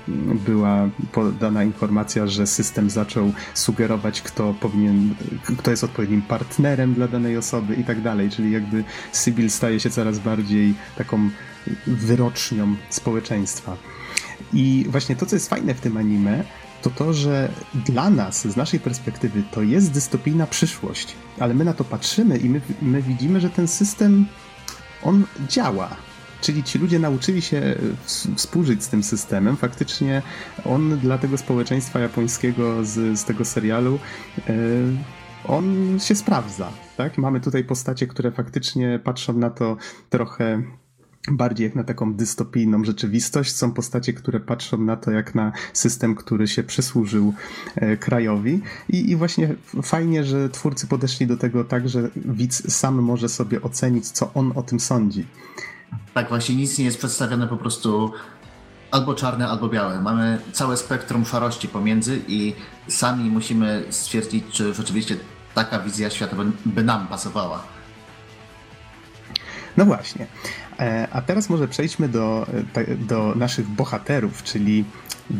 była 0.45 0.89
podana 1.11 1.63
informacja, 1.63 2.27
że 2.27 2.47
system 2.47 2.89
zaczął 2.89 3.33
sugerować, 3.53 4.21
kto 4.21 4.53
powinien, 4.53 5.15
kto 5.57 5.71
jest 5.71 5.83
odpowiednim 5.83 6.21
partnerem 6.21 6.93
dla 6.93 7.07
danej 7.07 7.37
osoby 7.37 7.68
i 7.75 7.83
tak 7.83 8.01
dalej, 8.01 8.29
czyli 8.29 8.51
jakby 8.51 8.83
Sybil 9.11 9.49
staje 9.49 9.79
się 9.79 9.89
coraz 9.89 10.19
bardziej 10.19 10.73
taką 10.97 11.29
wyrocznią 11.87 12.75
społeczeństwa. 12.89 13.77
I 14.53 14.85
właśnie 14.89 15.15
to, 15.15 15.25
co 15.25 15.35
jest 15.35 15.49
fajne 15.49 15.73
w 15.73 15.81
tym 15.81 15.97
anime, 15.97 16.43
to 16.81 16.89
to, 16.89 17.13
że 17.13 17.51
dla 17.85 18.09
nas, 18.09 18.47
z 18.47 18.55
naszej 18.55 18.79
perspektywy, 18.79 19.43
to 19.51 19.61
jest 19.61 19.91
dystopijna 19.91 20.47
przyszłość, 20.47 21.15
ale 21.39 21.53
my 21.53 21.65
na 21.65 21.73
to 21.73 21.83
patrzymy 21.83 22.37
i 22.37 22.49
my, 22.49 22.61
my 22.81 23.01
widzimy, 23.01 23.41
że 23.41 23.49
ten 23.49 23.67
system, 23.67 24.25
on 25.03 25.23
działa. 25.49 25.95
Czyli 26.41 26.63
ci 26.63 26.79
ludzie 26.79 26.99
nauczyli 26.99 27.41
się 27.41 27.75
współżyć 28.35 28.83
z 28.83 28.87
tym 28.87 29.03
systemem. 29.03 29.57
Faktycznie 29.57 30.21
on 30.65 30.97
dla 30.97 31.17
tego 31.17 31.37
społeczeństwa 31.37 31.99
japońskiego 31.99 32.85
z, 32.85 33.19
z 33.19 33.23
tego 33.23 33.45
serialu, 33.45 33.99
yy, 34.47 34.53
on 35.47 35.97
się 35.99 36.15
sprawdza. 36.15 36.71
Tak? 36.97 37.17
Mamy 37.17 37.39
tutaj 37.39 37.63
postacie, 37.63 38.07
które 38.07 38.31
faktycznie 38.31 38.99
patrzą 39.03 39.33
na 39.33 39.49
to 39.49 39.77
trochę 40.09 40.63
bardziej 41.31 41.65
jak 41.65 41.75
na 41.75 41.83
taką 41.83 42.13
dystopijną 42.13 42.83
rzeczywistość. 42.83 43.55
Są 43.55 43.71
postacie, 43.71 44.13
które 44.13 44.39
patrzą 44.39 44.77
na 44.77 44.97
to 44.97 45.11
jak 45.11 45.35
na 45.35 45.51
system, 45.73 46.15
który 46.15 46.47
się 46.47 46.63
przysłużył 46.63 47.33
e, 47.75 47.97
krajowi. 47.97 48.61
I, 48.89 49.11
I, 49.11 49.15
właśnie 49.15 49.55
fajnie, 49.83 50.23
że 50.23 50.49
twórcy 50.49 50.87
podeszli 50.87 51.27
do 51.27 51.37
tego 51.37 51.63
tak, 51.63 51.89
że 51.89 52.09
widz 52.15 52.73
sam 52.73 52.95
może 52.95 53.29
sobie 53.29 53.61
ocenić, 53.61 54.09
co 54.09 54.33
on 54.33 54.51
o 54.55 54.63
tym 54.63 54.79
sądzi. 54.79 55.25
Tak, 56.13 56.29
właśnie 56.29 56.55
nic 56.55 56.77
nie 56.77 56.85
jest 56.85 56.97
przedstawione 56.97 57.47
po 57.47 57.57
prostu 57.57 58.11
albo 58.91 59.15
czarne, 59.15 59.47
albo 59.47 59.69
białe. 59.69 60.01
Mamy 60.01 60.39
całe 60.51 60.77
spektrum 60.77 61.25
szarości 61.25 61.67
pomiędzy 61.67 62.21
i 62.27 62.55
sami 62.87 63.29
musimy 63.29 63.83
stwierdzić, 63.89 64.43
czy 64.51 64.73
rzeczywiście 64.73 65.17
taka 65.55 65.79
wizja 65.79 66.09
świata 66.09 66.35
by, 66.65 66.83
nam 66.83 67.07
pasowała. 67.07 67.63
No 69.77 69.85
właśnie. 69.85 70.27
E, 70.79 71.07
a 71.11 71.21
teraz 71.21 71.49
może 71.49 71.67
przejdźmy 71.67 72.09
do, 72.09 72.47
e, 72.75 72.95
do 72.95 73.33
naszych 73.35 73.67
bohaterów, 73.67 74.43
czyli 74.43 74.85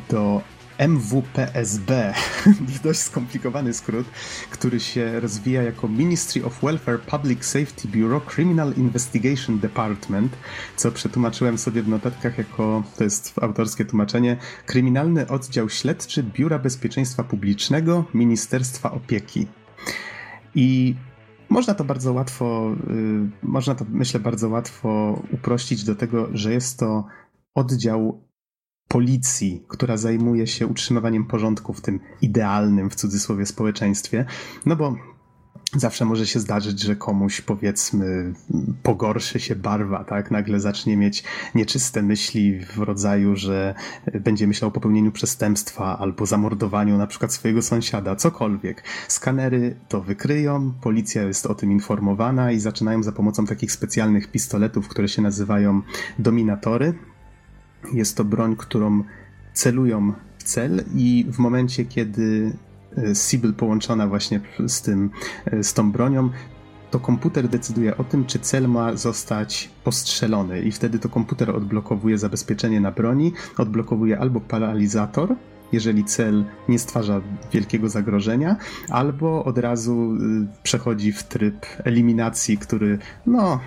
do 0.10 0.42
MWPSB, 0.80 2.14
dość 2.84 3.00
skomplikowany 3.00 3.74
skrót, 3.74 4.08
który 4.52 4.80
się 4.80 5.20
rozwija 5.20 5.64
jako 5.64 5.88
Ministry 5.88 6.46
of 6.46 6.62
Welfare 6.64 7.00
Public 7.00 7.46
Safety 7.46 7.88
Bureau 7.88 8.22
Criminal 8.22 8.74
Investigation 8.74 9.60
Department, 9.60 10.38
co 10.76 10.92
przetłumaczyłem 10.92 11.58
sobie 11.58 11.84
w 11.84 11.88
notatkach 11.88 12.38
jako, 12.38 12.84
to 12.98 13.04
jest 13.04 13.40
autorskie 13.42 13.86
tłumaczenie, 13.86 14.38
Kryminalny 14.66 15.28
Oddział 15.28 15.70
Śledczy 15.70 16.24
Biura 16.24 16.60
Bezpieczeństwa 16.60 17.24
Publicznego 17.24 18.06
Ministerstwa 18.14 18.92
Opieki. 18.92 19.48
I 20.56 20.96
można 21.50 21.74
to 21.74 21.84
bardzo 21.84 22.14
łatwo, 22.14 22.76
y, 22.90 23.30
można 23.44 23.76
to 23.76 23.86
myślę 23.90 24.20
bardzo 24.20 24.50
łatwo 24.50 25.22
uprościć 25.32 25.84
do 25.84 25.96
tego, 25.96 26.30
że 26.34 26.54
jest 26.54 26.80
to 26.80 27.06
oddział 27.56 28.29
policji, 28.90 29.64
która 29.68 29.98
zajmuje 29.98 30.48
się 30.48 30.68
utrzymywaniem 30.68 31.26
porządku 31.26 31.74
w 31.74 31.82
tym 31.82 32.00
idealnym, 32.22 32.90
w 32.90 32.96
cudzysłowie, 32.96 33.46
społeczeństwie. 33.46 34.26
No 34.66 34.76
bo 34.76 34.96
zawsze 35.76 36.06
może 36.06 36.28
się 36.28 36.40
zdarzyć, 36.40 36.80
że 36.82 36.96
komuś 36.96 37.42
powiedzmy 37.42 38.34
pogorszy 38.84 39.40
się 39.40 39.56
barwa, 39.56 40.04
tak? 40.04 40.32
Nagle 40.32 40.60
zacznie 40.60 40.98
mieć 40.98 41.24
nieczyste 41.56 42.02
myśli 42.02 42.60
w 42.66 42.78
rodzaju, 42.78 43.36
że 43.36 43.76
będzie 44.22 44.48
myślał 44.48 44.70
o 44.70 44.72
popełnieniu 44.72 45.12
przestępstwa 45.12 46.00
albo 46.00 46.26
zamordowaniu 46.26 46.98
na 46.98 47.08
przykład 47.08 47.34
swojego 47.34 47.62
sąsiada, 47.62 48.16
cokolwiek. 48.16 48.84
Skanery 49.08 49.76
to 49.88 50.02
wykryją, 50.02 50.74
policja 50.82 51.24
jest 51.24 51.46
o 51.46 51.56
tym 51.56 51.72
informowana 51.72 52.52
i 52.52 52.60
zaczynają 52.60 53.04
za 53.04 53.12
pomocą 53.12 53.46
takich 53.46 53.72
specjalnych 53.72 54.32
pistoletów, 54.32 54.88
które 54.88 55.08
się 55.08 55.22
nazywają 55.22 55.82
dominatory. 56.20 56.94
Jest 57.94 58.18
to 58.18 58.24
broń, 58.24 58.56
którą 58.56 59.04
celują 59.54 60.14
w 60.38 60.44
cel 60.44 60.84
i 60.96 61.26
w 61.30 61.40
momencie, 61.40 61.86
kiedy 61.86 62.54
E, 62.98 63.16
Sibyl 63.16 63.54
połączona 63.54 64.08
właśnie 64.08 64.42
z 64.68 64.82
tym, 64.82 65.10
e, 65.46 65.64
z 65.64 65.74
tą 65.74 65.92
bronią, 65.92 66.30
to 66.92 67.00
komputer 67.00 67.48
decyduje 67.48 67.98
o 67.98 68.04
tym, 68.04 68.26
czy 68.26 68.40
cel 68.40 68.68
ma 68.68 68.96
zostać 68.96 69.70
postrzelony. 69.84 70.62
I 70.62 70.72
wtedy 70.72 71.00
to 71.00 71.10
komputer 71.10 71.52
odblokowuje 71.52 72.18
zabezpieczenie 72.18 72.82
na 72.82 72.92
broni, 72.92 73.34
odblokowuje 73.58 74.20
albo 74.20 74.40
paralizator, 74.40 75.36
jeżeli 75.72 76.04
cel 76.04 76.46
nie 76.70 76.80
stwarza 76.80 77.22
wielkiego 77.54 77.90
zagrożenia, 77.90 78.56
albo 78.90 79.46
od 79.46 79.58
razu 79.58 80.14
y, 80.16 80.18
przechodzi 80.64 81.12
w 81.12 81.24
tryb 81.24 81.66
eliminacji, 81.84 82.58
który 82.58 82.98
no 83.26 83.60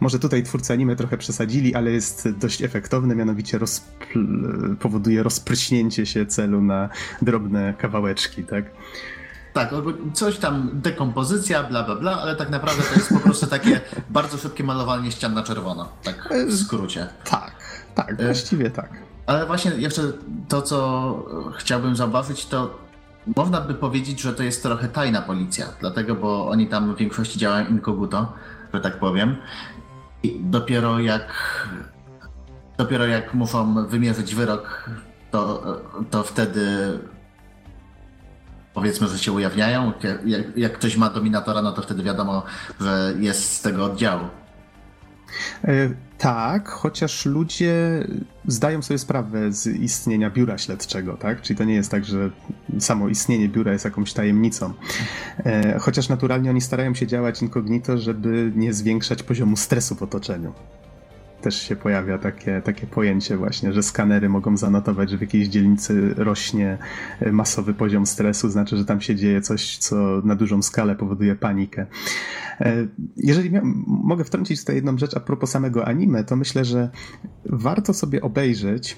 może 0.00 0.18
tutaj 0.18 0.42
twórcy 0.42 0.72
anime 0.72 0.96
trochę 0.96 1.18
przesadzili, 1.18 1.74
ale 1.74 1.90
jest 1.90 2.28
dość 2.30 2.62
efektowny, 2.62 3.14
mianowicie 3.14 3.58
rozpl- 3.58 4.76
powoduje 4.76 5.22
rozpryśnięcie 5.22 6.06
się 6.06 6.26
celu 6.26 6.62
na 6.62 6.88
drobne 7.22 7.74
kawałeczki, 7.78 8.44
tak? 8.44 8.64
Tak, 9.52 9.70
coś 10.12 10.38
tam, 10.38 10.70
dekompozycja, 10.72 11.62
bla, 11.62 11.82
bla, 11.82 11.96
bla, 11.96 12.20
ale 12.20 12.36
tak 12.36 12.50
naprawdę 12.50 12.82
to 12.82 12.94
jest 12.94 13.08
po 13.08 13.20
prostu 13.20 13.46
takie 13.46 13.80
bardzo 14.10 14.38
szybkie 14.38 14.64
malowanie 14.64 15.10
ścian 15.10 15.34
na 15.34 15.42
czerwono, 15.42 15.88
tak 16.02 16.28
w 16.48 16.56
skrócie. 16.56 17.06
Tak, 17.24 17.52
tak, 17.94 18.20
e, 18.20 18.24
właściwie 18.24 18.70
tak. 18.70 18.90
Ale 19.26 19.46
właśnie 19.46 19.70
jeszcze 19.70 20.02
to, 20.48 20.62
co 20.62 21.26
chciałbym 21.58 21.96
zauważyć, 21.96 22.46
to 22.46 22.78
można 23.36 23.60
by 23.60 23.74
powiedzieć, 23.74 24.20
że 24.20 24.32
to 24.32 24.42
jest 24.42 24.62
trochę 24.62 24.88
tajna 24.88 25.22
policja, 25.22 25.66
dlatego, 25.80 26.14
bo 26.14 26.48
oni 26.48 26.66
tam 26.66 26.94
w 26.94 26.98
większości 26.98 27.38
działają 27.38 27.66
inkoguto, 27.66 28.32
że 28.74 28.80
tak 28.80 28.98
powiem. 28.98 29.36
I 30.22 30.40
dopiero 30.40 31.00
jak 31.00 31.32
dopiero 32.78 33.06
jak 33.06 33.34
muszą 33.34 33.86
wymierzyć 33.86 34.34
wyrok, 34.34 34.90
to, 35.30 35.62
to 36.10 36.22
wtedy 36.22 36.98
powiedzmy, 38.74 39.08
że 39.08 39.18
się 39.18 39.32
ujawniają. 39.32 39.92
Jak, 40.24 40.56
jak 40.56 40.72
ktoś 40.72 40.96
ma 40.96 41.10
dominatora, 41.10 41.62
no 41.62 41.72
to 41.72 41.82
wtedy 41.82 42.02
wiadomo, 42.02 42.42
że 42.80 43.14
jest 43.18 43.52
z 43.52 43.62
tego 43.62 43.84
oddziału. 43.84 44.28
Tak, 46.22 46.68
chociaż 46.68 47.26
ludzie 47.26 48.06
zdają 48.46 48.82
sobie 48.82 48.98
sprawę 48.98 49.52
z 49.52 49.66
istnienia 49.66 50.30
biura 50.30 50.58
śledczego, 50.58 51.16
tak? 51.16 51.42
Czyli 51.42 51.58
to 51.58 51.64
nie 51.64 51.74
jest 51.74 51.90
tak, 51.90 52.04
że 52.04 52.30
samo 52.78 53.08
istnienie 53.08 53.48
biura 53.48 53.72
jest 53.72 53.84
jakąś 53.84 54.12
tajemnicą. 54.12 54.72
E, 55.44 55.78
chociaż 55.78 56.08
naturalnie 56.08 56.50
oni 56.50 56.60
starają 56.60 56.94
się 56.94 57.06
działać 57.06 57.42
incognito, 57.42 57.98
żeby 57.98 58.52
nie 58.56 58.72
zwiększać 58.72 59.22
poziomu 59.22 59.56
stresu 59.56 59.94
w 59.94 60.02
otoczeniu 60.02 60.52
też 61.42 61.62
się 61.62 61.76
pojawia 61.76 62.18
takie, 62.18 62.62
takie 62.64 62.86
pojęcie 62.86 63.36
właśnie, 63.36 63.72
że 63.72 63.82
skanery 63.82 64.28
mogą 64.28 64.56
zanotować, 64.56 65.10
że 65.10 65.18
w 65.18 65.20
jakiejś 65.20 65.48
dzielnicy 65.48 66.14
rośnie 66.16 66.78
masowy 67.32 67.74
poziom 67.74 68.06
stresu, 68.06 68.50
znaczy, 68.50 68.76
że 68.76 68.84
tam 68.84 69.00
się 69.00 69.16
dzieje 69.16 69.40
coś, 69.40 69.78
co 69.78 69.96
na 70.24 70.36
dużą 70.36 70.62
skalę 70.62 70.96
powoduje 70.96 71.34
panikę. 71.34 71.86
E, 72.60 72.86
jeżeli 73.16 73.50
mogę 73.86 74.24
wtrącić 74.24 74.60
tutaj 74.60 74.76
jedną 74.76 74.98
rzecz 74.98 75.16
a 75.16 75.20
propos 75.20 75.50
samego 75.50 75.86
anime, 75.86 76.24
to 76.24 76.36
myślę, 76.36 76.64
że 76.64 76.90
warto 77.44 77.94
sobie 77.94 78.22
obejrzeć 78.22 78.96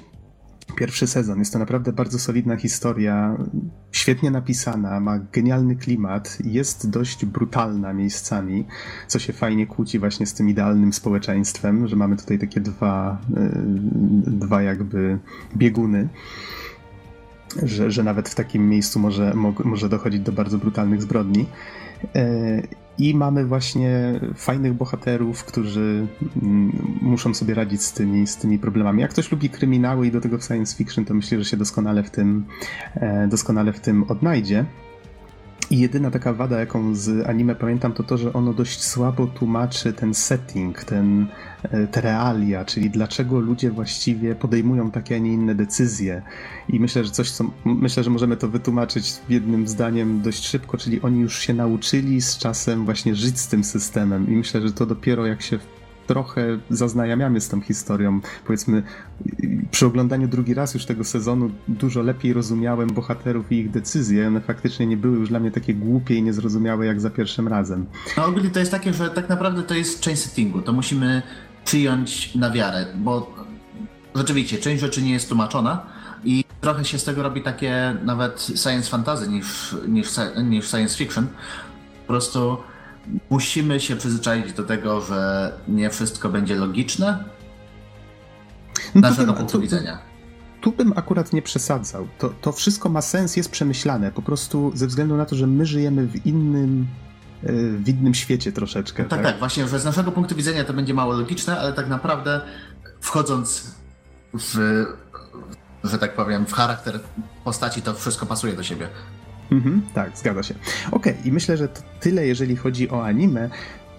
Pierwszy 0.77 1.07
sezon 1.07 1.39
jest 1.39 1.53
to 1.53 1.59
naprawdę 1.59 1.93
bardzo 1.93 2.19
solidna 2.19 2.57
historia, 2.57 3.37
świetnie 3.93 4.31
napisana, 4.31 5.01
ma 5.01 5.19
genialny 5.19 5.77
klimat, 5.77 6.39
jest 6.45 6.91
dość 6.91 7.25
brutalna 7.25 7.93
miejscami, 7.93 8.65
co 9.09 9.19
się 9.19 9.33
fajnie 9.33 9.67
kłóci 9.67 9.99
właśnie 9.99 10.27
z 10.27 10.35
tym 10.35 10.49
idealnym 10.49 10.93
społeczeństwem, 10.93 11.89
że 11.89 11.97
mamy 11.97 12.17
tutaj 12.17 12.39
takie 12.39 12.61
dwa, 12.61 13.19
e, 13.37 13.51
dwa 14.27 14.63
jakby 14.63 15.19
bieguny. 15.57 16.09
Że, 17.63 17.91
że 17.91 18.03
nawet 18.03 18.29
w 18.29 18.35
takim 18.35 18.69
miejscu 18.69 19.01
może, 19.01 19.35
może 19.65 19.89
dochodzić 19.89 20.21
do 20.21 20.33
bardzo 20.33 20.59
brutalnych 20.59 21.03
zbrodni. 21.03 21.47
I 22.99 23.15
mamy 23.15 23.45
właśnie 23.45 24.21
fajnych 24.35 24.75
bohaterów, 24.75 25.45
którzy 25.45 26.07
mm, 26.43 26.97
muszą 27.03 27.35
sobie 27.35 27.55
radzić 27.55 27.83
z 27.83 27.93
tymi, 27.93 28.27
z 28.27 28.37
tymi 28.37 28.59
problemami. 28.59 29.01
Jak 29.01 29.11
ktoś 29.11 29.33
lubi 29.33 29.51
kryminały 29.51 30.07
i 30.07 30.11
do 30.11 30.21
tego 30.21 30.41
science 30.41 30.77
fiction, 30.77 31.05
to 31.05 31.15
myślę, 31.15 31.39
że 31.39 31.45
się 31.45 31.57
doskonale 31.57 32.03
w 32.03 32.11
tym, 32.11 32.45
e, 32.95 33.29
doskonale 33.29 33.73
w 33.73 33.81
tym 33.81 34.03
odnajdzie. 34.03 34.65
I 35.71 35.79
jedyna 35.79 36.11
taka 36.11 36.33
wada, 36.33 36.61
jaką 36.61 36.95
z 36.95 37.27
anime 37.27 37.55
pamiętam, 37.55 37.93
to 37.93 38.03
to, 38.03 38.19
że 38.19 38.33
ono 38.33 38.53
dość 38.53 38.85
słabo 38.85 39.27
tłumaczy 39.27 39.93
ten 39.93 40.15
setting, 40.15 40.85
ten, 40.85 41.27
e, 41.63 41.87
te 41.87 42.01
realia, 42.01 42.65
czyli 42.65 42.91
dlaczego 42.91 43.41
ludzie 43.41 43.71
właściwie 43.71 44.35
podejmują 44.35 44.91
takie, 44.91 45.17
a 45.17 45.19
nie 45.19 45.33
inne 45.33 45.55
decyzje. 45.55 46.23
I 46.69 46.81
myślę, 46.81 47.05
że 47.05 47.11
coś, 47.11 47.31
co 47.31 47.45
myślę, 47.65 48.05
że 48.05 48.11
możemy 48.11 48.37
to 48.37 48.49
wytłumaczyć 48.49 49.15
jednym 49.29 49.69
zdaniem 49.69 50.23
dość 50.23 50.47
szybko, 50.47 50.79
czyli 50.79 51.03
oni 51.03 51.21
już 51.21 51.39
się 51.39 51.55
nauczyli 51.55 52.23
z 52.23 52.39
czasem 52.39 52.85
właśnie 52.85 53.15
żyć 53.15 53.41
z 53.41 53.49
tym 53.49 53.65
systemem. 53.65 54.33
I 54.33 54.37
myślę, 54.37 54.61
że 54.61 54.73
to 54.73 54.87
dopiero 54.87 55.27
jak 55.27 55.43
się 55.43 55.59
trochę 56.07 56.59
zaznajamiamy 56.71 57.41
z 57.41 57.49
tą 57.49 57.61
historią. 57.61 58.21
Powiedzmy, 58.47 58.83
przy 59.71 59.87
oglądaniu 59.87 60.29
drugi 60.29 60.55
raz 60.55 60.75
już 60.75 60.85
tego 60.85 61.05
sezonu 61.05 61.51
dużo 61.69 62.03
lepiej 62.03 62.33
rozumiałem 62.33 62.89
bohaterów 62.89 63.53
i 63.53 63.59
ich 63.59 63.71
decyzje. 63.71 64.29
One 64.29 64.41
faktycznie 64.41 64.87
nie 64.87 64.97
były 64.97 65.19
już 65.19 65.29
dla 65.29 65.41
mnie 65.41 65.51
takie 65.51 65.75
głupie 65.75 66.15
i 66.15 66.23
niezrozumiałe 66.23 66.87
jak 66.87 67.01
za 67.01 67.11
pierwszym 67.11 67.49
razem. 67.49 67.87
No 68.17 68.25
ogólnie 68.25 68.51
to 68.51 68.59
jest 68.59 68.71
takie, 68.71 68.95
że 68.95 69.11
tak 69.11 69.29
naprawdę 69.29 69.63
to 69.63 69.75
jest 69.75 70.01
część 70.01 70.23
settingu. 70.23 70.63
To 70.63 70.73
musimy 70.73 71.23
przyjąć 71.65 72.35
na 72.35 72.51
wiarę, 72.51 72.87
bo 72.97 73.35
rzeczywiście 74.15 74.59
część 74.59 74.81
rzeczy 74.81 75.03
nie 75.03 75.13
jest 75.13 75.29
tłumaczona, 75.29 75.87
I 76.25 76.45
trochę 76.61 76.85
się 76.85 76.99
z 76.99 77.05
tego 77.05 77.23
robi 77.23 77.43
takie 77.43 77.97
nawet 78.05 78.47
science 78.57 78.91
fantasy 78.91 79.29
niż, 79.29 79.77
niż, 79.89 80.09
niż 80.45 80.71
science 80.71 80.97
fiction. 80.97 81.27
Po 82.07 82.13
prostu 82.13 82.57
musimy 83.31 83.81
się 83.81 83.97
przyzwyczaić 83.97 84.53
do 84.53 84.63
tego, 84.63 85.01
że 85.01 85.53
nie 85.69 85.91
wszystko 85.91 86.29
będzie 86.29 86.55
logiczne. 86.55 87.25
No 88.95 89.01
naszego 89.01 89.33
punktu 89.33 89.53
tu, 89.53 89.61
widzenia. 89.61 89.99
Tu 90.61 90.73
bym 90.73 90.93
akurat 90.97 91.33
nie 91.33 91.43
przesadzał. 91.43 92.09
To, 92.19 92.31
to 92.41 92.53
wszystko 92.53 92.89
ma 92.89 93.03
sens, 93.03 93.37
jest 93.37 93.51
przemyślane. 93.51 94.13
Po 94.13 94.23
prostu 94.23 94.73
ze 94.75 94.87
względu 94.87 95.17
na 95.17 95.27
to, 95.27 95.37
że 95.37 95.47
my 95.47 95.67
żyjemy 95.67 96.07
w 96.07 96.27
innym 96.27 96.87
e, 97.43 97.53
w 97.79 97.89
innym 97.89 98.15
świecie 98.15 98.53
troszeczkę. 98.53 99.03
No 99.03 99.09
tak, 99.09 99.19
tak, 99.19 99.33
tak, 99.33 99.39
właśnie, 99.39 99.69
że 99.69 99.79
z 99.79 99.85
naszego 99.85 100.13
punktu 100.13 100.35
widzenia 100.35 100.65
to 100.65 100.73
będzie 100.73 100.95
mało 100.95 101.13
logiczne, 101.13 101.59
ale 101.59 101.73
tak 101.73 101.89
naprawdę 101.89 102.41
wchodząc 103.01 103.75
w, 104.35 104.85
że 105.85 105.99
tak 105.99 106.15
powiem, 106.15 106.47
w 106.47 106.53
charakter 106.53 107.01
postaci, 107.45 107.83
to 107.83 107.95
wszystko 107.95 108.27
pasuje 108.27 108.53
do 108.53 108.63
siebie. 108.63 108.89
Mhm, 109.53 109.83
tak, 109.95 110.19
zgadza 110.19 110.43
się. 110.43 110.55
Okej, 110.91 111.13
okay, 111.13 111.29
i 111.29 111.33
myślę, 111.33 111.57
że 111.57 111.69
to 111.69 111.81
tyle, 112.01 112.27
jeżeli 112.27 112.57
chodzi 112.57 112.91
o 112.91 113.05
anime. 113.05 113.51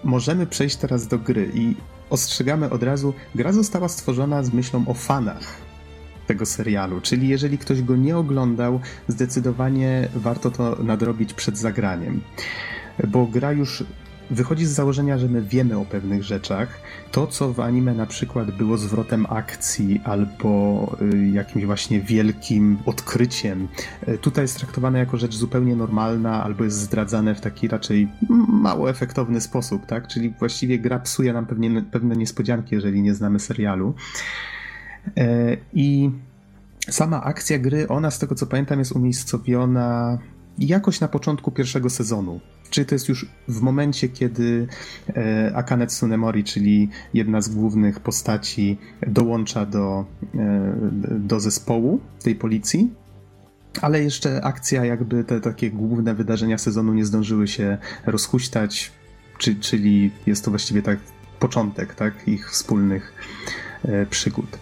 Możemy 0.04 0.46
przejść 0.46 0.76
teraz 0.76 1.06
do 1.06 1.18
gry 1.18 1.50
i 1.54 1.74
ostrzegamy 2.10 2.70
od 2.70 2.82
razu, 2.82 3.14
gra 3.34 3.52
została 3.52 3.88
stworzona 3.88 4.42
z 4.42 4.52
myślą 4.52 4.84
o 4.86 4.94
fanach 4.94 5.66
tego 6.26 6.46
serialu, 6.46 7.00
czyli 7.00 7.28
jeżeli 7.28 7.58
ktoś 7.58 7.82
go 7.82 7.96
nie 7.96 8.16
oglądał, 8.16 8.80
zdecydowanie 9.08 10.08
warto 10.14 10.50
to 10.50 10.76
nadrobić 10.82 11.34
przed 11.34 11.58
zagraniem. 11.58 12.20
Bo 13.08 13.26
gra 13.26 13.52
już 13.52 13.84
wychodzi 14.30 14.66
z 14.66 14.70
założenia, 14.70 15.18
że 15.18 15.28
my 15.28 15.42
wiemy 15.42 15.78
o 15.78 15.84
pewnych 15.84 16.22
rzeczach. 16.22 16.80
To, 17.12 17.26
co 17.26 17.52
w 17.52 17.60
anime 17.60 17.94
na 17.94 18.06
przykład 18.06 18.50
było 18.50 18.76
zwrotem 18.76 19.26
akcji 19.28 20.00
albo 20.04 20.96
y, 21.14 21.28
jakimś 21.28 21.64
właśnie 21.64 22.00
wielkim 22.00 22.78
odkryciem, 22.86 23.68
y, 24.08 24.18
tutaj 24.18 24.44
jest 24.44 24.56
traktowane 24.56 24.98
jako 24.98 25.16
rzecz 25.16 25.34
zupełnie 25.34 25.76
normalna 25.76 26.44
albo 26.44 26.64
jest 26.64 26.78
zdradzane 26.78 27.34
w 27.34 27.40
taki 27.40 27.68
raczej 27.68 28.08
mało 28.48 28.90
efektowny 28.90 29.40
sposób, 29.40 29.86
tak? 29.86 30.08
Czyli 30.08 30.30
właściwie 30.38 30.78
gra 30.78 30.98
psuje 30.98 31.32
nam 31.32 31.46
pewnie, 31.46 31.82
pewne 31.82 32.16
niespodzianki, 32.16 32.74
jeżeli 32.74 33.02
nie 33.02 33.14
znamy 33.14 33.40
serialu. 33.40 33.94
E, 35.16 35.56
I 35.72 36.10
sama 36.90 37.22
akcja 37.22 37.58
gry, 37.58 37.88
ona 37.88 38.10
z 38.10 38.18
tego 38.18 38.34
co 38.34 38.46
pamiętam 38.46 38.78
jest 38.78 38.92
umiejscowiona 38.92 40.18
jakoś 40.58 41.00
na 41.00 41.08
początku 41.08 41.50
pierwszego 41.50 41.90
sezonu. 41.90 42.40
Czyli 42.70 42.86
to 42.86 42.94
jest 42.94 43.08
już 43.08 43.26
w 43.48 43.60
momencie, 43.60 44.08
kiedy 44.08 44.66
e, 45.16 45.52
Akane 45.54 45.86
Tsunemori, 45.86 46.44
czyli 46.44 46.88
jedna 47.14 47.40
z 47.40 47.48
głównych 47.48 48.00
postaci, 48.00 48.78
dołącza 49.06 49.66
do, 49.66 50.04
e, 50.34 50.74
do 51.18 51.40
zespołu 51.40 52.00
tej 52.22 52.34
policji. 52.34 52.90
Ale 53.82 54.02
jeszcze 54.02 54.44
akcja, 54.44 54.84
jakby 54.84 55.24
te 55.24 55.40
takie 55.40 55.70
główne 55.70 56.14
wydarzenia 56.14 56.58
sezonu 56.58 56.94
nie 56.94 57.04
zdążyły 57.04 57.48
się 57.48 57.78
rozhuśtać, 58.06 58.92
czy, 59.38 59.54
czyli 59.54 60.10
jest 60.26 60.44
to 60.44 60.50
właściwie 60.50 60.82
tak 60.82 60.98
początek 61.38 61.94
tak, 61.94 62.28
ich 62.28 62.50
wspólnych 62.50 63.12
e, 63.84 64.06
przygód. 64.06 64.58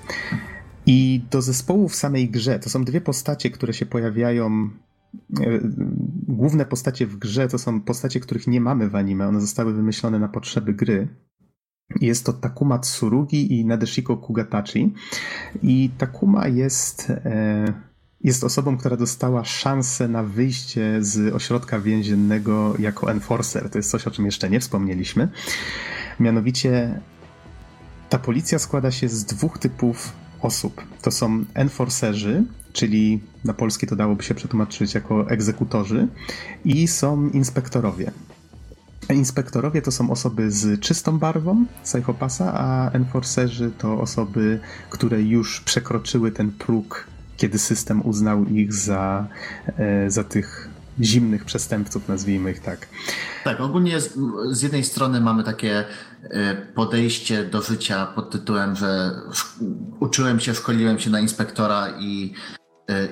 I 0.87 1.23
do 1.31 1.43
zespołu 1.43 1.89
w 1.89 1.95
samej 1.95 2.31
grze 2.31 2.59
to 2.59 2.71
są 2.71 2.85
dwie 2.85 3.01
postacie, 3.01 3.51
które 3.51 3.75
się 3.75 3.87
pojawiają 3.87 4.71
główne 6.29 6.65
postacie 6.65 7.07
w 7.07 7.17
grze 7.17 7.49
to 7.49 7.59
są 7.59 7.81
postacie, 7.81 8.21
których 8.21 8.47
nie 8.47 8.61
mamy 8.61 8.89
w 8.89 8.97
anime. 8.97 9.29
One 9.29 9.41
zostały 9.41 9.73
wymyślone 9.73 10.19
na 10.19 10.29
potrzeby 10.29 10.75
gry. 10.75 11.09
Jest 12.01 12.27
to 12.27 12.33
Takuma 12.33 12.79
Tsurugi 12.79 13.61
i 13.61 13.65
Nadeshiko 13.65 14.17
Kugatachi. 14.17 14.95
I 15.63 15.91
Takuma 15.99 16.49
jest, 16.49 17.11
e, 17.11 17.73
jest 18.21 18.45
osobą, 18.45 18.77
która 18.77 18.97
dostała 18.97 19.45
szansę 19.45 20.09
na 20.09 20.23
wyjście 20.23 20.99
z 21.01 21.35
ośrodka 21.35 21.81
więziennego 21.81 22.75
jako 22.79 23.11
enforcer. 23.11 23.71
To 23.71 23.79
jest 23.79 23.91
coś, 23.91 24.07
o 24.07 24.11
czym 24.11 24.27
jeszcze 24.27 24.51
nie 24.51 24.61
wspomnieliśmy. 24.61 25.29
Mianowicie 26.21 27.01
ta 28.09 28.19
policja 28.19 28.59
składa 28.59 28.91
się 28.91 29.09
z 29.09 29.25
dwóch 29.25 29.59
typów 29.59 30.13
osób. 30.41 30.83
To 31.03 31.11
są 31.11 31.45
enforcerzy, 31.55 32.45
czyli 32.75 33.21
na 33.45 33.55
polski 33.55 33.87
to 33.87 33.97
dałoby 33.97 34.23
się 34.23 34.35
przetłumaczyć 34.35 34.95
jako 34.95 35.31
egzekutorzy, 35.31 36.09
i 36.65 36.89
są 36.89 37.29
inspektorowie. 37.29 38.11
Inspektorowie 39.11 39.83
to 39.83 39.91
są 39.91 40.11
osoby 40.11 40.51
z 40.51 40.81
czystą 40.81 41.19
barwą 41.19 41.65
psychopasa, 41.85 42.53
a 42.55 42.91
enforcerzy 42.91 43.71
to 43.79 44.01
osoby, 44.01 44.61
które 44.91 45.23
już 45.23 45.61
przekroczyły 45.61 46.33
ten 46.33 46.53
próg, 46.53 47.07
kiedy 47.37 47.59
system 47.59 48.07
uznał 48.07 48.45
ich 48.45 48.73
za, 48.73 49.27
e, 49.79 50.11
za 50.11 50.25
tych 50.25 50.69
zimnych 51.01 51.45
przestępców, 51.45 52.09
nazwijmy 52.09 52.51
ich 52.51 52.61
tak. 52.61 52.89
Tak, 53.45 53.61
ogólnie 53.61 54.01
z, 54.01 54.19
z, 54.51 54.63
jednej 54.63 54.85
strony 54.85 55.21
mamy 55.21 55.45
takie 55.45 55.85
e, 56.23 56.55
podejście 56.55 57.45
do 57.45 57.63
życia 57.63 58.07
pod 58.07 58.31
tytułem, 58.31 58.77
że 58.77 59.11
uczyłem 60.01 60.41
się, 60.41 60.55
szkoliłem 60.55 60.99
się 60.99 61.11
na 61.11 61.21
inspektora 61.21 61.89
i 62.01 62.35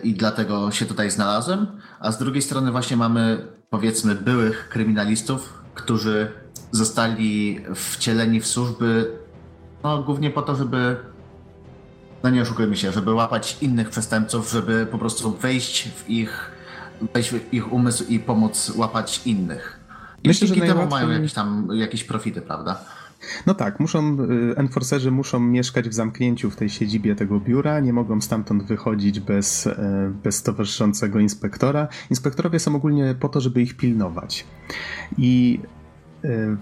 i 0.03 0.15
dlatego 0.15 0.71
się 0.71 0.87
tutaj 0.87 1.11
znalazłem, 1.11 1.67
a 2.01 2.13
z 2.13 2.19
drugiej 2.19 2.43
strony 2.43 2.73
właśnie 2.73 2.97
mamy 2.97 3.47
powiedzmy 3.71 4.15
byłych 4.15 4.69
kryminalistów, 4.69 5.63
którzy 5.75 6.33
zostali 6.71 7.61
wcieleni 7.75 8.41
w 8.41 8.47
służby 8.47 9.19
no, 9.85 10.03
głównie 10.03 10.31
po 10.31 10.43
to, 10.43 10.57
żeby 10.57 10.97
no 12.23 12.31
nie 12.31 12.43
oszukujmy 12.43 12.77
się, 12.77 12.93
żeby 12.93 13.15
łapać 13.15 13.57
innych 13.61 13.91
przestępców, 13.91 14.51
żeby 14.51 14.87
po 14.91 14.99
prostu 14.99 15.31
wejść 15.31 15.89
w 15.89 16.11
ich, 16.11 16.51
wejść 17.15 17.31
w 17.31 17.55
ich 17.55 17.73
umysł 17.73 18.05
i 18.09 18.19
pomóc 18.19 18.73
łapać 18.77 19.21
innych. 19.25 19.81
I 20.25 20.29
Myślę, 20.29 20.49
dzięki 20.49 20.61
że 20.61 20.67
temu 20.67 20.81
najłatwiej... 20.81 21.09
mają 21.09 21.21
jakieś 21.21 21.33
tam 21.33 21.69
jakieś 21.73 22.05
profity, 22.05 22.41
prawda? 22.41 22.81
No 23.47 23.55
tak, 23.55 23.81
muszą, 23.81 24.17
y, 24.21 24.57
enforcerzy 24.57 25.11
muszą 25.11 25.41
mieszkać 25.41 25.89
w 25.89 25.95
zamknięciu 25.95 26.51
w 26.51 26.57
tej 26.57 26.71
siedzibie 26.71 27.15
tego 27.15 27.41
biura, 27.41 27.81
nie 27.81 27.93
mogą 27.93 28.21
stamtąd 28.21 28.63
wychodzić 28.63 29.21
bez, 29.21 29.67
e, 29.67 30.13
bez 30.23 30.43
towarzyszącego 30.43 31.21
inspektora. 31.21 31.89
Inspektorowie 32.11 32.59
są 32.59 32.77
ogólnie 32.77 33.15
po 33.21 33.29
to, 33.29 33.41
żeby 33.41 33.63
ich 33.63 33.77
pilnować. 33.77 34.47
I 35.19 35.61
e, 36.25 36.57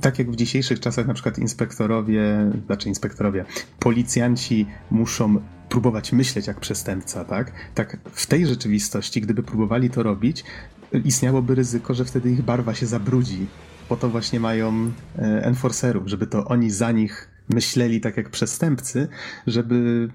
tak 0.00 0.18
jak 0.18 0.30
w 0.30 0.36
dzisiejszych 0.36 0.80
czasach 0.80 1.06
na 1.06 1.14
przykład 1.14 1.38
inspektorowie, 1.38 2.50
znaczy 2.66 2.88
inspektorowie, 2.88 3.44
policjanci 3.78 4.66
muszą 4.90 5.40
próbować 5.68 6.12
myśleć 6.12 6.46
jak 6.46 6.60
przestępca, 6.60 7.24
tak? 7.24 7.52
Tak 7.74 7.96
w 8.12 8.26
tej 8.26 8.46
rzeczywistości, 8.46 9.20
gdyby 9.20 9.42
próbowali 9.42 9.90
to 9.90 10.02
robić, 10.02 10.44
istniałoby 11.04 11.54
ryzyko, 11.54 11.94
że 11.94 12.04
wtedy 12.04 12.30
ich 12.30 12.42
barwa 12.42 12.74
się 12.74 12.86
zabrudzi 12.86 13.46
po 13.88 13.96
to 13.96 14.08
właśnie 14.08 14.40
mają 14.40 14.90
e, 15.18 15.20
enforcerów, 15.44 16.08
żeby 16.08 16.26
to 16.26 16.44
oni 16.44 16.70
za 16.70 16.92
nich 16.92 17.34
myśleli 17.48 18.00
tak 18.00 18.16
jak 18.16 18.30
przestępcy, 18.30 19.08
żeby, 19.46 20.08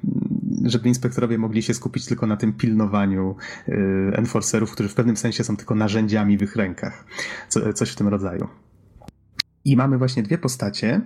żeby 0.65 0.87
inspektorowie 0.87 1.37
mogli 1.37 1.63
się 1.63 1.73
skupić 1.73 2.05
tylko 2.05 2.27
na 2.27 2.37
tym 2.37 2.53
pilnowaniu 2.53 3.35
e, 3.67 3.71
enforcerów, 4.17 4.71
którzy 4.71 4.89
w 4.89 4.93
pewnym 4.93 5.17
sensie 5.17 5.43
są 5.43 5.57
tylko 5.57 5.75
narzędziami 5.75 6.37
w 6.37 6.41
ich 6.41 6.55
rękach. 6.55 7.05
Co, 7.47 7.73
coś 7.73 7.91
w 7.91 7.95
tym 7.95 8.07
rodzaju. 8.07 8.47
I 9.65 9.75
mamy 9.77 9.97
właśnie 9.97 10.23
dwie 10.23 10.37
postacie, 10.37 11.01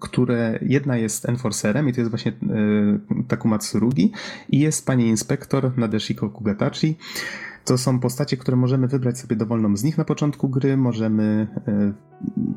które 0.00 0.58
jedna 0.62 0.96
jest 0.96 1.28
enforcerem 1.28 1.88
i 1.88 1.92
to 1.92 2.00
jest 2.00 2.10
właśnie 2.10 2.32
e, 2.32 3.24
Takuma 3.28 3.58
Tsurugi 3.58 4.12
i 4.48 4.58
jest 4.58 4.86
pani 4.86 5.08
inspektor 5.08 5.78
Nadeshiko 5.78 6.30
Kugatachi, 6.30 6.96
to 7.68 7.78
są 7.78 8.00
postacie, 8.00 8.36
które 8.36 8.56
możemy 8.56 8.88
wybrać 8.88 9.18
sobie 9.18 9.36
dowolną 9.36 9.76
z 9.76 9.84
nich 9.84 9.98
na 9.98 10.04
początku 10.04 10.48
gry. 10.48 10.76
Możemy. 10.76 11.48
E, 11.68 11.92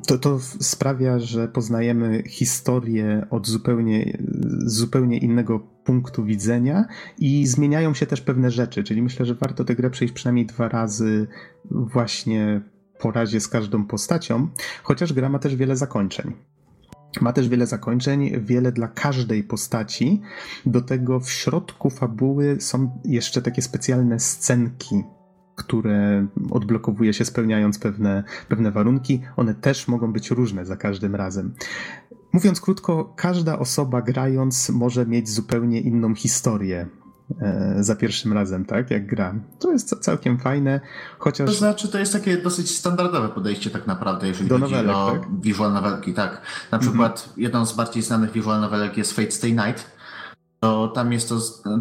to, 0.08 0.18
to 0.18 0.40
sprawia, 0.40 1.20
że 1.20 1.48
poznajemy 1.48 2.24
historię 2.28 3.28
od 3.30 3.48
zupełnie, 3.48 4.18
zupełnie 4.66 5.18
innego 5.18 5.60
punktu 5.60 6.26
widzenia 6.26 6.86
i 7.18 7.48
zmieniają 7.48 7.94
się 7.94 8.06
też 8.06 8.22
pewne 8.22 8.52
rzeczy. 8.52 8.84
Czyli 8.84 9.02
myślę, 9.02 9.26
że 9.26 9.36
warto 9.36 9.64
tę 9.64 9.76
grę 9.76 9.90
przejść 9.90 10.14
przynajmniej 10.14 10.46
dwa 10.46 10.70
razy 10.70 11.28
właśnie 11.72 12.62
po 13.00 13.12
razie 13.12 13.40
z 13.40 13.48
każdą 13.48 13.86
postacią, 13.86 14.48
chociaż 14.84 15.14
gra 15.14 15.30
ma 15.30 15.40
też 15.40 15.56
wiele 15.56 15.76
zakończeń. 15.76 16.34
Ma 17.22 17.34
też 17.34 17.50
wiele 17.50 17.68
zakończeń, 17.68 18.32
wiele 18.42 18.72
dla 18.72 18.88
każdej 18.88 19.44
postaci. 19.44 20.22
Do 20.66 20.82
tego 20.82 21.20
w 21.20 21.30
środku 21.30 21.90
fabuły 21.90 22.58
są 22.60 23.00
jeszcze 23.06 23.42
takie 23.42 23.62
specjalne 23.62 24.20
scenki, 24.20 25.04
które 25.56 26.28
odblokowuje 26.52 27.14
się 27.14 27.26
spełniając 27.26 27.80
pewne, 27.80 28.24
pewne 28.50 28.72
warunki. 28.72 29.22
One 29.36 29.56
też 29.56 29.88
mogą 29.88 30.14
być 30.14 30.32
różne 30.32 30.66
za 30.66 30.78
każdym 30.78 31.16
razem. 31.16 31.54
Mówiąc 32.34 32.62
krótko, 32.62 33.14
każda 33.18 33.60
osoba 33.60 34.02
grając 34.02 34.70
może 34.70 35.06
mieć 35.06 35.30
zupełnie 35.30 35.82
inną 35.82 36.16
historię 36.16 36.88
za 37.80 37.96
pierwszym 37.96 38.34
razem, 38.34 38.66
tak, 38.66 38.92
jak 38.92 39.08
gra. 39.08 39.36
To 39.60 39.72
jest 39.72 40.00
całkiem 40.00 40.40
fajne, 40.40 40.82
chociaż... 41.20 41.50
To 41.50 41.56
znaczy, 41.56 41.88
to 41.88 41.98
jest 41.98 42.14
takie 42.14 42.38
dosyć 42.38 42.78
standardowe 42.78 43.30
podejście 43.30 43.70
tak 43.70 43.88
naprawdę, 43.88 44.28
jeżeli 44.28 44.50
Do 44.50 44.60
chodzi 44.60 44.74
nowelek, 44.74 44.96
o 44.96 45.12
tak? 45.12 45.74
novelki, 45.74 46.14
tak. 46.14 46.32
Na 46.72 46.78
mhm. 46.78 46.82
przykład 46.82 47.34
jedną 47.38 47.66
z 47.66 47.74
bardziej 47.74 48.04
znanych 48.04 48.32
visual 48.32 48.62
novelek 48.62 48.98
jest 48.98 49.14
Fate 49.14 49.32
Stay 49.32 49.52
Night, 49.52 49.92
to 50.60 50.88
tam 50.88 51.14
jest 51.14 51.30
to 51.30 51.40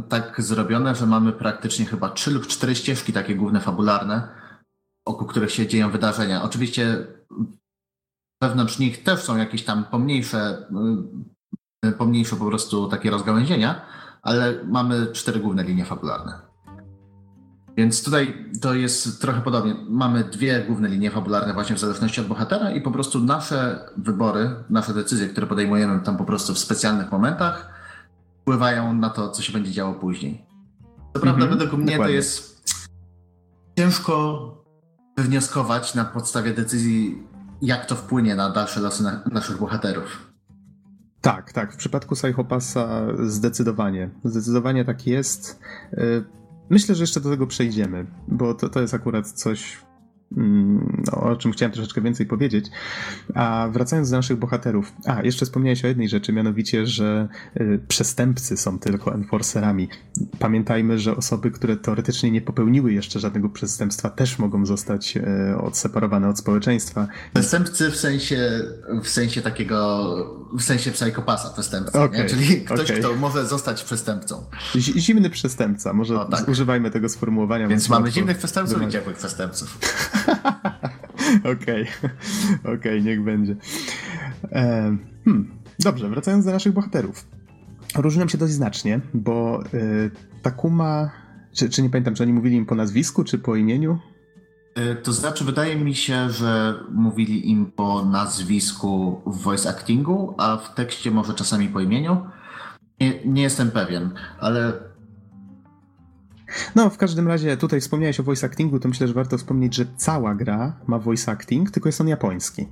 tak 0.09 0.43
zrobione, 0.43 0.95
że 0.95 1.07
mamy 1.07 1.33
praktycznie 1.33 1.87
chyba 1.87 2.09
trzy 2.09 2.31
lub 2.31 2.47
cztery 2.47 2.75
ścieżki 2.75 3.13
takie 3.13 3.35
główne 3.35 3.61
fabularne, 3.61 4.29
wokół 5.09 5.27
których 5.27 5.51
się 5.51 5.67
dzieją 5.67 5.91
wydarzenia. 5.91 6.43
Oczywiście 6.43 7.07
wewnątrz 8.43 8.79
nich 8.79 9.03
też 9.03 9.21
są 9.21 9.37
jakieś 9.37 9.65
tam 9.65 9.85
pomniejsze, 9.85 10.67
y, 11.87 11.93
pomniejsze 11.93 12.37
po 12.37 12.47
prostu 12.47 12.89
takie 12.89 13.11
rozgałęzienia, 13.11 13.81
ale 14.23 14.65
mamy 14.65 15.07
cztery 15.13 15.41
główne 15.41 15.65
linie 15.65 15.85
fabularne. 15.85 16.51
Więc 17.77 18.05
tutaj 18.05 18.51
to 18.61 18.75
jest 18.75 19.21
trochę 19.21 19.41
podobnie. 19.41 19.75
Mamy 19.89 20.25
dwie 20.25 20.65
główne 20.67 20.89
linie 20.89 21.11
fabularne 21.11 21.55
właśnie 21.55 21.77
w 21.77 21.79
zależności 21.79 22.21
od 22.21 22.27
bohatera 22.27 22.71
i 22.71 22.81
po 22.81 22.91
prostu 22.91 23.21
nasze 23.21 23.89
wybory, 23.97 24.51
nasze 24.71 24.95
decyzje, 24.95 25.29
które 25.29 25.47
podejmujemy 25.47 26.01
tam 26.01 26.17
po 26.17 26.25
prostu 26.25 26.55
w 26.55 26.59
specjalnych 26.59 27.13
momentach, 27.13 27.71
wpływają 28.41 28.95
na 28.95 29.11
to, 29.11 29.31
co 29.31 29.43
się 29.43 29.53
będzie 29.53 29.73
działo 29.73 29.95
później. 29.95 30.47
Co 31.15 31.21
prawda, 31.21 31.47
-hmm, 31.47 31.51
według 31.51 31.73
mnie 31.73 31.93
dokładnie. 31.93 32.05
to 32.05 32.17
jest 32.17 32.63
ciężko 33.79 34.65
wywnioskować 35.17 35.95
na 35.95 36.05
podstawie 36.05 36.55
decyzji, 36.55 37.23
jak 37.63 37.87
to 37.87 37.95
wpłynie 37.95 38.35
na 38.35 38.51
dalsze 38.51 38.81
losy 38.81 39.03
na 39.03 39.23
naszych 39.31 39.59
bohaterów. 39.59 40.30
Tak, 41.21 41.53
tak. 41.53 41.73
W 41.73 41.77
przypadku 41.77 42.15
Psychopasa 42.15 43.07
zdecydowanie. 43.27 44.11
Zdecydowanie 44.25 44.85
tak 44.85 45.07
jest. 45.07 45.61
Y, 45.93 46.25
myślę, 46.71 46.95
że 46.95 47.03
jeszcze 47.03 47.21
do 47.21 47.31
tego 47.31 47.47
przejdziemy, 47.47 48.07
bo 48.29 48.55
to, 48.55 48.69
to 48.69 48.81
jest 48.81 48.95
akurat 48.95 49.31
coś, 49.31 49.79
no, 50.37 51.13
o 51.13 51.37
czym 51.37 51.53
chciałem 51.53 51.73
troszeczkę 51.73 52.01
więcej 52.01 52.27
powiedzieć. 52.27 52.67
A 53.35 53.69
wracając 53.73 54.11
do 54.11 54.17
naszych 54.17 54.39
bohaterów. 54.39 54.93
A, 55.07 55.23
jeszcze 55.23 55.47
wspomniałeś 55.47 55.85
o 55.85 55.89
jednej 55.89 56.09
rzeczy, 56.09 56.33
mianowicie, 56.33 56.87
że 56.87 57.29
y, 57.61 57.81
przestępcy 57.89 58.57
są 58.57 58.79
tylko 58.79 59.15
enforcerami. 59.15 59.89
Pamiętajmy, 60.39 60.99
że 60.99 61.17
osoby, 61.17 61.51
które 61.51 61.77
teoretycznie 61.77 62.31
nie 62.31 62.41
popełniły 62.41 62.93
jeszcze 62.93 63.21
żadnego 63.21 63.49
przestępstwa, 63.49 64.11
też 64.11 64.39
mogą 64.39 64.67
zostać 64.67 65.17
y, 65.17 65.23
odseparowane 65.59 66.29
od 66.29 66.39
społeczeństwa. 66.39 67.09
Przestępcy 67.35 67.91
w 67.91 67.97
sensie, 67.97 68.61
w 69.03 69.09
sensie 69.09 69.43
takiego, 69.43 70.09
w 70.59 70.63
sensie 70.63 70.91
psychopasa 70.91 71.51
przestępcy, 71.51 72.01
okay, 72.01 72.27
czyli 72.27 72.61
ktoś, 72.65 72.81
okay. 72.91 72.99
kto 72.99 73.15
może 73.15 73.47
zostać 73.47 73.85
przestępcą. 73.85 74.45
Zimny 74.77 75.31
przestępca, 75.31 75.93
może 75.93 76.21
o, 76.21 76.25
tak. 76.25 76.49
używajmy 76.49 76.91
tego 76.91 77.09
sformułowania. 77.09 77.69
Więc 77.69 77.89
mamy 77.89 78.11
zimnych 78.11 78.39
przestępców 78.39 78.83
i 78.83 78.89
ciepłych 78.89 79.17
przestępców. 79.17 79.79
Okej, 81.53 81.87
okej, 82.61 82.75
okay, 82.75 83.03
niech 83.03 83.25
będzie. 83.25 83.57
E, 84.53 84.97
hmm. 85.25 85.51
Dobrze, 85.79 86.09
wracając 86.09 86.45
do 86.45 86.51
naszych 86.51 86.73
bohaterów. 86.73 87.27
Różnią 87.97 88.29
się 88.29 88.39
dość 88.39 88.53
znacznie, 88.53 89.01
bo 89.15 89.63
y, 89.75 90.11
Takuma, 90.43 91.11
czy, 91.53 91.69
czy 91.69 91.83
nie 91.83 91.91
pamiętam, 91.91 92.15
czy 92.15 92.23
oni 92.23 92.33
mówili 92.33 92.57
im 92.57 92.67
po 92.67 92.75
nazwisku, 92.75 93.25
czy 93.25 93.39
po 93.39 93.57
imieniu? 93.57 93.99
E, 94.75 94.95
to 94.95 95.13
znaczy, 95.13 95.45
wydaje 95.45 95.77
mi 95.77 95.95
się, 95.95 96.31
że 96.31 96.75
mówili 96.91 97.51
im 97.51 97.67
po 97.67 98.05
nazwisku 98.05 99.21
w 99.27 99.43
voice 99.43 99.69
actingu, 99.69 100.35
a 100.39 100.57
w 100.57 100.75
tekście 100.75 101.11
może 101.11 101.35
czasami 101.35 101.69
po 101.69 101.81
imieniu. 101.81 102.27
Nie, 103.01 103.25
nie 103.25 103.43
jestem 103.43 103.71
pewien, 103.71 104.11
ale 104.41 104.73
no, 106.75 106.91
w 106.91 106.97
każdym 106.97 107.29
razie 107.29 107.57
tutaj 107.57 107.81
wspomniałeś 107.81 108.21
o 108.21 108.23
voice 108.23 108.47
actingu, 108.47 108.81
to 108.81 108.89
myślę, 108.89 109.09
że 109.09 109.15
warto 109.15 109.39
wspomnieć, 109.39 109.75
że 109.75 109.87
cała 109.97 110.35
gra 110.35 110.81
ma 110.87 110.99
voice 110.99 111.33
acting, 111.33 111.71
tylko 111.71 111.89
jest 111.89 112.01
on 112.01 112.09
japoński. 112.09 112.67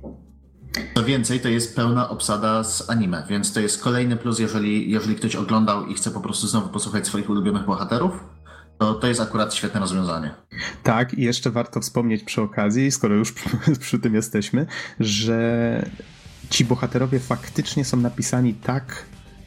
Co 0.95 1.03
więcej, 1.03 1.39
to 1.39 1.49
jest 1.49 1.75
pełna 1.75 2.09
obsada 2.09 2.63
z 2.63 2.89
anime, 2.89 3.23
więc 3.29 3.53
to 3.53 3.59
jest 3.59 3.83
kolejny 3.83 4.15
plus, 4.15 4.39
jeżeli, 4.39 4.91
jeżeli 4.91 5.15
ktoś 5.15 5.35
oglądał 5.35 5.85
i 5.85 5.93
chce 5.93 6.11
po 6.11 6.21
prostu 6.21 6.47
znowu 6.47 6.69
posłuchać 6.69 7.07
swoich 7.07 7.29
ulubionych 7.29 7.65
bohaterów, 7.65 8.11
to 8.77 8.93
to 8.93 9.07
jest 9.07 9.21
akurat 9.21 9.53
świetne 9.53 9.79
rozwiązanie. 9.79 10.35
Tak, 10.83 11.13
i 11.13 11.21
jeszcze 11.21 11.51
warto 11.51 11.79
wspomnieć 11.79 12.23
przy 12.23 12.41
okazji, 12.41 12.91
skoro 12.91 13.15
już 13.15 13.33
przy 13.79 13.99
tym 14.03 14.15
jesteśmy, 14.15 14.65
że 14.99 15.89
ci 16.49 16.65
bohaterowie 16.65 17.19
faktycznie 17.19 17.85
są 17.85 17.97
napisani 17.97 18.53
tak, 18.53 19.05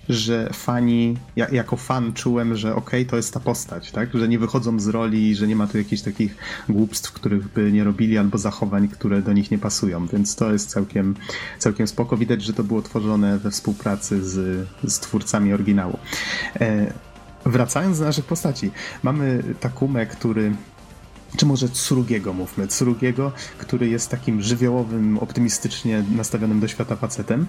że 0.08 0.50
fani, 0.52 1.16
ja, 1.36 1.48
jako 1.48 1.76
fan 1.76 2.12
czułem, 2.12 2.56
że 2.56 2.74
okej, 2.74 3.00
okay, 3.00 3.10
to 3.10 3.16
jest 3.16 3.34
ta 3.34 3.40
postać, 3.40 3.90
tak? 3.90 4.08
Że 4.14 4.28
nie 4.28 4.38
wychodzą 4.38 4.80
z 4.80 4.88
roli, 4.88 5.34
że 5.34 5.46
nie 5.46 5.56
ma 5.56 5.66
tu 5.66 5.78
jakichś 5.78 6.02
takich 6.02 6.36
głupstw, 6.68 7.12
których 7.12 7.48
by 7.48 7.72
nie 7.72 7.84
robili, 7.84 8.18
albo 8.18 8.38
zachowań, 8.38 8.88
które 8.88 9.22
do 9.22 9.32
nich 9.32 9.50
nie 9.50 9.58
pasują, 9.58 10.06
więc 10.06 10.36
to 10.36 10.52
jest 10.52 10.70
całkiem, 10.70 11.14
całkiem 11.58 11.86
spoko. 11.86 12.16
Widać, 12.16 12.42
że 12.42 12.52
to 12.52 12.64
było 12.64 12.82
tworzone 12.82 13.38
we 13.38 13.50
współpracy 13.50 14.24
z, 14.24 14.68
z 14.84 14.98
twórcami 14.98 15.52
oryginału. 15.52 15.98
E, 16.60 16.92
wracając 17.46 17.98
do 17.98 18.04
naszych 18.04 18.24
postaci, 18.24 18.70
mamy 19.02 19.42
Takumę, 19.60 20.06
który 20.06 20.52
czy 21.36 21.46
może 21.46 21.68
Tsurugiego 21.68 22.32
mówmy, 22.32 22.66
Tsurugiego, 22.66 23.32
który 23.58 23.88
jest 23.88 24.10
takim 24.10 24.42
żywiołowym, 24.42 25.18
optymistycznie 25.18 26.04
nastawionym 26.16 26.60
do 26.60 26.68
świata 26.68 26.96
facetem. 26.96 27.46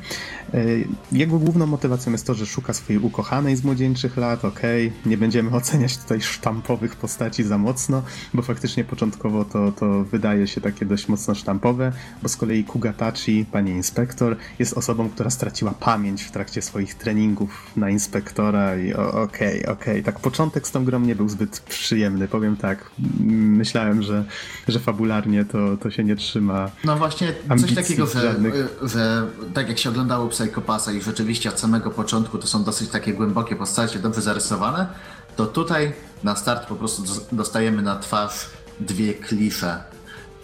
E, 0.53 0.63
jego 1.11 1.39
główną 1.39 1.65
motywacją 1.65 2.11
jest 2.11 2.27
to, 2.27 2.33
że 2.33 2.45
szuka 2.45 2.73
swojej 2.73 3.01
ukochanej 3.01 3.55
z 3.55 3.63
młodzieńczych 3.63 4.17
lat, 4.17 4.45
okej, 4.45 4.87
okay. 4.87 5.09
nie 5.09 5.17
będziemy 5.17 5.51
oceniać 5.55 5.97
tutaj 5.97 6.21
sztampowych 6.21 6.95
postaci 6.95 7.43
za 7.43 7.57
mocno, 7.57 8.03
bo 8.33 8.41
faktycznie 8.41 8.83
początkowo 8.83 9.45
to, 9.45 9.71
to 9.71 10.03
wydaje 10.03 10.47
się 10.47 10.61
takie 10.61 10.85
dość 10.85 11.07
mocno 11.07 11.35
sztampowe, 11.35 11.91
bo 12.21 12.29
z 12.29 12.35
kolei 12.37 12.63
Kugatachi, 12.63 13.45
pani 13.51 13.71
inspektor, 13.71 14.35
jest 14.59 14.77
osobą, 14.77 15.09
która 15.09 15.29
straciła 15.29 15.71
pamięć 15.71 16.23
w 16.23 16.31
trakcie 16.31 16.61
swoich 16.61 16.95
treningów 16.95 17.71
na 17.75 17.89
inspektora 17.89 18.75
i 18.75 18.93
okej, 18.93 19.13
okay, 19.13 19.73
okej, 19.73 19.93
okay. 19.93 20.03
tak 20.03 20.19
początek 20.19 20.67
z 20.67 20.71
tą 20.71 20.85
grą 20.85 20.99
nie 20.99 21.15
był 21.15 21.29
zbyt 21.29 21.59
przyjemny, 21.59 22.27
powiem 22.27 22.57
tak, 22.57 22.91
myślę 23.29 23.72
myślałem, 23.73 24.03
że, 24.03 24.23
że 24.67 24.79
fabularnie 24.79 25.45
to, 25.45 25.77
to 25.77 25.91
się 25.91 26.03
nie 26.03 26.15
trzyma. 26.15 26.69
No 26.83 26.95
właśnie, 26.95 27.33
coś 27.61 27.75
takiego, 27.75 28.05
że, 28.07 28.35
że 28.81 29.27
tak 29.53 29.69
jak 29.69 29.77
się 29.77 29.89
oglądało 29.89 30.27
Psychopasa 30.27 30.91
i 30.91 31.01
rzeczywiście 31.01 31.49
od 31.49 31.59
samego 31.59 31.91
początku 31.91 32.37
to 32.37 32.47
są 32.47 32.63
dosyć 32.63 32.89
takie 32.89 33.13
głębokie 33.13 33.55
postacie, 33.55 33.99
dobrze 33.99 34.21
zarysowane, 34.21 34.87
to 35.35 35.45
tutaj 35.45 35.93
na 36.23 36.35
start 36.35 36.67
po 36.67 36.75
prostu 36.75 37.03
dostajemy 37.31 37.81
na 37.81 37.99
twarz 37.99 38.49
dwie 38.79 39.13
klisze. 39.13 39.83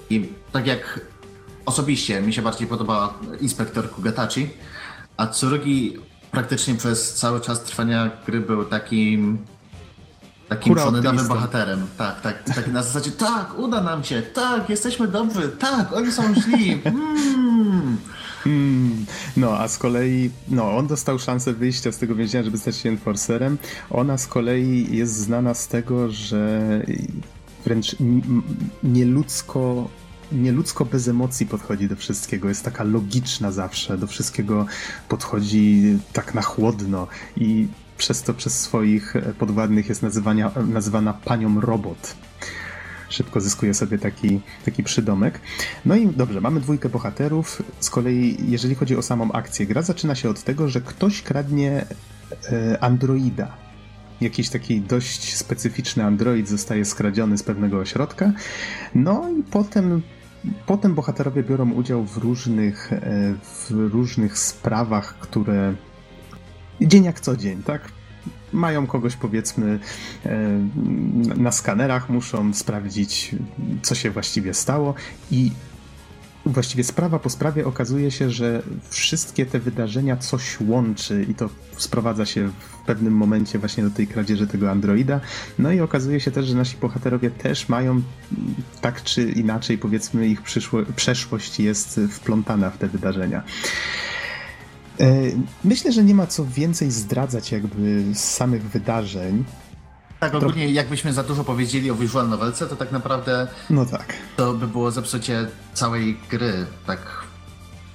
I 0.09 0.29
tak 0.51 0.67
jak 0.67 1.01
osobiście 1.65 2.21
mi 2.21 2.33
się 2.33 2.41
bardziej 2.41 2.67
podobała 2.67 3.13
inspektor 3.41 3.89
Kugatachi, 3.89 4.49
a 5.17 5.27
Tsurugi 5.27 5.97
praktycznie 6.31 6.75
przez 6.75 7.13
cały 7.13 7.41
czas 7.41 7.63
trwania 7.63 8.11
gry 8.25 8.39
był 8.39 8.65
takim 8.65 9.37
Takim 10.49 10.77
szanownym 10.77 11.27
bohaterem. 11.27 11.87
Tak, 11.97 12.21
tak, 12.21 12.43
tak. 12.43 12.67
Na 12.67 12.83
zasadzie, 12.83 13.11
tak, 13.11 13.59
uda 13.59 13.81
nam 13.81 14.03
się, 14.03 14.21
tak, 14.21 14.69
jesteśmy 14.69 15.07
dobrzy, 15.07 15.49
tak, 15.49 15.93
oni 15.93 16.11
są 16.11 16.33
źli. 16.35 16.81
Mm. 17.59 17.97
Hmm. 18.43 19.05
No, 19.37 19.57
a 19.57 19.67
z 19.67 19.77
kolei, 19.77 20.31
no, 20.47 20.77
on 20.77 20.87
dostał 20.87 21.19
szansę 21.19 21.53
wyjścia 21.53 21.91
z 21.91 21.97
tego 21.97 22.15
więzienia, 22.15 22.43
żeby 22.43 22.57
stać 22.57 22.77
się 22.77 22.89
enforcerem. 22.89 23.57
Ona 23.89 24.17
z 24.17 24.27
kolei 24.27 24.97
jest 24.97 25.15
znana 25.15 25.53
z 25.53 25.67
tego, 25.67 26.11
że 26.11 26.61
wręcz 27.65 27.95
nieludzko 28.83 29.89
nieludzko 30.31 30.85
bez 30.85 31.07
emocji 31.07 31.45
podchodzi 31.45 31.87
do 31.87 31.95
wszystkiego, 31.95 32.49
jest 32.49 32.65
taka 32.65 32.83
logiczna 32.83 33.51
zawsze, 33.51 33.97
do 33.97 34.07
wszystkiego 34.07 34.65
podchodzi 35.07 35.97
tak 36.13 36.33
na 36.33 36.41
chłodno 36.41 37.07
i 37.37 37.67
przez 37.99 38.23
to 38.23 38.33
przez 38.33 38.59
swoich 38.59 39.13
podwładnych 39.39 39.89
jest 39.89 40.01
nazywania, 40.03 40.51
nazywana 40.67 41.13
panią 41.13 41.61
robot. 41.61 42.15
Szybko 43.09 43.41
zyskuje 43.41 43.73
sobie 43.73 43.97
taki, 43.97 44.39
taki 44.65 44.83
przydomek. 44.83 45.41
No 45.85 45.95
i 45.95 46.07
dobrze, 46.07 46.41
mamy 46.41 46.59
dwójkę 46.59 46.89
bohaterów. 46.89 47.63
Z 47.79 47.89
kolei, 47.89 48.37
jeżeli 48.47 48.75
chodzi 48.75 48.97
o 48.97 49.01
samą 49.01 49.31
akcję, 49.31 49.65
gra 49.65 49.81
zaczyna 49.81 50.15
się 50.15 50.29
od 50.29 50.43
tego, 50.43 50.67
że 50.67 50.81
ktoś 50.81 51.21
kradnie 51.21 51.85
e, 52.51 52.83
androida. 52.83 53.57
Jakiś 54.21 54.49
taki 54.49 54.81
dość 54.81 55.35
specyficzny 55.37 56.05
android 56.05 56.49
zostaje 56.49 56.85
skradziony 56.85 57.37
z 57.37 57.43
pewnego 57.43 57.77
ośrodka. 57.77 58.31
No 58.95 59.29
i 59.39 59.43
potem 59.43 60.01
Potem 60.65 60.95
bohaterowie 60.95 61.43
biorą 61.43 61.71
udział 61.71 62.05
w 62.05 62.17
różnych, 62.17 62.93
e, 62.93 62.99
w 63.43 63.71
różnych 63.71 64.37
sprawach, 64.37 65.15
które 65.19 65.73
dzień 66.81 67.03
jak 67.03 67.19
co 67.19 67.37
dzień, 67.37 67.63
tak? 67.63 67.81
Mają 68.53 68.87
kogoś, 68.87 69.15
powiedzmy, 69.15 69.79
e, 70.25 70.39
na 71.35 71.51
skanerach, 71.51 72.09
muszą 72.09 72.53
sprawdzić, 72.53 73.35
co 73.81 73.95
się 73.95 74.11
właściwie 74.11 74.53
stało, 74.53 74.93
i 75.31 75.51
właściwie 76.45 76.83
sprawa 76.83 77.19
po 77.19 77.29
sprawie 77.29 77.65
okazuje 77.65 78.11
się, 78.11 78.29
że 78.29 78.61
wszystkie 78.89 79.45
te 79.45 79.59
wydarzenia 79.59 80.17
coś 80.17 80.57
łączy 80.61 81.25
i 81.29 81.35
to 81.35 81.49
sprowadza 81.77 82.25
się 82.25 82.47
w 82.47 82.85
pewnym 82.85 83.13
momencie 83.13 83.59
właśnie 83.59 83.83
do 83.83 83.89
tej 83.89 84.07
kradzieży 84.07 84.47
tego 84.47 84.71
androida. 84.71 85.21
No 85.59 85.71
i 85.71 85.79
okazuje 85.79 86.19
się 86.19 86.31
też, 86.31 86.45
że 86.45 86.55
nasi 86.55 86.77
bohaterowie 86.77 87.31
też 87.31 87.69
mają 87.69 88.01
tak 88.81 89.03
czy 89.03 89.31
inaczej, 89.31 89.77
powiedzmy, 89.77 90.27
ich 90.27 90.41
przyszło, 90.41 90.79
przeszłość 90.95 91.59
jest 91.59 91.99
wplątana 92.11 92.69
w 92.69 92.77
te 92.77 92.87
wydarzenia. 92.87 93.43
Myślę, 95.63 95.91
że 95.91 96.03
nie 96.03 96.15
ma 96.15 96.27
co 96.27 96.45
więcej 96.45 96.91
zdradzać 96.91 97.51
jakby 97.51 98.03
z 98.13 98.23
samych 98.23 98.69
wydarzeń. 98.69 99.43
Tak, 100.19 100.35
ogólnie 100.35 100.69
jakbyśmy 100.69 101.13
za 101.13 101.23
dużo 101.23 101.43
powiedzieli 101.43 101.91
o 101.91 101.95
visual 101.95 102.29
novelce, 102.29 102.67
to 102.67 102.75
tak 102.75 102.91
naprawdę 102.91 103.47
no 103.69 103.85
tak. 103.85 104.13
to 104.37 104.53
by 104.53 104.67
było 104.67 104.91
zepsucie 104.91 105.47
całej 105.73 106.17
gry, 106.29 106.65
tak 106.87 106.99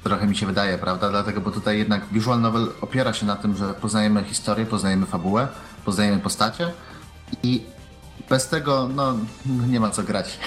trochę 0.04 0.26
mi 0.26 0.36
się 0.36 0.46
wydaje, 0.46 0.78
prawda? 0.78 1.10
Dlatego, 1.10 1.40
bo 1.40 1.50
tutaj 1.50 1.78
jednak 1.78 2.02
visual 2.12 2.40
novel 2.40 2.68
opiera 2.80 3.12
się 3.12 3.26
na 3.26 3.36
tym, 3.36 3.56
że 3.56 3.74
poznajemy 3.74 4.24
historię, 4.24 4.66
poznajemy 4.66 5.06
fabułę, 5.06 5.48
poznajemy 5.84 6.18
postacie 6.18 6.72
i 7.42 7.62
bez 8.28 8.48
tego, 8.48 8.88
no, 8.94 9.14
nie 9.68 9.80
ma 9.80 9.90
co 9.90 10.02
grać. 10.02 10.38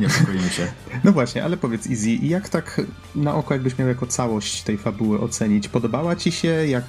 Nie 0.00 0.06
oszukujmy 0.06 0.50
się. 0.50 0.72
No 1.04 1.12
właśnie, 1.12 1.44
ale 1.44 1.56
powiedz 1.56 1.86
Easy, 1.90 2.10
jak 2.10 2.48
tak 2.48 2.80
na 3.14 3.34
oko, 3.34 3.54
jakbyś 3.54 3.78
miał 3.78 3.88
jako 3.88 4.06
całość 4.06 4.62
tej 4.62 4.78
fabuły 4.78 5.20
ocenić? 5.20 5.68
Podobała 5.68 6.16
ci 6.16 6.32
się? 6.32 6.48
Jak, 6.48 6.84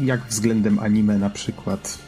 jak 0.00 0.26
względem 0.26 0.78
anime 0.78 1.18
na 1.18 1.30
przykład 1.30 1.98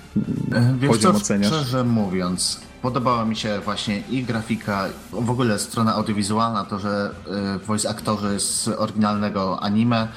e, 0.53 0.75
Wiesz 0.79 0.91
poziom 0.91 1.13
co, 1.13 1.19
oceniasz? 1.19 1.53
Szczerze 1.53 1.85
mówiąc, 1.85 2.61
podobała 2.83 3.25
mi 3.25 3.37
się 3.37 3.61
właśnie 3.65 4.03
i 4.11 4.23
grafika, 4.23 4.89
w 5.13 5.31
ogóle 5.31 5.59
strona 5.59 5.95
audiowizualna, 5.95 6.65
to, 6.65 6.79
że 6.79 7.15
e, 7.55 7.59
voice 7.59 7.91
aktorzy 7.91 8.41
z 8.41 8.69
oryginalnego 8.69 9.63
anime. 9.63 10.09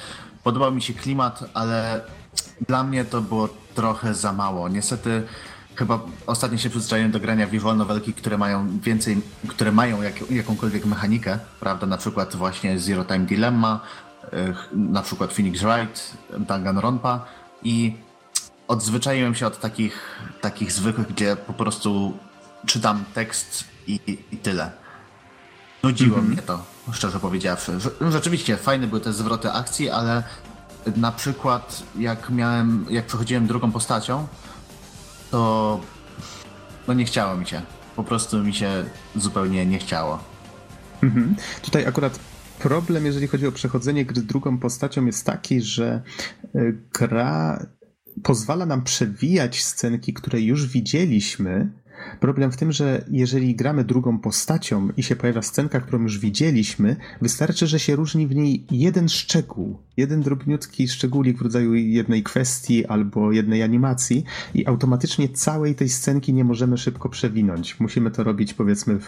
Podobał 0.43 0.71
mi 0.71 0.81
się 0.81 0.93
klimat, 0.93 1.43
ale 1.53 2.01
dla 2.67 2.83
mnie 2.83 3.05
to 3.05 3.21
było 3.21 3.49
trochę 3.75 4.13
za 4.13 4.33
mało. 4.33 4.69
Niestety 4.69 5.23
chyba 5.75 5.99
ostatnio 6.27 6.57
się 6.57 6.69
przyzwyczaiłem 6.69 7.11
do 7.11 7.19
grania 7.19 7.47
visual 7.47 7.77
novelki, 7.77 8.13
które 8.13 8.37
mają 8.37 8.79
więcej, 8.79 9.21
które 9.47 9.71
mają 9.71 10.01
jak, 10.01 10.31
jakąkolwiek 10.31 10.85
mechanikę, 10.85 11.39
prawda, 11.59 11.87
na 11.87 11.97
przykład 11.97 12.35
właśnie 12.35 12.79
Zero 12.79 13.05
Time 13.05 13.19
Dilemma, 13.19 13.79
na 14.73 15.01
przykład 15.01 15.33
Phoenix 15.33 15.61
Wright, 15.61 16.17
Danganronpa 16.39 17.25
i 17.63 17.95
odzwyczaiłem 18.67 19.35
się 19.35 19.47
od 19.47 19.59
takich, 19.59 20.21
takich 20.41 20.71
zwykłych, 20.71 21.07
gdzie 21.07 21.35
po 21.35 21.53
prostu 21.53 22.17
czytam 22.65 23.03
tekst 23.13 23.63
i, 23.87 23.99
i 24.31 24.37
tyle. 24.37 24.71
Nudziło 25.83 26.17
mm 26.17 26.29
-hmm. 26.29 26.33
mnie 26.33 26.41
to, 26.41 26.63
szczerze 26.93 27.19
powiedziawszy. 27.19 27.71
Rzeczywiście 28.11 28.57
fajne 28.57 28.87
były 28.87 29.01
te 29.01 29.13
zwroty 29.13 29.51
akcji, 29.51 29.89
ale 29.89 30.23
na 30.95 31.11
przykład 31.11 31.83
jak 31.99 32.29
miałem, 32.29 32.85
jak 32.89 33.05
przechodziłem 33.05 33.47
drugą 33.47 33.71
postacią, 33.71 34.27
to 35.31 35.79
no 36.87 36.93
nie 36.93 37.05
chciało 37.05 37.37
mi 37.37 37.45
się. 37.45 37.61
Po 37.95 38.03
prostu 38.03 38.43
mi 38.43 38.53
się 38.53 38.85
zupełnie 39.15 39.65
nie 39.65 39.79
chciało. 39.79 40.19
Mhm. 41.03 41.35
Tutaj 41.61 41.85
akurat 41.85 42.19
problem, 42.59 43.05
jeżeli 43.05 43.27
chodzi 43.27 43.47
o 43.47 43.51
przechodzenie 43.51 44.05
gry 44.05 44.21
drugą 44.21 44.57
postacią, 44.57 45.05
jest 45.05 45.25
taki, 45.25 45.61
że 45.61 46.01
e, 46.55 46.59
gra 46.93 47.65
pozwala 48.23 48.65
nam 48.65 48.83
przewijać 48.83 49.63
scenki, 49.63 50.13
które 50.13 50.41
już 50.41 50.67
widzieliśmy, 50.67 51.80
Problem 52.19 52.51
w 52.51 52.57
tym, 52.57 52.71
że 52.71 53.05
jeżeli 53.11 53.55
gramy 53.55 53.83
drugą 53.83 54.19
postacią 54.19 54.89
i 54.97 55.03
się 55.03 55.15
pojawia 55.15 55.41
scenka, 55.41 55.79
którą 55.79 56.01
już 56.01 56.19
widzieliśmy, 56.19 56.95
wystarczy, 57.21 57.67
że 57.67 57.79
się 57.79 57.95
różni 57.95 58.27
w 58.27 58.35
niej 58.35 58.65
jeden 58.71 59.09
szczegół, 59.09 59.79
jeden 59.97 60.21
drobniutki 60.21 60.87
szczególik 60.87 61.37
w 61.37 61.41
rodzaju 61.41 61.73
jednej 61.73 62.23
kwestii 62.23 62.85
albo 62.85 63.31
jednej 63.31 63.63
animacji 63.63 64.23
i 64.53 64.67
automatycznie 64.67 65.29
całej 65.29 65.75
tej 65.75 65.89
scenki 65.89 66.33
nie 66.33 66.43
możemy 66.43 66.77
szybko 66.77 67.09
przewinąć. 67.09 67.79
Musimy 67.79 68.11
to 68.11 68.23
robić 68.23 68.53
powiedzmy 68.53 68.99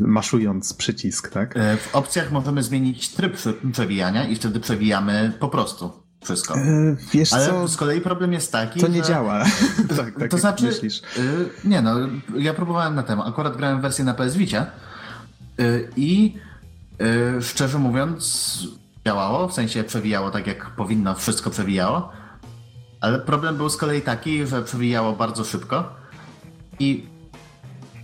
maszując 0.00 0.74
przycisk, 0.74 1.30
tak? 1.30 1.56
E, 1.56 1.76
w 1.76 1.94
opcjach 1.94 2.32
możemy 2.32 2.62
zmienić 2.62 3.08
tryb 3.08 3.36
przewijania 3.72 4.28
i 4.28 4.36
wtedy 4.36 4.60
przewijamy 4.60 5.32
po 5.40 5.48
prostu 5.48 6.09
wszystko. 6.24 6.58
E, 6.58 6.96
wiesz 7.12 7.32
Ale 7.32 7.46
co? 7.46 7.68
z 7.68 7.76
kolei 7.76 8.00
problem 8.00 8.32
jest 8.32 8.52
taki, 8.52 8.80
To 8.80 8.88
nie 8.88 9.02
że... 9.04 9.08
działa. 9.08 9.44
tak, 9.96 10.18
tak 10.18 10.30
to 10.30 10.38
znaczy, 10.38 10.64
myślisz. 10.64 11.02
Y, 11.18 11.50
nie 11.64 11.82
no, 11.82 11.96
ja 12.36 12.54
próbowałem 12.54 12.94
na 12.94 13.02
temat. 13.02 13.28
Akurat 13.28 13.56
grałem 13.56 13.80
wersję 13.80 14.04
na 14.04 14.14
PS 14.14 14.36
Vicie 14.36 14.66
y, 15.60 15.88
i 15.96 16.34
y, 17.38 17.42
szczerze 17.42 17.78
mówiąc 17.78 18.58
działało, 19.06 19.48
w 19.48 19.52
sensie 19.52 19.84
przewijało 19.84 20.30
tak 20.30 20.46
jak 20.46 20.70
powinno, 20.70 21.14
wszystko 21.14 21.50
przewijało. 21.50 22.12
Ale 23.00 23.18
problem 23.18 23.56
był 23.56 23.70
z 23.70 23.76
kolei 23.76 24.02
taki, 24.02 24.46
że 24.46 24.62
przewijało 24.62 25.12
bardzo 25.12 25.44
szybko 25.44 25.92
i 26.78 27.06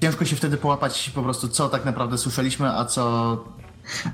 ciężko 0.02 0.24
się 0.24 0.36
wtedy 0.36 0.56
połapać 0.56 1.10
po 1.14 1.22
prostu 1.22 1.48
co 1.48 1.68
tak 1.68 1.84
naprawdę 1.84 2.18
słyszeliśmy, 2.18 2.68
a 2.68 2.84
co 2.84 3.44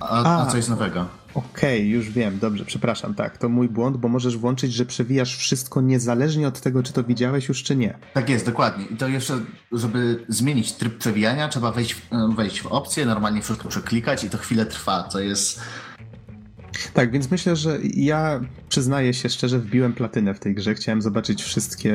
a, 0.00 0.22
a, 0.22 0.42
a 0.42 0.46
coś 0.46 0.68
nowego. 0.68 1.06
Okej, 1.34 1.78
okay, 1.78 1.88
już 1.88 2.10
wiem, 2.10 2.38
dobrze, 2.38 2.64
przepraszam, 2.64 3.14
tak, 3.14 3.38
to 3.38 3.48
mój 3.48 3.68
błąd, 3.68 3.96
bo 3.96 4.08
możesz 4.08 4.36
włączyć, 4.36 4.72
że 4.72 4.86
przewijasz 4.86 5.36
wszystko 5.36 5.80
niezależnie 5.80 6.48
od 6.48 6.60
tego, 6.60 6.82
czy 6.82 6.92
to 6.92 7.04
widziałeś 7.04 7.48
już, 7.48 7.62
czy 7.62 7.76
nie. 7.76 7.98
Tak 8.14 8.28
jest, 8.28 8.46
dokładnie. 8.46 8.84
I 8.84 8.96
to 8.96 9.08
jeszcze, 9.08 9.38
żeby 9.72 10.24
zmienić 10.28 10.72
tryb 10.72 10.98
przewijania, 10.98 11.48
trzeba 11.48 11.72
wejść 11.72 11.94
w, 11.94 12.34
wejść 12.36 12.60
w 12.60 12.66
opcję, 12.66 13.06
normalnie 13.06 13.42
wszystko 13.42 13.68
przeklikać 13.68 14.24
i 14.24 14.30
to 14.30 14.38
chwilę 14.38 14.66
trwa, 14.66 15.08
co 15.08 15.20
jest 15.20 15.60
tak, 16.94 17.10
więc 17.10 17.30
myślę, 17.30 17.56
że 17.56 17.78
ja 17.94 18.40
przyznaję 18.68 19.14
się 19.14 19.28
szczerze, 19.28 19.58
wbiłem 19.58 19.92
platynę 19.92 20.34
w 20.34 20.38
tej 20.38 20.54
grze. 20.54 20.74
Chciałem 20.74 21.02
zobaczyć 21.02 21.42
wszystkie 21.42 21.94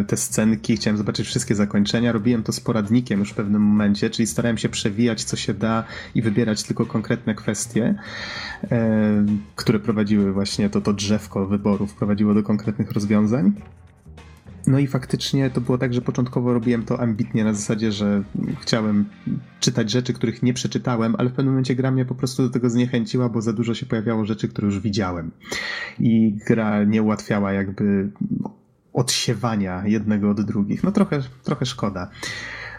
y, 0.00 0.04
te 0.06 0.16
scenki, 0.16 0.76
chciałem 0.76 0.96
zobaczyć 0.96 1.26
wszystkie 1.26 1.54
zakończenia. 1.54 2.12
Robiłem 2.12 2.42
to 2.42 2.52
z 2.52 2.60
poradnikiem 2.60 3.20
już 3.20 3.30
w 3.30 3.34
pewnym 3.34 3.62
momencie, 3.62 4.10
czyli 4.10 4.26
starałem 4.26 4.58
się 4.58 4.68
przewijać 4.68 5.24
co 5.24 5.36
się 5.36 5.54
da 5.54 5.84
i 6.14 6.22
wybierać 6.22 6.62
tylko 6.62 6.86
konkretne 6.86 7.34
kwestie, 7.34 7.94
y, 8.64 8.68
które 9.56 9.78
prowadziły 9.78 10.32
właśnie 10.32 10.70
to, 10.70 10.80
to 10.80 10.92
drzewko 10.92 11.46
wyborów, 11.46 11.94
prowadziło 11.94 12.34
do 12.34 12.42
konkretnych 12.42 12.92
rozwiązań. 12.92 13.52
No 14.70 14.78
i 14.78 14.86
faktycznie 14.86 15.50
to 15.50 15.60
było 15.60 15.78
tak, 15.78 15.94
że 15.94 16.02
początkowo 16.02 16.52
robiłem 16.52 16.84
to 16.84 17.00
ambitnie 17.00 17.44
na 17.44 17.54
zasadzie, 17.54 17.92
że 17.92 18.22
chciałem 18.60 19.04
czytać 19.60 19.90
rzeczy, 19.90 20.12
których 20.12 20.42
nie 20.42 20.54
przeczytałem, 20.54 21.14
ale 21.18 21.30
w 21.30 21.32
pewnym 21.32 21.54
momencie 21.54 21.74
gra 21.74 21.90
mnie 21.90 22.04
po 22.04 22.14
prostu 22.14 22.42
do 22.42 22.50
tego 22.50 22.70
zniechęciła, 22.70 23.28
bo 23.28 23.42
za 23.42 23.52
dużo 23.52 23.74
się 23.74 23.86
pojawiało 23.86 24.24
rzeczy, 24.24 24.48
które 24.48 24.66
już 24.66 24.80
widziałem. 24.80 25.30
I 26.00 26.38
gra 26.46 26.84
nie 26.84 27.02
ułatwiała 27.02 27.52
jakby 27.52 28.10
odsiewania 28.92 29.82
jednego 29.86 30.30
od 30.30 30.40
drugich. 30.40 30.84
No 30.84 30.92
trochę, 30.92 31.20
trochę 31.44 31.66
szkoda. 31.66 32.10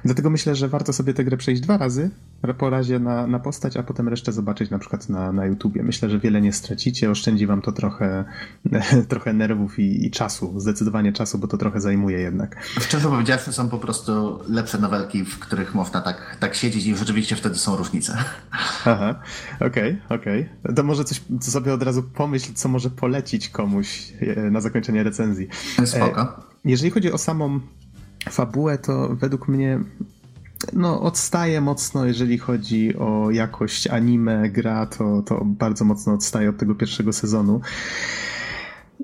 Dlatego 0.05 0.29
myślę, 0.29 0.55
że 0.55 0.67
warto 0.67 0.93
sobie 0.93 1.13
tę 1.13 1.23
grę 1.23 1.37
przejść 1.37 1.61
dwa 1.61 1.77
razy, 1.77 2.09
po 2.57 2.69
razie 2.69 2.99
na, 2.99 3.27
na 3.27 3.39
postać, 3.39 3.77
a 3.77 3.83
potem 3.83 4.07
resztę 4.07 4.31
zobaczyć 4.31 4.69
na 4.69 4.79
przykład 4.79 5.09
na, 5.09 5.31
na 5.31 5.45
YouTubie. 5.45 5.83
Myślę, 5.83 6.09
że 6.09 6.19
wiele 6.19 6.41
nie 6.41 6.53
stracicie, 6.53 7.11
oszczędzi 7.11 7.47
wam 7.47 7.61
to 7.61 7.71
trochę, 7.71 8.25
trochę 9.09 9.33
nerwów 9.33 9.79
i, 9.79 10.05
i 10.05 10.11
czasu, 10.11 10.59
zdecydowanie 10.59 11.13
czasu, 11.13 11.37
bo 11.37 11.47
to 11.47 11.57
trochę 11.57 11.81
zajmuje 11.81 12.19
jednak. 12.19 12.63
Szczerze 12.79 13.09
powiedziawszy, 13.09 13.53
są 13.53 13.69
po 13.69 13.77
prostu 13.77 14.39
lepsze 14.49 14.77
nowelki, 14.77 15.25
w 15.25 15.39
których 15.39 15.75
można 15.75 16.01
tak, 16.01 16.37
tak 16.39 16.55
siedzieć 16.55 16.85
i 16.85 16.95
rzeczywiście 16.95 17.35
wtedy 17.35 17.55
są 17.55 17.75
różnice. 17.75 18.17
Aha, 18.85 19.19
okej, 19.55 19.67
okay, 20.05 20.19
okej. 20.19 20.49
Okay. 20.63 20.75
To 20.75 20.83
może 20.83 21.03
coś 21.03 21.21
sobie 21.41 21.73
od 21.73 21.83
razu 21.83 22.03
pomyśl, 22.03 22.53
co 22.53 22.69
może 22.69 22.89
polecić 22.89 23.49
komuś 23.49 24.13
e, 24.21 24.51
na 24.51 24.61
zakończenie 24.61 25.03
recenzji. 25.03 25.47
Spoko. 25.85 26.21
E, 26.21 26.51
jeżeli 26.65 26.91
chodzi 26.91 27.11
o 27.11 27.17
samą 27.17 27.59
fabułę, 28.29 28.77
to 28.77 29.15
według 29.15 29.47
mnie 29.47 29.79
no, 30.73 31.01
odstaje 31.01 31.61
mocno, 31.61 32.05
jeżeli 32.05 32.37
chodzi 32.37 32.97
o 32.97 33.31
jakość 33.31 33.87
anime, 33.87 34.49
gra, 34.49 34.85
to, 34.85 35.21
to 35.21 35.45
bardzo 35.45 35.85
mocno 35.85 36.13
odstaje 36.13 36.49
od 36.49 36.57
tego 36.57 36.75
pierwszego 36.75 37.13
sezonu. 37.13 37.61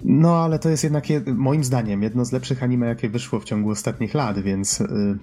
No, 0.04 0.38
ale 0.38 0.60
to 0.60 0.70
jest 0.70 0.84
jednak, 0.84 1.04
moim 1.36 1.64
zdaniem, 1.64 2.04
jedno 2.04 2.26
z 2.26 2.32
lepszych 2.32 2.64
anime, 2.64 2.88
jakie 2.88 3.10
wyszło 3.10 3.40
w 3.40 3.44
ciągu 3.44 3.70
ostatnich 3.70 4.14
lat, 4.14 4.40
więc 4.40 4.82
y, 4.82 5.18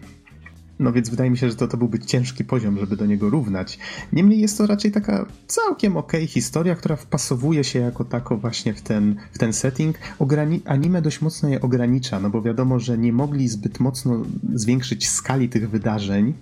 no 0.79 0.93
więc 0.93 1.11
wydaje 1.11 1.31
mi 1.31 1.39
się, 1.39 1.51
że 1.51 1.57
to, 1.57 1.68
to 1.68 1.77
byłby 1.77 1.99
ciężki 1.99 2.45
poziom, 2.45 2.79
żeby 2.79 2.97
do 2.97 3.07
niego 3.07 3.31
równać. 3.31 3.79
Niemniej 4.12 4.41
jest 4.41 4.59
to 4.59 4.66
raczej 4.66 4.93
taka 4.93 5.27
całkiem 5.47 5.97
okej 5.97 6.20
okay 6.20 6.27
historia, 6.27 6.75
która 6.75 6.97
wpasowuje 6.97 7.64
się 7.64 7.79
jako 7.79 8.05
tako 8.05 8.37
właśnie 8.37 8.75
w 8.75 8.83
ten, 8.83 9.16
w 9.33 9.39
ten 9.39 9.53
setting. 9.53 9.97
Ograni 10.18 10.61
anime 10.64 11.03
dość 11.03 11.20
mocno 11.20 11.49
je 11.49 11.61
ogranicza, 11.61 12.20
no 12.20 12.31
bo 12.31 12.43
wiadomo, 12.43 12.81
że 12.81 12.99
nie 12.99 13.12
mogli 13.12 13.49
zbyt 13.49 13.81
mocno 13.81 14.22
zwiększyć 14.55 15.09
skali 15.09 15.49
tych 15.49 15.70
wydarzeń, 15.70 16.35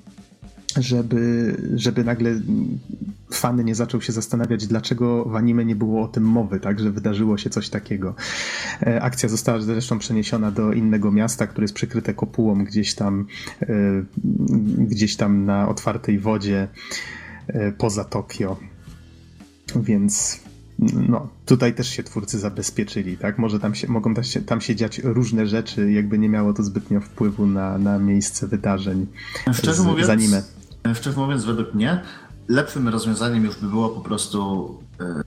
żeby, 0.77 1.57
żeby 1.75 2.05
nagle 2.05 2.41
fany 3.33 3.65
nie 3.65 3.75
zaczął 3.75 4.01
się 4.01 4.13
zastanawiać, 4.13 4.67
dlaczego 4.67 5.25
w 5.25 5.37
anime 5.37 5.65
nie 5.65 5.77
było 5.77 6.03
o 6.03 6.09
tym 6.09 6.25
mowy, 6.25 6.61
tak, 6.61 6.81
że 6.81 6.91
wydarzyło 6.91 7.39
się 7.39 7.51
coś 7.51 7.69
takiego. 7.69 8.15
E, 8.83 9.03
akcja 9.03 9.29
została 9.29 9.61
zresztą 9.61 9.99
przeniesiona 9.99 10.51
do 10.51 10.73
innego 10.73 11.11
miasta, 11.11 11.47
które 11.47 11.65
jest 11.65 11.75
przykryte 11.75 12.15
kopułą 12.15 12.65
gdzieś 12.65 12.95
tam, 12.95 13.27
e, 13.63 13.67
gdzieś 14.79 15.17
tam 15.17 15.45
na 15.45 15.69
otwartej 15.69 16.19
wodzie 16.19 16.69
e, 17.47 17.73
poza 17.73 18.05
Tokio. 18.05 18.57
Więc 19.77 20.41
no, 21.09 21.29
tutaj 21.47 21.75
też 21.75 21.89
się 21.89 22.03
twórcy 22.03 22.39
zabezpieczyli, 22.39 23.17
tak? 23.17 23.39
Może 23.39 23.61
tam 23.61 23.75
się, 23.75 23.89
mogą 23.89 24.15
tam 24.15 24.25
się, 24.25 24.41
tam 24.41 24.61
się 24.61 24.77
dziać 24.77 24.99
różne 24.99 25.47
rzeczy, 25.47 25.93
jakby 25.93 26.19
nie 26.19 26.29
miało 26.29 26.53
to 26.53 26.63
zbytnio 26.63 27.01
wpływu 27.01 27.47
na, 27.47 27.79
na 27.79 27.99
miejsce 27.99 28.47
wydarzeń 28.47 29.07
Szczerze 29.53 29.75
z, 29.75 29.85
mówiąc, 29.87 30.07
z 30.07 30.11
anime. 30.11 30.43
Szczerze 30.95 31.21
mówiąc, 31.21 31.45
według 31.45 31.75
mnie 31.75 32.03
lepszym 32.49 32.89
rozwiązaniem 32.89 33.45
już 33.45 33.57
by 33.57 33.69
było 33.69 33.89
po 33.89 34.01
prostu 34.01 34.69
e, 35.01 35.23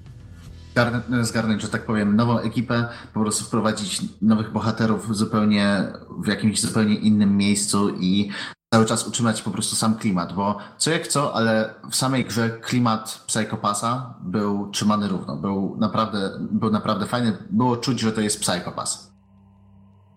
zgarnąć, 1.24 1.62
że 1.62 1.68
tak 1.68 1.86
powiem, 1.86 2.16
nową 2.16 2.40
ekipę, 2.40 2.88
po 3.14 3.20
prostu 3.20 3.46
wprowadzić 3.46 4.02
nowych 4.22 4.52
bohaterów 4.52 5.18
zupełnie 5.18 5.94
w 6.24 6.28
jakimś 6.28 6.62
zupełnie 6.62 6.96
innym 6.96 7.38
miejscu 7.38 7.90
i 8.00 8.30
cały 8.74 8.86
czas 8.86 9.08
utrzymać 9.08 9.42
po 9.42 9.52
prostu 9.52 9.76
sam 9.76 9.96
klimat, 9.96 10.34
bo 10.34 10.58
co 10.78 10.92
jak 10.92 11.08
co, 11.08 11.36
ale 11.36 11.74
w 11.92 11.96
samej 11.96 12.26
grze 12.26 12.50
klimat 12.50 13.24
Psychopasa 13.28 14.14
był 14.24 14.72
trzymany 14.72 15.08
równo, 15.08 15.38
był 15.38 15.78
naprawdę, 15.80 16.32
był 16.52 16.72
naprawdę 16.72 17.06
fajny, 17.06 17.38
było 17.50 17.78
czuć, 17.78 18.00
że 18.00 18.12
to 18.12 18.22
jest 18.22 18.40
Psychopass. 18.40 19.12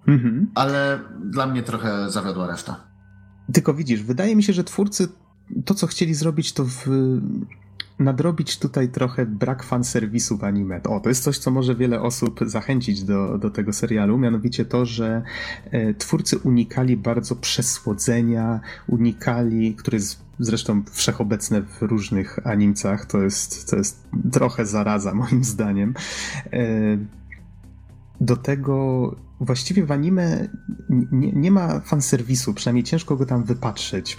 Mhm. 0.06 0.50
Ale 0.54 1.00
dla 1.24 1.46
mnie 1.46 1.62
trochę 1.62 2.10
zawiodła 2.10 2.46
reszta. 2.46 2.76
Tylko 3.52 3.74
widzisz, 3.74 4.02
wydaje 4.02 4.36
mi 4.36 4.42
się, 4.42 4.52
że 4.52 4.64
twórcy 4.64 5.08
to, 5.64 5.74
co 5.74 5.86
chcieli 5.86 6.14
zrobić, 6.14 6.52
to 6.52 6.64
w, 6.64 6.86
nadrobić 7.98 8.58
tutaj 8.58 8.88
trochę 8.88 9.26
brak 9.26 9.62
fanserwisu 9.62 10.36
w 10.36 10.44
anime. 10.44 10.82
O, 10.82 11.00
to 11.00 11.08
jest 11.08 11.22
coś, 11.22 11.38
co 11.38 11.50
może 11.50 11.74
wiele 11.74 12.00
osób 12.00 12.40
zachęcić 12.46 13.04
do, 13.04 13.38
do 13.38 13.50
tego 13.50 13.72
serialu, 13.72 14.18
mianowicie 14.18 14.64
to, 14.64 14.86
że 14.86 15.22
e, 15.70 15.94
twórcy 15.94 16.38
unikali 16.38 16.96
bardzo 16.96 17.36
przesłodzenia, 17.36 18.60
unikali, 18.86 19.74
które 19.74 19.96
jest 19.96 20.28
zresztą 20.38 20.82
wszechobecne 20.90 21.62
w 21.62 21.82
różnych 21.82 22.46
animcach, 22.46 23.06
to 23.06 23.22
jest, 23.22 23.70
to 23.70 23.76
jest 23.76 24.08
trochę 24.32 24.66
zaraza 24.66 25.14
moim 25.14 25.44
zdaniem. 25.44 25.94
E, 26.52 26.98
do 28.20 28.36
tego 28.36 29.16
właściwie 29.40 29.84
w 29.84 29.92
anime 29.92 30.48
nie, 31.12 31.32
nie 31.32 31.50
ma 31.50 31.80
fanserwisu, 31.80 32.54
przynajmniej 32.54 32.84
ciężko 32.84 33.16
go 33.16 33.26
tam 33.26 33.44
wypatrzeć 33.44 34.18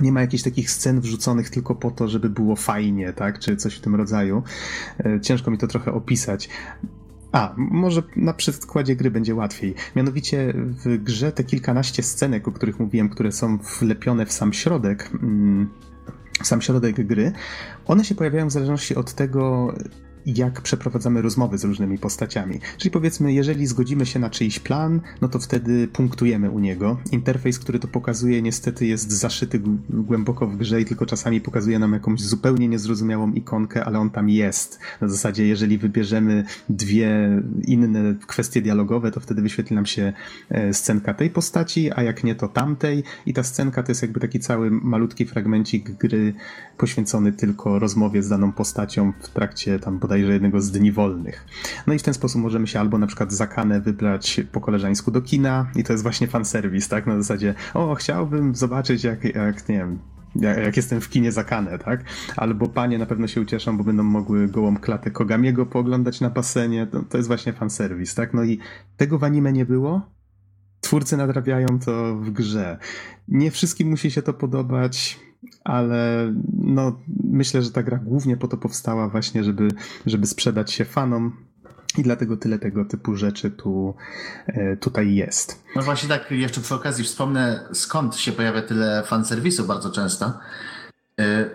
nie 0.00 0.12
ma 0.12 0.20
jakichś 0.20 0.42
takich 0.42 0.70
scen 0.70 1.00
wrzuconych 1.00 1.50
tylko 1.50 1.74
po 1.74 1.90
to, 1.90 2.08
żeby 2.08 2.30
było 2.30 2.56
fajnie, 2.56 3.12
tak? 3.12 3.38
Czy 3.38 3.56
coś 3.56 3.74
w 3.74 3.80
tym 3.80 3.94
rodzaju. 3.94 4.42
E, 4.98 5.20
ciężko 5.20 5.50
mi 5.50 5.58
to 5.58 5.66
trochę 5.66 5.92
opisać. 5.92 6.48
A, 7.32 7.54
może 7.56 8.02
na 8.16 8.32
przykładzie 8.32 8.96
gry 8.96 9.10
będzie 9.10 9.34
łatwiej. 9.34 9.74
Mianowicie 9.96 10.54
w 10.56 11.02
grze 11.02 11.32
te 11.32 11.44
kilkanaście 11.44 12.02
scenek, 12.02 12.48
o 12.48 12.52
których 12.52 12.80
mówiłem, 12.80 13.08
które 13.08 13.32
są 13.32 13.58
wlepione 13.80 14.26
w 14.26 14.32
sam 14.32 14.52
środek, 14.52 15.10
mm, 15.22 15.68
sam 16.42 16.62
środek 16.62 17.06
gry, 17.06 17.32
one 17.86 18.04
się 18.04 18.14
pojawiają 18.14 18.48
w 18.48 18.52
zależności 18.52 18.94
od 18.94 19.14
tego, 19.14 19.74
jak 20.36 20.62
przeprowadzamy 20.62 21.22
rozmowy 21.22 21.58
z 21.58 21.64
różnymi 21.64 21.98
postaciami. 21.98 22.60
Czyli 22.78 22.90
powiedzmy, 22.90 23.32
jeżeli 23.32 23.66
zgodzimy 23.66 24.06
się 24.06 24.18
na 24.18 24.30
czyjś 24.30 24.58
plan, 24.58 25.00
no 25.20 25.28
to 25.28 25.38
wtedy 25.38 25.88
punktujemy 25.88 26.50
u 26.50 26.58
niego. 26.58 26.96
Interfejs, 27.12 27.58
który 27.58 27.78
to 27.78 27.88
pokazuje, 27.88 28.42
niestety 28.42 28.86
jest 28.86 29.12
zaszyty 29.12 29.60
głęboko 29.90 30.46
w 30.46 30.56
grze 30.56 30.80
i 30.80 30.84
tylko 30.84 31.06
czasami 31.06 31.40
pokazuje 31.40 31.78
nam 31.78 31.92
jakąś 31.92 32.20
zupełnie 32.20 32.68
niezrozumiałą 32.68 33.32
ikonkę, 33.32 33.84
ale 33.84 33.98
on 33.98 34.10
tam 34.10 34.28
jest. 34.28 34.78
Na 35.00 35.08
zasadzie, 35.08 35.46
jeżeli 35.46 35.78
wybierzemy 35.78 36.44
dwie 36.68 37.42
inne 37.64 38.14
kwestie 38.26 38.62
dialogowe, 38.62 39.10
to 39.10 39.20
wtedy 39.20 39.42
wyświetli 39.42 39.76
nam 39.76 39.86
się 39.86 40.12
e, 40.48 40.74
scenka 40.74 41.14
tej 41.14 41.30
postaci, 41.30 41.90
a 41.92 42.02
jak 42.02 42.24
nie, 42.24 42.34
to 42.34 42.48
tamtej. 42.48 43.02
I 43.26 43.34
ta 43.34 43.42
scenka 43.42 43.82
to 43.82 43.90
jest 43.90 44.02
jakby 44.02 44.20
taki 44.20 44.40
cały 44.40 44.70
malutki 44.70 45.26
fragmencik 45.26 45.90
gry 45.90 46.34
poświęcony 46.78 47.32
tylko 47.32 47.78
rozmowie 47.78 48.22
z 48.22 48.28
daną 48.28 48.52
postacią 48.52 49.12
w 49.20 49.28
trakcie 49.28 49.78
tam 49.78 49.98
bodajże 49.98 50.32
jednego 50.32 50.60
z 50.60 50.70
dni 50.70 50.92
wolnych. 50.92 51.46
No 51.86 51.94
i 51.94 51.98
w 51.98 52.02
ten 52.02 52.14
sposób 52.14 52.42
możemy 52.42 52.66
się 52.66 52.80
albo 52.80 52.98
na 52.98 53.06
przykład 53.06 53.32
za 53.32 53.46
kanę 53.46 53.80
wybrać 53.80 54.40
po 54.52 54.60
koleżeńsku 54.60 55.10
do 55.10 55.22
kina 55.22 55.70
i 55.76 55.84
to 55.84 55.92
jest 55.92 56.02
właśnie 56.02 56.26
fanserwis, 56.26 56.88
tak? 56.88 57.06
Na 57.06 57.16
zasadzie, 57.16 57.54
o, 57.74 57.94
chciałbym 57.94 58.54
zobaczyć 58.54 59.04
jak, 59.04 59.24
jak 59.24 59.68
nie 59.68 59.78
wiem, 59.78 59.98
jak, 60.36 60.76
jestem 60.76 61.00
w 61.00 61.08
kinie 61.08 61.32
za 61.32 61.44
kanę, 61.44 61.78
tak? 61.78 62.04
Albo 62.36 62.68
panie 62.68 62.98
na 62.98 63.06
pewno 63.06 63.26
się 63.26 63.40
ucieszą, 63.40 63.76
bo 63.76 63.84
będą 63.84 64.02
mogły 64.02 64.48
gołą 64.48 64.76
klatę 64.76 65.10
Kogamiego 65.10 65.66
pooglądać 65.66 66.20
na 66.20 66.30
basenie. 66.30 66.86
To, 66.86 67.02
to 67.02 67.16
jest 67.16 67.28
właśnie 67.28 67.52
fanserwis, 67.52 68.14
tak? 68.14 68.34
No 68.34 68.44
i 68.44 68.58
tego 68.96 69.18
w 69.18 69.24
anime 69.24 69.52
nie 69.52 69.64
było. 69.64 70.10
Twórcy 70.80 71.16
nadrabiają 71.16 71.66
to 71.84 72.16
w 72.16 72.30
grze. 72.30 72.78
Nie 73.28 73.50
wszystkim 73.50 73.88
musi 73.88 74.10
się 74.10 74.22
to 74.22 74.32
podobać 74.32 75.20
ale 75.64 76.32
no, 76.58 77.00
myślę, 77.24 77.62
że 77.62 77.70
ta 77.70 77.82
gra 77.82 77.98
głównie 77.98 78.36
po 78.36 78.48
to 78.48 78.56
powstała 78.56 79.08
właśnie, 79.08 79.44
żeby, 79.44 79.68
żeby 80.06 80.26
sprzedać 80.26 80.72
się 80.72 80.84
fanom 80.84 81.36
i 81.98 82.02
dlatego 82.02 82.36
tyle 82.36 82.58
tego 82.58 82.84
typu 82.84 83.16
rzeczy 83.16 83.50
tu, 83.50 83.94
e, 84.46 84.76
tutaj 84.76 85.14
jest. 85.14 85.64
No 85.76 85.82
właśnie 85.82 86.08
tak, 86.08 86.30
jeszcze 86.30 86.60
przy 86.60 86.74
okazji 86.74 87.04
wspomnę, 87.04 87.68
skąd 87.72 88.16
się 88.16 88.32
pojawia 88.32 88.62
tyle 88.62 89.02
fanserwisu 89.06 89.64
bardzo 89.64 89.90
często. 89.90 90.32
E, 91.20 91.50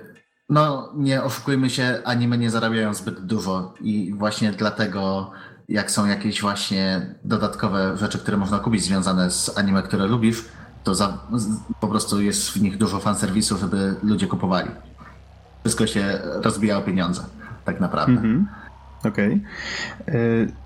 no, 0.49 0.93
nie 0.95 1.23
oszukujmy 1.23 1.69
się, 1.69 2.01
anime 2.05 2.37
nie 2.37 2.49
zarabiają 2.49 2.93
zbyt 2.93 3.19
dużo 3.19 3.73
i 3.81 4.13
właśnie 4.17 4.51
dlatego 4.51 5.31
jak 5.69 5.91
są 5.91 6.05
jakieś 6.05 6.41
właśnie 6.41 7.15
dodatkowe 7.23 7.97
rzeczy, 7.97 8.19
które 8.19 8.37
można 8.37 8.59
kupić 8.59 8.83
związane 8.83 9.31
z 9.31 9.57
anime, 9.57 9.83
które 9.83 10.07
lubisz, 10.07 10.45
to 10.83 10.95
za, 10.95 11.17
po 11.79 11.87
prostu 11.87 12.21
jest 12.21 12.49
w 12.49 12.61
nich 12.61 12.77
dużo 12.77 12.99
fanserwisu, 12.99 13.57
żeby 13.57 13.95
ludzie 14.03 14.27
kupowali. 14.27 14.69
Wszystko 15.63 15.87
się 15.87 16.19
rozbija 16.23 16.77
o 16.77 16.81
pieniądze, 16.81 17.23
tak 17.65 17.79
naprawdę. 17.79 18.21
Mm 18.21 18.45
-hmm. 19.03 19.07
Okej. 19.09 19.41
Okay. 20.07 20.62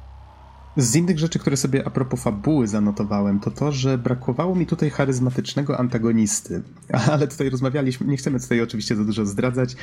Z 0.78 0.96
innych 0.96 1.20
rzeczy, 1.20 1.40
które 1.40 1.58
sobie 1.58 1.88
a 1.88 1.90
propos 1.90 2.24
fabuły 2.24 2.68
zanotowałem, 2.68 3.40
to 3.40 3.52
to, 3.52 3.72
że 3.72 3.98
brakowało 3.98 4.56
mi 4.56 4.66
tutaj 4.66 4.90
charyzmatycznego 4.90 5.80
antagonisty. 5.80 6.64
Ale 7.12 7.28
tutaj 7.28 7.50
rozmawialiśmy, 7.50 8.08
nie 8.08 8.18
chcemy 8.18 8.40
tutaj 8.40 8.62
oczywiście 8.62 8.96
za 8.96 9.04
dużo 9.04 9.26
zdradzać. 9.26 9.76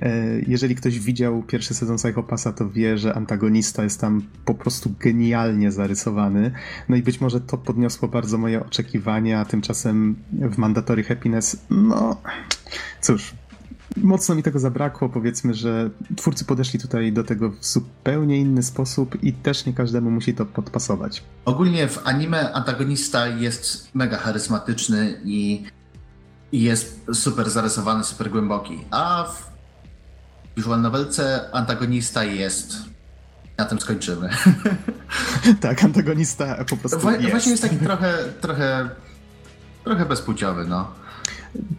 E, 0.00 0.40
jeżeli 0.46 0.74
ktoś 0.74 0.98
widział 0.98 1.42
pierwszy 1.42 1.74
sezon 1.74 1.96
Psychopassa, 1.96 2.52
to 2.52 2.70
wie, 2.70 2.98
że 2.98 3.14
antagonista 3.14 3.84
jest 3.84 4.00
tam 4.00 4.22
po 4.44 4.54
prostu 4.54 4.94
genialnie 5.00 5.72
zarysowany. 5.72 6.52
No 6.88 6.96
i 6.96 7.02
być 7.02 7.20
może 7.20 7.40
to 7.40 7.58
podniosło 7.58 8.08
bardzo 8.08 8.38
moje 8.38 8.66
oczekiwania, 8.66 9.40
a 9.40 9.44
tymczasem 9.44 10.16
w 10.32 10.58
Mandatory 10.58 11.02
Happiness, 11.04 11.56
no 11.70 12.16
cóż, 13.00 13.34
mocno 13.96 14.34
mi 14.34 14.42
tego 14.42 14.58
zabrakło. 14.58 15.08
Powiedzmy, 15.08 15.54
że 15.54 15.90
twórcy 16.16 16.44
podeszli 16.44 16.78
tutaj 16.78 17.12
do 17.12 17.24
tego 17.24 17.50
w 17.50 17.66
zupełnie 17.66 18.38
inny 18.38 18.62
sposób 18.62 19.24
i 19.24 19.32
też 19.32 19.66
nie 19.66 19.72
każdemu 19.72 20.10
musi 20.10 20.34
to 20.34 20.46
podpasować. 20.46 21.22
Ogólnie 21.44 21.88
w 21.88 22.06
anime 22.06 22.52
antagonista 22.52 23.26
jest 23.26 23.94
mega 23.94 24.18
charyzmatyczny 24.18 25.20
i, 25.24 25.64
jest 26.52 27.06
super 27.12 27.50
zarysowany, 27.50 28.04
super 28.04 28.30
głęboki. 28.30 28.84
A 28.90 29.24
w 29.24 29.52
visual 30.56 30.80
novelce 30.80 31.50
antagonista 31.52 32.24
jest 32.24 32.76
na 33.58 33.64
tym 33.64 33.80
skończymy. 33.80 34.30
tak, 35.60 35.84
antagonista 35.84 36.64
po 36.64 36.76
prostu 36.76 36.98
Wła- 36.98 37.12
jest. 37.12 37.30
Właśnie 37.30 37.50
jest 37.50 37.62
taki 37.62 37.76
trochę, 37.76 38.14
trochę, 38.40 38.88
trochę 39.84 40.06
bezpłciowy, 40.06 40.66
no. 40.66 41.01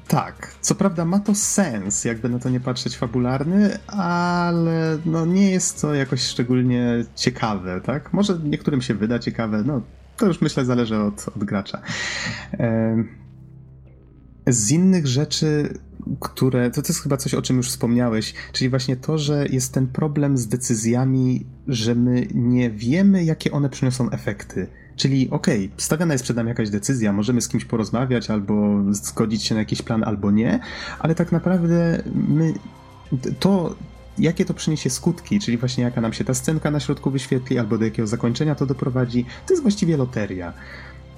Tak, 0.08 0.56
co 0.62 0.76
prawda 0.76 1.06
ma 1.06 1.20
to 1.20 1.36
sens, 1.36 2.06
jakby 2.06 2.30
na 2.30 2.40
to 2.40 2.50
nie 2.50 2.60
patrzeć 2.60 2.98
fabularny, 2.98 3.78
ale 3.88 4.98
no 5.06 5.26
nie 5.26 5.52
jest 5.52 5.82
to 5.82 5.94
jakoś 5.94 6.22
szczególnie 6.22 7.06
ciekawe, 7.16 7.82
tak? 7.82 8.14
Może 8.14 8.40
niektórym 8.40 8.82
się 8.82 8.94
wyda 8.94 9.20
ciekawe, 9.20 9.64
no 9.66 9.82
to 10.18 10.26
już 10.26 10.42
myślę 10.42 10.66
zależy 10.66 10.98
od, 10.98 11.26
od 11.36 11.44
gracza. 11.44 11.82
Z 14.48 14.72
innych 14.72 15.08
rzeczy, 15.08 15.78
które. 16.20 16.72
To, 16.72 16.82
to 16.82 16.88
jest 16.88 17.04
chyba 17.04 17.18
coś, 17.18 17.34
o 17.34 17.42
czym 17.42 17.58
już 17.58 17.70
wspomniałeś, 17.70 18.34
czyli 18.52 18.70
właśnie 18.70 18.96
to, 18.96 19.18
że 19.18 19.46
jest 19.50 19.74
ten 19.74 19.88
problem 19.88 20.38
z 20.38 20.48
decyzjami, 20.48 21.46
że 21.68 21.96
my 21.96 22.28
nie 22.34 22.72
wiemy, 22.72 23.24
jakie 23.24 23.52
one 23.52 23.70
przyniosą 23.70 24.10
efekty. 24.10 24.68
Czyli 24.96 25.30
okej, 25.30 25.66
okay, 25.66 25.70
stawiana 25.78 26.14
jest 26.14 26.24
przed 26.24 26.38
nami 26.38 26.50
jakaś 26.50 26.70
decyzja, 26.70 27.14
możemy 27.14 27.42
z 27.42 27.48
kimś 27.48 27.66
porozmawiać 27.66 28.30
albo 28.30 28.84
zgodzić 28.92 29.44
się 29.44 29.56
na 29.56 29.62
jakiś 29.62 29.82
plan, 29.82 30.04
albo 30.04 30.32
nie, 30.32 30.60
ale 31.00 31.16
tak 31.16 31.32
naprawdę 31.32 32.04
my 32.16 32.54
to, 33.40 33.76
jakie 34.18 34.46
to 34.46 34.54
przyniesie 34.54 34.90
skutki, 34.90 35.40
czyli 35.40 35.58
właśnie 35.58 35.84
jaka 35.84 36.02
nam 36.02 36.14
się 36.14 36.24
ta 36.24 36.34
scenka 36.34 36.72
na 36.72 36.80
środku 36.80 37.12
wyświetli, 37.12 37.60
albo 37.60 37.78
do 37.78 37.86
jakiego 37.86 38.08
zakończenia 38.08 38.56
to 38.56 38.66
doprowadzi, 38.66 39.26
to 39.48 39.54
jest 39.54 39.62
właściwie 39.62 39.98
loteria. 39.98 40.54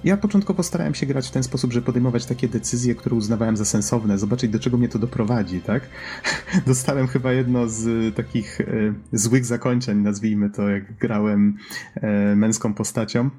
Ja 0.04 0.18
początkowo 0.18 0.64
starałem 0.64 0.96
się 0.96 1.06
grać 1.06 1.28
w 1.28 1.32
ten 1.32 1.44
sposób, 1.44 1.74
że 1.74 1.82
podejmować 1.82 2.26
takie 2.26 2.48
decyzje, 2.48 2.96
które 2.96 3.16
uznawałem 3.16 3.58
za 3.58 3.66
sensowne, 3.66 4.18
zobaczyć 4.18 4.52
do 4.52 4.60
czego 4.60 4.78
mnie 4.78 4.90
to 4.90 5.00
doprowadzi, 5.00 5.62
tak? 5.62 5.90
Dostałem 6.68 7.08
chyba 7.08 7.32
jedno 7.32 7.68
z 7.68 8.16
takich 8.16 8.62
e, 8.62 8.66
złych 9.14 9.46
zakończeń, 9.46 9.98
nazwijmy 9.98 10.50
to, 10.50 10.70
jak 10.70 10.98
grałem 10.98 11.58
e, 11.96 12.36
męską 12.36 12.74
postacią. 12.74 13.30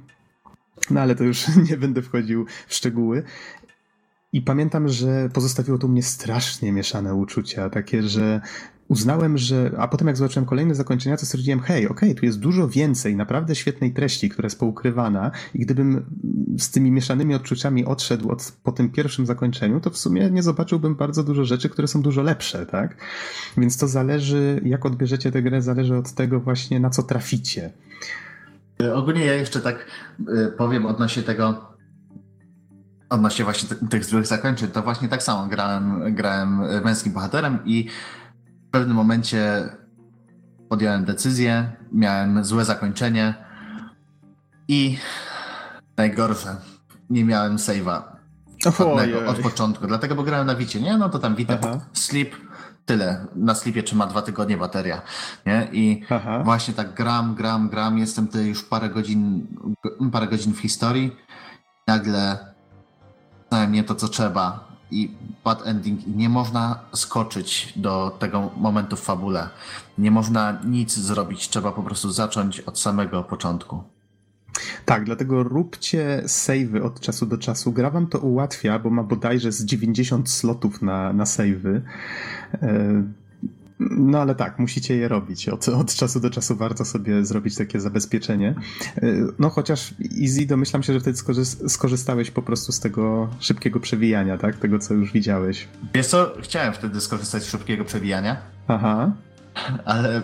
No 0.91 1.01
ale 1.01 1.15
to 1.15 1.25
już 1.25 1.47
nie 1.71 1.77
będę 1.77 2.03
wchodził 2.03 2.47
w 2.67 2.75
szczegóły. 2.75 3.23
I 4.33 4.43
pamiętam, 4.43 4.89
że 4.89 5.29
pozostawiło 5.33 5.79
to 5.79 5.89
mnie 5.89 6.03
strasznie 6.03 6.73
mieszane 6.73 7.15
uczucia, 7.15 7.71
takie, 7.71 8.03
że 8.03 8.41
uznałem, 8.89 9.39
że. 9.39 9.71
A 9.79 9.89
potem, 9.89 10.07
jak 10.07 10.17
zobaczyłem 10.17 10.47
kolejne 10.47 10.75
zakończenia, 10.75 11.17
to 11.17 11.27
stwierdziłem, 11.27 11.61
hej, 11.61 11.89
okej, 11.89 12.09
okay, 12.11 12.21
tu 12.21 12.27
jest 12.27 12.39
dużo 12.39 12.69
więcej 12.69 13.17
naprawdę 13.17 13.55
świetnej 13.55 13.93
treści, 13.93 14.29
która 14.29 14.47
jest 14.47 14.59
poukrywana, 14.59 15.31
i 15.55 15.59
gdybym 15.59 16.05
z 16.59 16.71
tymi 16.71 16.91
mieszanymi 16.91 17.35
odczuciami 17.35 17.85
odszedł 17.85 18.31
od, 18.31 18.53
po 18.63 18.73
tym 18.73 18.91
pierwszym 18.91 19.27
zakończeniu, 19.27 19.81
to 19.81 19.91
w 19.91 19.99
sumie 19.99 20.31
nie 20.31 20.43
zobaczyłbym 20.43 20.95
bardzo 20.95 21.25
dużo 21.25 21.45
rzeczy, 21.45 21.69
które 21.69 21.89
są 21.89 22.03
dużo 22.03 22.23
lepsze, 22.23 22.67
tak? 22.67 22.97
Więc 23.57 23.77
to 23.77 23.89
zależy, 23.89 24.61
jak 24.65 24.87
odbierzecie 24.87 25.33
tę 25.33 25.43
grę, 25.43 25.63
zależy 25.63 25.97
od 25.97 26.13
tego 26.13 26.41
właśnie, 26.41 26.81
na 26.81 26.91
co 26.91 27.03
traficie. 27.03 27.73
Ogólnie 28.95 29.25
ja 29.25 29.35
jeszcze 29.35 29.61
tak 29.61 29.87
y, 30.21 30.53
powiem 30.59 30.87
odnośnie 30.87 31.23
tego, 31.23 31.75
odnośnie 33.11 33.45
właśnie 33.45 33.77
tych 33.91 34.05
złych 34.05 34.27
zakończeń, 34.27 34.69
to 34.69 34.83
właśnie 34.83 35.09
tak 35.09 35.23
samo 35.23 35.47
grałem, 35.47 36.15
grałem 36.15 36.83
męskim 36.85 37.13
bohaterem 37.13 37.59
i 37.65 37.89
w 38.69 38.71
pewnym 38.71 38.97
momencie 38.97 39.69
podjąłem 40.69 41.05
decyzję, 41.05 41.73
miałem 41.93 42.45
złe 42.45 42.65
zakończenie 42.65 43.35
i 44.69 44.99
najgorsze, 45.97 46.57
nie 47.11 47.25
miałem 47.25 47.57
save'a 47.57 48.03
od 49.27 49.39
początku, 49.39 49.87
dlatego, 49.87 50.15
bo 50.15 50.23
grałem 50.23 50.47
na 50.47 50.55
Wicie, 50.55 50.81
nie? 50.81 50.97
No 50.97 51.09
to 51.09 51.19
tam 51.19 51.35
Wite, 51.37 51.59
Sleep, 51.93 52.35
tyle. 52.87 53.27
Na 53.35 53.55
Sleepie 53.55 53.83
trzyma 53.83 54.07
dwa 54.07 54.23
tygodnie 54.23 54.57
bateria, 54.57 55.03
nie? 55.47 55.69
I 55.73 56.03
Aha. 56.11 56.43
właśnie 56.45 56.75
tak 56.75 56.95
gram, 56.95 57.35
gram, 57.35 57.69
gram, 57.69 57.99
jestem 57.99 58.27
tutaj 58.27 58.47
już 58.47 58.63
parę 58.63 58.91
godzin, 58.91 59.47
parę 60.13 60.27
godzin 60.27 60.53
w 60.53 60.59
historii, 60.59 61.17
nagle 61.87 62.39
nie 63.69 63.85
to, 63.85 63.95
co 63.95 64.09
trzeba 64.09 64.67
i 64.91 65.11
bad 65.45 65.67
ending 65.67 66.07
i 66.07 66.11
nie 66.11 66.29
można 66.29 66.79
skoczyć 66.95 67.73
do 67.77 68.17
tego 68.19 68.51
momentu 68.57 68.97
w 68.97 69.01
fabule. 69.01 69.49
Nie 69.99 70.11
można 70.11 70.59
nic 70.65 70.95
zrobić, 70.95 71.49
trzeba 71.49 71.73
po 71.73 71.83
prostu 71.83 72.11
zacząć 72.11 72.61
od 72.61 72.79
samego 72.79 73.23
początku. 73.23 73.96
Tak, 74.87 75.05
dlatego 75.05 75.43
róbcie 75.43 76.23
savey 76.27 76.83
od 76.83 77.01
czasu 77.01 77.27
do 77.27 77.39
czasu. 77.39 77.73
Gra 77.73 77.91
wam 77.91 78.07
to 78.07 78.19
ułatwia, 78.19 78.79
bo 78.79 78.91
ma 78.91 79.03
bodajże 79.03 79.53
z 79.53 79.65
90 79.65 80.31
slotów 80.31 80.83
na, 80.83 81.13
na 81.13 81.27
savey. 81.27 81.83
E, 82.63 83.03
no 83.81 84.19
ale 84.19 84.35
tak, 84.35 84.59
musicie 84.59 84.97
je 84.97 85.09
robić. 85.09 85.49
Od, 85.49 85.69
od 85.69 85.95
czasu 85.95 86.21
do 86.21 86.31
czasu 86.31 86.57
warto 86.57 86.85
sobie 86.85 87.25
zrobić 87.25 87.57
takie 87.57 87.81
zabezpieczenie. 87.81 88.55
E, 88.97 89.03
no 89.39 89.51
chociaż 89.51 89.95
Easy, 90.23 90.47
domyślam 90.47 90.83
się, 90.83 90.93
że 90.93 91.01
wtedy 91.01 91.19
skorzystałeś 91.69 92.31
po 92.31 92.43
prostu 92.43 92.73
z 92.73 92.81
tego 92.81 93.29
szybkiego 93.41 93.81
przewijania, 93.81 94.39
tak? 94.39 94.57
Tego, 94.57 94.79
co 94.79 94.95
już 94.95 95.13
widziałeś. 95.13 95.69
Wiesz 95.95 96.07
co, 96.07 96.33
chciałem 96.41 96.73
wtedy 96.73 97.01
skorzystać 97.01 97.43
z 97.43 97.51
szybkiego 97.51 97.85
przewijania. 97.85 98.37
Aha. 98.69 99.13
Ale 99.85 100.23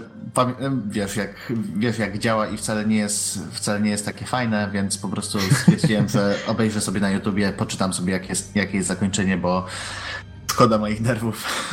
wiesz 0.89 1.17
jak, 1.17 1.53
wiesz, 1.77 1.99
jak 1.99 2.19
działa 2.19 2.49
i 2.49 2.57
wcale 2.57 2.87
nie, 2.87 2.97
jest, 2.97 3.39
wcale 3.53 3.81
nie 3.81 3.91
jest 3.91 4.05
takie 4.05 4.25
fajne, 4.25 4.71
więc 4.73 4.99
po 4.99 5.09
prostu 5.09 5.39
stwierdziłem, 5.41 6.09
że 6.09 6.39
obejrzę 6.47 6.81
sobie 6.81 7.01
na 7.01 7.11
YouTubie, 7.11 7.53
poczytam 7.53 7.93
sobie, 7.93 8.13
jak 8.13 8.29
jest, 8.29 8.57
jakie 8.57 8.77
jest 8.77 8.89
zakończenie, 8.89 9.37
bo 9.37 9.67
Szkoda 10.53 10.79
moich 10.79 11.01
nerwów. 11.01 11.73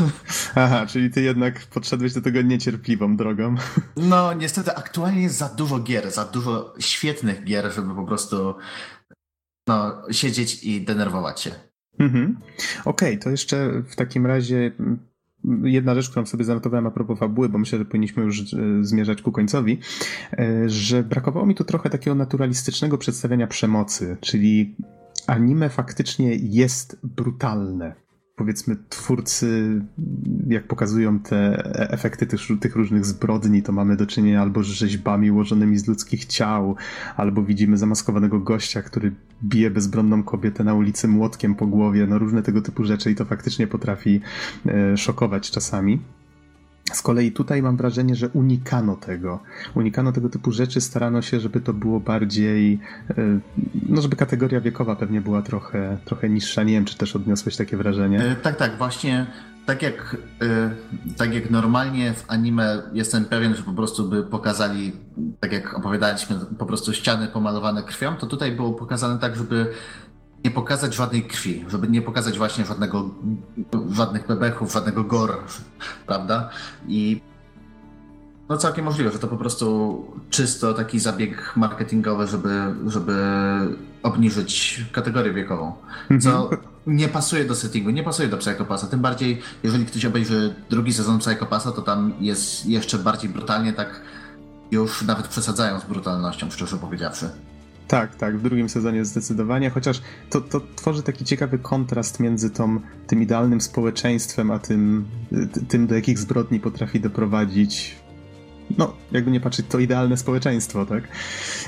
Aha, 0.56 0.86
czyli 0.88 1.12
ty 1.12 1.22
jednak 1.22 1.66
podszedłeś 1.66 2.14
do 2.14 2.22
tego 2.22 2.42
niecierpliwą 2.42 3.18
drogą. 3.18 3.56
No, 3.98 4.34
niestety 4.34 4.76
aktualnie 4.76 5.22
jest 5.22 5.38
za 5.38 5.50
dużo 5.50 5.80
gier, 5.80 6.12
za 6.12 6.26
dużo 6.26 6.74
świetnych 6.80 7.44
gier, 7.44 7.74
żeby 7.74 7.96
po 7.96 8.06
prostu 8.06 8.56
no, 9.68 10.02
siedzieć 10.12 10.64
i 10.64 10.82
denerwować 10.82 11.42
się. 11.42 11.52
Mhm. 12.00 12.38
Okej, 12.86 13.10
okay, 13.10 13.18
to 13.18 13.30
jeszcze 13.30 13.82
w 13.90 13.96
takim 13.96 14.26
razie 14.26 14.72
jedna 15.64 15.96
rzecz, 15.96 16.10
którą 16.10 16.26
sobie 16.26 16.46
zanotowałem 16.46 16.88
a 16.88 16.92
propos 16.92 17.20
fabuły, 17.20 17.50
bo 17.50 17.58
myślę, 17.58 17.80
że 17.80 17.86
powinniśmy 17.86 18.24
już 18.24 18.54
e, 18.54 18.58
zmierzać 18.82 19.22
ku 19.22 19.32
końcowi, 19.32 19.80
e, 20.34 20.70
że 20.70 21.04
brakowało 21.04 21.46
mi 21.46 21.56
tu 21.56 21.64
trochę 21.64 21.90
takiego 21.90 22.16
naturalistycznego 22.16 22.98
przedstawiania 22.98 23.48
przemocy, 23.48 24.18
czyli 24.22 24.76
anime 25.28 25.70
faktycznie 25.70 26.36
jest 26.36 27.00
brutalne 27.04 28.09
powiedzmy 28.40 28.76
twórcy, 28.90 29.82
jak 30.48 30.68
pokazują 30.68 31.20
te 31.20 31.64
efekty 31.92 32.28
tych, 32.28 32.40
tych, 32.60 32.76
różnych 32.76 33.06
zbrodni, 33.06 33.64
to 33.64 33.72
mamy 33.72 33.96
do 33.96 34.06
czynienia 34.08 34.42
albo 34.42 34.64
z 34.64 34.68
rzeźbami 34.68 35.32
ułożonymi 35.32 35.78
z 35.78 35.88
ludzkich 35.88 36.26
ciał, 36.26 36.76
albo 37.18 37.44
widzimy 37.44 37.78
zamaskowanego 37.78 38.40
gościa, 38.40 38.82
który 38.82 39.12
bije 39.44 39.72
bezbronną 39.72 40.24
kobietę 40.24 40.64
na 40.64 40.74
ulicy 40.74 41.08
młotkiem 41.08 41.56
po 41.56 41.68
głowie, 41.68 42.08
no 42.08 42.20
różne 42.20 42.44
tego 42.44 42.62
typu 42.62 42.84
rzeczy 42.84 43.12
i 43.12 43.16
to 43.16 43.26
faktycznie 43.26 43.68
potrafi 43.68 44.22
e, 44.66 44.98
szokować 44.98 45.52
czasami. 45.52 46.00
Z 46.94 47.02
kolei 47.02 47.32
tutaj 47.32 47.62
mam 47.62 47.78
wrażenie, 47.78 48.16
że 48.16 48.30
unikano 48.30 48.96
tego. 48.96 49.40
Unikano 49.76 50.12
tego 50.12 50.30
typu 50.30 50.52
rzeczy, 50.52 50.82
starano 50.82 51.22
się, 51.22 51.40
żeby 51.40 51.62
to 51.62 51.74
było 51.74 52.00
bardziej, 52.00 52.80
e, 53.10 53.40
no 53.90 54.02
żeby 54.02 54.16
kategoria 54.16 54.62
wiekowa 54.62 54.96
pewnie 54.96 55.22
była 55.22 55.42
trochę, 55.42 55.98
trochę 56.06 56.30
niższa. 56.30 56.64
Nie 56.64 56.74
wiem, 56.74 56.86
czy 56.86 56.98
też 56.98 57.16
odniosłeś 57.16 57.56
takie 57.56 57.78
wrażenie. 57.78 58.20
E, 58.20 58.36
tak, 58.36 58.56
tak, 58.56 58.78
właśnie 58.78 59.28
tak 59.70 59.82
jak, 59.82 60.18
e, 60.42 60.72
tak 61.18 61.34
jak 61.34 61.50
normalnie 61.50 62.14
w 62.14 62.24
anime 62.28 62.82
jestem 62.94 63.26
pewien, 63.26 63.56
że 63.56 63.64
po 63.64 63.74
prostu 63.74 64.10
by 64.10 64.24
pokazali, 64.24 64.92
tak 65.40 65.52
jak 65.54 65.74
opowiadaliśmy, 65.74 66.36
po 66.58 66.66
prostu 66.66 66.94
ściany 66.94 67.28
pomalowane 67.28 67.84
krwią, 67.84 68.16
to 68.16 68.28
tutaj 68.28 68.52
było 68.52 68.74
pokazane 68.74 69.20
tak, 69.20 69.36
żeby 69.36 69.72
nie 70.46 70.52
pokazać 70.52 70.96
żadnej 70.96 71.24
krwi, 71.24 71.66
żeby 71.70 71.88
nie 71.88 72.02
pokazać 72.02 72.38
właśnie 72.38 72.66
żadnego, 72.66 73.10
żadnych 73.92 74.28
bebechów, 74.28 74.74
żadnego 74.74 75.04
gore, 75.04 75.36
prawda? 76.08 76.50
I 76.88 77.22
no 78.50 78.58
całkiem 78.58 78.86
możliwe, 78.86 79.12
że 79.12 79.20
to 79.20 79.28
po 79.28 79.38
prostu 79.38 80.06
czysto 80.30 80.74
taki 80.74 81.00
zabieg 81.00 81.54
marketingowy, 81.56 82.28
żeby, 82.28 82.76
żeby 82.88 83.16
obniżyć 84.04 84.82
kategorię 84.92 85.34
wiekową. 85.34 85.74
Co 86.22 86.44
mhm. 86.44 86.62
nie 86.88 87.08
pasuje 87.08 87.46
do 87.46 87.56
settingu, 87.56 87.90
nie 87.90 88.04
pasuje 88.04 88.30
do 88.30 88.38
Psychopasa. 88.38 88.88
Tym 88.88 89.00
bardziej, 89.00 89.42
jeżeli 89.64 89.86
ktoś 89.86 90.06
obejrzy 90.06 90.56
drugi 90.70 90.94
sezon 90.94 91.20
Psychopasa, 91.20 91.72
to 91.72 91.82
tam 91.82 92.14
jest 92.20 92.66
jeszcze 92.66 92.98
bardziej 92.98 93.30
brutalnie, 93.30 93.74
tak 93.74 94.02
już 94.72 95.02
nawet 95.02 95.28
przesadzają 95.28 95.80
z 95.80 95.86
brutalnością, 95.86 96.52
szczerze 96.52 96.78
powiedziawszy. 96.78 97.30
Tak, 97.90 98.16
tak, 98.16 98.38
w 98.38 98.42
drugim 98.42 98.70
sezonie 98.70 99.06
zdecydowanie, 99.06 99.70
chociaż 99.70 100.02
to, 100.30 100.42
to 100.42 100.62
tworzy 100.76 101.04
taki 101.04 101.26
ciekawy 101.26 101.60
kontrast 101.60 102.20
między 102.20 102.50
tą, 102.50 102.80
tym 103.08 103.22
idealnym 103.22 103.62
społeczeństwem, 103.62 104.52
a 104.52 104.60
tym, 104.60 105.06
tym, 105.68 105.88
do 105.88 105.96
jakich 105.96 106.20
zbrodni 106.20 106.60
potrafi 106.60 107.00
doprowadzić 107.00 107.96
no, 108.78 108.94
jakby 109.12 109.32
nie 109.32 109.40
patrzeć, 109.40 109.66
to 109.70 109.80
idealne 109.80 110.18
społeczeństwo, 110.18 110.86
tak? 110.86 111.04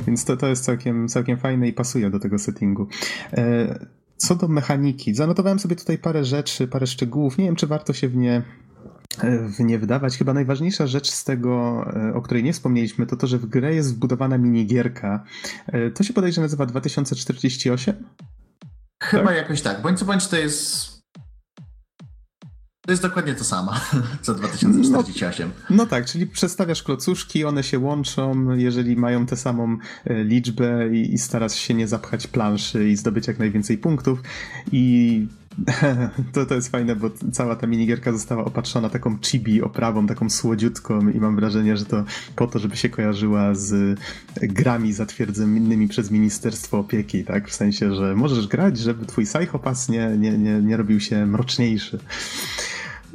Więc 0.08 0.26
to, 0.26 0.38
to 0.38 0.48
jest 0.48 0.64
całkiem, 0.64 1.08
całkiem 1.08 1.38
fajne 1.38 1.68
i 1.68 1.74
pasuje 1.74 2.10
do 2.10 2.20
tego 2.20 2.39
settingu. 2.39 2.88
E, 3.34 3.86
co 4.18 4.36
do 4.36 4.48
mechaniki, 4.48 5.16
zanotowałem 5.16 5.60
sobie 5.60 5.76
tutaj 5.76 5.98
parę 5.98 6.26
rzeczy, 6.26 6.68
parę 6.68 6.88
szczegółów. 6.88 7.38
Nie 7.38 7.46
wiem, 7.46 7.56
czy 7.56 7.68
warto 7.68 7.93
się 7.93 8.08
w 8.08 8.16
nie 8.16 8.42
nie 9.59 9.79
wydawać. 9.79 10.17
Chyba 10.17 10.33
najważniejsza 10.33 10.88
rzecz 10.88 11.12
z 11.12 11.24
tego, 11.24 11.86
e, 11.96 12.13
o 12.13 12.21
której 12.21 12.43
nie 12.43 12.54
wspomnieliśmy, 12.54 13.05
to 13.05 13.16
to, 13.16 13.28
że 13.28 13.38
w 13.38 13.46
grę 13.46 13.75
jest 13.75 13.96
wbudowana 13.96 14.38
minigierka. 14.38 15.24
E, 15.67 15.92
to 15.92 16.04
się 16.04 16.13
podejrzewa 16.13 16.46
nazywa 16.46 16.66
2048? 16.66 17.96
Chyba 19.04 19.25
tak? 19.25 19.36
jakoś 19.36 19.62
tak. 19.62 19.82
Bądź 19.82 20.00
co 20.00 20.05
bądź 20.05 20.28
to 20.28 20.36
jest 20.36 20.92
to 22.86 22.92
jest 22.92 23.01
dokładnie 23.01 23.36
to 23.36 23.43
samo, 23.43 23.74
co 24.21 24.33
2048. 24.36 25.51
No, 25.70 25.75
no, 25.75 25.86
tak, 25.86 26.05
czyli 26.05 26.28
przestawiasz 26.28 26.83
klocuszki, 26.83 27.46
one 27.46 27.63
się 27.63 27.79
łączą, 27.79 28.51
jeżeli 28.51 28.96
mają 28.96 29.25
tę 29.25 29.38
samą 29.38 29.78
e, 30.05 30.24
liczbę 30.24 30.89
i, 30.96 31.13
i 31.13 31.17
starasz 31.17 31.55
się 31.55 31.74
nie 31.74 31.88
zapchać 31.88 32.28
planszy 32.28 32.89
i 32.89 32.96
zdobyć 32.96 33.28
jak 33.28 33.39
najwięcej 33.39 33.78
punktów 33.78 34.21
i 34.71 35.28
to, 36.34 36.46
to 36.46 36.56
jest 36.56 36.72
fajne, 36.72 36.96
bo 36.96 37.10
cała 37.32 37.56
ta 37.56 37.68
minigierka 37.68 38.12
została 38.12 38.46
opatrzona 38.46 38.90
taką 38.90 39.18
chibi 39.22 39.62
oprawą, 39.62 40.08
taką 40.08 40.30
słodziutką 40.30 41.10
i 41.10 41.20
mam 41.20 41.36
wrażenie, 41.36 41.78
że 41.78 41.86
to 41.86 42.04
po 42.36 42.48
to, 42.48 42.60
żeby 42.60 42.78
się 42.78 42.90
kojarzyła 42.90 43.56
z 43.56 44.00
grami 44.42 44.94
zatwierdzonymi 44.94 45.88
przez 45.88 46.12
Ministerstwo 46.12 46.80
Opieki, 46.80 47.24
tak? 47.24 47.50
W 47.50 47.54
sensie, 47.54 47.96
że 47.96 48.16
możesz 48.16 48.48
grać, 48.48 48.78
żeby 48.78 49.06
twój 49.06 49.26
psychopas 49.26 49.90
nie, 49.90 50.08
nie, 50.18 50.38
nie, 50.38 50.62
nie 50.62 50.78
robił 50.78 51.00
się 51.00 51.26
mroczniejszy. 51.26 52.00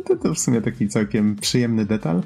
To, 0.04 0.16
to 0.16 0.34
w 0.34 0.38
sumie 0.38 0.62
taki 0.62 0.88
całkiem 0.88 1.36
przyjemny 1.36 1.86
detal. 1.86 2.22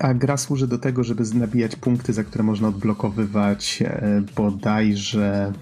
A 0.00 0.14
gra 0.14 0.36
służy 0.36 0.66
do 0.66 0.78
tego, 0.78 1.04
żeby 1.04 1.24
nabijać 1.34 1.76
punkty, 1.76 2.12
za 2.12 2.24
które 2.24 2.44
można 2.44 2.68
odblokowywać 2.68 3.82
e, 3.86 4.22
bodajże, 4.36 5.52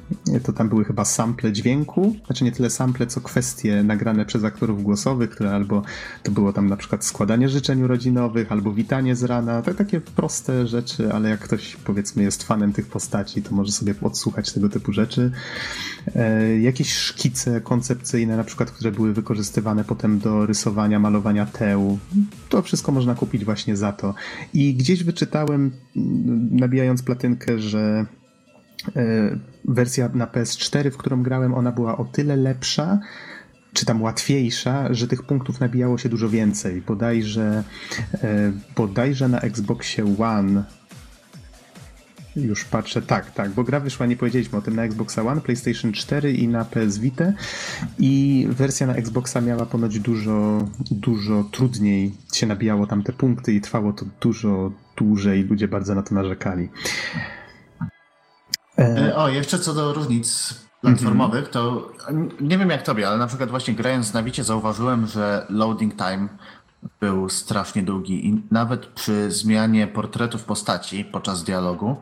to 0.42 0.52
tam 0.52 0.68
były 0.68 0.84
chyba 0.84 1.04
sample 1.04 1.52
dźwięku, 1.52 2.16
znaczy 2.26 2.44
nie 2.44 2.52
tyle 2.52 2.70
sample, 2.70 3.06
co 3.06 3.20
kwestie 3.20 3.82
nagrane 3.82 4.26
przez 4.26 4.44
aktorów 4.44 4.82
głosowych, 4.82 5.30
które 5.30 5.50
albo 5.50 5.82
to 6.22 6.32
było 6.32 6.52
tam 6.52 6.68
na 6.68 6.76
przykład 6.76 7.04
składanie 7.04 7.48
życzeń 7.48 7.82
urodzinowych, 7.82 8.52
albo 8.52 8.72
witanie 8.72 9.16
z 9.16 9.22
rana, 9.22 9.62
to 9.62 9.74
takie 9.74 10.00
proste 10.00 10.66
rzeczy, 10.66 11.12
ale 11.12 11.28
jak 11.28 11.40
ktoś 11.40 11.76
powiedzmy 11.76 12.22
jest 12.22 12.42
fanem 12.42 12.72
tych 12.72 12.86
postaci, 12.86 13.42
to 13.42 13.54
może 13.54 13.72
sobie 13.72 13.94
odsłuchać 14.02 14.52
tego 14.52 14.68
typu 14.68 14.92
rzeczy. 14.92 15.30
E, 16.14 16.58
jakieś 16.60 16.92
szkice 16.92 17.60
koncepcyjne, 17.60 18.36
na 18.36 18.44
przykład, 18.44 18.70
które 18.70 18.92
były 18.92 19.12
wykorzystywane 19.12 19.84
potem 19.84 20.18
do 20.18 20.46
rysowania, 20.46 20.98
malowania 20.98 21.46
teł, 21.46 21.98
to 22.48 22.62
wszystko 22.62 22.92
można 22.92 23.14
kupić 23.14 23.44
właśnie 23.44 23.76
za 23.76 23.92
to. 23.92 24.14
I 24.54 24.74
gdzieś 24.74 25.04
wyczytałem, 25.04 25.70
nabijając 26.50 27.02
platynkę, 27.02 27.58
że 27.58 28.06
e, 28.96 29.38
wersja 29.64 30.10
na 30.14 30.26
PS4, 30.26 30.90
w 30.90 30.96
którą 30.96 31.22
grałem, 31.22 31.54
ona 31.54 31.72
była 31.72 31.98
o 31.98 32.04
tyle 32.04 32.36
lepsza, 32.36 33.00
czy 33.72 33.86
tam 33.86 34.02
łatwiejsza, 34.02 34.94
że 34.94 35.08
tych 35.08 35.22
punktów 35.22 35.60
nabijało 35.60 35.98
się 35.98 36.08
dużo 36.08 36.28
więcej. 36.28 36.82
Bodajże, 36.82 37.64
e, 38.14 38.52
bodajże 38.76 39.28
na 39.28 39.40
Xboxie 39.40 40.16
One 40.18 40.64
już 42.36 42.64
patrzę, 42.64 43.02
tak, 43.02 43.30
tak, 43.30 43.50
bo 43.50 43.64
gra 43.64 43.80
wyszła, 43.80 44.06
nie 44.06 44.16
powiedzieliśmy 44.16 44.58
o 44.58 44.62
tym, 44.62 44.76
na 44.76 44.84
Xbox 44.84 45.18
One, 45.18 45.40
PlayStation 45.40 45.92
4 45.92 46.32
i 46.32 46.48
na 46.48 46.64
PS 46.64 46.98
Vita 46.98 47.32
i 47.98 48.46
wersja 48.50 48.86
na 48.86 48.94
Xboxa 48.94 49.40
miała 49.40 49.66
ponoć 49.66 49.98
dużo, 49.98 50.68
dużo 50.90 51.44
trudniej 51.44 52.14
się 52.32 52.46
nabijało 52.46 52.86
tam 52.86 53.02
te 53.02 53.12
punkty 53.12 53.52
i 53.52 53.60
trwało 53.60 53.92
to 53.92 54.06
dużo 54.20 54.72
dłużej, 54.96 55.44
ludzie 55.44 55.68
bardzo 55.68 55.94
na 55.94 56.02
to 56.02 56.14
narzekali. 56.14 56.68
E... 58.78 59.16
O, 59.16 59.28
jeszcze 59.28 59.58
co 59.58 59.74
do 59.74 59.92
różnic 59.92 60.54
platformowych, 60.80 61.48
to 61.48 61.92
nie 62.40 62.58
wiem 62.58 62.70
jak 62.70 62.82
tobie, 62.82 63.08
ale 63.08 63.18
na 63.18 63.26
przykład 63.26 63.50
właśnie 63.50 63.74
grając 63.74 64.14
na 64.14 64.22
Wicie 64.22 64.44
zauważyłem, 64.44 65.06
że 65.06 65.46
loading 65.48 65.96
time 65.96 66.28
był 67.00 67.28
strasznie 67.28 67.82
długi 67.82 68.26
i 68.28 68.42
nawet 68.50 68.86
przy 68.86 69.30
zmianie 69.30 69.86
portretów 69.86 70.44
postaci 70.44 71.04
podczas 71.04 71.44
dialogu 71.44 71.96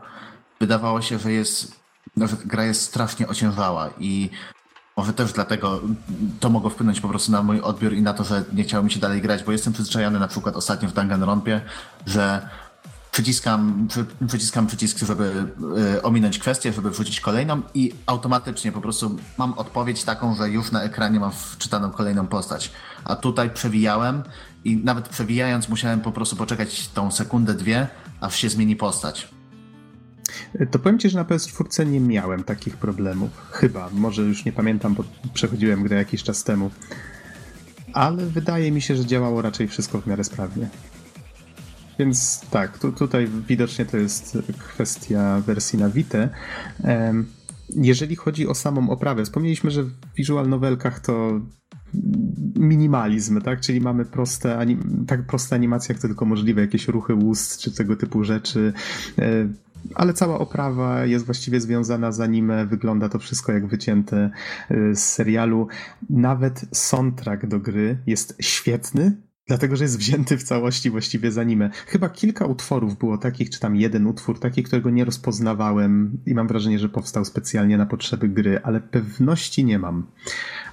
wydawało 0.59 1.01
się, 1.01 1.19
że 1.19 1.31
jest, 1.31 1.75
no, 2.17 2.27
że 2.27 2.37
gra 2.45 2.65
jest 2.65 2.81
strasznie 2.81 3.27
ociężała 3.27 3.89
i 3.99 4.29
może 4.97 5.13
też 5.13 5.33
dlatego 5.33 5.81
to 6.39 6.49
mogło 6.49 6.69
wpłynąć 6.69 7.01
po 7.01 7.09
prostu 7.09 7.31
na 7.31 7.43
mój 7.43 7.61
odbiór 7.61 7.93
i 7.93 8.01
na 8.01 8.13
to, 8.13 8.23
że 8.23 8.43
nie 8.53 8.63
chciało 8.63 8.83
mi 8.83 8.91
się 8.91 8.99
dalej 8.99 9.21
grać, 9.21 9.43
bo 9.43 9.51
jestem 9.51 9.73
przyzwyczajony 9.73 10.19
na 10.19 10.27
przykład 10.27 10.55
ostatnio 10.55 10.89
w 10.89 10.93
Danganronpie, 10.93 11.61
że 12.05 12.49
przyciskam, 13.11 13.87
przyciskam 14.27 14.67
przycisk, 14.67 14.99
żeby 14.99 15.45
y, 15.95 16.01
ominąć 16.01 16.39
kwestię, 16.39 16.73
żeby 16.73 16.91
wrzucić 16.91 17.21
kolejną 17.21 17.61
i 17.73 17.93
automatycznie 18.05 18.71
po 18.71 18.81
prostu 18.81 19.15
mam 19.37 19.53
odpowiedź 19.53 20.03
taką, 20.03 20.35
że 20.35 20.49
już 20.49 20.71
na 20.71 20.83
ekranie 20.83 21.19
mam 21.19 21.31
wczytaną 21.31 21.91
kolejną 21.91 22.27
postać. 22.27 22.71
A 23.03 23.15
tutaj 23.15 23.49
przewijałem 23.49 24.23
i 24.65 24.77
nawet 24.77 25.09
przewijając 25.09 25.69
musiałem 25.69 26.01
po 26.01 26.11
prostu 26.11 26.35
poczekać 26.35 26.87
tą 26.87 27.11
sekundę, 27.11 27.53
dwie, 27.53 27.87
aż 28.21 28.35
się 28.35 28.49
zmieni 28.49 28.75
postać. 28.75 29.29
To 30.71 30.79
powiem 30.79 30.99
ci, 30.99 31.09
że 31.09 31.17
na 31.17 31.25
PS4 31.25 31.87
nie 31.87 31.99
miałem 31.99 32.43
takich 32.43 32.77
problemów. 32.77 33.29
Chyba, 33.51 33.89
może 33.93 34.21
już 34.21 34.45
nie 34.45 34.51
pamiętam, 34.51 34.95
bo 34.95 35.03
przechodziłem 35.33 35.83
grę 35.83 35.97
jakiś 35.97 36.23
czas 36.23 36.43
temu. 36.43 36.71
Ale 37.93 38.25
wydaje 38.25 38.71
mi 38.71 38.81
się, 38.81 38.95
że 38.95 39.05
działało 39.05 39.41
raczej 39.41 39.67
wszystko 39.67 40.01
w 40.01 40.07
miarę 40.07 40.23
sprawnie. 40.23 40.67
Więc 41.99 42.41
tak, 42.51 42.79
tu, 42.79 42.91
tutaj 42.91 43.27
widocznie 43.47 43.85
to 43.85 43.97
jest 43.97 44.37
kwestia 44.57 45.41
wersji 45.45 45.79
na 45.79 45.89
Vita. 45.89 46.29
Jeżeli 47.69 48.15
chodzi 48.15 48.47
o 48.47 48.55
samą 48.55 48.89
oprawę, 48.89 49.23
wspomnieliśmy, 49.23 49.71
że 49.71 49.83
w 49.83 49.93
visual 50.17 50.49
novelkach 50.49 50.99
to 50.99 51.41
minimalizm, 52.55 53.41
tak? 53.41 53.61
Czyli 53.61 53.81
mamy 53.81 54.05
proste, 54.05 54.57
anim, 54.57 55.05
tak 55.07 55.25
proste 55.25 55.55
animacje, 55.55 55.93
jak 55.93 56.01
to 56.01 56.07
tylko 56.07 56.25
możliwe, 56.25 56.61
jakieś 56.61 56.87
ruchy 56.87 57.15
ust 57.15 57.59
czy 57.59 57.71
tego 57.71 57.95
typu 57.95 58.23
rzeczy. 58.23 58.73
E, 59.19 59.47
ale 59.95 60.13
cała 60.13 60.39
oprawa 60.39 61.05
jest 61.05 61.25
właściwie 61.25 61.61
związana 61.61 62.11
z 62.11 62.21
anime, 62.21 62.65
wygląda 62.65 63.09
to 63.09 63.19
wszystko 63.19 63.51
jak 63.51 63.67
wycięte 63.67 64.29
e, 64.69 64.95
z 64.95 65.03
serialu. 65.03 65.67
Nawet 66.09 66.65
soundtrack 66.71 67.45
do 67.45 67.59
gry 67.59 67.97
jest 68.07 68.37
świetny, 68.39 69.17
Dlatego, 69.47 69.75
że 69.75 69.83
jest 69.83 69.97
wzięty 69.97 70.37
w 70.37 70.43
całości 70.43 70.89
właściwie 70.89 71.31
z 71.31 71.37
anime. 71.37 71.69
Chyba 71.87 72.09
kilka 72.09 72.45
utworów 72.45 72.97
było 72.97 73.17
takich, 73.17 73.49
czy 73.49 73.59
tam 73.59 73.75
jeden 73.75 74.07
utwór 74.07 74.39
taki, 74.39 74.63
którego 74.63 74.89
nie 74.89 75.05
rozpoznawałem 75.05 76.17
i 76.25 76.33
mam 76.33 76.47
wrażenie, 76.47 76.79
że 76.79 76.89
powstał 76.89 77.25
specjalnie 77.25 77.77
na 77.77 77.85
potrzeby 77.85 78.29
gry, 78.29 78.59
ale 78.63 78.81
pewności 78.81 79.65
nie 79.65 79.79
mam. 79.79 80.05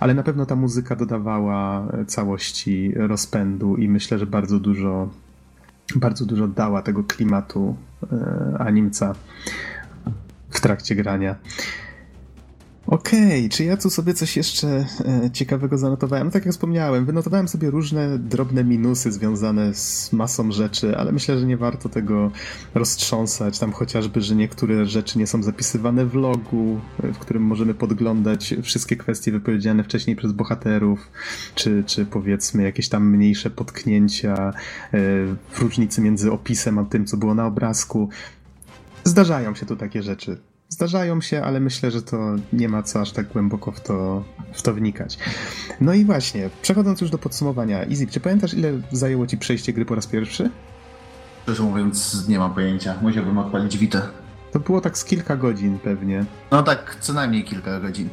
Ale 0.01 0.15
na 0.15 0.23
pewno 0.23 0.47
ta 0.47 0.57
muzyka 0.57 0.97
dodawała 0.97 1.93
całości 2.07 2.93
rozpędu 2.97 3.77
i 3.77 3.89
myślę, 3.89 4.19
że 4.19 4.27
bardzo 4.27 4.61
dużo, 4.61 5.11
bardzo 5.97 6.27
dużo 6.27 6.49
dała 6.49 6.83
tego 6.83 7.05
klimatu 7.05 7.77
e, 8.13 8.57
animca 8.59 9.15
w 10.51 10.61
trakcie 10.61 10.95
grania. 10.95 11.37
Okej, 12.89 13.39
okay, 13.39 13.49
czy 13.49 13.65
ja 13.65 13.77
tu 13.77 13.91
sobie 13.91 14.15
coś 14.15 14.37
jeszcze 14.37 14.87
e, 15.05 15.31
ciekawego 15.33 15.79
zanotowałem? 15.79 16.27
No 16.27 16.31
tak 16.31 16.45
jak 16.45 16.55
wspomniałem, 16.55 17.05
wynotowałem 17.05 17.49
sobie 17.49 17.71
różne 17.71 18.19
drobne 18.19 18.65
minusy 18.65 19.13
związane 19.13 19.75
z 19.75 20.13
masą 20.13 20.53
rzeczy, 20.53 20.97
ale 20.97 21.13
myślę, 21.13 21.39
że 21.39 21.47
nie 21.47 21.57
warto 21.57 21.89
tego 21.89 22.31
roztrząsać. 22.75 23.59
Tam 23.59 23.73
chociażby, 23.73 24.21
że 24.21 24.37
niektóre 24.37 24.87
rzeczy 24.87 25.19
nie 25.19 25.27
są 25.27 25.43
zapisywane 25.43 26.07
w 26.07 26.15
logu, 26.15 26.81
e, 27.03 27.13
w 27.13 27.19
którym 27.19 27.43
możemy 27.43 27.75
podglądać 27.75 28.55
wszystkie 28.63 28.97
kwestie 28.97 29.33
wypowiedziane 29.33 29.85
wcześniej 29.85 30.17
przez 30.17 30.33
bohaterów, 30.33 31.11
czy, 31.55 31.85
czy 31.87 32.07
powiedzmy 32.07 32.63
jakieś 32.63 32.89
tam 32.89 33.09
mniejsze 33.11 33.51
potknięcia 33.51 34.35
e, 34.39 34.53
w 35.51 35.59
różnicy 35.59 36.01
między 36.01 36.33
opisem 36.33 36.79
a 36.79 36.85
tym, 36.85 37.07
co 37.07 37.17
było 37.17 37.35
na 37.35 37.47
obrazku. 37.47 38.09
Zdarzają 39.05 39.55
się 39.55 39.67
tu 39.67 39.77
takie 39.77 40.03
rzeczy. 40.03 40.39
Zdarzają 40.69 41.21
się, 41.21 41.43
ale 41.43 41.61
myślę, 41.61 41.91
że 41.91 42.03
to 42.03 42.35
nie 42.53 42.69
ma 42.69 42.83
co 42.83 43.01
aż 43.01 43.13
tak 43.13 43.29
głęboko 43.29 43.73
w 43.73 43.81
to, 43.81 44.25
w 44.53 44.63
to 44.63 44.75
wnikać. 44.75 45.19
No 45.81 45.95
i 45.95 46.05
właśnie, 46.05 46.51
przechodząc 46.63 47.01
już 47.01 47.11
do 47.11 47.19
podsumowania. 47.19 47.81
Easy, 47.85 48.07
czy 48.07 48.21
pamiętasz, 48.21 48.55
ile 48.55 48.73
zajęło 48.93 49.27
ci 49.27 49.39
przejście 49.39 49.73
gry 49.73 49.85
po 49.85 49.95
raz 49.95 50.07
pierwszy? 50.07 50.51
Szczerze 51.43 51.63
mówiąc, 51.63 52.29
nie 52.29 52.39
mam 52.39 52.55
pojęcia. 52.55 52.95
Musiałbym 53.03 53.39
odpalić 53.39 53.79
Witę. 53.79 54.03
To 54.53 54.61
było 54.61 54.81
tak 54.81 54.99
z 54.99 55.05
kilka 55.05 55.37
godzin 55.37 55.79
pewnie. 55.79 56.25
No 56.51 56.63
tak, 56.63 56.97
co 57.01 57.13
najmniej 57.13 57.45
kilka 57.45 57.81
godzin. 57.81 58.09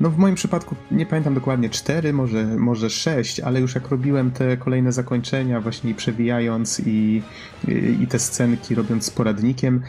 No 0.00 0.10
w 0.10 0.18
moim 0.18 0.34
przypadku 0.34 0.76
nie 0.90 1.06
pamiętam 1.06 1.34
dokładnie, 1.34 1.70
cztery, 1.70 2.12
może, 2.12 2.44
może 2.44 2.90
sześć, 2.90 3.40
ale 3.40 3.60
już 3.60 3.74
jak 3.74 3.88
robiłem 3.88 4.30
te 4.30 4.56
kolejne 4.56 4.92
zakończenia, 4.92 5.60
właśnie 5.60 5.94
przewijając 5.94 6.80
i, 6.80 7.22
i, 7.68 7.72
i 8.02 8.06
te 8.06 8.18
scenki, 8.18 8.74
robiąc 8.74 9.04
z 9.04 9.10
poradnikiem, 9.10 9.82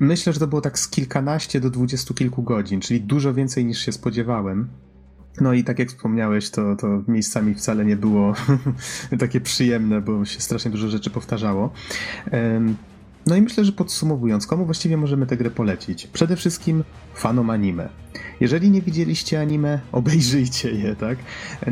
Myślę, 0.00 0.32
że 0.32 0.40
to 0.40 0.46
było 0.46 0.60
tak 0.60 0.78
z 0.78 0.88
kilkanaście 0.88 1.60
do 1.60 1.70
dwudziestu 1.70 2.14
kilku 2.14 2.42
godzin, 2.42 2.80
czyli 2.80 3.00
dużo 3.00 3.34
więcej 3.34 3.64
niż 3.64 3.78
się 3.78 3.92
spodziewałem. 3.92 4.68
No 5.40 5.52
i 5.52 5.64
tak 5.64 5.78
jak 5.78 5.88
wspomniałeś, 5.88 6.50
to, 6.50 6.76
to 6.76 7.02
miejscami 7.08 7.54
wcale 7.54 7.84
nie 7.84 7.96
było 7.96 8.34
takie 9.18 9.40
przyjemne, 9.40 10.00
bo 10.00 10.24
się 10.24 10.40
strasznie 10.40 10.70
dużo 10.70 10.88
rzeczy 10.88 11.10
powtarzało. 11.10 11.72
No 13.26 13.36
i 13.36 13.42
myślę, 13.42 13.64
że 13.64 13.72
podsumowując, 13.72 14.46
komu 14.46 14.64
właściwie 14.64 14.96
możemy 14.96 15.26
tę 15.26 15.36
grę 15.36 15.50
polecić? 15.50 16.06
Przede 16.06 16.36
wszystkim 16.36 16.84
fanom 17.14 17.50
anime. 17.50 17.88
Jeżeli 18.40 18.70
nie 18.70 18.82
widzieliście 18.82 19.40
anime, 19.40 19.80
obejrzyjcie 19.92 20.70
je, 20.70 20.96
tak? 20.96 21.18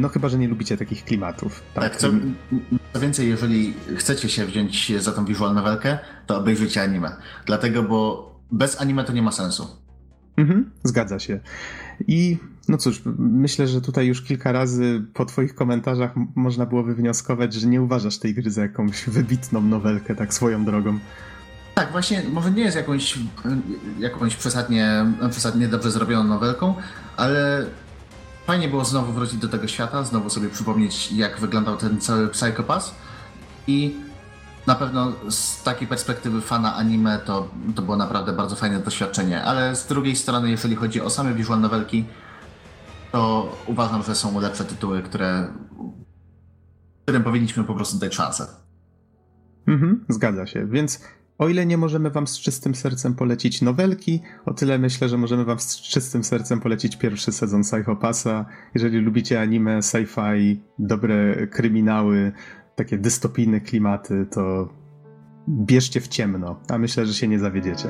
No 0.01 0.09
chyba, 0.09 0.29
że 0.29 0.39
nie 0.39 0.49
lubicie 0.49 0.77
takich 0.77 1.05
klimatów. 1.05 1.63
Tak, 1.75 1.85
tak 1.85 1.97
co, 1.97 2.09
co 2.93 3.01
więcej, 3.01 3.29
jeżeli 3.29 3.75
chcecie 3.97 4.29
się 4.29 4.47
wziąć 4.47 4.93
za 5.03 5.13
tą 5.13 5.25
visual 5.25 5.55
novelkę, 5.55 5.99
to 6.29 6.39
obejrzyjcie 6.39 6.83
anime. 6.83 7.17
Dlatego, 7.47 7.83
bo 7.83 8.31
bez 8.53 8.81
anime 8.81 9.05
to 9.05 9.13
nie 9.13 9.23
ma 9.23 9.33
sensu. 9.33 9.67
Mhm, 10.37 10.71
zgadza 10.85 11.19
się. 11.19 11.41
I 12.07 12.39
no 12.69 12.79
cóż, 12.79 13.03
myślę, 13.19 13.69
że 13.69 13.81
tutaj 13.81 14.07
już 14.07 14.23
kilka 14.23 14.53
razy 14.53 15.05
po 15.15 15.25
Twoich 15.25 15.55
komentarzach 15.55 16.11
można 16.35 16.67
było 16.67 16.83
wywnioskować, 16.83 17.55
że 17.55 17.67
nie 17.67 17.83
uważasz 17.83 18.19
tej 18.19 18.35
gry 18.35 18.51
za 18.51 18.63
jakąś 18.63 19.05
wybitną 19.09 19.63
nowelkę, 19.63 20.15
tak 20.15 20.35
swoją 20.35 20.65
drogą. 20.65 20.99
Tak, 21.75 21.93
właśnie, 21.93 22.23
może 22.33 22.51
nie 22.51 22.63
jest 22.63 22.77
jakąś, 22.77 23.19
jakąś 23.99 24.37
przesadnie, 24.37 25.07
przesadnie 25.31 25.69
dobrze 25.69 25.91
zrobioną 25.91 26.25
nowelką, 26.25 26.75
ale 27.17 27.67
fajnie 28.47 28.69
było 28.69 28.85
znowu 28.85 29.13
wrócić 29.13 29.39
do 29.39 29.49
tego 29.49 29.69
świata, 29.69 30.05
znowu 30.05 30.31
sobie 30.31 30.49
przypomnieć, 30.49 31.13
jak 31.13 31.41
wyglądał 31.41 31.77
ten 31.77 32.01
cały 32.01 32.29
Psychopass 32.29 32.95
i 33.67 34.08
na 34.69 34.75
pewno 34.75 35.13
z 35.29 35.63
takiej 35.63 35.89
perspektywy 35.89 36.41
fana 36.41 36.75
anime 36.75 37.19
to, 37.19 37.51
to 37.75 37.83
było 37.83 37.97
naprawdę 37.97 38.33
bardzo 38.33 38.57
fajne 38.57 38.79
doświadczenie, 38.79 39.43
ale 39.43 39.77
z 39.77 39.87
drugiej 39.87 40.17
strony, 40.17 40.51
jeżeli 40.51 40.77
chodzi 40.77 41.01
o 41.01 41.11
same 41.11 41.35
visual 41.35 41.61
novelki, 41.61 42.05
to 43.13 43.53
uważam, 43.67 44.03
że 44.03 44.15
są 44.15 44.41
lepsze 44.41 44.65
tytuły, 44.65 45.03
które, 45.03 45.49
którym 47.03 47.23
powinniśmy 47.23 47.65
po 47.65 47.75
prostu 47.75 47.99
dać 47.99 48.15
szansę. 48.15 48.47
Mhm, 49.67 50.05
zgadza 50.09 50.47
się, 50.47 50.67
więc 50.67 51.01
o 51.39 51.49
ile 51.49 51.67
nie 51.67 51.79
możemy 51.79 52.11
wam 52.11 52.27
z 52.27 52.39
czystym 52.39 52.75
sercem 52.75 53.15
polecić 53.15 53.63
nowelki, 53.63 54.23
o 54.47 54.55
tyle 54.55 54.79
myślę, 54.79 55.09
że 55.09 55.19
możemy 55.19 55.45
wam 55.45 55.59
z 55.59 55.81
czystym 55.81 56.25
sercem 56.25 56.61
polecić 56.61 56.97
pierwszy 56.97 57.33
sezon 57.33 57.63
Psychopassa. 57.63 58.47
Jeżeli 58.75 58.99
lubicie 58.99 59.41
anime, 59.41 59.79
sci-fi, 59.79 60.57
dobre 60.79 61.47
kryminały, 61.47 62.33
takie 62.79 62.99
dystopijne 62.99 63.61
klimaty, 63.61 64.27
to 64.31 64.69
bierzcie 65.49 66.01
w 66.01 66.09
ciemno, 66.09 66.61
a 66.69 66.79
myślę, 66.79 67.07
że 67.07 67.15
się 67.15 67.29
nie 67.29 67.39
zawiedziecie. 67.39 67.89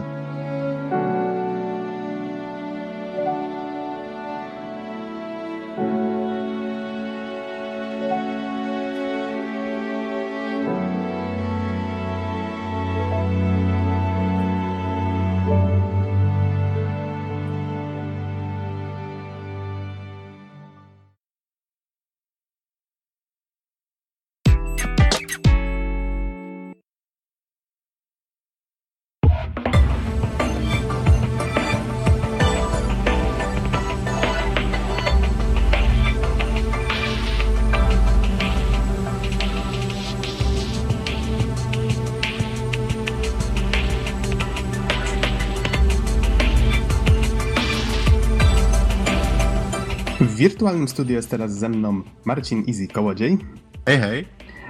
Wirtualnym 50.39 50.89
studiu 50.89 51.17
jest 51.17 51.31
teraz 51.31 51.59
ze 51.59 51.69
mną 51.69 52.03
Marcin 52.25 52.65
Easy 52.69 52.89
Kołodziej. 52.89 53.39
Hej, 53.87 53.99
hej. 53.99 54.25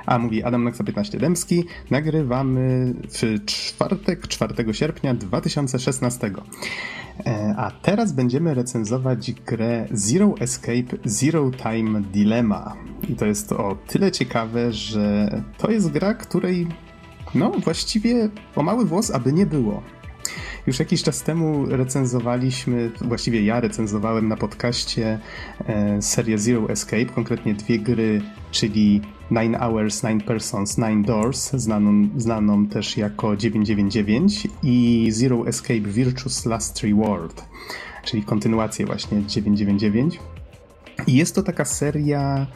A 0.07 0.19
mówi 0.19 0.43
Adam 0.43 0.65
Noxa 0.65 0.85
15 0.85 1.19
Dębski. 1.19 1.65
Nagrywamy 1.91 2.95
w 3.09 3.45
czwartek, 3.45 4.29
4 4.29 4.75
sierpnia 4.75 5.15
2016. 5.15 6.31
E, 7.27 7.55
a 7.59 7.71
teraz 7.71 8.13
będziemy 8.13 8.55
recenzować 8.55 9.33
grę 9.33 9.89
Zero 9.93 10.35
Escape 10.41 10.97
Zero 11.05 11.51
Time 11.51 12.01
Dilemma. 12.01 12.77
I 13.09 13.15
to 13.15 13.27
jest 13.27 13.53
o 13.53 13.79
tyle 13.87 14.13
ciekawe, 14.13 14.73
że 14.73 15.31
to 15.59 15.71
jest 15.71 15.91
gra, 15.91 16.15
której 16.15 16.67
no 17.35 17.51
właściwie 17.51 18.29
o 18.57 18.63
mały 18.63 18.85
włos, 18.85 19.11
aby 19.11 19.33
nie 19.33 19.47
było. 19.47 19.83
Już 20.67 20.79
jakiś 20.79 21.03
czas 21.03 21.23
temu 21.23 21.67
recenzowaliśmy, 21.67 22.91
właściwie 23.01 23.43
ja 23.43 23.61
recenzowałem 23.61 24.29
na 24.29 24.37
podcaście 24.37 25.19
e, 25.67 26.03
serię 26.03 26.39
Zero 26.39 26.71
Escape, 26.71 27.07
konkretnie 27.07 27.55
dwie 27.55 27.79
gry, 27.79 28.23
czyli 28.51 29.01
Nine 29.31 29.59
Hours, 29.59 30.03
Nine 30.03 30.21
Persons, 30.21 30.79
Nine 30.79 31.03
Doors, 31.03 31.51
znaną, 31.51 32.09
znaną 32.17 32.67
też 32.67 32.97
jako 32.97 33.37
999 33.37 34.49
i 34.63 35.09
Zero 35.11 35.47
Escape 35.47 35.81
Virtuous 35.81 36.47
Last 36.47 36.81
Reward, 36.81 37.45
czyli 38.05 38.23
kontynuację 38.23 38.87
właśnie 38.87 39.23
999. 39.27 40.19
I 41.07 41.15
jest 41.15 41.35
to 41.35 41.43
taka 41.43 41.65
seria 41.65 42.47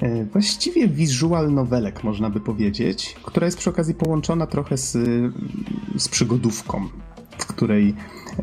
e, 0.00 0.24
właściwie 0.24 0.88
visual 0.88 1.52
novelek, 1.52 2.04
można 2.04 2.30
by 2.30 2.40
powiedzieć, 2.40 3.16
która 3.22 3.46
jest 3.46 3.58
przy 3.58 3.70
okazji 3.70 3.94
połączona 3.94 4.46
trochę 4.46 4.76
z, 4.76 4.92
z 5.96 6.08
przygodówką 6.08 6.88
której 7.54 7.94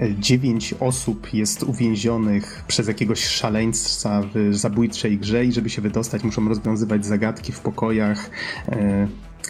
e, 0.01 0.15
dziewięć 0.15 0.75
osób 0.79 1.33
jest 1.33 1.63
uwięzionych 1.63 2.63
przez 2.67 2.87
jakiegoś 2.87 3.23
szaleńca 3.23 4.21
w 4.33 4.55
zabójczej 4.55 5.17
grze 5.17 5.45
i 5.45 5.51
żeby 5.51 5.69
się 5.69 5.81
wydostać 5.81 6.23
muszą 6.23 6.47
rozwiązywać 6.47 7.05
zagadki 7.05 7.51
w 7.51 7.59
pokojach. 7.59 8.29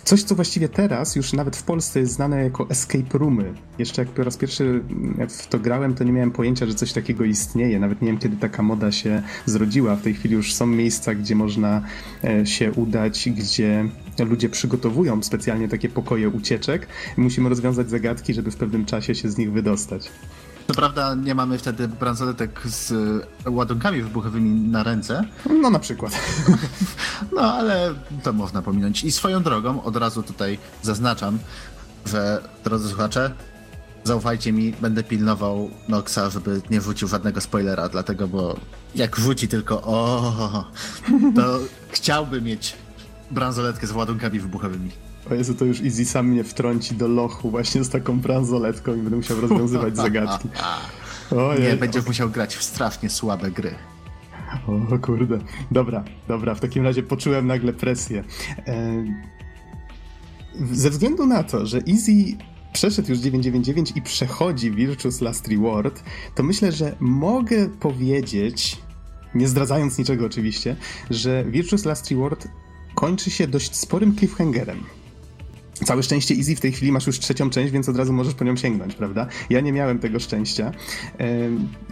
Coś, 0.04 0.24
co 0.24 0.36
właściwie 0.36 0.70
teraz 0.70 1.16
już 1.16 1.34
nawet 1.34 1.58
w 1.58 1.64
Polsce 1.64 2.00
jest 2.00 2.14
znane 2.14 2.44
jako 2.44 2.70
escape 2.70 3.18
roomy. 3.18 3.54
Jeszcze 3.80 4.02
jak 4.02 4.12
po 4.12 4.24
raz 4.24 4.38
pierwszy 4.38 4.82
w 5.30 5.48
to 5.48 5.60
grałem, 5.60 5.96
to 5.96 6.04
nie 6.04 6.12
miałem 6.12 6.32
pojęcia, 6.32 6.66
że 6.66 6.74
coś 6.74 6.94
takiego 6.94 7.24
istnieje. 7.24 7.80
Nawet 7.80 8.02
nie 8.02 8.08
wiem, 8.08 8.18
kiedy 8.18 8.38
taka 8.38 8.64
moda 8.64 8.92
się 8.92 9.24
zrodziła. 9.46 9.96
W 9.96 10.02
tej 10.02 10.14
chwili 10.14 10.36
już 10.36 10.54
są 10.54 10.68
miejsca, 10.68 11.16
gdzie 11.16 11.36
można 11.36 11.82
e, 12.24 12.46
się 12.46 12.72
udać, 12.72 13.30
gdzie 13.30 13.90
ludzie 14.20 14.50
przygotowują 14.50 15.24
specjalnie 15.24 15.68
takie 15.68 15.90
pokoje 15.90 16.30
ucieczek 16.30 16.88
musimy 17.18 17.50
rozwiązać 17.50 17.90
zagadki, 17.90 18.34
żeby 18.34 18.52
w 18.52 18.56
pewnym 18.56 18.86
czasie 18.86 19.16
się 19.16 19.30
z 19.30 19.38
nich 19.38 19.52
wydostać. 19.52 20.12
To 20.72 20.76
prawda, 20.76 21.16
nie 21.16 21.36
mamy 21.36 21.58
wtedy 21.58 21.88
bransoletek 21.88 22.62
z 22.66 22.94
ładunkami 23.46 24.02
wybuchowymi 24.02 24.70
na 24.70 24.84
ręce. 24.84 25.24
No 25.62 25.70
na 25.70 25.80
przykład. 25.80 26.14
No 27.36 27.42
ale 27.54 27.94
to 28.24 28.34
można 28.34 28.62
pominąć. 28.62 29.04
I 29.04 29.12
swoją 29.12 29.44
drogą 29.44 29.84
od 29.84 29.96
razu 29.96 30.24
tutaj 30.24 30.58
zaznaczam, 30.82 31.40
że 32.06 32.42
drodzy 32.64 32.90
słuchacze, 32.90 33.32
zaufajcie 34.04 34.54
mi, 34.54 34.74
będę 34.82 35.04
pilnował 35.04 35.70
Noxa, 35.88 36.30
żeby 36.30 36.62
nie 36.70 36.82
wrzucił 36.82 37.08
żadnego 37.08 37.42
spoilera, 37.42 37.90
dlatego, 37.90 38.28
bo 38.28 38.56
jak 38.96 39.18
wrzuci 39.20 39.48
tylko 39.48 39.82
o, 39.82 40.66
to 41.36 41.60
chciałby 41.90 42.42
mieć 42.42 42.76
bransoletkę 43.32 43.88
z 43.88 43.92
ładunkami 43.92 44.40
wybuchowymi. 44.40 44.92
O 45.30 45.34
Jezu, 45.34 45.56
to 45.56 45.66
już 45.66 45.82
Easy 45.82 46.06
sam 46.06 46.28
mnie 46.28 46.44
wtrąci 46.44 46.96
do 46.96 47.08
lochu 47.08 47.50
właśnie 47.50 47.84
z 47.84 47.90
taką 47.90 48.20
bransoletką 48.20 48.96
i 48.96 48.98
będę 48.98 49.16
musiał 49.16 49.42
rozwiązywać 49.42 49.98
zagadki. 50.08 50.50
Ojej. 51.38 51.64
Nie, 51.64 51.76
będziesz 51.76 52.06
musiał 52.06 52.30
grać 52.30 52.56
w 52.56 52.64
strasznie 52.64 53.10
słabe 53.10 53.52
gry. 53.52 53.76
O 54.68 55.00
kurde. 55.00 55.40
Dobra, 55.72 56.04
dobra, 56.28 56.56
w 56.56 56.60
takim 56.60 56.84
razie 56.84 57.04
poczułem 57.04 57.48
nagle 57.48 57.74
presję. 57.74 58.24
Ze 60.72 60.90
względu 60.90 61.26
na 61.26 61.44
to, 61.44 61.66
że 61.66 61.78
Easy 61.78 62.38
przeszedł 62.74 63.10
już 63.10 63.20
999 63.20 63.92
i 63.96 64.02
przechodzi 64.02 64.72
Virtuous 64.72 65.22
Last 65.22 65.48
Reward, 65.48 66.04
to 66.36 66.44
myślę, 66.44 66.72
że 66.72 66.96
mogę 67.00 67.70
powiedzieć, 67.70 68.78
nie 69.36 69.48
zdradzając 69.48 69.98
niczego 69.98 70.26
oczywiście, 70.26 70.76
że 71.10 71.46
Virtuous 71.48 71.86
Last 71.86 72.12
Reward 72.12 72.48
kończy 72.96 73.32
się 73.32 73.48
dość 73.48 73.76
sporym 73.76 74.16
cliffhangerem. 74.16 74.84
Całe 75.86 76.04
szczęście 76.04 76.36
Easy 76.36 76.56
w 76.56 76.60
tej 76.60 76.72
chwili 76.72 76.92
masz 76.92 77.08
już 77.08 77.20
trzecią 77.20 77.50
część, 77.50 77.72
więc 77.74 77.90
od 77.90 77.98
razu 77.98 78.14
możesz 78.14 78.34
po 78.34 78.44
nią 78.44 78.56
sięgnąć, 78.56 78.96
prawda? 78.96 79.28
Ja 79.50 79.62
nie 79.62 79.72
miałem 79.72 80.00
tego 80.00 80.20
szczęścia. 80.20 80.72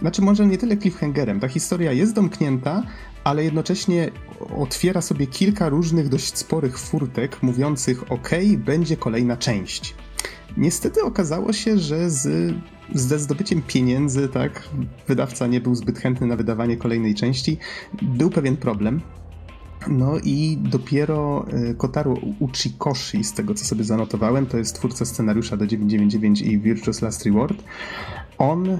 Znaczy, 0.00 0.22
może 0.22 0.46
nie 0.46 0.58
tyle 0.58 0.76
cliffhangerem. 0.76 1.40
Ta 1.40 1.48
historia 1.48 1.92
jest 1.92 2.14
domknięta, 2.14 2.82
ale 3.24 3.44
jednocześnie 3.44 4.10
otwiera 4.58 5.00
sobie 5.00 5.26
kilka 5.26 5.68
różnych 5.68 6.08
dość 6.08 6.38
sporych 6.38 6.78
furtek, 6.78 7.42
mówiących: 7.42 8.12
OK, 8.12 8.30
będzie 8.58 8.96
kolejna 8.96 9.36
część. 9.36 9.94
Niestety 10.56 11.02
okazało 11.02 11.52
się, 11.52 11.78
że 11.78 12.10
z, 12.10 12.54
ze 12.94 13.18
zdobyciem 13.18 13.62
pieniędzy, 13.62 14.28
tak, 14.28 14.68
wydawca 15.08 15.46
nie 15.46 15.60
był 15.60 15.74
zbyt 15.74 15.98
chętny 15.98 16.26
na 16.26 16.36
wydawanie 16.36 16.76
kolejnej 16.76 17.14
części. 17.14 17.58
Był 18.02 18.30
pewien 18.30 18.56
problem, 18.56 19.00
no 19.88 20.18
i 20.24 20.58
dopiero 20.60 21.46
e, 21.52 21.74
Kotaro 21.74 22.14
Uchikoshi, 22.38 23.24
z 23.24 23.32
tego 23.32 23.54
co 23.54 23.64
sobie 23.64 23.84
zanotowałem, 23.84 24.46
to 24.46 24.58
jest 24.58 24.74
twórca 24.74 25.04
scenariusza 25.04 25.56
do 25.56 25.66
999 25.66 26.42
i 26.42 26.58
Virtuous 26.58 27.02
Last 27.02 27.24
Reward. 27.24 27.64
On 28.38 28.78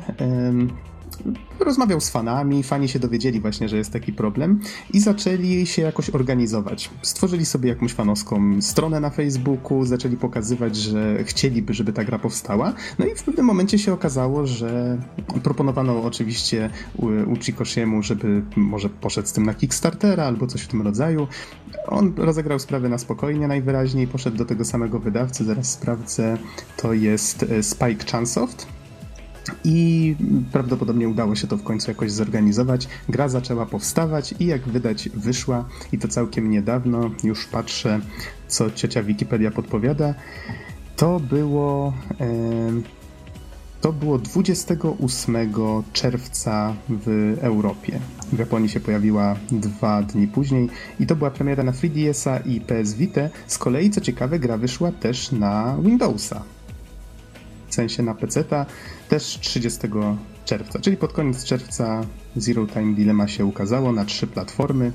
rozmawiał 1.60 2.01
z 2.01 2.10
fanami, 2.10 2.62
fani 2.62 2.88
się 2.88 2.98
dowiedzieli 2.98 3.40
właśnie, 3.40 3.68
że 3.68 3.76
jest 3.76 3.92
taki 3.92 4.12
problem 4.12 4.60
i 4.92 5.01
zaczęli 5.01 5.66
się 5.66 5.82
jakoś 5.82 6.10
organizować. 6.10 6.90
Stworzyli 7.02 7.47
sobie 7.47 7.68
jakąś 7.68 7.92
fanowską 7.92 8.62
stronę 8.62 9.01
na 9.01 9.10
Facebooku, 9.10 9.84
zaczęli 9.84 10.16
pokazywać, 10.16 10.76
że 10.76 11.24
chcieliby, 11.24 11.74
żeby 11.74 11.92
ta 11.92 12.05
gra 12.05 12.18
powstała. 12.18 12.72
No 12.98 13.06
i 13.06 13.14
w 13.14 13.22
pewnym 13.22 13.47
momencie 13.47 13.78
się 13.78 13.92
okazało, 13.92 14.47
że 14.47 14.98
proponowano 15.42 16.02
oczywiście 16.02 16.70
Uchikoshiemu, 17.26 18.02
żeby 18.02 18.42
może 18.56 18.88
poszedł 18.88 19.28
z 19.28 19.32
tym 19.32 19.47
na 19.47 19.55
Kickstartera 19.55 20.24
albo 20.24 20.47
coś 20.47 20.62
w 20.62 20.68
tym 20.68 20.82
rodzaju. 20.82 21.26
On 21.86 22.12
rozegrał 22.16 22.59
sprawę 22.59 22.88
na 22.88 22.98
spokojnie 22.98 23.48
najwyraźniej, 23.48 24.06
poszedł 24.06 24.36
do 24.36 24.44
tego 24.44 24.64
samego 24.64 24.98
wydawcy, 24.98 25.44
zaraz 25.44 25.72
sprawdzę, 25.72 26.36
to 26.76 26.92
jest 26.92 27.42
e, 27.42 27.62
Spike 27.62 28.12
Chunsoft 28.12 28.80
i 29.64 30.16
prawdopodobnie 30.52 31.09
udało 31.09 31.36
się 31.36 31.47
to 31.47 31.56
w 31.56 31.62
końcu 31.62 31.90
jakoś 31.90 32.12
zorganizować. 32.12 32.89
Gra 33.09 33.28
zaczęła 33.28 33.66
powstawać 33.66 34.35
i 34.40 34.47
jak 34.47 34.62
wydać 34.62 35.09
wyszła 35.09 35.64
i 35.93 35.98
to 35.98 36.09
całkiem 36.09 36.51
niedawno, 36.51 37.10
już 37.24 37.47
patrzę 37.47 38.01
co 38.48 38.70
ciocia 38.70 39.02
Wikipedia 39.02 39.51
podpowiada, 39.51 40.14
to 40.97 41.20
było 41.20 41.93
to 43.81 43.93
było 43.93 44.18
28 44.18 45.36
czerwca 45.93 46.74
w 46.89 47.36
Europie. 47.40 48.01
w 48.32 48.39
Japonii 48.39 48.68
się 48.68 48.81
pojawiła 48.81 49.36
dwa 49.51 50.02
dni 50.02 50.28
później 50.28 50.68
i 51.01 51.06
to 51.06 51.16
była 51.16 51.31
premiera 51.31 51.62
na 51.62 51.72
3DS-a 51.72 52.39
i 52.39 52.60
PS 52.60 52.94
Vita. 52.94 53.20
Z 53.47 53.59
kolei, 53.59 53.90
co 53.90 54.01
ciekawe, 54.01 54.39
gra 54.39 54.59
wyszła 54.59 54.93
też 54.93 55.32
na 55.32 55.77
Windowsa. 55.82 56.43
W 57.68 57.74
sensie 57.74 58.02
na 58.02 58.14
PC-ta 58.14 58.66
też 59.11 59.39
30 59.41 59.81
czerwca, 60.45 60.78
czyli 60.81 60.97
pod 60.97 61.12
koniec 61.12 61.45
czerwca 61.45 62.01
Zero 62.37 62.66
Time 62.66 62.95
Dilemma 62.95 63.28
się 63.28 63.45
ukazało 63.45 63.93
na 63.93 64.05
trzy 64.05 64.27
platformy. 64.27 64.93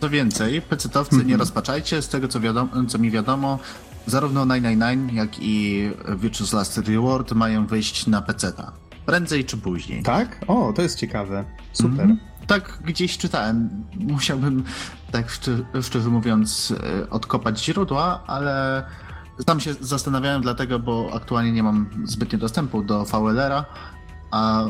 Co 0.00 0.10
więcej, 0.10 0.62
PC-towcy 0.62 1.12
nie 1.12 1.20
mhm. 1.20 1.40
rozpaczajcie, 1.40 2.02
z 2.02 2.08
tego 2.08 2.28
co, 2.28 2.40
wiadomo, 2.40 2.70
co 2.88 2.98
mi 2.98 3.10
wiadomo, 3.10 3.58
zarówno 4.06 4.46
999 4.46 5.12
jak 5.12 5.42
i 5.42 5.88
Virtuous 6.18 6.52
Last 6.52 6.78
Reward 6.78 7.32
mają 7.32 7.66
wyjść 7.66 8.06
na 8.06 8.22
PC-ta. 8.22 8.72
Prędzej 9.06 9.44
czy 9.44 9.56
później. 9.56 10.02
Tak? 10.02 10.44
O, 10.48 10.72
to 10.72 10.82
jest 10.82 10.98
ciekawe. 10.98 11.44
Super. 11.72 12.04
Mm 12.04 12.16
-hmm. 12.16 12.46
Tak 12.46 12.78
gdzieś 12.84 13.18
czytałem. 13.18 13.84
Musiałbym, 13.96 14.64
tak 15.12 15.30
szczerze, 15.30 15.64
szczerze 15.82 16.08
mówiąc, 16.08 16.74
e, 17.04 17.10
odkopać 17.10 17.64
źródła, 17.64 18.24
ale 18.26 18.84
tam 19.46 19.60
się 19.60 19.74
zastanawiałem 19.74 20.42
dlatego, 20.42 20.78
bo 20.78 21.10
aktualnie 21.14 21.52
nie 21.52 21.62
mam 21.62 21.90
zbytnio 22.04 22.38
dostępu 22.38 22.82
do 22.82 23.04
VLR-a, 23.04 23.64
a 24.30 24.66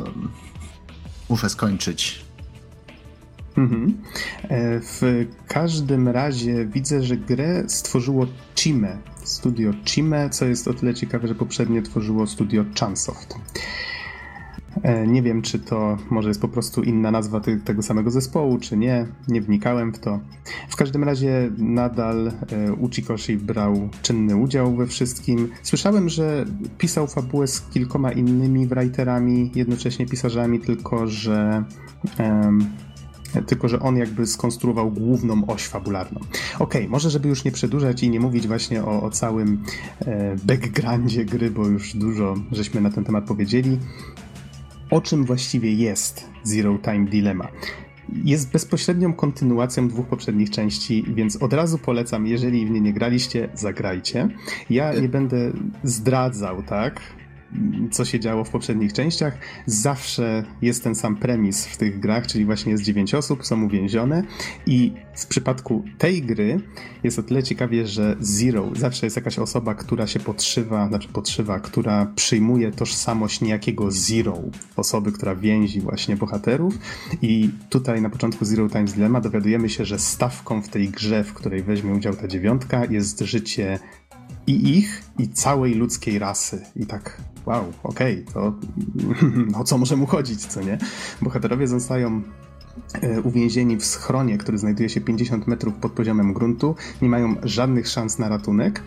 muszę 1.28 1.48
skończyć 1.50 2.30
Mhm. 3.56 4.02
E, 4.42 4.80
w 4.80 5.26
każdym 5.46 6.08
razie 6.08 6.66
widzę, 6.66 7.02
że 7.02 7.16
grę 7.16 7.64
stworzyło 7.68 8.26
Chime, 8.56 8.98
studio 9.24 9.72
Chime, 9.84 10.30
co 10.30 10.44
jest 10.44 10.68
o 10.68 10.74
tyle 10.74 10.94
ciekawe, 10.94 11.28
że 11.28 11.34
poprzednio 11.34 11.82
tworzyło 11.82 12.26
studio 12.26 12.64
Chansoft. 12.80 13.34
E, 14.82 15.06
nie 15.06 15.22
wiem, 15.22 15.42
czy 15.42 15.58
to 15.58 15.96
może 16.10 16.28
jest 16.28 16.40
po 16.40 16.48
prostu 16.48 16.82
inna 16.82 17.10
nazwa 17.10 17.40
tego 17.64 17.82
samego 17.82 18.10
zespołu, 18.10 18.58
czy 18.58 18.76
nie. 18.76 19.06
Nie 19.28 19.40
wnikałem 19.40 19.92
w 19.92 19.98
to. 19.98 20.20
W 20.68 20.76
każdym 20.76 21.04
razie 21.04 21.50
nadal 21.58 22.28
e, 22.28 22.72
Uchikoshi 22.72 23.36
brał 23.36 23.88
czynny 24.02 24.36
udział 24.36 24.76
we 24.76 24.86
wszystkim. 24.86 25.48
Słyszałem, 25.62 26.08
że 26.08 26.44
pisał 26.78 27.06
fabułę 27.06 27.46
z 27.46 27.60
kilkoma 27.60 28.12
innymi 28.12 28.66
writerami, 28.66 29.50
jednocześnie 29.54 30.06
pisarzami, 30.06 30.60
tylko 30.60 31.06
że 31.06 31.64
tylko 33.46 33.68
że 33.68 33.80
on 33.80 33.96
jakby 33.96 34.26
skonstruował 34.26 34.90
główną 34.90 35.46
oś 35.46 35.66
fabularną. 35.66 36.20
Okay, 36.58 36.88
może 36.88 37.10
żeby 37.10 37.28
już 37.28 37.44
nie 37.44 37.52
przedłużać 37.52 38.02
i 38.02 38.10
nie 38.10 38.20
mówić 38.20 38.46
właśnie 38.46 38.84
o, 38.84 39.02
o 39.02 39.10
całym 39.10 39.62
e, 40.00 40.36
backgroundzie 40.44 41.24
gry, 41.24 41.50
bo 41.50 41.66
już 41.66 41.96
dużo 41.96 42.34
żeśmy 42.52 42.80
na 42.80 42.90
ten 42.90 43.04
temat 43.04 43.24
powiedzieli, 43.24 43.78
o 44.90 45.00
czym 45.00 45.24
właściwie 45.24 45.72
jest 45.72 46.30
Zero 46.42 46.78
Time 46.78 47.04
Dilemma. 47.04 47.48
Jest 48.24 48.52
bezpośrednią 48.52 49.12
kontynuacją 49.12 49.88
dwóch 49.88 50.06
poprzednich 50.06 50.50
części, 50.50 51.04
więc 51.08 51.36
od 51.36 51.52
razu 51.52 51.78
polecam, 51.78 52.26
jeżeli 52.26 52.66
w 52.66 52.70
nie 52.70 52.80
nie 52.80 52.92
graliście, 52.92 53.48
zagrajcie. 53.54 54.28
Ja 54.70 54.94
nie 54.94 55.08
będę 55.08 55.52
zdradzał, 55.84 56.62
tak? 56.62 57.00
Co 57.90 58.04
się 58.04 58.20
działo 58.20 58.44
w 58.44 58.50
poprzednich 58.50 58.92
częściach. 58.92 59.38
Zawsze 59.66 60.44
jest 60.62 60.84
ten 60.84 60.94
sam 60.94 61.16
premis 61.16 61.66
w 61.66 61.76
tych 61.76 62.00
grach, 62.00 62.26
czyli 62.26 62.44
właśnie 62.44 62.72
jest 62.72 62.84
dziewięć 62.84 63.14
osób, 63.14 63.46
są 63.46 63.64
uwięzione 63.64 64.22
i 64.66 64.92
w 65.14 65.26
przypadku 65.26 65.84
tej 65.98 66.22
gry 66.22 66.60
jest 67.04 67.18
o 67.18 67.22
tyle 67.22 67.42
ciekawie, 67.42 67.86
że 67.86 68.16
Zero 68.20 68.70
zawsze 68.76 69.06
jest 69.06 69.16
jakaś 69.16 69.38
osoba, 69.38 69.74
która 69.74 70.06
się 70.06 70.20
podszywa, 70.20 70.88
znaczy 70.88 71.08
podszywa, 71.08 71.60
która 71.60 72.06
przyjmuje 72.16 72.72
tożsamość 72.72 73.40
niejakiego 73.40 73.90
Zero, 73.90 74.38
osoby, 74.76 75.12
która 75.12 75.34
więzi 75.34 75.80
właśnie 75.80 76.16
bohaterów 76.16 76.78
i 77.22 77.50
tutaj 77.70 78.02
na 78.02 78.10
początku 78.10 78.44
Zero 78.44 78.68
Times 78.68 78.92
Dilemma 78.92 79.20
dowiadujemy 79.20 79.68
się, 79.68 79.84
że 79.84 79.98
stawką 79.98 80.62
w 80.62 80.68
tej 80.68 80.88
grze, 80.88 81.24
w 81.24 81.34
której 81.34 81.62
weźmie 81.62 81.94
udział 81.94 82.16
ta 82.16 82.28
dziewiątka 82.28 82.84
jest 82.84 83.20
życie 83.20 83.78
i 84.46 84.78
ich, 84.78 85.02
i 85.18 85.28
całej 85.28 85.74
ludzkiej 85.74 86.18
rasy. 86.18 86.62
I 86.76 86.86
tak, 86.86 87.20
wow, 87.46 87.64
okej, 87.82 88.24
okay, 88.28 88.34
to 88.34 88.52
o 89.60 89.64
co 89.64 89.78
może 89.78 89.96
mu 89.96 90.06
chodzić, 90.06 90.46
co 90.46 90.60
nie? 90.60 90.78
Bohaterowie 91.22 91.66
zostają 91.66 92.22
e, 93.02 93.20
uwięzieni 93.20 93.76
w 93.76 93.84
schronie, 93.84 94.38
który 94.38 94.58
znajduje 94.58 94.88
się 94.88 95.00
50 95.00 95.46
metrów 95.46 95.74
pod 95.74 95.92
poziomem 95.92 96.32
gruntu, 96.32 96.74
nie 97.02 97.08
mają 97.08 97.36
żadnych 97.42 97.88
szans 97.88 98.18
na 98.18 98.28
ratunek. 98.28 98.82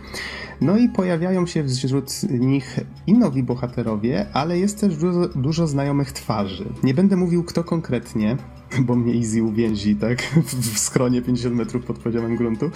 No 0.60 0.76
i 0.76 0.88
pojawiają 0.88 1.46
się 1.46 1.68
wśród 1.68 2.22
nich 2.30 2.80
i 3.06 3.14
nowi 3.14 3.42
bohaterowie, 3.42 4.26
ale 4.32 4.58
jest 4.58 4.80
też 4.80 4.96
dużo, 4.96 5.28
dużo 5.28 5.66
znajomych 5.66 6.12
twarzy. 6.12 6.64
Nie 6.82 6.94
będę 6.94 7.16
mówił 7.16 7.44
kto 7.44 7.64
konkretnie, 7.64 8.36
bo 8.80 8.96
mnie 8.96 9.14
Easy 9.14 9.42
uwięzi, 9.42 9.96
tak, 9.96 10.22
w 10.74 10.78
schronie 10.78 11.22
50 11.22 11.54
metrów 11.56 11.84
pod 11.84 11.98
poziomem 11.98 12.36
gruntu. 12.36 12.70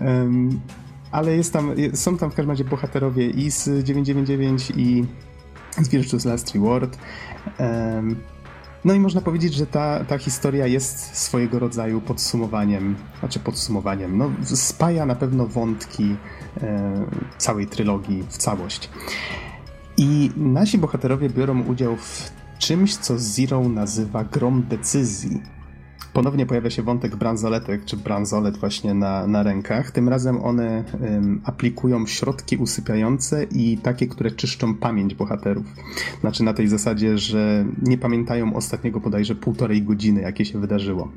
Um, 0.00 0.60
ale 1.16 1.36
jest 1.36 1.52
tam, 1.52 1.74
są 1.94 2.18
tam 2.18 2.30
w 2.30 2.34
każdym 2.34 2.50
razie 2.50 2.64
bohaterowie 2.64 3.30
i 3.30 3.50
z 3.50 3.84
999 3.84 4.72
i 4.76 5.04
z 5.82 5.88
Virtuous 5.88 6.24
Last 6.24 6.54
Reward. 6.54 6.98
Um, 7.58 8.16
no 8.84 8.94
i 8.94 9.00
można 9.00 9.20
powiedzieć, 9.20 9.54
że 9.54 9.66
ta, 9.66 10.04
ta 10.04 10.18
historia 10.18 10.66
jest 10.66 11.16
swojego 11.16 11.58
rodzaju 11.58 12.00
podsumowaniem, 12.00 12.96
znaczy 13.20 13.38
podsumowaniem, 13.38 14.18
no 14.18 14.30
spaja 14.44 15.06
na 15.06 15.14
pewno 15.14 15.46
wątki 15.46 16.16
e, 16.62 16.92
całej 17.38 17.66
trylogii 17.66 18.24
w 18.28 18.36
całość. 18.36 18.90
I 19.96 20.30
nasi 20.36 20.78
bohaterowie 20.78 21.30
biorą 21.30 21.62
udział 21.62 21.96
w 21.96 22.30
czymś, 22.58 22.96
co 22.96 23.18
Zero 23.18 23.68
nazywa 23.68 24.24
grom 24.24 24.62
decyzji 24.68 25.55
ponownie 26.16 26.46
pojawia 26.46 26.70
się 26.70 26.82
wątek 26.82 27.16
bransoletek, 27.16 27.84
czy 27.84 27.96
bransolet 27.96 28.56
właśnie 28.56 28.94
na, 28.94 29.26
na 29.26 29.42
rękach. 29.42 29.90
Tym 29.90 30.08
razem 30.08 30.44
one 30.44 30.84
aplikują 31.44 32.06
środki 32.06 32.56
usypiające 32.56 33.44
i 33.44 33.78
takie, 33.78 34.06
które 34.06 34.30
czyszczą 34.30 34.74
pamięć 34.74 35.14
bohaterów. 35.14 35.66
Znaczy 36.20 36.42
na 36.42 36.54
tej 36.54 36.68
zasadzie, 36.68 37.18
że 37.18 37.64
nie 37.82 37.98
pamiętają 37.98 38.54
ostatniego 38.54 39.00
bodajże 39.00 39.34
półtorej 39.34 39.82
godziny, 39.82 40.20
jakie 40.20 40.44
się 40.44 40.60
wydarzyło. 40.60 41.12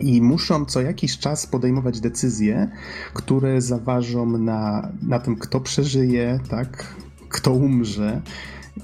I 0.00 0.22
muszą 0.22 0.64
co 0.64 0.80
jakiś 0.80 1.18
czas 1.18 1.46
podejmować 1.46 2.00
decyzje, 2.00 2.70
które 3.14 3.60
zaważą 3.60 4.38
na, 4.38 4.88
na 5.02 5.18
tym, 5.18 5.36
kto 5.36 5.60
przeżyje, 5.60 6.40
tak, 6.48 6.94
kto 7.28 7.52
umrze. 7.52 8.22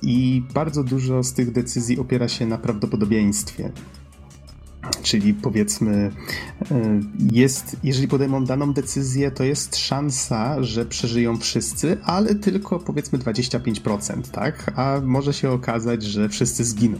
I 0.02 0.42
bardzo 0.54 0.84
dużo 0.84 1.22
z 1.22 1.32
tych 1.32 1.52
decyzji 1.52 1.98
opiera 1.98 2.28
się 2.28 2.46
na 2.46 2.58
prawdopodobieństwie. 2.58 3.72
Czyli 5.02 5.34
powiedzmy, 5.34 6.10
e, 6.70 7.00
jest, 7.32 7.76
jeżeli 7.84 8.08
podejmą 8.08 8.44
daną 8.44 8.72
decyzję, 8.72 9.30
to 9.30 9.44
jest 9.44 9.76
szansa, 9.76 10.62
że 10.62 10.86
przeżyją 10.86 11.36
wszyscy, 11.36 11.96
ale 12.04 12.34
tylko 12.34 12.78
powiedzmy 12.78 13.18
25%, 13.18 14.22
tak? 14.30 14.72
A 14.76 15.00
może 15.04 15.32
się 15.32 15.50
okazać, 15.50 16.02
że 16.02 16.28
wszyscy 16.28 16.64
zginą. 16.64 16.98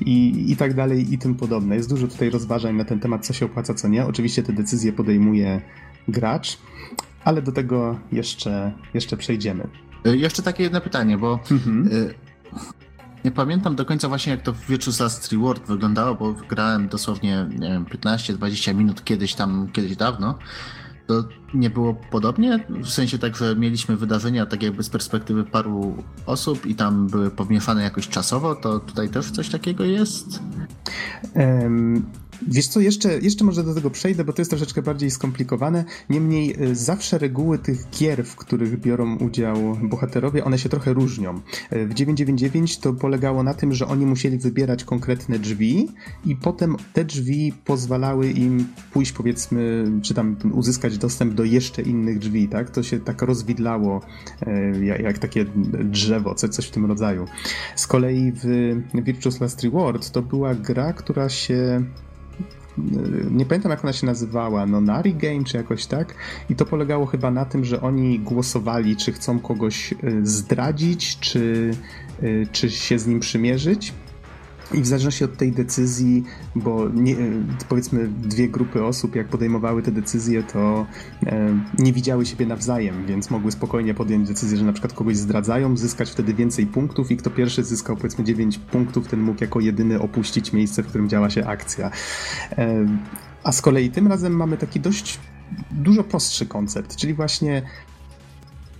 I, 0.00 0.44
I 0.52 0.56
tak 0.56 0.74
dalej, 0.74 1.14
i 1.14 1.18
tym 1.18 1.34
podobne. 1.34 1.76
Jest 1.76 1.88
dużo 1.88 2.08
tutaj 2.08 2.30
rozważań 2.30 2.76
na 2.76 2.84
ten 2.84 3.00
temat, 3.00 3.26
co 3.26 3.32
się 3.32 3.46
opłaca, 3.46 3.74
co 3.74 3.88
nie. 3.88 4.06
Oczywiście 4.06 4.42
te 4.42 4.52
decyzje 4.52 4.92
podejmuje 4.92 5.60
gracz, 6.08 6.58
ale 7.24 7.42
do 7.42 7.52
tego 7.52 7.98
jeszcze, 8.12 8.72
jeszcze 8.94 9.16
przejdziemy. 9.16 9.68
E, 10.04 10.16
jeszcze 10.16 10.42
takie 10.42 10.62
jedno 10.62 10.80
pytanie, 10.80 11.18
bo 11.18 11.40
mhm. 11.50 11.90
E, 11.92 12.29
nie 13.24 13.30
pamiętam 13.30 13.76
do 13.76 13.84
końca 13.84 14.08
właśnie 14.08 14.32
jak 14.32 14.42
to 14.42 14.52
w 14.52 14.66
Virtuous 14.66 15.00
Last 15.00 15.32
Reward 15.32 15.66
wyglądało, 15.66 16.14
bo 16.14 16.32
grałem 16.32 16.88
dosłownie, 16.88 17.46
nie 17.58 17.68
wiem, 17.68 17.84
15-20 17.84 18.74
minut 18.74 19.04
kiedyś 19.04 19.34
tam, 19.34 19.68
kiedyś 19.72 19.96
dawno. 19.96 20.38
To 21.06 21.24
nie 21.54 21.70
było 21.70 21.94
podobnie? 21.94 22.66
W 22.68 22.88
sensie 22.88 23.18
tak, 23.18 23.36
że 23.36 23.56
mieliśmy 23.56 23.96
wydarzenia 23.96 24.46
tak 24.46 24.62
jakby 24.62 24.82
z 24.82 24.90
perspektywy 24.90 25.44
paru 25.44 26.04
osób 26.26 26.66
i 26.66 26.74
tam 26.74 27.06
były 27.06 27.30
pomieszane 27.30 27.82
jakoś 27.82 28.08
czasowo, 28.08 28.54
to 28.54 28.80
tutaj 28.80 29.08
też 29.08 29.30
coś 29.30 29.48
takiego 29.48 29.84
jest? 29.84 30.42
Um, 31.34 32.06
Wiesz 32.48 32.68
co, 32.68 32.80
jeszcze, 32.80 33.18
jeszcze 33.18 33.44
może 33.44 33.64
do 33.64 33.74
tego 33.74 33.90
przejdę, 33.90 34.24
bo 34.24 34.32
to 34.32 34.40
jest 34.40 34.50
troszeczkę 34.50 34.82
bardziej 34.82 35.10
skomplikowane. 35.10 35.84
Niemniej 36.10 36.62
y, 36.62 36.76
zawsze 36.76 37.18
reguły 37.18 37.58
tych 37.58 37.90
gier, 37.90 38.24
w 38.24 38.36
których 38.36 38.80
biorą 38.80 39.16
udział 39.16 39.56
bohaterowie, 39.82 40.44
one 40.44 40.58
się 40.58 40.68
trochę 40.68 40.92
różnią. 40.92 41.40
Y, 41.72 41.86
w 41.86 41.94
999 41.94 42.78
to 42.78 42.92
polegało 42.92 43.42
na 43.42 43.54
tym, 43.54 43.74
że 43.74 43.86
oni 43.86 44.06
musieli 44.06 44.38
wybierać 44.38 44.84
konkretne 44.84 45.38
drzwi 45.38 45.88
i 46.24 46.36
potem 46.36 46.76
te 46.92 47.04
drzwi 47.04 47.52
pozwalały 47.64 48.30
im 48.30 48.66
pójść 48.92 49.12
powiedzmy, 49.12 49.92
czy 50.02 50.14
tam 50.14 50.36
uzyskać 50.52 50.98
dostęp 50.98 51.34
do 51.34 51.44
jeszcze 51.44 51.82
innych 51.82 52.18
drzwi, 52.18 52.48
tak? 52.48 52.70
To 52.70 52.82
się 52.82 53.00
tak 53.00 53.22
rozwidlało 53.22 54.00
y, 54.46 54.84
jak, 54.84 55.18
takie 55.18 55.44
drzewo, 55.84 56.34
coś 56.34 56.66
w 56.66 56.70
tym 56.70 56.86
rodzaju. 56.86 57.26
Z 57.76 57.86
kolei 57.86 58.32
w 58.32 58.74
Virtuous 58.94 59.40
Last 59.40 59.62
Reward 59.62 60.10
to 60.10 60.22
była 60.22 60.54
gra, 60.54 60.92
która 60.92 61.28
się 61.28 61.84
nie 63.30 63.46
pamiętam 63.46 63.70
jak 63.70 63.84
ona 63.84 63.92
się 63.92 64.06
nazywała, 64.06 64.66
no 64.66 64.80
Nari 64.80 65.14
Game 65.14 65.44
czy 65.44 65.56
jakoś 65.56 65.86
tak? 65.86 66.14
I 66.50 66.56
to 66.56 66.66
polegało 66.66 67.06
chyba 67.06 67.30
na 67.30 67.44
tym, 67.44 67.64
że 67.64 67.80
oni 67.80 68.18
głosowali, 68.18 68.96
czy 68.96 69.12
chcą 69.12 69.38
kogoś 69.38 69.92
y, 69.92 69.96
zdradzić, 70.22 71.18
czy, 71.18 71.70
y, 72.22 72.46
czy 72.52 72.70
się 72.70 72.98
z 72.98 73.06
nim 73.06 73.20
przymierzyć 73.20 73.92
I 74.74 74.80
w 74.80 74.86
zależności 74.86 75.24
od 75.24 75.36
tej 75.36 75.52
decyzji, 75.52 76.24
bo 76.54 76.88
nie, 76.88 77.16
powiedzmy 77.68 78.08
dwie 78.08 78.48
grupy 78.48 78.84
osób, 78.84 79.16
jak 79.16 79.28
podejmowały 79.28 79.82
te 79.82 79.92
decyzje, 79.92 80.42
to 80.42 80.86
e, 81.26 81.58
nie 81.78 81.92
widziały 81.92 82.26
siebie 82.26 82.46
nawzajem, 82.46 83.06
więc 83.06 83.30
mogły 83.30 83.52
spokojnie 83.52 83.94
podjąć 83.94 84.28
decyzję, 84.28 84.58
że 84.58 84.64
na 84.64 84.72
przykład 84.72 84.92
kogoś 84.92 85.16
zdradzają, 85.16 85.76
zyskać 85.76 86.10
wtedy 86.10 86.34
więcej 86.34 86.66
punktów 86.66 87.10
i 87.10 87.16
kto 87.16 87.30
pierwszy 87.30 87.64
zyskał 87.64 87.96
powiedzmy 87.96 88.24
9 88.24 88.58
punktów, 88.58 89.08
ten 89.08 89.20
mógł 89.20 89.40
jako 89.40 89.60
jedyny 89.60 90.00
opuścić 90.00 90.52
miejsce, 90.52 90.82
w 90.82 90.86
którym 90.86 91.08
działa 91.08 91.30
się 91.30 91.46
akcja. 91.46 91.90
E, 92.58 92.86
a 93.44 93.52
z 93.52 93.62
kolei 93.62 93.90
tym 93.90 94.06
razem 94.06 94.32
mamy 94.36 94.56
taki 94.56 94.80
dość 94.80 95.18
dużo 95.70 96.04
prostszy 96.04 96.46
koncept, 96.46 96.96
czyli 96.96 97.14
właśnie 97.14 97.62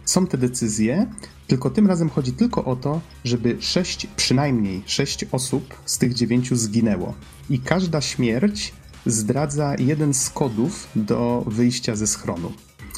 są 0.05 0.27
te 0.27 0.39
decyzje, 0.39 1.07
tylko 1.51 1.71
tym 1.71 1.87
razem 1.87 2.11
chodzi 2.11 2.33
tylko 2.33 2.65
o 2.65 2.77
to, 2.77 3.01
żeby 3.25 3.57
sześć, 3.61 4.07
przynajmniej 4.17 4.83
sześć 4.87 5.25
osób 5.33 5.75
z 5.85 5.99
tych 5.99 6.15
dziewięciu 6.15 6.57
zginęło. 6.57 7.15
I 7.51 7.59
każda 7.59 8.01
śmierć 8.01 8.73
zdradza 9.07 9.75
jeden 9.79 10.15
z 10.15 10.31
kodów 10.31 10.89
do 10.97 11.45
wyjścia 11.47 11.97
ze 11.97 12.07
schronu. 12.07 12.53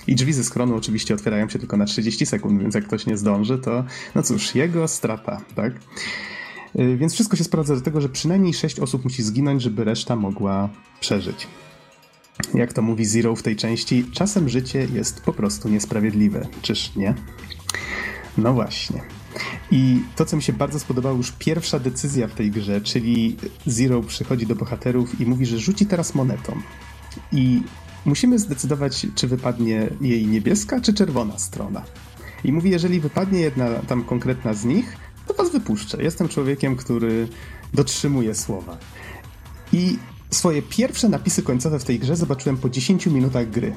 I 0.07 0.15
drzwi 0.15 0.33
ze 0.33 0.45
schronu 0.45 0.77
oczywiście 0.77 1.15
otwierają 1.15 1.49
się 1.49 1.59
tylko 1.59 1.77
na 1.77 1.85
30 1.85 2.27
sekund, 2.27 2.63
więc 2.63 2.75
jak 2.75 2.85
ktoś 2.85 3.07
nie 3.07 3.17
zdąży, 3.17 3.59
to 3.59 3.85
no 4.15 4.23
cóż, 4.23 4.55
jego 4.55 4.89
strata, 4.89 5.41
tak? 5.55 5.73
Y, 6.79 6.97
więc 6.97 7.15
wszystko 7.15 7.37
się 7.37 7.45
sprowadza 7.45 7.75
do 7.75 7.81
tego, 7.81 8.01
że 8.01 8.09
przynajmniej 8.09 8.55
6 8.55 8.81
osób 8.81 9.05
musi 9.05 9.23
zginąć, 9.23 9.63
żeby 9.63 9.85
reszta 9.85 10.17
mogła 10.17 10.69
przeżyć. 11.01 11.47
Jak 12.55 12.73
to 12.73 12.83
mówi 12.83 13.05
Zero 13.05 13.37
w 13.37 13.43
tej 13.43 13.57
części, 13.57 14.05
czasem 14.13 14.49
życie 14.49 14.89
jest 14.95 15.21
po 15.21 15.33
prostu 15.33 15.69
niesprawiedliwe, 15.69 16.47
czyż 16.63 16.97
nie? 16.97 17.15
No 18.39 18.53
właśnie. 18.53 19.03
I 19.71 20.03
to, 20.17 20.25
co 20.25 20.37
mi 20.37 20.43
się 20.43 20.53
bardzo 20.53 20.79
spodobało, 20.79 21.17
już 21.17 21.33
pierwsza 21.33 21.79
decyzja 21.79 22.29
w 22.29 22.35
tej 22.35 22.51
grze, 22.51 22.81
czyli 22.81 23.37
Zero 23.67 24.03
przychodzi 24.03 24.47
do 24.47 24.57
bohaterów 24.57 25.21
i 25.21 25.27
mówi, 25.27 25.47
że 25.47 25.59
rzuci 25.59 25.87
teraz 25.87 26.15
monetą. 26.15 26.53
I 27.33 27.63
musimy 28.05 28.39
zdecydować, 28.39 29.07
czy 29.15 29.29
wypadnie 29.29 29.89
jej 30.01 30.27
niebieska, 30.27 30.81
czy 30.81 30.95
czerwona 30.95 31.39
strona. 31.39 31.83
I 32.45 32.53
mówi, 32.53 32.71
jeżeli 32.71 33.01
wypadnie 33.01 33.41
jedna 33.41 33.69
tam 33.69 34.05
konkretna 34.05 34.55
z 34.55 34.65
nich, 34.65 34.97
to 35.27 35.35
was 35.35 35.53
wypuszczę. 35.53 36.03
Jestem 36.03 36.29
człowiekiem, 36.29 36.77
który 36.77 37.29
dotrzymuje 37.75 38.35
słowa. 38.35 38.79
I 39.73 39.99
swoje 40.31 40.63
pierwsze 40.63 41.09
napisy 41.09 41.43
końcowe 41.43 41.79
w 41.79 41.85
tej 41.85 41.99
grze 41.99 42.17
zobaczyłem 42.17 42.57
po 42.57 42.71
10 42.71 43.07
minutach 43.07 43.51
gry. 43.51 43.75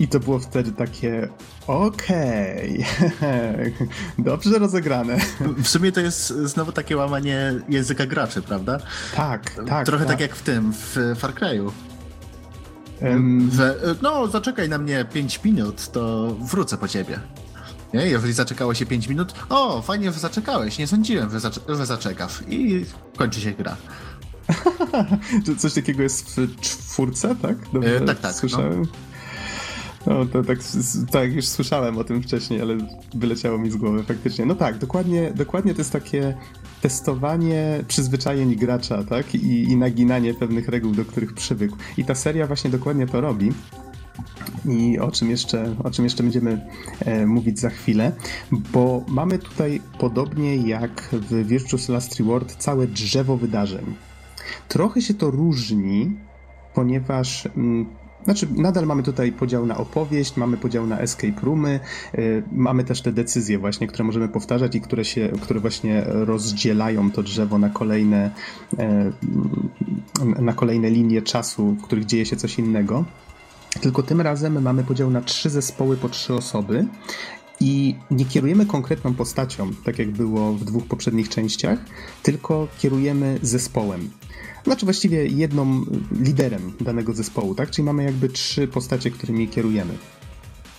I 0.00 0.08
to 0.08 0.20
było 0.20 0.38
wtedy 0.38 0.72
takie, 0.72 1.28
okej, 1.66 2.84
okay. 3.18 3.72
dobrze 4.18 4.58
rozegrane. 4.58 5.16
W 5.62 5.68
sumie 5.68 5.92
to 5.92 6.00
jest 6.00 6.28
znowu 6.28 6.72
takie 6.72 6.96
łamanie 6.96 7.54
języka 7.68 8.06
graczy, 8.06 8.42
prawda? 8.42 8.78
Tak, 9.16 9.54
tak. 9.66 9.86
Trochę 9.86 10.04
tak, 10.04 10.12
tak 10.14 10.20
jak 10.20 10.36
w 10.36 10.42
tym, 10.42 10.72
w 10.72 11.14
Far 11.16 11.34
Cry'u. 11.34 11.70
Um... 13.02 13.50
No, 14.02 14.26
zaczekaj 14.26 14.68
na 14.68 14.78
mnie 14.78 15.04
5 15.12 15.44
minut, 15.44 15.92
to 15.92 16.34
wrócę 16.40 16.76
po 16.76 16.88
ciebie. 16.88 17.20
Nie? 17.94 18.06
Jeżeli 18.06 18.32
zaczekało 18.32 18.74
się 18.74 18.86
5 18.86 19.08
minut, 19.08 19.34
o, 19.48 19.82
fajnie, 19.82 20.12
że 20.12 20.20
zaczekałeś, 20.20 20.78
nie 20.78 20.86
sądziłem, 20.86 21.30
że, 21.30 21.40
zac 21.40 21.60
że 21.68 21.86
zaczekasz. 21.86 22.42
I 22.48 22.86
kończy 23.16 23.40
się 23.40 23.52
gra. 23.52 23.76
Coś 25.58 25.74
takiego 25.74 26.02
jest 26.02 26.40
w 26.40 26.60
czwórce, 26.60 27.36
tak? 27.42 27.56
Dobrze 27.72 27.96
e, 27.96 28.00
tak, 28.00 28.20
tak. 28.20 28.32
No. 28.32 28.38
Słyszałem? 28.38 28.80
No. 28.80 29.09
No 30.06 30.26
to 30.26 30.42
tak, 30.42 30.58
tak, 31.10 31.32
już 31.32 31.46
słyszałem 31.46 31.98
o 31.98 32.04
tym 32.04 32.22
wcześniej, 32.22 32.60
ale 32.60 32.78
wyleciało 33.14 33.58
mi 33.58 33.70
z 33.70 33.76
głowy 33.76 34.02
faktycznie. 34.02 34.46
No 34.46 34.54
tak, 34.54 34.78
dokładnie, 34.78 35.32
dokładnie 35.34 35.74
to 35.74 35.80
jest 35.80 35.92
takie 35.92 36.34
testowanie 36.80 37.84
przyzwyczajeń 37.88 38.56
gracza, 38.56 39.04
tak? 39.04 39.34
I, 39.34 39.62
I 39.62 39.76
naginanie 39.76 40.34
pewnych 40.34 40.68
reguł, 40.68 40.92
do 40.92 41.04
których 41.04 41.32
przywykł. 41.32 41.76
I 41.96 42.04
ta 42.04 42.14
seria 42.14 42.46
właśnie 42.46 42.70
dokładnie 42.70 43.06
to 43.06 43.20
robi. 43.20 43.52
I 44.68 44.98
o 44.98 45.10
czym 45.10 45.30
jeszcze, 45.30 45.76
o 45.84 45.90
czym 45.90 46.04
jeszcze 46.04 46.22
będziemy 46.22 46.66
e, 47.00 47.26
mówić 47.26 47.60
za 47.60 47.70
chwilę, 47.70 48.12
bo 48.52 49.04
mamy 49.08 49.38
tutaj 49.38 49.80
podobnie 49.98 50.56
jak 50.56 51.08
w 51.12 51.46
Virtuous 51.46 51.88
Last 51.88 52.16
Reward 52.20 52.56
całe 52.56 52.86
drzewo 52.86 53.36
wydarzeń. 53.36 53.94
Trochę 54.68 55.02
się 55.02 55.14
to 55.14 55.30
różni, 55.30 56.16
ponieważ 56.74 57.46
mm, 57.46 57.86
znaczy, 58.24 58.46
nadal 58.56 58.86
mamy 58.86 59.02
tutaj 59.02 59.32
podział 59.32 59.66
na 59.66 59.76
opowieść, 59.76 60.36
mamy 60.36 60.56
podział 60.56 60.86
na 60.86 60.98
escape 60.98 61.40
roomy, 61.42 61.80
yy, 62.14 62.42
mamy 62.52 62.84
też 62.84 63.02
te 63.02 63.12
decyzje 63.12 63.58
właśnie, 63.58 63.86
które 63.86 64.04
możemy 64.04 64.28
powtarzać 64.28 64.74
i 64.74 64.80
które 64.80 65.04
się, 65.04 65.28
które 65.40 65.60
właśnie 65.60 66.04
rozdzielają 66.06 67.10
to 67.10 67.22
drzewo 67.22 67.58
na 67.58 67.70
kolejne, 67.70 68.30
yy, 68.78 70.42
na 70.42 70.52
kolejne 70.52 70.90
linie 70.90 71.22
czasu, 71.22 71.76
w 71.80 71.82
których 71.82 72.04
dzieje 72.04 72.26
się 72.26 72.36
coś 72.36 72.58
innego. 72.58 73.04
Tylko 73.80 74.02
tym 74.02 74.20
razem 74.20 74.62
mamy 74.62 74.84
podział 74.84 75.10
na 75.10 75.20
trzy 75.20 75.50
zespoły 75.50 75.96
po 75.96 76.08
trzy 76.08 76.34
osoby 76.34 76.86
i 77.60 77.94
nie 78.10 78.24
kierujemy 78.24 78.66
konkretną 78.66 79.14
postacią, 79.14 79.70
tak 79.84 79.98
jak 79.98 80.10
było 80.10 80.52
w 80.52 80.64
dwóch 80.64 80.86
poprzednich 80.86 81.28
częściach, 81.28 81.78
tylko 82.22 82.68
kierujemy 82.78 83.38
zespołem. 83.42 84.10
Znaczy 84.64 84.86
właściwie 84.86 85.26
jedną 85.26 85.84
liderem 86.20 86.72
danego 86.80 87.12
zespołu, 87.12 87.54
tak? 87.54 87.70
Czyli 87.70 87.86
mamy 87.86 88.04
jakby 88.04 88.28
trzy 88.28 88.68
postacie, 88.68 89.10
którymi 89.10 89.48
kierujemy. 89.48 89.94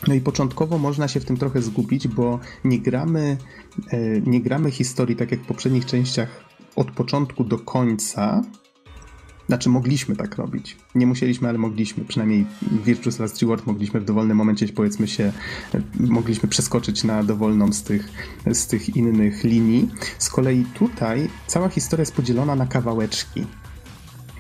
No 0.08 0.14
i 0.14 0.22
początkowo 0.22 0.78
można 0.78 1.08
się 1.08 1.20
w 1.20 1.26
tym 1.26 1.38
trochę 1.38 1.62
zgubić, 1.62 2.08
bo 2.08 2.40
nie 2.64 2.80
gramy, 2.80 3.38
e, 3.90 4.22
nie 4.22 4.42
gramy 4.42 4.72
historii 4.72 5.16
tak 5.16 5.32
jak 5.32 5.40
w 5.40 5.46
poprzednich 5.46 5.86
częściach 5.86 6.46
od 6.76 6.92
początku 6.92 7.44
do 7.44 7.60
końca. 7.60 8.42
Znaczy 9.52 9.70
mogliśmy 9.70 10.16
tak 10.16 10.36
robić. 10.36 10.78
Nie 10.96 11.08
musieliśmy, 11.08 11.50
ale 11.50 11.58
mogliśmy. 11.58 12.06
Przynajmniej 12.06 12.46
w 12.62 12.84
Virtuous 12.84 13.20
Last 13.20 13.42
Reward 13.42 13.68
mogliśmy 13.68 14.00
w 14.00 14.06
dowolnym 14.06 14.38
momencie, 14.38 14.68
powiedzmy 14.68 15.08
się, 15.08 15.34
e, 15.74 15.82
mogliśmy 16.00 16.50
przeskoczyć 16.50 17.04
na 17.04 17.24
dowolną 17.24 17.74
z 17.74 17.84
tych, 17.84 18.10
z 18.54 18.68
tych 18.68 18.96
innych 18.96 19.44
linii. 19.44 19.90
Z 20.18 20.30
kolei 20.30 20.66
tutaj 20.74 21.30
cała 21.48 21.70
historia 21.70 22.02
jest 22.02 22.16
podzielona 22.16 22.56
na 22.56 22.66
kawałeczki. 22.66 23.46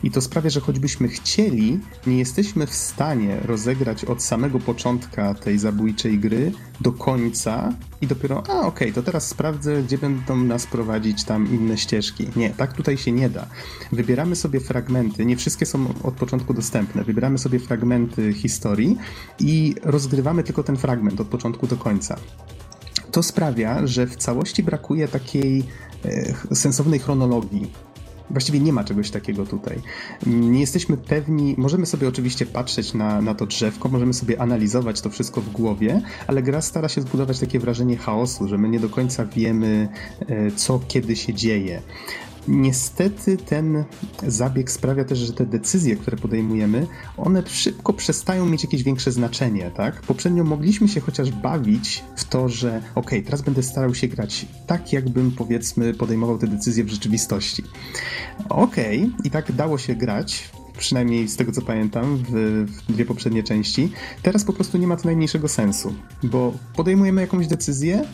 I 0.03 0.11
to 0.11 0.21
sprawia, 0.21 0.49
że 0.49 0.59
choćbyśmy 0.59 1.07
chcieli, 1.07 1.79
nie 2.07 2.17
jesteśmy 2.17 2.67
w 2.67 2.75
stanie 2.75 3.39
rozegrać 3.45 4.05
od 4.05 4.23
samego 4.23 4.59
początka 4.59 5.33
tej 5.33 5.59
zabójczej 5.59 6.19
gry 6.19 6.51
do 6.81 6.91
końca 6.91 7.73
i 8.01 8.07
dopiero, 8.07 8.37
a 8.37 8.41
okej, 8.41 8.67
okay, 8.67 8.91
to 8.91 9.03
teraz 9.03 9.27
sprawdzę, 9.27 9.83
gdzie 9.83 9.97
będą 9.97 10.35
nas 10.35 10.67
prowadzić 10.67 11.23
tam 11.23 11.53
inne 11.53 11.77
ścieżki. 11.77 12.27
Nie, 12.35 12.49
tak 12.49 12.73
tutaj 12.73 12.97
się 12.97 13.11
nie 13.11 13.29
da. 13.29 13.45
Wybieramy 13.91 14.35
sobie 14.35 14.59
fragmenty, 14.59 15.25
nie 15.25 15.37
wszystkie 15.37 15.65
są 15.65 15.93
od 16.03 16.13
początku 16.13 16.53
dostępne. 16.53 17.03
Wybieramy 17.03 17.37
sobie 17.37 17.59
fragmenty 17.59 18.33
historii 18.33 18.97
i 19.39 19.75
rozgrywamy 19.83 20.43
tylko 20.43 20.63
ten 20.63 20.77
fragment 20.77 21.21
od 21.21 21.27
początku 21.27 21.67
do 21.67 21.77
końca. 21.77 22.17
To 23.11 23.23
sprawia, 23.23 23.87
że 23.87 24.07
w 24.07 24.15
całości 24.15 24.63
brakuje 24.63 25.07
takiej 25.07 25.63
e, 26.05 26.55
sensownej 26.55 26.99
chronologii 26.99 27.71
Właściwie 28.31 28.59
nie 28.59 28.73
ma 28.73 28.83
czegoś 28.83 29.11
takiego 29.11 29.45
tutaj. 29.45 29.77
Nie 30.25 30.59
jesteśmy 30.59 30.97
pewni, 30.97 31.55
możemy 31.57 31.85
sobie 31.85 32.07
oczywiście 32.07 32.45
patrzeć 32.45 32.93
na, 32.93 33.21
na 33.21 33.35
to 33.35 33.45
drzewko, 33.45 33.89
możemy 33.89 34.13
sobie 34.13 34.41
analizować 34.41 35.01
to 35.01 35.09
wszystko 35.09 35.41
w 35.41 35.49
głowie, 35.49 36.01
ale 36.27 36.43
gra 36.43 36.61
stara 36.61 36.89
się 36.89 37.01
zbudować 37.01 37.39
takie 37.39 37.59
wrażenie 37.59 37.97
chaosu, 37.97 38.47
że 38.47 38.57
my 38.57 38.69
nie 38.69 38.79
do 38.79 38.89
końca 38.89 39.25
wiemy, 39.25 39.89
e, 40.19 40.51
co 40.51 40.79
kiedy 40.87 41.15
się 41.15 41.33
dzieje. 41.33 41.81
Niestety 42.47 43.37
ten 43.37 43.83
zabieg 44.27 44.71
sprawia 44.71 45.03
też, 45.03 45.19
że 45.19 45.33
te 45.33 45.45
decyzje, 45.45 45.95
które 45.95 46.17
podejmujemy, 46.17 46.87
one 47.17 47.43
szybko 47.47 47.93
przestają 47.93 48.45
mieć 48.45 48.63
jakieś 48.63 48.83
większe 48.83 49.11
znaczenie, 49.11 49.71
tak? 49.75 50.01
Poprzednio 50.01 50.43
mogliśmy 50.43 50.87
się 50.87 51.01
chociaż 51.01 51.31
bawić 51.31 52.03
w 52.15 52.25
to, 52.25 52.49
że 52.49 52.81
ok, 52.95 53.11
teraz 53.25 53.41
będę 53.41 53.63
starał 53.63 53.95
się 53.95 54.07
grać 54.07 54.45
tak, 54.67 54.93
jakbym 54.93 55.31
powiedzmy 55.31 55.93
podejmował 55.93 56.37
te 56.37 56.47
decyzje 56.47 56.83
w 56.83 56.89
rzeczywistości. 56.89 57.63
Ok, 58.49 58.75
i 59.23 59.31
tak 59.31 59.51
dało 59.51 59.77
się 59.77 59.95
grać, 59.95 60.49
przynajmniej 60.77 61.27
z 61.27 61.35
tego 61.35 61.51
co 61.51 61.61
pamiętam, 61.61 62.17
w, 62.17 62.31
w, 62.67 62.93
dwie 62.93 63.05
poprzednie 63.05 63.43
części. 63.43 63.91
Teraz 64.21 64.43
po 64.43 64.53
prostu 64.53 64.77
nie 64.77 64.87
ma 64.87 64.97
to 64.97 65.05
najmniejszego 65.05 65.47
sensu, 65.47 65.93
bo 66.23 66.53
podejmujemy 66.75 67.21
jakąś 67.21 67.47
decyzję, 67.47 68.05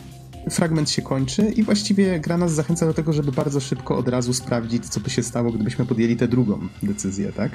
fragment 0.50 0.90
się 0.90 1.02
kończy 1.02 1.42
i 1.42 1.62
właściwie 1.62 2.20
gra 2.20 2.38
nas 2.38 2.52
zachęca 2.52 2.86
do 2.86 2.94
tego, 2.94 3.12
żeby 3.12 3.32
bardzo 3.32 3.60
szybko 3.60 3.96
od 3.96 4.08
razu 4.08 4.32
sprawdzić, 4.34 4.88
co 4.88 5.00
by 5.00 5.10
się 5.10 5.22
stało, 5.22 5.52
gdybyśmy 5.52 5.86
podjęli 5.86 6.16
tę 6.16 6.28
drugą 6.28 6.58
decyzję, 6.82 7.32
tak? 7.32 7.52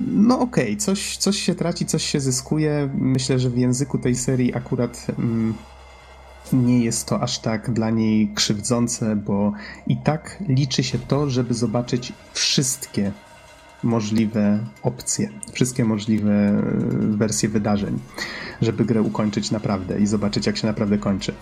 No 0.00 0.40
okej, 0.40 0.64
okay, 0.64 0.76
coś, 0.76 1.16
coś 1.16 1.38
się 1.38 1.54
traci, 1.54 1.86
coś 1.86 2.04
się 2.04 2.20
zyskuje. 2.20 2.90
Myślę, 2.94 3.38
że 3.38 3.50
w 3.50 3.58
języku 3.58 3.98
tej 3.98 4.14
serii 4.14 4.54
akurat 4.54 5.06
mm, 5.18 5.54
nie 6.52 6.84
jest 6.84 7.06
to 7.06 7.20
aż 7.20 7.38
tak 7.38 7.70
dla 7.72 7.90
niej 7.90 8.30
krzywdzące, 8.34 9.16
bo 9.16 9.52
i 9.86 9.96
tak 9.96 10.42
liczy 10.48 10.82
się 10.82 10.98
to, 10.98 11.30
żeby 11.30 11.54
zobaczyć 11.54 12.12
wszystkie 12.32 13.12
możliwe 13.82 14.64
opcje, 14.82 15.30
wszystkie 15.52 15.84
możliwe 15.84 16.32
e, 16.32 16.62
wersje 17.16 17.48
wydarzeń, 17.48 17.98
żeby 18.62 18.84
grę 18.84 19.02
ukończyć 19.02 19.50
naprawdę 19.50 20.00
i 20.00 20.06
zobaczyć, 20.06 20.46
jak 20.46 20.56
się 20.56 20.66
naprawdę 20.66 20.98
kończy. 20.98 21.34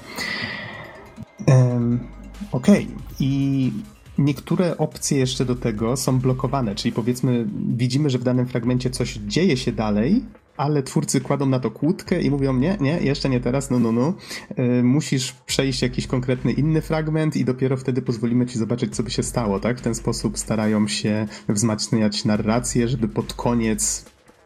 Okej, 2.52 2.84
okay. 2.84 2.86
i 3.20 3.72
niektóre 4.18 4.78
opcje 4.78 5.18
jeszcze 5.18 5.44
do 5.44 5.54
tego 5.54 5.96
są 5.96 6.18
blokowane, 6.18 6.74
czyli 6.74 6.92
powiedzmy, 6.92 7.46
widzimy, 7.68 8.10
że 8.10 8.18
w 8.18 8.24
danym 8.24 8.46
fragmencie 8.46 8.90
coś 8.90 9.14
dzieje 9.14 9.56
się 9.56 9.72
dalej, 9.72 10.24
ale 10.56 10.82
twórcy 10.82 11.20
kładą 11.20 11.46
na 11.46 11.60
to 11.60 11.70
kłódkę 11.70 12.22
i 12.22 12.30
mówią, 12.30 12.54
nie, 12.54 12.76
nie, 12.80 13.00
jeszcze 13.00 13.28
nie 13.28 13.40
teraz, 13.40 13.70
no, 13.70 13.78
no, 13.78 13.92
no, 13.92 14.14
yy, 14.56 14.82
musisz 14.82 15.32
przejść 15.32 15.82
jakiś 15.82 16.06
konkretny 16.06 16.52
inny 16.52 16.82
fragment 16.82 17.36
i 17.36 17.44
dopiero 17.44 17.76
wtedy 17.76 18.02
pozwolimy 18.02 18.46
ci 18.46 18.58
zobaczyć, 18.58 18.96
co 18.96 19.02
by 19.02 19.10
się 19.10 19.22
stało, 19.22 19.60
tak? 19.60 19.78
W 19.78 19.82
ten 19.82 19.94
sposób 19.94 20.38
starają 20.38 20.88
się 20.88 21.26
wzmacniać 21.48 22.24
narrację, 22.24 22.88
żeby 22.88 23.08
pod 23.08 23.34
koniec 23.34 24.04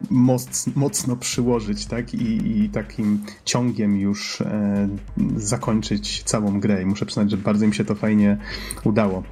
moc, 0.09 0.67
mocno 0.75 1.15
przyłożyć, 1.15 1.85
tak? 1.85 2.13
I, 2.13 2.61
I, 2.61 2.69
takim 2.69 3.23
ciągiem 3.45 3.97
już 3.97 4.41
e, 4.41 4.89
zakończyć 5.37 6.23
całą 6.23 6.59
grę. 6.59 6.81
I 6.81 6.85
muszę 6.85 7.05
przyznać, 7.05 7.31
że 7.31 7.37
bardzo 7.37 7.65
im 7.65 7.73
się 7.73 7.85
to 7.85 7.95
fajnie 7.95 8.37
udało. 8.83 9.23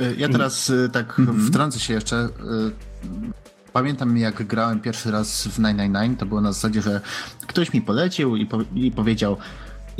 Y, 0.00 0.14
ja 0.18 0.28
teraz 0.28 0.72
I... 0.88 0.90
tak 0.90 1.18
mm 1.18 1.36
-hmm. 1.36 1.48
wtrącę 1.48 1.80
się 1.80 1.94
jeszcze 1.94 2.28
Pamiętam 3.76 4.18
jak 4.18 4.46
grałem 4.46 4.80
pierwszy 4.80 5.10
raz 5.10 5.28
w 5.28 5.56
999, 5.56 6.20
to 6.20 6.26
było 6.26 6.40
na 6.40 6.52
zasadzie, 6.52 6.82
że 6.82 7.00
ktoś 7.46 7.72
mi 7.72 7.82
polecił 7.82 8.36
i, 8.36 8.46
po, 8.46 8.58
i 8.74 8.90
powiedział 8.90 9.36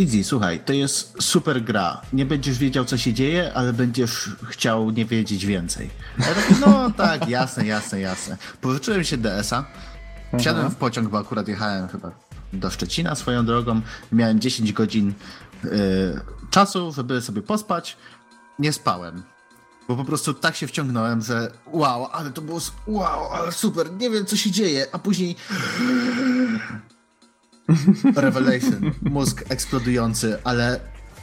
Easy, 0.00 0.24
słuchaj, 0.24 0.60
to 0.60 0.72
jest 0.72 1.22
super 1.22 1.62
gra. 1.62 2.00
Nie 2.12 2.26
będziesz 2.26 2.58
wiedział, 2.58 2.84
co 2.84 2.96
się 2.96 3.12
dzieje, 3.12 3.52
ale 3.54 3.72
będziesz 3.72 4.30
chciał 4.48 4.90
nie 4.90 5.04
wiedzieć 5.04 5.46
więcej. 5.46 5.90
Ja 6.18 6.24
taki, 6.24 6.54
no 6.66 6.90
tak, 6.90 7.28
jasne, 7.28 7.66
jasne, 7.66 8.00
jasne. 8.00 8.36
Pożyczyłem 8.60 9.04
się 9.04 9.16
DS-a, 9.16 9.64
wsiadłem 10.38 10.70
w 10.70 10.76
pociąg, 10.76 11.08
bo 11.08 11.18
akurat 11.18 11.48
jechałem 11.48 11.88
chyba 11.88 12.10
do 12.52 12.70
Szczecina 12.70 13.14
swoją 13.14 13.46
drogą. 13.46 13.80
Miałem 14.12 14.40
10 14.40 14.72
godzin 14.72 15.12
yy, 15.64 15.70
czasu, 16.50 16.92
żeby 16.92 17.20
sobie 17.20 17.42
pospać. 17.42 17.96
Nie 18.58 18.72
spałem. 18.72 19.22
Bo 19.88 19.96
po 19.96 20.04
prostu 20.04 20.34
tak 20.34 20.56
się 20.56 20.66
wciągnąłem, 20.66 21.22
że 21.22 21.50
wow, 21.72 22.08
ale 22.12 22.30
to 22.30 22.42
było 22.42 22.60
wow, 22.86 23.32
ale 23.32 23.52
super, 23.52 23.92
nie 23.92 24.10
wiem 24.10 24.26
co 24.26 24.36
się 24.36 24.50
dzieje, 24.50 24.86
a 24.92 24.98
później 24.98 25.36
Revelation, 28.16 28.92
mózg 29.02 29.44
eksplodujący, 29.48 30.38
ale 30.44 30.80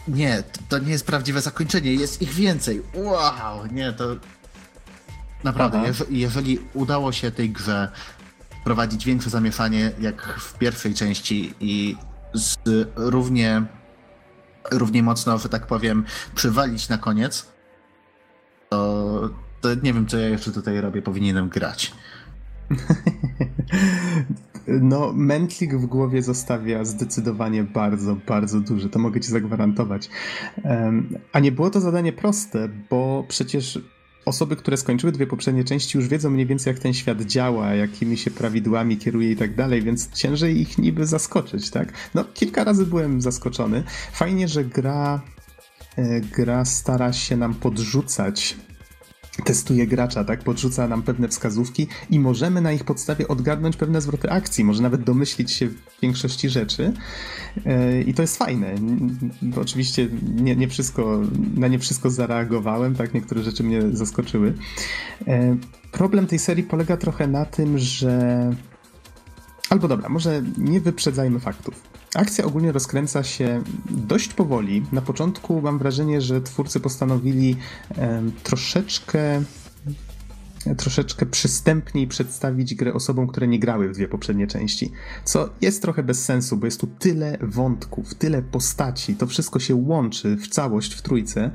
nie, 0.08 0.44
to 0.70 0.80
nie 0.80 0.92
jest 0.92 1.06
prawdziwe 1.06 1.42
zakończenie, 1.42 1.94
jest 1.94 2.22
ich 2.22 2.30
więcej. 2.30 2.82
Wow, 2.96 3.66
nie, 3.72 3.94
to 3.94 4.16
naprawdę, 5.44 5.82
jeżeli, 5.86 6.20
jeżeli 6.20 6.60
udało 6.74 7.12
się 7.12 7.32
tej 7.32 7.50
grze 7.50 7.92
prowadzić 8.64 9.06
większe 9.06 9.30
zamieszanie 9.30 9.92
jak 10.00 10.22
w 10.40 10.58
pierwszej 10.58 10.94
części 10.94 11.54
i 11.60 11.96
z 12.34 12.58
równie 12.96 13.66
równie 14.72 15.04
mocno, 15.04 15.38
że 15.38 15.50
tak 15.50 15.68
powiem, 15.68 16.06
przywalić 16.36 16.90
na 16.90 16.98
koniec, 16.98 17.52
to, 18.70 19.30
to 19.62 19.70
nie 19.84 19.94
wiem, 19.94 20.08
co 20.08 20.18
ja 20.18 20.30
jeszcze 20.30 20.52
tutaj 20.52 20.82
robię, 20.82 21.02
powinienem 21.02 21.50
grać. 21.50 21.92
No, 24.68 25.14
mętlik 25.14 25.76
w 25.76 25.86
głowie 25.86 26.22
zostawia 26.22 26.86
zdecydowanie 26.86 27.64
bardzo, 27.64 28.16
bardzo 28.28 28.60
duży. 28.60 28.90
To 28.90 29.00
mogę 29.00 29.20
ci 29.20 29.32
zagwarantować. 29.32 30.10
A 31.34 31.40
nie 31.40 31.52
było 31.52 31.70
to 31.70 31.82
zadanie 31.82 32.14
proste, 32.14 32.70
bo 32.90 33.26
przecież 33.28 33.80
osoby, 34.26 34.56
które 34.56 34.78
skończyły 34.78 35.12
dwie 35.12 35.28
poprzednie 35.28 35.64
części, 35.64 35.98
już 35.98 36.08
wiedzą 36.08 36.30
mniej 36.30 36.46
więcej, 36.46 36.74
jak 36.74 36.80
ten 36.80 36.94
świat 36.94 37.22
działa, 37.22 37.74
jakimi 37.74 38.18
się 38.18 38.32
prawidłami 38.32 38.98
kieruje 38.98 39.32
i 39.32 39.36
tak 39.36 39.56
dalej, 39.56 39.82
więc 39.82 40.12
ciężej 40.12 40.62
ich 40.62 40.78
niby 40.78 41.06
zaskoczyć, 41.06 41.70
tak? 41.70 41.94
No, 42.14 42.26
kilka 42.34 42.64
razy 42.64 42.86
byłem 42.86 43.22
zaskoczony. 43.22 43.84
Fajnie, 44.12 44.48
że 44.48 44.66
gra 44.66 45.22
E, 45.98 46.22
gra 46.22 46.66
stara 46.66 47.14
się 47.14 47.38
nam 47.38 47.54
podrzucać 47.54 48.56
testuje 49.46 49.88
gracza, 49.88 50.24
tak? 50.24 50.44
Podrzuca 50.44 50.88
nam 50.88 51.04
pewne 51.04 51.28
wskazówki 51.28 51.88
i 52.10 52.20
możemy 52.20 52.62
na 52.62 52.72
ich 52.72 52.84
podstawie 52.84 53.28
odgadnąć 53.28 53.78
pewne 53.78 54.02
zwroty 54.02 54.32
akcji, 54.32 54.64
może 54.64 54.84
nawet 54.84 55.04
domyślić 55.04 55.52
się 55.52 55.70
większości 56.02 56.50
rzeczy. 56.50 56.94
E, 57.66 58.02
I 58.02 58.14
to 58.14 58.22
jest 58.22 58.38
fajne. 58.38 58.76
Oczywiście 59.62 60.08
nie, 60.36 60.56
nie 60.56 60.68
wszystko, 60.68 61.22
na 61.56 61.68
nie 61.68 61.80
wszystko 61.80 62.10
zareagowałem, 62.10 62.96
tak? 62.96 63.14
Niektóre 63.14 63.44
rzeczy 63.44 63.64
mnie 63.64 63.82
zaskoczyły. 63.92 64.54
E, 65.28 65.58
problem 65.92 66.28
tej 66.28 66.40
serii 66.40 66.64
polega 66.64 66.98
trochę 66.98 67.28
na 67.28 67.46
tym, 67.46 67.78
że. 67.78 68.50
Albo 69.70 69.88
dobra, 69.88 70.10
może 70.10 70.44
nie 70.58 70.82
wyprzedzajmy 70.82 71.40
faktów. 71.40 71.93
Akcja 72.16 72.46
ogólnie 72.46 72.72
rozkręca 72.72 73.24
się 73.24 73.64
dość 73.90 74.34
powoli. 74.34 74.86
Na 74.92 75.02
początku 75.02 75.62
mam 75.62 75.80
wrażenie, 75.80 76.22
że 76.22 76.42
twórcy 76.42 76.80
postanowili 76.80 77.56
troszeczkę 78.44 79.44
troszeczkę 80.78 81.26
przystępniej 81.26 82.08
przedstawić 82.08 82.76
grę 82.76 82.94
osobom, 82.94 83.28
które 83.28 83.48
nie 83.48 83.60
grały 83.60 83.90
w 83.90 83.94
dwie 83.94 84.08
poprzednie 84.08 84.48
części. 84.48 84.92
Co 85.24 85.50
jest 85.62 85.82
trochę 85.82 86.04
bez 86.04 86.26
sensu, 86.26 86.58
bo 86.58 86.66
jest 86.66 86.80
tu 86.80 86.88
tyle 86.88 87.38
wątków, 87.42 88.16
tyle 88.16 88.42
postaci, 88.42 89.16
to 89.16 89.28
wszystko 89.28 89.60
się 89.60 89.76
łączy 89.76 90.36
w 90.36 90.48
całość 90.48 90.94
w 90.94 91.02
trójce, 91.02 91.52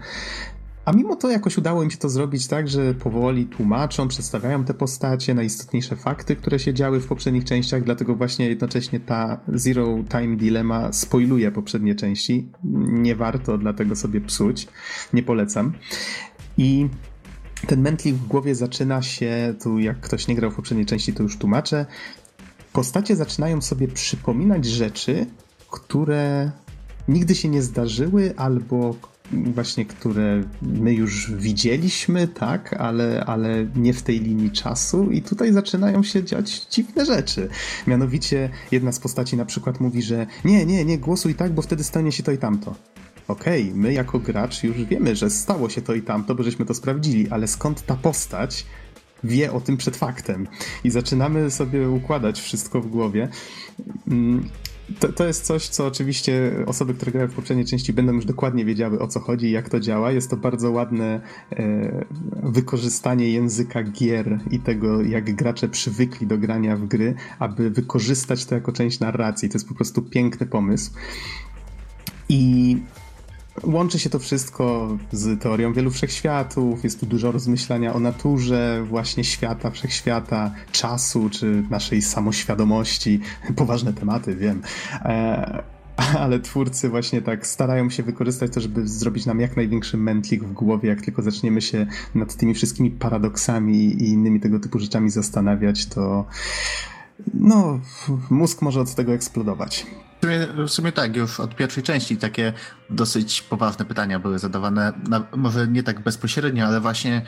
a 0.89 0.93
mimo 0.93 1.17
to 1.17 1.31
jakoś 1.31 1.59
udało 1.59 1.83
im 1.83 1.91
się 1.91 1.97
to 1.97 2.09
zrobić 2.09 2.47
tak, 2.47 2.69
że 2.69 2.95
powoli 2.95 3.47
tłumaczą, 3.47 4.09
przedstawiają 4.09 4.65
te 4.65 4.75
postacie, 4.75 5.35
najistotniejsze 5.35 5.97
fakty, 5.97 6.37
które 6.37 6.59
się 6.59 6.75
działy 6.75 7.01
w 7.01 7.07
poprzednich 7.07 7.45
częściach, 7.45 7.85
dlatego 7.85 8.15
właśnie 8.15 8.49
jednocześnie 8.49 9.01
ta 9.01 9.41
Zero 9.49 9.99
Time 10.11 10.37
Dilemma 10.37 10.93
spoiluje 10.93 11.53
poprzednie 11.53 11.95
części. 11.95 12.49
Nie 12.85 13.17
warto 13.17 13.59
dlatego 13.59 13.97
sobie 13.97 14.21
psuć, 14.21 14.69
nie 15.13 15.23
polecam. 15.23 15.73
I 16.59 16.89
ten 17.67 17.81
mętlik 17.81 18.15
w 18.15 18.27
głowie 18.27 18.55
zaczyna 18.55 19.03
się, 19.03 19.55
tu 19.63 19.79
jak 19.79 20.01
ktoś 20.01 20.29
nie 20.29 20.35
grał 20.35 20.51
w 20.51 20.55
poprzedniej 20.55 20.87
części, 20.87 21.13
to 21.13 21.23
już 21.23 21.39
tłumaczę. 21.39 21.87
Postacie 22.73 23.17
zaczynają 23.17 23.61
sobie 23.61 23.89
przypominać 23.89 24.65
rzeczy, 24.65 25.27
które 25.71 26.51
nigdy 27.09 27.35
się 27.35 27.49
nie 27.49 27.63
zdarzyły, 27.63 28.35
albo 28.37 28.95
właśnie, 29.33 29.85
które 29.85 30.43
my 30.63 30.95
już 30.95 31.33
widzieliśmy, 31.33 32.29
tak, 32.29 32.73
ale, 32.73 33.25
ale 33.27 33.67
nie 33.77 33.93
w 33.93 34.03
tej 34.03 34.21
linii 34.21 34.51
czasu 34.51 35.11
i 35.11 35.23
tutaj 35.23 35.53
zaczynają 35.53 36.03
się 36.03 36.25
dziać 36.25 36.67
dziwne 36.71 37.07
rzeczy. 37.07 37.49
Mianowicie 37.87 38.51
jedna 38.71 38.93
z 38.93 39.01
postaci 39.01 39.37
na 39.37 39.45
przykład 39.45 39.81
mówi, 39.81 40.03
że 40.03 40.27
nie, 40.45 40.67
nie, 40.67 40.85
nie 40.85 40.99
głosuj 40.99 41.35
tak, 41.35 41.53
bo 41.53 41.63
wtedy 41.63 41.85
stanie 41.85 42.13
się 42.13 42.23
to 42.23 42.33
i 42.33 42.39
tamto. 42.39 42.75
Okej, 43.29 43.63
okay, 43.63 43.75
my 43.75 43.93
jako 43.93 44.19
gracz 44.19 44.65
już 44.65 44.85
wiemy, 44.85 45.17
że 45.17 45.31
stało 45.31 45.69
się 45.69 45.83
to 45.83 45.95
i 45.95 46.03
tamto, 46.03 46.35
bo 46.35 46.43
żeśmy 46.43 46.65
to 46.65 46.75
sprawdzili, 46.75 47.31
ale 47.31 47.49
skąd 47.49 47.87
ta 47.87 47.95
postać 47.95 48.67
wie 49.25 49.53
o 49.53 49.61
tym 49.61 49.77
przed 49.77 49.97
faktem? 49.97 50.49
I 50.85 50.91
zaczynamy 50.91 51.51
sobie 51.51 51.91
układać 51.91 52.41
wszystko 52.41 52.81
w 52.81 52.87
głowie. 52.87 53.29
To, 55.01 55.13
to 55.13 55.27
jest 55.27 55.45
coś, 55.45 55.69
co 55.69 55.87
oczywiście 55.87 56.53
osoby, 56.67 56.95
które 56.95 57.13
grają 57.13 57.29
w 57.29 57.35
poprzedniej 57.35 57.67
części 57.67 57.93
będą 57.93 58.13
już 58.13 58.25
dokładnie 58.25 58.65
wiedziały 58.65 59.01
o 59.01 59.09
co 59.09 59.21
chodzi 59.21 59.47
i 59.47 59.51
jak 59.51 59.69
to 59.69 59.81
działa. 59.81 60.13
Jest 60.13 60.31
to 60.31 60.37
bardzo 60.37 60.71
ładne 60.71 61.21
e, 61.53 62.05
wykorzystanie 62.43 63.33
języka 63.33 63.83
gier 63.83 64.41
i 64.51 64.61
tego, 64.61 65.03
jak 65.03 65.35
gracze 65.35 65.69
przywykli 65.69 66.27
do 66.27 66.39
grania 66.39 66.77
w 66.77 66.87
gry, 66.87 67.15
aby 67.39 67.71
wykorzystać 67.71 68.47
to 68.47 68.55
jako 68.55 68.73
część 68.73 69.01
narracji. 69.01 69.49
To 69.49 69.55
jest 69.55 69.69
po 69.69 69.75
prostu 69.75 70.03
piękny 70.03 70.47
pomysł. 70.47 70.91
I 72.29 72.77
Łączy 73.65 73.99
się 73.99 74.11
to 74.11 74.19
wszystko 74.19 74.97
z 75.13 75.43
teorią 75.43 75.73
wielu 75.73 75.91
wszechświatów, 75.91 76.85
jest 76.85 77.01
tu 77.01 77.07
dużo 77.07 77.33
rozmyślania 77.33 77.95
o 77.95 78.01
naturze 78.01 78.85
właśnie 78.89 79.25
świata, 79.25 79.71
wszechświata, 79.71 80.51
czasu 80.73 81.31
czy 81.31 81.65
naszej 81.71 82.03
samoświadomości. 82.03 83.21
Poważne 83.57 83.93
tematy, 83.93 84.37
wiem. 84.37 84.63
E, 85.05 85.63
ale 86.23 86.41
twórcy 86.41 86.89
właśnie 86.89 87.23
tak 87.23 87.47
starają 87.47 87.91
się 87.91 88.03
wykorzystać 88.03 88.53
to, 88.53 88.61
żeby 88.61 88.89
zrobić 88.89 89.27
nam 89.27 89.41
jak 89.41 89.57
największy 89.57 89.97
mętlik 89.97 90.45
w 90.45 90.53
głowie, 90.53 90.89
jak 90.89 91.03
tylko 91.03 91.23
zaczniemy 91.23 91.61
się 91.61 91.87
nad 92.15 92.37
tymi 92.37 92.55
wszystkimi 92.55 92.91
paradoksami 92.91 93.77
i 93.77 94.09
innymi 94.09 94.41
tego 94.41 94.61
typu 94.61 94.79
rzeczami 94.79 95.11
zastanawiać, 95.11 95.87
to 95.87 96.25
no, 97.35 97.81
mózg 98.31 98.63
może 98.63 98.81
od 98.81 98.95
tego 98.95 99.13
eksplodować. 99.13 99.87
W 100.21 100.21
sumie, 100.21 100.67
w 100.67 100.71
sumie 100.71 100.93
tak, 100.93 101.17
już 101.17 101.41
od 101.41 101.57
pierwszej 101.57 101.83
części 101.83 102.17
takie 102.17 102.53
dosyć 102.91 103.43
poważne 103.43 103.85
pytania 103.85 104.19
były 104.19 104.39
zadawane, 104.39 104.93
na, 105.09 105.27
może 105.37 105.69
nie 105.69 105.83
tak 105.83 106.01
bezpośrednio, 106.01 106.67
ale 106.67 106.81
właśnie 106.81 107.23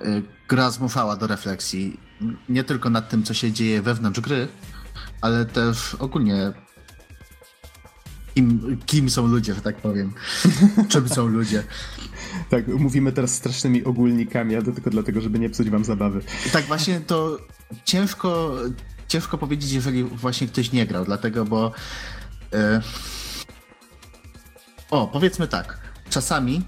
y, 0.00 0.22
gra 0.48 0.70
zmuszała 0.70 1.16
do 1.16 1.26
refleksji 1.26 2.00
nie 2.48 2.64
tylko 2.64 2.90
nad 2.90 3.08
tym, 3.08 3.22
co 3.22 3.34
się 3.34 3.52
dzieje 3.52 3.82
wewnątrz 3.82 4.20
gry, 4.20 4.48
ale 5.20 5.44
też 5.44 5.94
ogólnie 5.94 6.52
kim, 8.34 8.78
kim 8.86 9.10
są 9.10 9.26
ludzie, 9.26 9.54
że 9.54 9.60
tak 9.60 9.76
powiem. 9.76 10.12
Czym 10.88 11.08
są 11.08 11.26
ludzie. 11.26 11.62
Tak, 12.50 12.68
mówimy 12.68 13.12
teraz 13.12 13.34
strasznymi 13.34 13.84
ogólnikami, 13.84 14.56
a 14.56 14.62
to 14.62 14.72
tylko 14.72 14.90
dlatego, 14.90 15.20
żeby 15.20 15.38
nie 15.38 15.50
psuć 15.50 15.70
wam 15.70 15.84
zabawy. 15.84 16.20
Tak, 16.52 16.64
właśnie 16.64 17.00
to 17.00 17.38
ciężko, 17.84 18.54
ciężko 19.12 19.38
powiedzieć, 19.38 19.72
jeżeli 19.72 20.04
właśnie 20.04 20.46
ktoś 20.48 20.72
nie 20.72 20.86
grał, 20.86 21.04
dlatego, 21.04 21.44
bo 21.44 21.72
E, 22.54 22.80
o, 24.90 25.06
powiedzmy 25.06 25.48
tak. 25.48 25.78
Czasami 26.10 26.62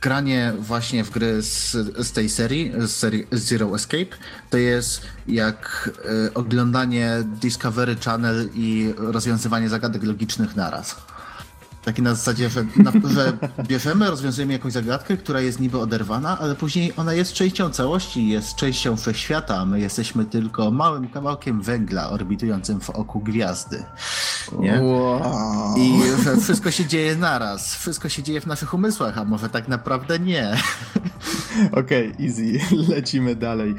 granie 0.00 0.52
właśnie 0.58 1.04
w 1.04 1.10
gry 1.10 1.42
z, 1.42 1.72
z 2.06 2.12
tej 2.12 2.28
serii, 2.28 2.72
z 2.78 2.90
serii 2.90 3.26
Zero 3.32 3.74
Escape, 3.74 4.16
to 4.50 4.56
jest 4.56 5.02
jak 5.28 5.90
y, 6.26 6.34
oglądanie 6.34 7.18
Discovery 7.24 7.96
Channel 7.96 8.48
i 8.54 8.94
rozwiązywanie 8.96 9.68
zagadek 9.68 10.02
logicznych 10.02 10.56
naraz. 10.56 10.96
Taki 11.84 12.02
na 12.02 12.14
zasadzie, 12.14 12.50
że, 12.50 12.64
na, 12.76 12.92
że 13.04 13.32
bierzemy, 13.68 14.10
rozwiązujemy 14.10 14.52
jakąś 14.52 14.72
zagadkę, 14.72 15.16
która 15.16 15.40
jest 15.40 15.60
niby 15.60 15.78
oderwana, 15.78 16.38
ale 16.38 16.54
później 16.54 16.92
ona 16.96 17.14
jest 17.14 17.32
częścią 17.32 17.70
całości, 17.70 18.28
jest 18.28 18.54
częścią 18.56 18.96
wszechświata, 18.96 19.66
my 19.66 19.80
jesteśmy 19.80 20.24
tylko 20.24 20.70
małym 20.70 21.08
kawałkiem 21.08 21.62
węgla 21.62 22.10
orbitującym 22.10 22.80
w 22.80 22.90
oku 22.90 23.20
gwiazdy. 23.20 23.84
Nie? 24.58 24.80
Wow. 24.82 25.74
I 25.78 26.00
że 26.24 26.36
wszystko 26.36 26.70
się 26.70 26.86
dzieje 26.86 27.16
naraz, 27.16 27.74
wszystko 27.74 28.08
się 28.08 28.22
dzieje 28.22 28.40
w 28.40 28.46
naszych 28.46 28.74
umysłach, 28.74 29.18
a 29.18 29.24
może 29.24 29.48
tak 29.48 29.68
naprawdę 29.68 30.18
nie. 30.18 30.56
Okej, 31.72 32.12
okay, 32.12 32.26
easy, 32.26 32.60
lecimy 32.94 33.36
dalej. 33.36 33.74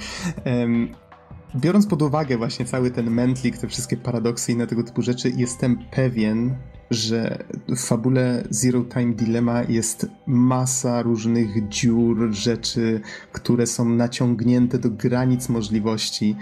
Um, 0.46 0.96
biorąc 1.56 1.88
pod 1.88 2.02
uwagę 2.02 2.38
właśnie 2.38 2.66
cały 2.66 2.92
ten 2.92 3.10
mętlik, 3.10 3.58
te 3.58 3.68
wszystkie 3.68 3.98
paradoksy 3.98 4.52
i 4.52 4.56
na 4.56 4.68
tego 4.68 4.84
typu 4.84 5.02
rzeczy, 5.02 5.30
jestem 5.30 5.78
pewien, 5.92 6.56
że 6.92 7.44
w 7.68 7.80
fabule 7.80 8.44
Zero 8.50 8.82
Time 8.82 9.14
Dilemma 9.14 9.64
jest 9.64 10.08
masa 10.28 11.02
różnych 11.02 11.70
dziur, 11.70 12.32
rzeczy, 12.32 13.02
które 13.32 13.68
są 13.68 13.90
naciągnięte 13.90 14.80
do 14.80 14.90
granic 14.90 15.50
możliwości 15.50 16.36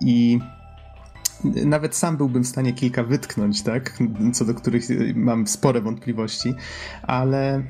i 0.00 0.38
nawet 1.44 1.96
sam 1.96 2.16
byłbym 2.16 2.44
w 2.44 2.48
stanie 2.48 2.72
kilka 2.72 3.04
wytknąć, 3.04 3.62
tak? 3.62 3.98
Co 4.32 4.44
do 4.44 4.54
których 4.54 4.84
mam 5.14 5.46
spore 5.46 5.80
wątpliwości, 5.80 6.54
ale 7.02 7.62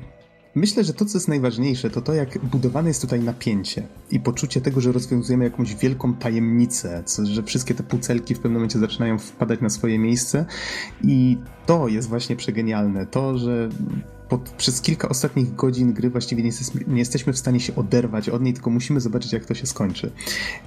Myślę, 0.55 0.83
że 0.83 0.93
to, 0.93 1.05
co 1.05 1.17
jest 1.17 1.27
najważniejsze, 1.27 1.89
to 1.89 2.01
to, 2.01 2.13
jak 2.13 2.45
budowane 2.45 2.87
jest 2.87 3.01
tutaj 3.01 3.19
napięcie 3.19 3.87
i 4.11 4.19
poczucie 4.19 4.61
tego, 4.61 4.81
że 4.81 4.91
rozwiązujemy 4.91 5.43
jakąś 5.43 5.75
wielką 5.75 6.13
tajemnicę, 6.13 7.03
że 7.23 7.43
wszystkie 7.43 7.75
te 7.75 7.83
pucelki 7.83 8.35
w 8.35 8.37
pewnym 8.37 8.53
momencie 8.53 8.79
zaczynają 8.79 9.19
wpadać 9.19 9.61
na 9.61 9.69
swoje 9.69 9.99
miejsce 9.99 10.45
i 11.03 11.37
to 11.65 11.87
jest 11.87 12.09
właśnie 12.09 12.35
przegenialne. 12.35 13.05
To, 13.05 13.37
że 13.37 13.69
pod, 14.29 14.49
przez 14.49 14.81
kilka 14.81 15.09
ostatnich 15.09 15.55
godzin 15.55 15.93
gry 15.93 16.09
właściwie 16.09 16.43
nie, 16.43 16.51
nie, 16.87 16.99
jesteśmy 16.99 17.33
w 17.33 17.37
stanie 17.37 17.59
się 17.59 17.75
oderwać 17.75 18.29
od 18.29 18.41
niej, 18.41 18.53
tylko 18.53 18.69
musimy 18.69 19.01
zobaczyć, 19.01 19.33
jak 19.33 19.45
to 19.45 19.53
się 19.53 19.67
skończy. 19.67 20.11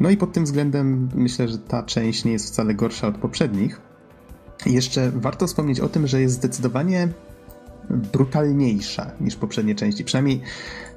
No 0.01 0.11
i 0.11 0.17
pod 0.17 0.33
tym 0.33 0.45
względem 0.45 1.09
myślę, 1.15 1.49
że 1.49 1.59
ta 1.59 1.83
część 1.83 2.25
nie 2.25 2.33
jest 2.33 2.47
wcale 2.47 2.75
gorsza 2.75 3.09
od 3.09 3.19
poprzednich. 3.19 3.81
Jeszcze 4.67 5.11
warto 5.11 5.47
wspomnieć 5.47 5.81
o 5.81 5.89
tym, 5.89 6.07
że 6.07 6.21
jest 6.21 6.35
zdecydowanie 6.35 7.09
brutalniejsza 7.91 9.11
niż 9.21 9.37
poprzednie 9.37 9.75
części. 9.75 10.05
Przynajmniej 10.05 10.41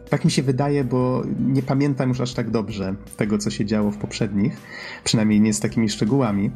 tak 0.09 0.25
mi 0.25 0.31
się 0.31 0.43
wydaje, 0.43 0.83
bo 0.83 1.23
nie 1.39 1.63
pamiętam 1.63 2.09
już 2.09 2.21
aż 2.21 2.33
tak 2.33 2.49
dobrze 2.51 2.95
tego, 3.17 3.37
co 3.37 3.49
się 3.51 3.65
działo 3.65 3.91
w 3.91 3.97
poprzednich, 3.97 4.57
przynajmniej 5.03 5.41
nie 5.41 5.53
z 5.53 5.59
takimi 5.59 5.89
szczegółami. 5.89 6.51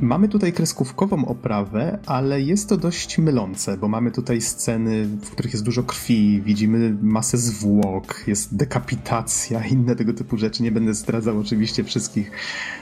Mamy 0.00 0.28
tutaj 0.28 0.52
kreskówkową 0.52 1.26
oprawę, 1.26 1.98
ale 2.06 2.40
jest 2.40 2.68
to 2.68 2.76
dość 2.76 3.18
mylące, 3.18 3.76
bo 3.76 3.88
mamy 3.88 4.10
tutaj 4.10 4.40
sceny, 4.40 5.04
w 5.04 5.30
których 5.30 5.52
jest 5.52 5.64
dużo 5.64 5.82
krwi, 5.82 6.42
widzimy 6.42 6.96
masę 7.02 7.38
zwłok, 7.38 8.24
jest 8.26 8.56
dekapitacja, 8.56 9.66
inne 9.76 9.96
tego 9.96 10.12
typu 10.12 10.36
rzeczy. 10.36 10.62
Nie 10.62 10.72
będę 10.72 10.94
zdradzał 10.94 11.38
oczywiście 11.38 11.84
wszystkich 11.84 12.30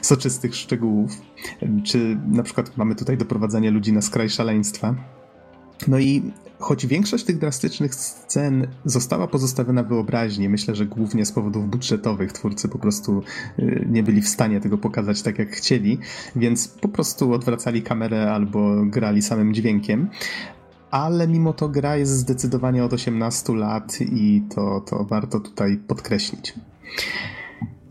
soczystych 0.03 0.55
szczegółów. 0.55 1.11
Czy 1.85 2.19
na 2.29 2.43
przykład 2.43 2.77
mamy 2.77 2.95
tutaj 2.95 3.17
doprowadzanie 3.17 3.71
ludzi 3.71 3.93
na 3.93 4.03
skraj 4.03 4.31
szaleństwa. 4.31 5.20
No 5.89 5.99
i 5.99 6.23
choć 6.59 6.87
większość 6.87 7.25
tych 7.25 7.39
drastycznych 7.39 7.95
scen 7.95 8.67
została 8.85 9.27
pozostawiona 9.27 9.83
wyobraźni, 9.83 10.49
myślę, 10.49 10.75
że 10.75 10.87
głównie 10.87 11.25
z 11.25 11.33
powodów 11.33 11.71
budżetowych 11.71 12.33
twórcy 12.33 12.69
po 12.69 12.79
prostu 12.79 13.23
y, 13.59 13.87
nie 13.91 14.03
byli 14.03 14.23
w 14.23 14.29
stanie 14.29 14.61
tego 14.61 14.79
pokazać 14.79 15.23
tak 15.23 15.39
jak 15.39 15.51
chcieli, 15.51 15.99
więc 16.37 16.69
po 16.69 16.89
prostu 16.89 17.33
odwracali 17.33 17.83
kamerę 17.83 18.33
albo 18.33 18.87
grali 18.87 19.23
samym 19.23 19.55
dźwiękiem. 19.55 20.09
Ale 20.91 21.29
mimo 21.29 21.53
to 21.53 21.69
gra 21.69 21.97
jest 21.97 22.13
zdecydowanie 22.13 22.85
od 22.85 22.93
18 22.93 23.55
lat 23.55 24.01
i 24.01 24.43
to, 24.55 24.81
to 24.81 25.05
warto 25.05 25.41
tutaj 25.41 25.77
podkreślić. 25.77 26.55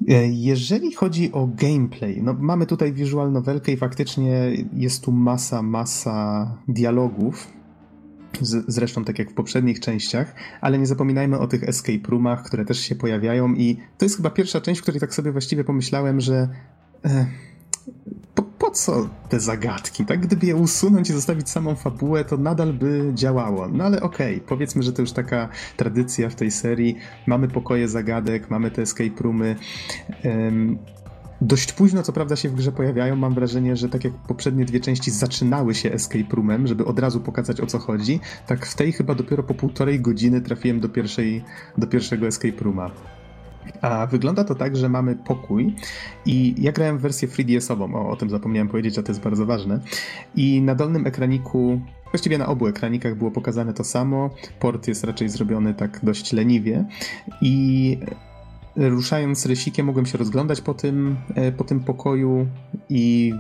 E, 0.10 0.28
jeżeli 0.28 0.92
chodzi 0.92 1.32
o 1.32 1.48
gameplay, 1.48 2.22
no 2.24 2.36
mamy 2.40 2.66
tutaj 2.66 2.94
visual 2.94 3.32
novelkę 3.32 3.72
i 3.72 3.78
faktycznie 3.78 4.52
jest 4.74 5.04
tu 5.04 5.12
masa, 5.12 5.62
masa 5.62 6.48
dialogów, 6.68 7.59
zresztą 8.68 9.06
tak 9.06 9.20
jak 9.20 9.32
w 9.32 9.34
poprzednich 9.34 9.80
częściach, 9.80 10.36
ale 10.62 10.80
nie 10.80 10.86
zapominajmy 10.86 11.40
o 11.40 11.48
tych 11.48 11.64
escape 11.64 12.10
roomach, 12.10 12.44
które 12.44 12.66
też 12.66 12.80
się 12.80 12.96
pojawiają 12.96 13.54
i 13.54 13.78
to 13.98 14.06
jest 14.06 14.18
chyba 14.18 14.30
pierwsza 14.30 14.62
część, 14.62 14.80
w 14.80 14.84
której 14.84 15.02
tak 15.02 15.14
sobie 15.14 15.32
właściwie 15.32 15.64
pomyślałem, 15.64 16.22
że 16.22 16.50
e, 17.06 17.26
po, 18.36 18.44
po, 18.44 18.72
co 18.72 19.10
te 19.30 19.40
zagadki, 19.40 20.06
tak? 20.06 20.20
Gdyby 20.20 20.48
je 20.48 20.56
usunąć 20.56 21.10
i 21.10 21.14
zostawić 21.14 21.50
samą 21.50 21.76
fabułę, 21.76 22.26
to 22.26 22.38
nadal 22.38 22.74
by 22.74 23.12
działało. 23.14 23.68
No 23.68 23.84
ale 23.84 24.02
okej, 24.02 24.36
okay, 24.36 24.48
powiedzmy, 24.48 24.84
że 24.84 24.94
to 24.94 25.02
już 25.02 25.12
taka 25.12 25.50
tradycja 25.78 26.30
w 26.30 26.36
tej 26.36 26.52
serii. 26.52 26.96
Mamy 27.28 27.48
pokoje 27.48 27.88
zagadek, 27.88 28.50
mamy 28.50 28.72
te 28.72 28.82
escape 28.82 29.24
roomy. 29.24 29.56
Dość 31.42 31.74
późno, 31.74 32.04
co 32.04 32.14
prawda, 32.14 32.36
się 32.36 32.50
w 32.50 32.56
grze 32.56 32.72
pojawiają. 32.72 33.16
Mam 33.16 33.34
wrażenie, 33.34 33.76
że 33.76 33.90
tak 33.90 34.04
jak 34.04 34.14
poprzednie 34.14 34.66
dwie 34.66 34.80
części 34.80 35.12
zaczynały 35.12 35.76
się 35.76 35.92
escape 35.92 36.36
roomem, 36.36 36.68
żeby 36.68 36.86
od 36.86 37.00
razu 37.00 37.20
pokazać 37.20 37.62
o 37.62 37.66
co 37.66 37.80
chodzi, 37.80 38.20
tak 38.48 38.66
w 38.66 38.76
tej 38.76 38.92
chyba 38.92 39.16
dopiero 39.16 39.44
po 39.44 39.54
półtorej 39.54 40.00
godziny 40.00 40.42
trafiłem 40.42 40.80
do, 40.80 40.90
pierwszej, 40.90 41.44
do 41.78 41.88
pierwszego 41.88 42.28
escape 42.28 42.64
rooma. 42.64 42.92
A 43.82 44.08
wygląda 44.08 44.44
to 44.44 44.56
tak, 44.56 44.78
że 44.78 44.90
mamy 44.90 45.16
pokój 45.16 45.76
i 46.26 46.56
ja 46.58 46.72
grałem 46.72 46.98
w 46.98 47.02
wersję 47.02 47.28
3DS-ową, 47.28 47.96
o, 47.96 48.10
o 48.10 48.16
tym 48.16 48.30
zapomniałem 48.30 48.68
powiedzieć, 48.68 48.98
a 48.98 49.04
to 49.04 49.12
jest 49.12 49.22
bardzo 49.22 49.46
ważne. 49.46 49.80
I 50.36 50.62
na 50.62 50.76
dolnym 50.76 51.08
ekraniku 51.08 51.82
Właściwie 52.12 52.38
na 52.38 52.48
obu 52.48 52.68
ekranikach 52.68 53.16
było 53.16 53.32
pokazane 53.32 53.74
to 53.74 53.84
samo. 53.84 54.30
Port 54.60 54.88
jest 54.88 55.04
raczej 55.04 55.30
zrobiony 55.30 55.74
tak 55.74 56.00
dość 56.04 56.34
leniwie 56.34 56.86
i 57.42 57.98
ruszając 58.76 59.46
rysikiem 59.46 59.86
mogłem 59.86 60.06
się 60.06 60.18
rozglądać 60.18 60.62
po 60.62 60.74
tym, 60.74 61.18
e, 61.36 61.52
po 61.52 61.64
tym 61.64 61.80
pokoju 61.80 62.48
i 62.90 63.34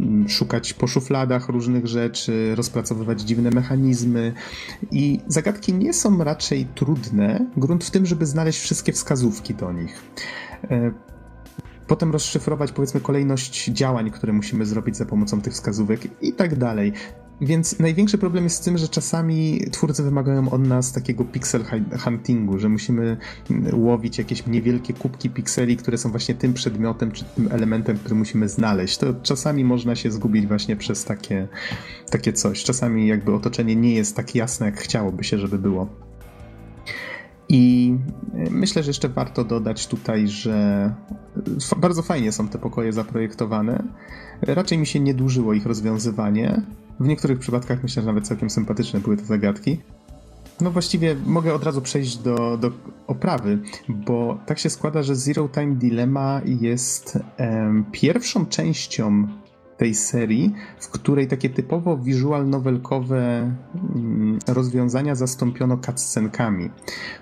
mm, 0.00 0.28
szukać 0.28 0.74
po 0.74 0.86
szufladach 0.86 1.48
różnych 1.48 1.86
rzeczy, 1.86 2.54
rozpracowywać 2.54 3.20
dziwne 3.20 3.50
mechanizmy. 3.50 4.32
I 4.90 5.20
zagadki 5.26 5.74
nie 5.74 5.92
są 5.92 6.24
raczej 6.24 6.66
trudne, 6.74 7.46
grunt 7.56 7.84
w 7.84 7.90
tym, 7.90 8.06
żeby 8.06 8.26
znaleźć 8.26 8.60
wszystkie 8.60 8.92
wskazówki 8.92 9.54
do 9.54 9.72
nich. 9.72 10.02
E, 10.70 10.92
potem 11.86 12.12
rozszyfrować, 12.12 12.72
powiedzmy, 12.72 13.00
kolejność 13.00 13.64
działań, 13.64 14.10
które 14.10 14.32
musimy 14.32 14.66
zrobić 14.66 14.96
za 14.96 15.06
pomocą 15.06 15.40
tych 15.40 15.52
wskazówek 15.52 16.22
i 16.22 16.32
tak 16.32 16.58
dalej. 16.58 16.92
Więc 17.40 17.78
największy 17.78 18.18
problem 18.18 18.44
jest 18.44 18.56
z 18.56 18.60
tym, 18.60 18.78
że 18.78 18.88
czasami 18.88 19.60
twórcy 19.70 20.02
wymagają 20.02 20.50
od 20.50 20.66
nas 20.66 20.92
takiego 20.92 21.24
pixel 21.24 21.64
huntingu, 21.98 22.58
że 22.58 22.68
musimy 22.68 23.16
łowić 23.72 24.18
jakieś 24.18 24.46
niewielkie 24.46 24.94
kubki 24.94 25.30
pikseli, 25.30 25.76
które 25.76 25.98
są 25.98 26.10
właśnie 26.10 26.34
tym 26.34 26.54
przedmiotem 26.54 27.12
czy 27.12 27.24
tym 27.24 27.48
elementem, 27.52 27.98
który 27.98 28.14
musimy 28.14 28.48
znaleźć. 28.48 28.98
To 28.98 29.14
czasami 29.22 29.64
można 29.64 29.96
się 29.96 30.10
zgubić 30.10 30.46
właśnie 30.46 30.76
przez 30.76 31.04
takie, 31.04 31.48
takie 32.10 32.32
coś. 32.32 32.64
Czasami 32.64 33.06
jakby 33.06 33.34
otoczenie 33.34 33.76
nie 33.76 33.94
jest 33.94 34.16
tak 34.16 34.34
jasne, 34.34 34.66
jak 34.66 34.80
chciałoby 34.80 35.24
się, 35.24 35.38
żeby 35.38 35.58
było. 35.58 35.88
I 37.48 37.94
myślę, 38.50 38.82
że 38.82 38.90
jeszcze 38.90 39.08
warto 39.08 39.44
dodać 39.44 39.86
tutaj, 39.86 40.28
że 40.28 40.94
bardzo 41.76 42.02
fajnie 42.02 42.32
są 42.32 42.48
te 42.48 42.58
pokoje 42.58 42.92
zaprojektowane. 42.92 43.84
Raczej 44.42 44.78
mi 44.78 44.86
się 44.86 45.00
nie 45.00 45.14
dłużyło 45.14 45.52
ich 45.52 45.66
rozwiązywanie. 45.66 46.62
W 47.00 47.06
niektórych 47.06 47.38
przypadkach 47.38 47.82
myślę, 47.82 48.02
że 48.02 48.06
nawet 48.06 48.26
całkiem 48.26 48.50
sympatyczne 48.50 49.00
były 49.00 49.16
te 49.16 49.24
zagadki. 49.24 49.78
No 50.60 50.70
właściwie 50.70 51.16
mogę 51.26 51.54
od 51.54 51.64
razu 51.64 51.82
przejść 51.82 52.16
do, 52.16 52.56
do 52.56 52.72
oprawy, 53.06 53.58
bo 53.88 54.38
tak 54.46 54.58
się 54.58 54.70
składa, 54.70 55.02
że 55.02 55.16
Zero 55.16 55.48
Time 55.48 55.74
Dilemma 55.74 56.40
jest 56.44 57.18
em, 57.36 57.84
pierwszą 57.92 58.46
częścią 58.46 59.28
tej 59.76 59.94
serii, 59.94 60.54
w 60.80 60.88
której 60.88 61.28
takie 61.28 61.50
typowo 61.50 61.96
visual 61.96 62.48
novelkowe 62.48 63.52
mm, 63.94 64.38
rozwiązania 64.48 65.14
zastąpiono 65.14 65.78
cutscenkami. 65.78 66.70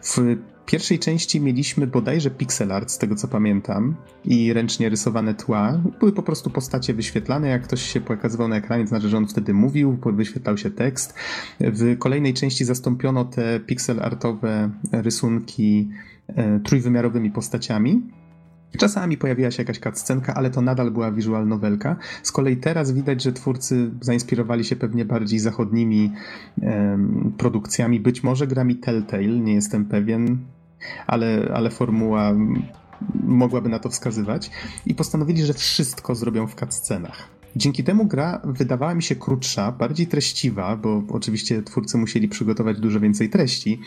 W 0.02 0.36
pierwszej 0.66 0.98
części 0.98 1.40
mieliśmy 1.40 1.86
bodajże 1.86 2.30
pixel 2.30 2.72
art, 2.72 2.90
z 2.90 2.98
tego 2.98 3.14
co 3.14 3.28
pamiętam, 3.28 3.96
i 4.24 4.52
ręcznie 4.52 4.88
rysowane 4.88 5.34
tła. 5.34 5.82
Były 6.00 6.12
po 6.12 6.22
prostu 6.22 6.50
postacie 6.50 6.94
wyświetlane, 6.94 7.48
jak 7.48 7.62
ktoś 7.62 7.82
się 7.82 8.00
pokazywał 8.00 8.48
na 8.48 8.56
ekranie, 8.56 8.84
to 8.84 8.88
znaczy, 8.88 9.08
że 9.08 9.16
on 9.16 9.26
wtedy 9.26 9.54
mówił, 9.54 9.98
wyświetlał 10.06 10.58
się 10.58 10.70
tekst. 10.70 11.14
W 11.60 11.98
kolejnej 11.98 12.34
części 12.34 12.64
zastąpiono 12.64 13.24
te 13.24 13.60
pixel 13.60 14.00
artowe 14.00 14.70
rysunki 14.92 15.88
e, 16.28 16.60
trójwymiarowymi 16.60 17.30
postaciami. 17.30 18.02
Czasami 18.78 19.16
pojawiła 19.16 19.50
się 19.50 19.62
jakaś 19.62 19.78
cutscenka, 19.78 20.34
ale 20.34 20.50
to 20.50 20.60
nadal 20.60 20.90
była 20.90 21.12
visual 21.12 21.48
novelka. 21.48 21.96
Z 22.22 22.32
kolei 22.32 22.56
teraz 22.56 22.92
widać, 22.92 23.22
że 23.22 23.32
twórcy 23.32 23.90
zainspirowali 24.00 24.64
się 24.64 24.76
pewnie 24.76 25.04
bardziej 25.04 25.38
zachodnimi 25.38 26.12
produkcjami, 27.38 28.00
być 28.00 28.22
może 28.22 28.46
grami 28.46 28.76
Telltale, 28.76 29.26
nie 29.26 29.54
jestem 29.54 29.84
pewien. 29.84 30.38
ale, 31.06 31.48
ale 31.54 31.70
formuła 31.70 32.32
mogłaby 33.24 33.68
na 33.68 33.78
to 33.78 33.88
wskazywać 33.88 34.50
i 34.86 34.94
postanowili, 34.94 35.44
że 35.44 35.54
wszystko 35.54 36.14
zrobią 36.14 36.46
w 36.46 36.54
cutscenach. 36.54 37.28
Dzięki 37.56 37.84
temu 37.84 38.06
gra 38.06 38.40
wydawała 38.44 38.94
mi 38.94 39.02
się 39.02 39.16
krótsza, 39.16 39.72
bardziej 39.72 40.06
treściwa, 40.06 40.76
bo 40.76 41.02
oczywiście 41.08 41.62
twórcy 41.62 41.98
musieli 41.98 42.28
przygotować 42.28 42.80
dużo 42.80 43.00
więcej 43.00 43.30
treści. 43.30 43.80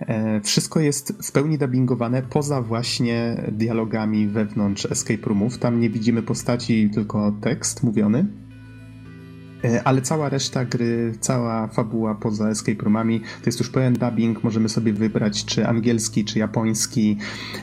E, 0.00 0.40
wszystko 0.40 0.80
jest 0.80 1.12
w 1.28 1.32
pełni 1.32 1.58
dubbingowane 1.58 2.22
poza 2.22 2.62
właśnie 2.62 3.42
dialogami 3.52 4.28
wewnątrz 4.28 4.86
escape 4.86 5.28
roomów. 5.28 5.58
Tam 5.58 5.80
nie 5.80 5.90
widzimy 5.90 6.22
postaci, 6.22 6.90
tylko 6.94 7.32
tekst 7.40 7.82
mówiony. 7.82 8.41
E, 9.64 9.82
ale 9.84 10.02
cała 10.02 10.28
reszta 10.28 10.64
gry, 10.64 11.14
cała 11.20 11.66
fabuła 11.68 12.14
poza 12.14 12.48
escape 12.48 12.82
roomami 12.82 13.20
to 13.20 13.46
jest 13.46 13.58
już 13.58 13.70
pełen 13.70 13.94
dubbing, 13.94 14.44
możemy 14.44 14.68
sobie 14.68 14.92
wybrać 14.92 15.44
czy 15.44 15.66
angielski, 15.66 16.24
czy 16.24 16.38
japoński. 16.38 17.16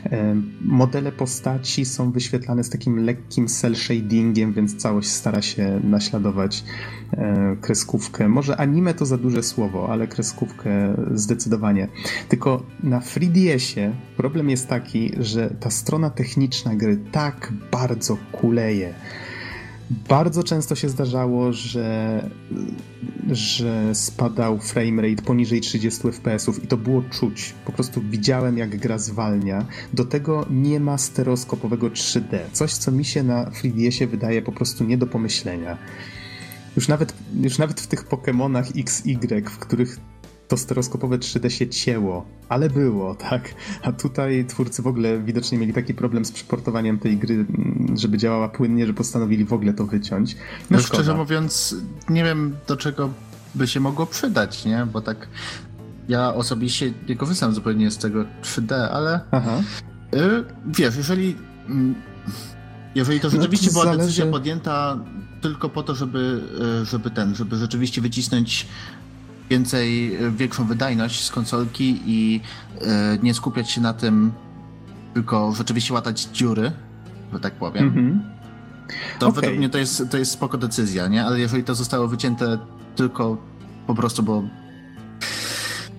E, 0.05 0.35
modele 0.61 1.11
postaci 1.11 1.85
są 1.85 2.11
wyświetlane 2.11 2.63
z 2.63 2.69
takim 2.69 3.05
lekkim 3.05 3.47
cel 3.47 3.75
shadingiem, 3.75 4.53
więc 4.53 4.75
całość 4.75 5.09
stara 5.09 5.41
się 5.41 5.79
naśladować 5.83 6.63
e, 7.11 7.55
kreskówkę. 7.61 8.29
Może 8.29 8.57
anime 8.57 8.93
to 8.93 9.05
za 9.05 9.17
duże 9.17 9.43
słowo, 9.43 9.87
ale 9.91 10.07
kreskówkę 10.07 10.95
zdecydowanie. 11.13 11.87
Tylko 12.29 12.63
na 12.83 12.99
3DS-ie 12.99 13.95
problem 14.17 14.49
jest 14.49 14.67
taki, 14.67 15.11
że 15.19 15.49
ta 15.59 15.69
strona 15.69 16.09
techniczna 16.09 16.75
gry 16.75 16.97
tak 17.11 17.53
bardzo 17.71 18.17
kuleje 18.31 18.93
bardzo 19.89 20.43
często 20.43 20.75
się 20.75 20.89
zdarzało, 20.89 21.53
że, 21.53 22.29
że 23.31 23.95
spadał 23.95 24.59
framerate 24.59 25.21
poniżej 25.21 25.61
30 25.61 26.01
fps 26.11 26.63
i 26.63 26.67
to 26.67 26.77
było 26.77 27.01
czuć. 27.01 27.53
Po 27.65 27.71
prostu 27.71 28.01
widziałem, 28.01 28.57
jak 28.57 28.77
gra 28.77 28.97
zwalnia. 28.97 29.65
Do 29.93 30.05
tego 30.05 30.45
nie 30.49 30.79
ma 30.79 30.97
stereoskopowego 30.97 31.87
3D. 31.87 32.39
Coś, 32.51 32.73
co 32.73 32.91
mi 32.91 33.05
się 33.05 33.23
na 33.23 33.45
3DS-ie 33.45 34.07
wydaje 34.07 34.41
po 34.41 34.51
prostu 34.51 34.83
nie 34.83 34.97
do 34.97 35.07
pomyślenia. 35.07 35.77
Już 36.75 36.87
nawet, 36.87 37.13
już 37.41 37.57
nawet 37.57 37.81
w 37.81 37.87
tych 37.87 38.07
Pokémonach 38.07 38.71
XY, 38.75 39.43
w 39.49 39.57
których 39.57 39.99
to 40.49 40.57
stereoskopowe 40.57 41.17
3D 41.17 41.49
się 41.49 41.67
cięło, 41.67 42.25
ale 42.49 42.69
było, 42.69 43.15
tak? 43.15 43.53
A 43.83 43.91
tutaj 43.91 44.45
twórcy 44.45 44.81
w 44.81 44.87
ogóle 44.87 45.19
widocznie 45.19 45.57
mieli 45.57 45.73
taki 45.73 45.93
problem 45.93 46.25
z 46.25 46.31
przeportowaniem 46.31 46.99
tej 46.99 47.17
gry, 47.17 47.33
mm, 47.33 47.97
żeby 47.97 48.17
działała 48.17 48.49
płynnie, 48.49 48.87
że 48.87 48.93
postanowili 48.93 49.45
w 49.45 49.53
ogóle 49.53 49.73
to 49.73 49.85
wyciąć. 49.85 50.35
No, 50.35 50.77
no 50.77 50.83
szczerze 50.83 51.13
mówiąc, 51.13 51.75
nie 52.09 52.23
wiem 52.23 52.55
do 52.67 52.77
czego 52.77 53.09
by 53.55 53.67
się 53.67 53.79
mogło 53.79 54.05
przydać, 54.05 54.65
nie? 54.65 54.87
Bo 54.93 55.01
tak 55.01 55.27
ja 56.07 56.33
osobiście 56.33 56.93
nie 57.09 57.15
korzystam 57.15 57.53
zupełnie 57.53 57.91
z 57.91 57.97
tego 57.97 58.25
3D, 58.43 58.73
ale 58.73 59.19
Aha. 59.31 59.61
Y, 60.13 60.45
wiesz, 60.65 60.95
jeżeli 60.95 61.35
mm, 61.67 61.95
jeżeli 62.95 63.19
to 63.19 63.27
no 63.27 63.31
rzeczywiście 63.31 63.67
no 63.67 63.73
to 63.73 63.79
była 63.79 63.85
zależy... 63.85 64.07
decyzja 64.07 64.25
podjęta 64.25 64.99
tylko 65.41 65.69
po 65.69 65.83
to, 65.83 65.95
żeby, 65.95 66.41
y, 66.81 66.85
żeby 66.85 67.11
ten, 67.11 67.35
żeby 67.35 67.55
rzeczywiście 67.55 68.01
wycisnąć 68.01 68.67
więcej, 69.49 70.17
większą 70.31 70.65
wydajność 70.65 71.23
z 71.23 71.31
konsolki 71.31 72.01
i 72.05 72.41
e, 72.81 73.17
nie 73.23 73.33
skupiać 73.33 73.71
się 73.71 73.81
na 73.81 73.93
tym, 73.93 74.31
tylko 75.13 75.53
rzeczywiście 75.57 75.93
łatać 75.93 76.21
dziury, 76.21 76.71
że 77.33 77.39
tak 77.39 77.53
powiem. 77.53 77.83
Mm 77.83 77.95
-hmm. 77.95 78.39
To 79.19 79.27
okay. 79.27 79.41
według 79.41 79.57
mnie 79.57 79.69
to 79.69 79.77
jest, 79.77 80.03
to 80.11 80.17
jest 80.17 80.31
spoko 80.31 80.57
decyzja, 80.57 81.07
nie? 81.07 81.25
Ale 81.25 81.39
jeżeli 81.39 81.63
to 81.63 81.75
zostało 81.75 82.07
wycięte 82.07 82.57
tylko 82.95 83.37
po 83.87 83.95
prostu, 83.95 84.23
bo 84.23 84.43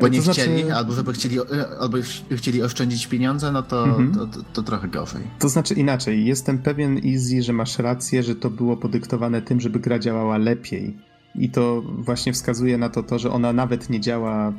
bo 0.00 0.08
nie 0.08 0.22
to 0.22 0.32
chcieli, 0.32 0.60
znaczy... 0.60 0.74
albo 0.74 0.92
żeby 0.92 1.12
chcieli, 1.12 1.36
albo 1.80 1.98
chcieli 2.36 2.62
oszczędzić 2.62 3.06
pieniądze, 3.06 3.52
no 3.52 3.62
to, 3.62 3.84
mhm. 3.84 4.14
to, 4.14 4.26
to, 4.26 4.42
to, 4.52 4.62
trochę 4.62 4.88
gorzej. 4.88 5.22
To 5.38 5.48
znaczy 5.48 5.74
inaczej, 5.74 6.24
jestem 6.24 6.58
pewien, 6.58 7.00
Easy, 7.06 7.42
że 7.42 7.52
masz 7.52 7.78
rację, 7.78 8.22
że 8.22 8.34
to 8.36 8.50
było 8.50 8.76
podyktowane 8.76 9.42
tym, 9.42 9.60
żeby 9.60 9.80
gra 9.80 9.98
działała 9.98 10.38
lepiej. 10.38 10.96
I 11.34 11.50
to 11.50 11.82
właśnie 11.82 12.32
wskazuje 12.32 12.78
na 12.78 12.88
to, 12.88 13.02
to, 13.02 13.18
że 13.18 13.30
ona 13.30 13.52
nawet 13.52 13.90
nie 13.90 14.00
działa 14.00 14.52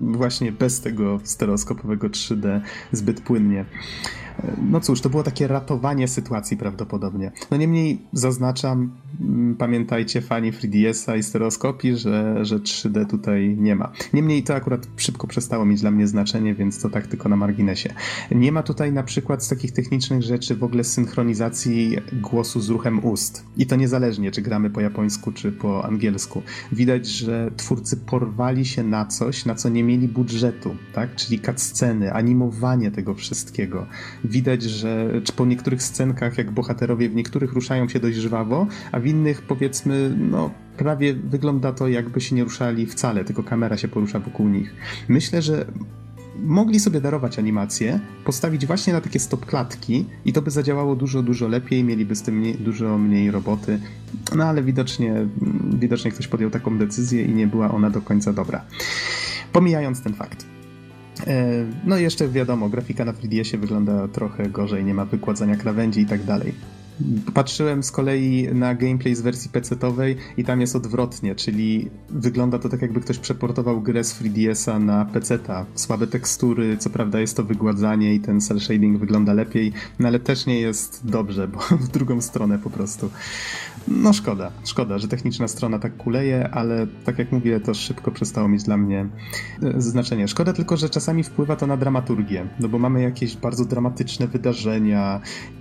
właśnie 0.00 0.52
bez 0.52 0.80
tego 0.80 1.20
stereoskopowego 1.24 2.08
3D 2.08 2.60
zbyt 2.92 3.20
płynnie. 3.20 3.64
No 4.62 4.80
cóż, 4.80 5.00
to 5.00 5.10
było 5.10 5.22
takie 5.22 5.48
ratowanie 5.48 6.08
sytuacji 6.08 6.56
prawdopodobnie. 6.56 7.32
No 7.50 7.56
niemniej 7.56 7.98
zaznaczam, 8.12 8.90
mm, 9.20 9.54
pamiętajcie 9.56 10.20
fani 10.20 10.52
3DS-a 10.52 11.16
i 11.16 11.22
stereoskopii, 11.22 11.96
że, 11.96 12.44
że 12.44 12.58
3D 12.58 13.06
tutaj 13.06 13.56
nie 13.58 13.76
ma. 13.76 13.92
Niemniej 14.12 14.42
to 14.42 14.54
akurat 14.54 14.86
szybko 14.96 15.26
przestało 15.26 15.64
mieć 15.64 15.80
dla 15.80 15.90
mnie 15.90 16.06
znaczenie, 16.06 16.54
więc 16.54 16.82
to 16.82 16.90
tak 16.90 17.06
tylko 17.06 17.28
na 17.28 17.36
marginesie. 17.36 17.94
Nie 18.30 18.52
ma 18.52 18.62
tutaj 18.62 18.92
na 18.92 19.02
przykład 19.02 19.44
z 19.44 19.48
takich 19.48 19.72
technicznych 19.72 20.22
rzeczy 20.22 20.56
w 20.56 20.64
ogóle 20.64 20.84
synchronizacji 20.84 21.96
głosu 22.12 22.60
z 22.60 22.68
ruchem 22.68 23.04
ust. 23.04 23.44
I 23.56 23.66
to 23.66 23.76
niezależnie, 23.76 24.30
czy 24.30 24.42
gramy 24.42 24.70
po 24.70 24.80
japońsku, 24.80 25.32
czy 25.32 25.52
po 25.52 25.84
angielsku. 25.84 26.42
Widać, 26.72 27.06
że 27.06 27.50
twórcy 27.56 27.96
porwali 27.96 28.66
się 28.66 28.82
na 28.82 29.06
coś, 29.06 29.44
na 29.44 29.54
co 29.54 29.68
nie 29.68 29.84
mieli 29.84 30.08
budżetu, 30.08 30.76
tak? 30.92 31.14
Czyli 31.14 31.40
cutsceny, 31.40 32.12
animowanie 32.12 32.90
tego 32.90 33.14
wszystkiego 33.14 33.86
widać, 34.24 34.62
że 34.62 35.10
po 35.36 35.46
niektórych 35.46 35.82
scenkach, 35.82 36.38
jak 36.38 36.50
bohaterowie 36.50 37.08
w 37.08 37.14
niektórych 37.14 37.52
ruszają 37.52 37.88
się 37.88 38.00
dość 38.00 38.16
żwawo, 38.16 38.66
a 38.92 39.00
w 39.00 39.06
innych 39.06 39.42
powiedzmy, 39.42 40.16
no 40.18 40.50
prawie 40.76 41.14
wygląda 41.14 41.72
to 41.72 41.88
jakby 41.88 42.20
się 42.20 42.36
nie 42.36 42.44
ruszali 42.44 42.86
wcale, 42.86 43.24
tylko 43.24 43.42
kamera 43.42 43.76
się 43.76 43.88
porusza 43.88 44.20
wokół 44.20 44.48
nich. 44.48 44.74
Myślę, 45.08 45.42
że 45.42 45.66
mogli 46.42 46.80
sobie 46.80 47.00
darować 47.00 47.38
animację, 47.38 48.00
postawić 48.24 48.66
właśnie 48.66 48.92
na 48.92 49.00
takie 49.00 49.20
stop 49.20 49.46
klatki 49.46 50.06
i 50.24 50.32
to 50.32 50.42
by 50.42 50.50
zadziałało 50.50 50.96
dużo, 50.96 51.22
dużo 51.22 51.48
lepiej, 51.48 51.84
mieliby 51.84 52.16
z 52.16 52.22
tym 52.22 52.38
mniej, 52.38 52.54
dużo 52.54 52.98
mniej 52.98 53.30
roboty, 53.30 53.78
no 54.36 54.44
ale 54.44 54.62
widocznie, 54.62 55.26
widocznie 55.78 56.10
ktoś 56.10 56.28
podjął 56.28 56.50
taką 56.50 56.78
decyzję 56.78 57.22
i 57.22 57.34
nie 57.34 57.46
była 57.46 57.70
ona 57.70 57.90
do 57.90 58.00
końca 58.00 58.32
dobra. 58.32 58.64
Pomijając 59.52 60.02
ten 60.02 60.14
fakt. 60.14 60.53
E, 61.26 61.64
no 61.84 61.96
jeszcze 61.96 62.28
wiadomo, 62.28 62.68
grafika 62.68 63.04
na 63.04 63.12
3DS-ie 63.12 63.58
wygląda 63.58 64.08
trochę 64.08 64.48
gorzej, 64.48 64.84
nie 64.84 64.94
ma 64.94 65.04
wykładzania 65.04 65.56
krawędzi 65.56 66.00
i 66.00 66.06
tak 66.06 66.24
dalej. 66.24 66.54
Patrzyłem 67.34 67.82
z 67.82 67.90
kolei 67.90 68.48
na 68.54 68.74
gameplay 68.74 69.14
z 69.14 69.20
wersji 69.20 69.50
PC-owej 69.50 70.16
i 70.36 70.44
tam 70.44 70.60
jest 70.60 70.76
odwrotnie, 70.76 71.34
czyli 71.34 71.90
wygląda 72.10 72.58
to 72.58 72.68
tak 72.68 72.82
jakby 72.82 73.00
ktoś 73.00 73.18
przeportował 73.18 73.80
grę 73.80 74.04
z 74.04 74.22
3DS-a 74.22 74.78
na 74.78 75.04
PC-a. 75.04 75.66
Słabe 75.74 76.06
tekstury, 76.06 76.76
co 76.76 76.90
prawda 76.90 77.20
jest 77.20 77.36
to 77.36 77.44
wygładzanie 77.44 78.14
i 78.14 78.20
ten 78.20 78.40
cel 78.40 78.60
shading 78.60 78.98
wygląda 78.98 79.32
lepiej, 79.32 79.72
no 79.98 80.08
ale 80.08 80.20
też 80.20 80.46
nie 80.46 80.60
jest 80.60 81.00
dobrze, 81.04 81.48
bo 81.48 81.58
w 81.84 81.88
drugą 81.88 82.20
stronę 82.20 82.58
po 82.58 82.70
prostu. 82.70 83.10
No 83.88 84.12
szkoda, 84.12 84.52
szkoda, 84.64 84.98
że 84.98 85.08
techniczna 85.08 85.48
strona 85.48 85.78
tak 85.78 85.96
kuleje, 85.96 86.48
ale 86.48 86.86
tak 87.04 87.18
jak 87.18 87.32
mówię, 87.32 87.60
to 87.60 87.74
szybko 87.74 88.10
przestało 88.10 88.48
mieć 88.48 88.62
dla 88.62 88.76
mnie 88.76 89.06
e, 89.62 89.80
znaczenie. 89.80 90.28
Szkoda 90.28 90.52
tylko, 90.52 90.76
że 90.76 90.90
czasami 90.90 91.22
wpływa 91.22 91.56
to 91.56 91.66
na 91.66 91.76
dramaturgię, 91.76 92.46
no 92.60 92.68
bo 92.68 92.78
mamy 92.78 93.02
jakieś 93.02 93.36
bardzo 93.36 93.64
dramatyczne 93.64 94.26
wydarzenia 94.28 95.20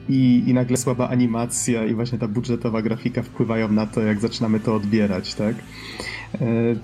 i, 0.09 0.43
i 0.47 0.53
nagle 0.53 0.77
słaba 0.77 1.09
animacja 1.09 1.85
i 1.85 1.93
właśnie 1.93 2.17
ta 2.17 2.27
budżetowa 2.27 2.81
grafika 2.81 3.21
wpływają 3.21 3.71
na 3.71 3.87
to, 3.87 4.01
jak 4.01 4.19
zaczynamy 4.19 4.59
to 4.59 4.75
odbierać, 4.75 5.35
tak? 5.35 5.55
E, 5.55 6.39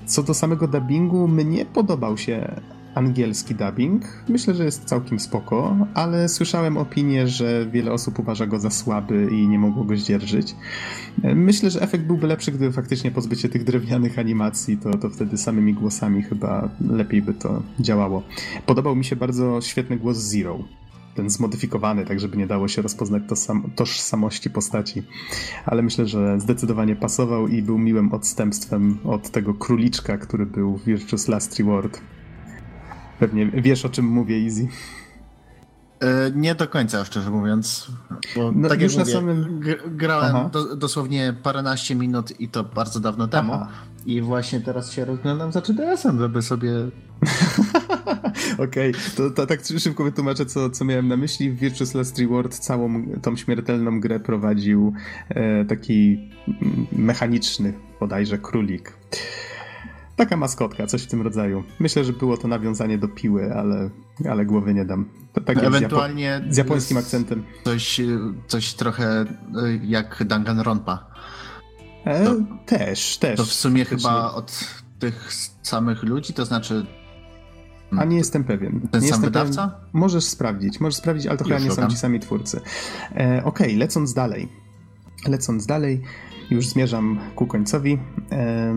co 0.06 0.24
do 0.24 0.34
samego 0.34 0.68
dubbingu, 0.68 1.28
mnie 1.28 1.66
podobał 1.66 2.18
się 2.18 2.62
angielski 2.96 3.56
dubbing. 3.56 4.04
Myślę, 4.30 4.56
że 4.56 4.66
jest 4.66 4.86
całkiem 4.86 5.20
spoko, 5.20 5.78
ale 5.94 6.30
słyszałem 6.30 6.78
opinię, 6.78 7.28
że 7.28 7.66
wiele 7.72 7.92
osób 7.92 8.20
uważa 8.20 8.48
go 8.48 8.60
za 8.60 8.70
słaby 8.70 9.30
i 9.32 9.48
nie 9.48 9.60
mogło 9.60 9.84
go 9.84 9.98
zdzierżyć. 9.98 10.56
Myślę, 11.24 11.70
że 11.70 11.82
efekt 11.82 12.04
byłby 12.04 12.28
lepszy, 12.28 12.52
gdyby 12.52 12.72
faktycznie 12.72 13.12
pozbyć 13.12 13.42
się 13.42 13.50
tych 13.50 13.64
drewnianych 13.64 14.20
animacji, 14.20 14.78
to, 14.78 14.98
to 14.98 15.10
wtedy 15.10 15.38
samymi 15.38 15.74
głosami 15.74 16.24
chyba 16.24 16.70
lepiej 16.90 17.22
by 17.22 17.34
to 17.34 17.64
działało. 17.80 18.24
Podobał 18.66 18.96
mi 18.96 19.06
się 19.06 19.16
bardzo 19.16 19.62
świetny 19.62 19.98
głos 19.98 20.18
Zero 20.18 20.60
ten 21.16 21.30
zmodyfikowany, 21.30 22.06
tak 22.06 22.20
żeby 22.20 22.38
nie 22.38 22.48
dało 22.48 22.68
się 22.68 22.82
rozpoznać 22.82 23.24
tożsamości 23.76 24.50
postaci. 24.50 25.04
Ale 25.66 25.82
myślę, 25.82 26.08
że 26.08 26.40
zdecydowanie 26.40 26.96
pasował 26.96 27.48
i 27.48 27.62
był 27.62 27.78
miłym 27.78 28.14
odstępstwem 28.14 28.98
od 29.04 29.30
tego 29.30 29.54
króliczka, 29.54 30.18
który 30.18 30.46
był 30.46 30.78
w 30.78 30.86
Virtuous 30.86 31.28
Last 31.28 31.60
Reward. 31.60 32.02
Pewnie 33.20 33.46
wiesz, 33.46 33.86
o 33.86 33.90
czym 33.90 34.06
mówię, 34.06 34.36
Easy. 34.36 34.68
E, 36.02 36.32
nie 36.36 36.56
do 36.56 36.68
końca, 36.68 37.06
szczerze 37.06 37.30
mówiąc. 37.30 37.88
Bo 38.36 38.52
no, 38.52 38.70
tak 38.70 38.82
już 38.82 38.98
mówię, 38.98 39.12
samym... 39.12 39.62
grałem 39.88 40.50
do, 40.50 40.76
dosłownie 40.76 41.34
paręnaście 41.44 41.96
minut 41.96 42.40
i 42.40 42.50
to 42.50 42.64
bardzo 42.64 43.00
dawno 43.00 43.28
temu. 43.28 43.54
Aha. 43.54 43.70
I 44.06 44.22
właśnie 44.22 44.62
teraz 44.62 44.92
się 44.92 45.06
rozglądam 45.06 45.52
za 45.52 45.60
3DS-em, 45.60 46.20
żeby 46.20 46.42
sobie... 46.42 46.72
Okej, 48.54 48.92
okay. 48.92 48.94
to, 49.18 49.30
to, 49.30 49.48
tak 49.48 49.60
szybko 49.80 50.04
wytłumaczę, 50.04 50.46
co, 50.46 50.70
co 50.70 50.86
miałem 50.86 51.08
na 51.08 51.18
myśli. 51.18 51.52
W 51.52 51.60
Virtuous 51.60 51.94
Last 51.94 52.20
Reward 52.20 52.60
całą 52.60 53.06
tą 53.22 53.36
śmiertelną 53.36 54.00
grę 54.00 54.20
prowadził 54.20 54.94
e, 55.30 55.66
taki 55.66 56.30
mechaniczny 56.92 57.74
bodajże 58.00 58.38
królik. 58.38 58.94
Taka 60.20 60.38
maskotka, 60.38 60.88
coś 60.88 61.04
w 61.04 61.08
tym 61.08 61.22
rodzaju. 61.22 61.64
Myślę, 61.80 62.04
że 62.04 62.14
było 62.14 62.38
to 62.38 62.48
nawiązanie 62.48 62.98
do 62.98 63.08
piły, 63.08 63.54
ale, 63.54 63.90
ale 64.30 64.46
głowy 64.46 64.74
nie 64.74 64.86
dam. 64.86 65.06
Tak 65.46 65.64
Ewentualnie 65.64 66.38
z, 66.38 66.44
Japo 66.44 66.54
z 66.54 66.58
japońskim 66.58 66.98
akcentem. 66.98 67.44
Coś, 67.64 68.02
coś 68.48 68.74
trochę 68.74 69.22
e, 69.22 69.26
jak 69.84 70.24
Danganronpa. 70.28 71.06
E, 72.06 72.26
to, 72.26 72.36
też, 72.66 73.18
też. 73.18 73.38
To 73.38 73.46
w 73.46 73.54
sumie 73.54 73.86
chyba 73.86 74.32
od 74.32 74.66
tych 75.00 75.30
samych 75.62 76.04
ludzi, 76.04 76.34
to 76.34 76.46
znaczy 76.46 76.86
a 77.98 78.06
nie 78.06 78.18
jestem 78.18 78.44
pewien. 78.44 78.88
Ten 78.92 79.02
nie 79.02 79.10
sam 79.10 79.22
wydawca? 79.22 79.68
Pewien. 79.68 79.90
Możesz 79.94 80.24
sprawdzić, 80.24 80.80
możesz 80.80 80.96
sprawdzić, 80.96 81.28
ale 81.28 81.38
to 81.38 81.44
chyba 81.44 81.60
nie 81.60 81.72
są 81.72 81.88
ci 81.88 81.98
sami 81.98 82.20
twórcy. 82.20 82.62
E, 83.16 83.44
Okej, 83.44 83.68
okay, 83.68 83.78
lecąc 83.78 84.14
dalej. 84.14 84.50
Lecąc 85.28 85.66
dalej, 85.66 86.02
już 86.50 86.68
zmierzam 86.68 87.20
ku 87.36 87.48
końcowi. 87.48 88.00
E, 88.32 88.76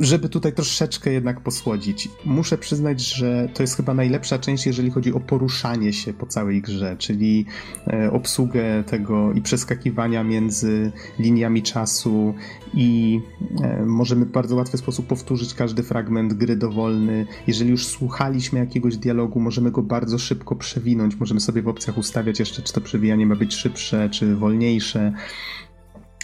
żeby 0.00 0.28
tutaj 0.28 0.52
troszeczkę 0.52 1.12
jednak 1.12 1.40
posłodzić, 1.40 2.08
muszę 2.24 2.58
przyznać, 2.58 3.14
że 3.14 3.48
to 3.54 3.62
jest 3.62 3.76
chyba 3.76 3.94
najlepsza 3.94 4.38
część, 4.38 4.66
jeżeli 4.66 4.90
chodzi 4.90 5.12
o 5.12 5.20
poruszanie 5.20 5.92
się 5.92 6.12
po 6.12 6.26
całej 6.26 6.62
grze, 6.62 6.96
czyli 6.98 7.46
e, 7.86 8.12
obsługę 8.12 8.84
tego 8.86 9.32
i 9.32 9.42
przeskakiwania 9.42 10.24
między 10.24 10.92
liniami 11.18 11.62
czasu 11.62 12.34
i 12.74 13.20
e, 13.62 13.86
możemy 13.86 14.24
w 14.24 14.30
bardzo 14.30 14.56
łatwy 14.56 14.78
sposób 14.78 15.06
powtórzyć 15.06 15.54
każdy 15.54 15.82
fragment 15.82 16.34
gry 16.34 16.56
dowolny. 16.56 17.26
Jeżeli 17.46 17.70
już 17.70 17.86
słuchaliśmy 17.86 18.58
jakiegoś 18.58 18.96
dialogu, 18.96 19.40
możemy 19.40 19.70
go 19.70 19.82
bardzo 19.82 20.18
szybko 20.18 20.56
przewinąć, 20.56 21.20
możemy 21.20 21.40
sobie 21.40 21.62
w 21.62 21.68
opcjach 21.68 21.98
ustawiać 21.98 22.38
jeszcze, 22.38 22.62
czy 22.62 22.72
to 22.72 22.80
przewijanie 22.80 23.26
ma 23.26 23.36
być 23.36 23.54
szybsze, 23.54 24.10
czy 24.10 24.36
wolniejsze. 24.36 25.12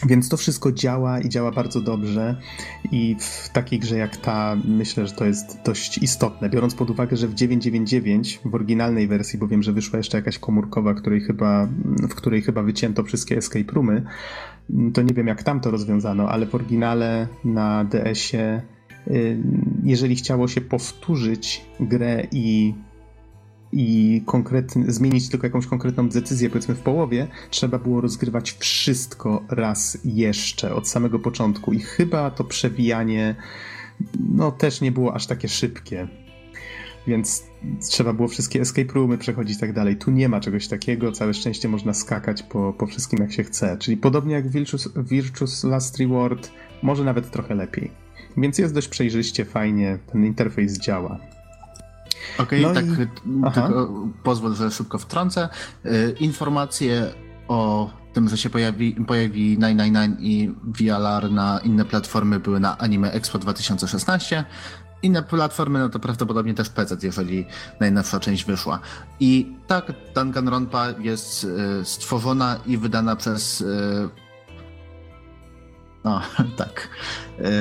Więc 0.07 0.29
to 0.29 0.37
wszystko 0.37 0.73
działa 0.73 1.21
i 1.21 1.29
działa 1.29 1.51
bardzo 1.51 1.81
dobrze. 1.81 2.37
I 2.93 3.17
w 3.19 3.49
takiej 3.49 3.79
grze 3.79 3.99
jak 3.99 4.17
ta 4.17 4.57
myślę, 4.65 5.07
że 5.07 5.13
to 5.13 5.25
jest 5.25 5.59
dość 5.65 5.99
istotne, 5.99 6.51
biorąc 6.51 6.75
pod 6.75 6.91
uwagę, 6.91 7.17
że 7.17 7.29
w 7.29 7.35
999 7.35 8.41
w 8.45 8.55
oryginalnej 8.55 9.09
wersji, 9.09 9.39
bo 9.39 9.49
wiem, 9.49 9.63
że 9.63 9.73
wyszła 9.73 9.97
jeszcze 9.97 10.19
jakaś 10.19 10.39
komórkowa, 10.39 10.95
której 10.95 11.21
chyba, 11.21 11.69
w 11.85 12.15
której 12.15 12.43
chyba 12.43 12.63
wycięto 12.63 13.03
wszystkie 13.03 13.37
escape 13.37 13.73
roomy, 13.73 14.03
to 14.95 15.03
nie 15.03 15.15
wiem 15.15 15.27
jak 15.27 15.43
tam 15.43 15.61
to 15.61 15.71
rozwiązano, 15.71 16.29
ale 16.29 16.47
w 16.47 16.55
oryginale 16.55 17.29
na 17.45 17.85
DS-ie 17.85 18.63
y, 19.09 19.43
jeżeli 19.85 20.17
chciało 20.17 20.49
się 20.49 20.61
powtórzyć 20.61 21.65
grę 21.81 22.27
i 22.33 22.75
i 23.77 24.23
konkretny, 24.27 24.93
zmienić 24.93 25.29
tylko 25.29 25.47
jakąś 25.47 25.67
konkretną 25.67 26.09
decyzję, 26.09 26.51
powiedzmy 26.51 26.75
w 26.75 26.81
połowie, 26.81 27.29
trzeba 27.51 27.79
było 27.79 28.01
rozgrywać 28.01 28.53
wszystko 28.53 29.45
raz 29.49 29.99
jeszcze 30.05 30.75
od 30.75 30.89
samego 30.89 31.19
początku. 31.19 31.73
I 31.73 31.79
chyba 31.79 32.31
to 32.31 32.45
przewijanie 32.45 33.35
no 34.35 34.53
też 34.53 34.81
nie 34.81 34.93
było 34.93 35.15
aż 35.15 35.27
takie 35.27 35.49
szybkie. 35.49 36.09
Więc 37.07 37.45
trzeba 37.91 38.13
było 38.13 38.29
wszystkie 38.29 38.61
escape 38.61 38.93
roomy 38.93 39.19
przechodzić 39.19 39.57
i 39.57 39.61
tak 39.61 39.73
dalej. 39.73 39.97
Tu 39.97 40.11
nie 40.11 40.29
ma 40.29 40.41
czegoś 40.41 40.69
takiego, 40.69 41.13
całe 41.13 41.35
szczęście 41.35 41.69
można 41.69 41.95
skakać 41.95 42.43
po, 42.43 42.73
po 42.73 42.87
wszystkim 42.87 43.19
jak 43.21 43.33
się 43.33 43.45
chce. 43.45 43.77
Czyli 43.79 43.97
podobnie 43.97 44.35
jak 44.35 44.49
Virtuous, 44.49 44.89
Virtuous 44.97 45.65
Last 45.65 45.99
Reward, 45.99 46.51
może 46.83 47.05
nawet 47.05 47.31
trochę 47.31 47.55
lepiej. 47.55 47.91
Więc 48.37 48.59
jest 48.59 48.75
dość 48.75 48.89
przejrzyście, 48.89 49.45
fajnie, 49.45 49.99
ten 50.13 50.25
interfejs 50.25 50.79
działa. 50.79 51.34
Okej, 52.39 52.65
okay, 52.65 52.83
no 53.27 53.51
tak, 53.51 53.61
i... 53.61 53.65
tylko 53.65 53.91
pozwól, 54.23 54.55
że 54.55 54.71
szybko 54.71 54.99
wtrącę. 54.99 55.49
Y, 55.87 56.15
informacje 56.21 57.15
o 57.49 57.91
tym, 58.13 58.29
że 58.29 58.39
się 58.39 58.51
pojawi, 58.51 58.93
pojawi 58.93 59.59
999 59.59 60.17
i 60.21 60.55
VLR 60.65 61.31
na 61.31 61.59
inne 61.59 61.85
platformy 61.85 62.41
były 62.41 62.61
na 62.61 62.79
Anime 62.79 63.13
Expo 63.13 63.39
2016. 63.39 64.45
Inne 65.03 65.23
platformy, 65.23 65.79
no 65.79 65.89
to 65.89 65.99
prawdopodobnie 65.99 66.55
też 66.55 66.69
PC, 66.69 66.97
jeżeli 67.03 67.47
najnowsza 67.81 68.21
część 68.21 68.45
wyszła. 68.45 68.81
I 69.21 69.57
tak, 69.67 69.93
Danganronpa 70.15 70.87
jest 70.99 71.45
y, 71.45 71.49
stworzona 71.85 72.57
i 72.67 72.79
wydana 72.79 73.17
przez 73.17 73.65
no, 76.05 76.21
tak, 76.57 76.89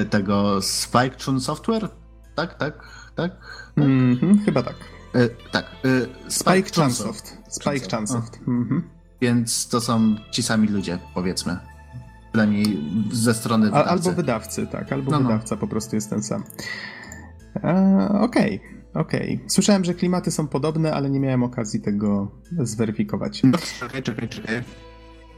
tego 0.10 0.62
Spike 0.62 1.40
Software? 1.40 1.90
Tak, 2.36 2.58
tak, 2.58 2.88
tak? 3.16 3.32
Mm 3.76 4.16
-hmm, 4.16 4.46
chyba 4.46 4.64
tak. 4.64 4.76
E, 5.16 5.30
tak. 5.52 5.66
E, 5.66 6.02
Spike, 6.32 6.70
Spike 6.70 6.82
Chunsoft. 6.82 7.38
Spike 7.50 7.98
Chunsoft. 7.98 8.40
Mm 8.48 8.70
-hmm. 8.70 8.82
Więc 9.22 9.68
to 9.68 9.82
są 9.82 10.16
ci 10.32 10.44
sami 10.44 10.68
ludzie, 10.68 11.00
powiedzmy. 11.14 11.58
Przynajmniej 12.32 12.80
ze 13.12 13.34
strony 13.34 13.66
wydawcy. 13.66 13.90
Albo 13.90 14.12
wydawcy, 14.12 14.68
tak. 14.68 14.92
Albo 14.92 15.12
no, 15.12 15.20
no. 15.20 15.28
wydawca 15.28 15.58
po 15.58 15.68
prostu 15.68 15.96
jest 15.96 16.10
ten 16.10 16.24
sam. 16.24 16.44
E, 17.56 18.10
Okej. 18.22 18.56
Okay. 18.56 18.84
Okej. 18.94 19.36
Okay. 19.36 19.50
Słyszałem, 19.50 19.86
że 19.86 19.94
klimaty 19.94 20.32
są 20.32 20.48
podobne, 20.48 20.94
ale 20.94 21.10
nie 21.10 21.20
miałem 21.20 21.44
okazji 21.44 21.82
tego 21.82 22.32
zweryfikować. 22.60 23.44
No, 23.44 23.58
czekaj, 23.80 24.04
czekaj, 24.04 24.30
czekaj. 24.30 24.64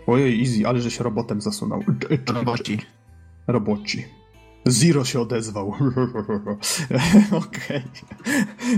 Ojej, 0.07 0.41
easy, 0.41 0.67
ale 0.67 0.81
że 0.81 0.91
się 0.91 1.03
robotem 1.03 1.41
zasunął. 1.41 1.83
Roboci. 2.27 2.79
Roboci. 3.47 4.05
Zero 4.65 5.05
się 5.05 5.19
odezwał. 5.19 5.67
Okej. 7.31 7.83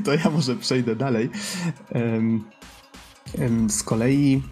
To 0.04 0.14
ja 0.14 0.30
może 0.30 0.56
przejdę 0.56 0.96
dalej. 0.96 1.30
Z 3.70 3.84
kolei, 3.84 4.44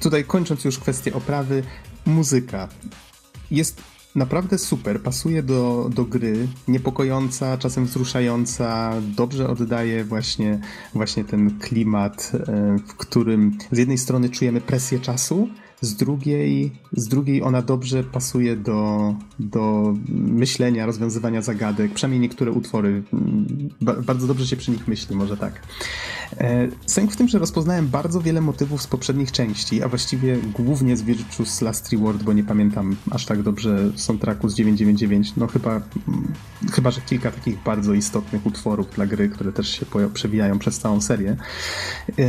tutaj 0.00 0.24
kończąc 0.24 0.64
już 0.64 0.78
kwestię 0.78 1.14
oprawy, 1.14 1.62
muzyka 2.06 2.68
jest 3.50 3.82
naprawdę 4.14 4.58
super, 4.58 5.02
pasuje 5.02 5.42
do, 5.42 5.90
do 5.94 6.04
gry, 6.04 6.48
niepokojąca, 6.68 7.58
czasem 7.58 7.84
wzruszająca, 7.84 8.92
dobrze 9.16 9.48
oddaje 9.48 10.04
właśnie, 10.04 10.60
właśnie 10.94 11.24
ten 11.24 11.58
klimat, 11.58 12.32
w 12.88 12.94
którym 12.94 13.58
z 13.72 13.78
jednej 13.78 13.98
strony 13.98 14.30
czujemy 14.30 14.60
presję 14.60 15.00
czasu, 15.00 15.48
z 15.80 15.94
drugiej, 15.94 16.72
z 16.92 17.08
drugiej 17.08 17.42
ona 17.42 17.62
dobrze 17.62 18.04
pasuje 18.04 18.56
do, 18.56 19.14
do 19.38 19.94
myślenia, 20.08 20.86
rozwiązywania 20.86 21.42
zagadek, 21.42 21.92
przynajmniej 21.94 22.20
niektóre 22.20 22.52
utwory. 22.52 23.02
bardzo 23.80 24.26
dobrze 24.26 24.46
się 24.46 24.56
przy 24.56 24.70
nich 24.70 24.88
myśli, 24.88 25.16
może 25.16 25.36
tak. 25.36 25.62
E, 26.38 26.68
sęk 26.86 27.12
w 27.12 27.16
tym, 27.16 27.28
że 27.28 27.38
rozpoznałem 27.38 27.88
bardzo 27.88 28.20
wiele 28.20 28.40
motywów 28.40 28.82
z 28.82 28.86
poprzednich 28.86 29.32
części, 29.32 29.82
a 29.82 29.88
właściwie 29.88 30.38
głównie 30.38 30.96
z 30.96 31.02
Virtuous 31.02 31.60
Last 31.60 31.92
Reward, 31.92 32.22
bo 32.22 32.32
nie 32.32 32.44
pamiętam 32.44 32.96
aż 33.10 33.26
tak 33.26 33.42
dobrze 33.42 33.92
soundtracku 33.96 34.48
z 34.48 34.54
999. 34.54 35.36
No 35.36 35.46
chyba, 35.46 35.80
chyba, 36.72 36.90
że 36.90 37.00
kilka 37.00 37.30
takich 37.30 37.62
bardzo 37.62 37.94
istotnych 37.94 38.46
utworów 38.46 38.94
dla 38.94 39.06
gry, 39.06 39.28
które 39.28 39.52
też 39.52 39.68
się 39.68 39.86
przewijają 40.14 40.58
przez 40.58 40.78
całą 40.78 41.00
serię. 41.00 41.36
E, 42.18 42.24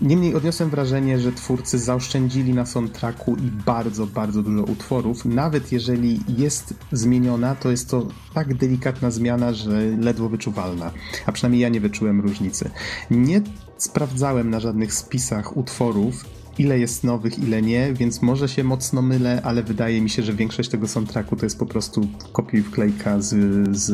niemniej 0.00 0.34
odniosłem 0.34 0.70
wrażenie, 0.70 1.20
że 1.20 1.32
twórcy 1.32 1.78
zaoszczędzili 1.78 2.54
na 2.54 2.66
soundtracku 2.66 2.91
i 3.38 3.50
bardzo, 3.66 4.06
bardzo 4.06 4.42
dużo 4.42 4.64
utworów. 4.64 5.24
Nawet 5.24 5.72
jeżeli 5.72 6.20
jest 6.38 6.74
zmieniona, 6.92 7.54
to 7.54 7.70
jest 7.70 7.90
to 7.90 8.06
tak 8.34 8.54
delikatna 8.54 9.10
zmiana, 9.10 9.52
że 9.52 9.82
ledwo 9.98 10.28
wyczuwalna. 10.28 10.90
A 11.26 11.32
przynajmniej 11.32 11.62
ja 11.62 11.68
nie 11.68 11.80
wyczułem 11.80 12.20
różnicy. 12.20 12.70
Nie 13.10 13.40
sprawdzałem 13.78 14.50
na 14.50 14.60
żadnych 14.60 14.94
spisach 14.94 15.56
utworów, 15.56 16.24
ile 16.58 16.78
jest 16.78 17.04
nowych, 17.04 17.38
ile 17.38 17.62
nie, 17.62 17.92
więc 17.92 18.22
może 18.22 18.48
się 18.48 18.64
mocno 18.64 19.02
mylę, 19.02 19.40
ale 19.44 19.62
wydaje 19.62 20.00
mi 20.00 20.10
się, 20.10 20.22
że 20.22 20.32
większość 20.32 20.68
tego 20.68 20.88
soundtracku 20.88 21.36
to 21.36 21.46
jest 21.46 21.58
po 21.58 21.66
prostu 21.66 22.08
kopiuj 22.32 22.62
wklejka 22.62 23.20
z, 23.20 23.34
z 23.76 23.90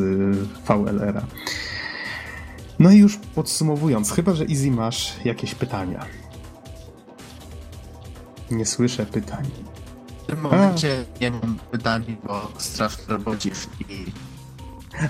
VLR-a. 0.68 1.26
No 2.78 2.90
i 2.90 2.98
już 2.98 3.16
podsumowując, 3.34 4.12
chyba 4.12 4.34
że 4.34 4.44
Easy 4.44 4.70
masz 4.70 5.16
jakieś 5.24 5.54
pytania. 5.54 6.06
Nie 8.50 8.66
słyszę 8.66 9.06
pytań. 9.06 9.50
W 10.22 10.26
tym 10.26 10.40
momencie 10.40 11.04
A. 11.16 11.18
nie 11.20 11.30
mam 11.30 11.58
pytań, 11.70 12.16
bo 12.24 12.52
strasznie 12.58 13.04
robocisz 13.08 13.66
i... 13.88 14.04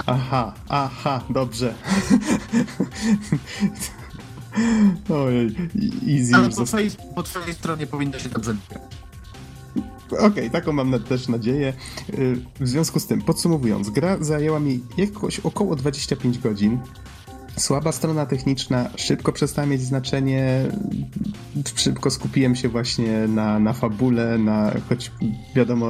Aha, 0.06 0.54
aha, 0.68 1.24
dobrze. 1.30 1.74
Ojej, 5.24 5.54
easy 6.08 6.34
Ale 6.34 6.50
po 6.50 6.64
twojej, 6.64 6.90
po 7.14 7.22
twojej 7.22 7.54
stronie 7.54 7.86
powinno 7.86 8.18
się 8.18 8.28
dobrze 8.28 8.56
Okej, 10.12 10.26
okay, 10.26 10.50
taką 10.50 10.72
mam 10.72 11.02
też 11.02 11.28
nadzieję. 11.28 11.72
Y, 12.18 12.36
w 12.60 12.68
związku 12.68 13.00
z 13.00 13.06
tym, 13.06 13.22
podsumowując, 13.22 13.90
gra 13.90 14.16
zajęła 14.20 14.60
mi 14.60 14.80
jakoś 14.96 15.40
około 15.40 15.76
25 15.76 16.38
godzin. 16.38 16.78
Słaba 17.58 17.92
strona 17.92 18.26
techniczna, 18.26 18.90
szybko 18.96 19.32
przestała 19.32 19.66
mieć 19.66 19.82
znaczenie. 19.82 20.64
szybko 21.74 22.10
skupiłem 22.10 22.56
się 22.56 22.68
właśnie 22.68 23.28
na, 23.28 23.58
na 23.58 23.72
fabule, 23.72 24.38
na, 24.38 24.72
choć 24.88 25.12
wiadomo, 25.54 25.88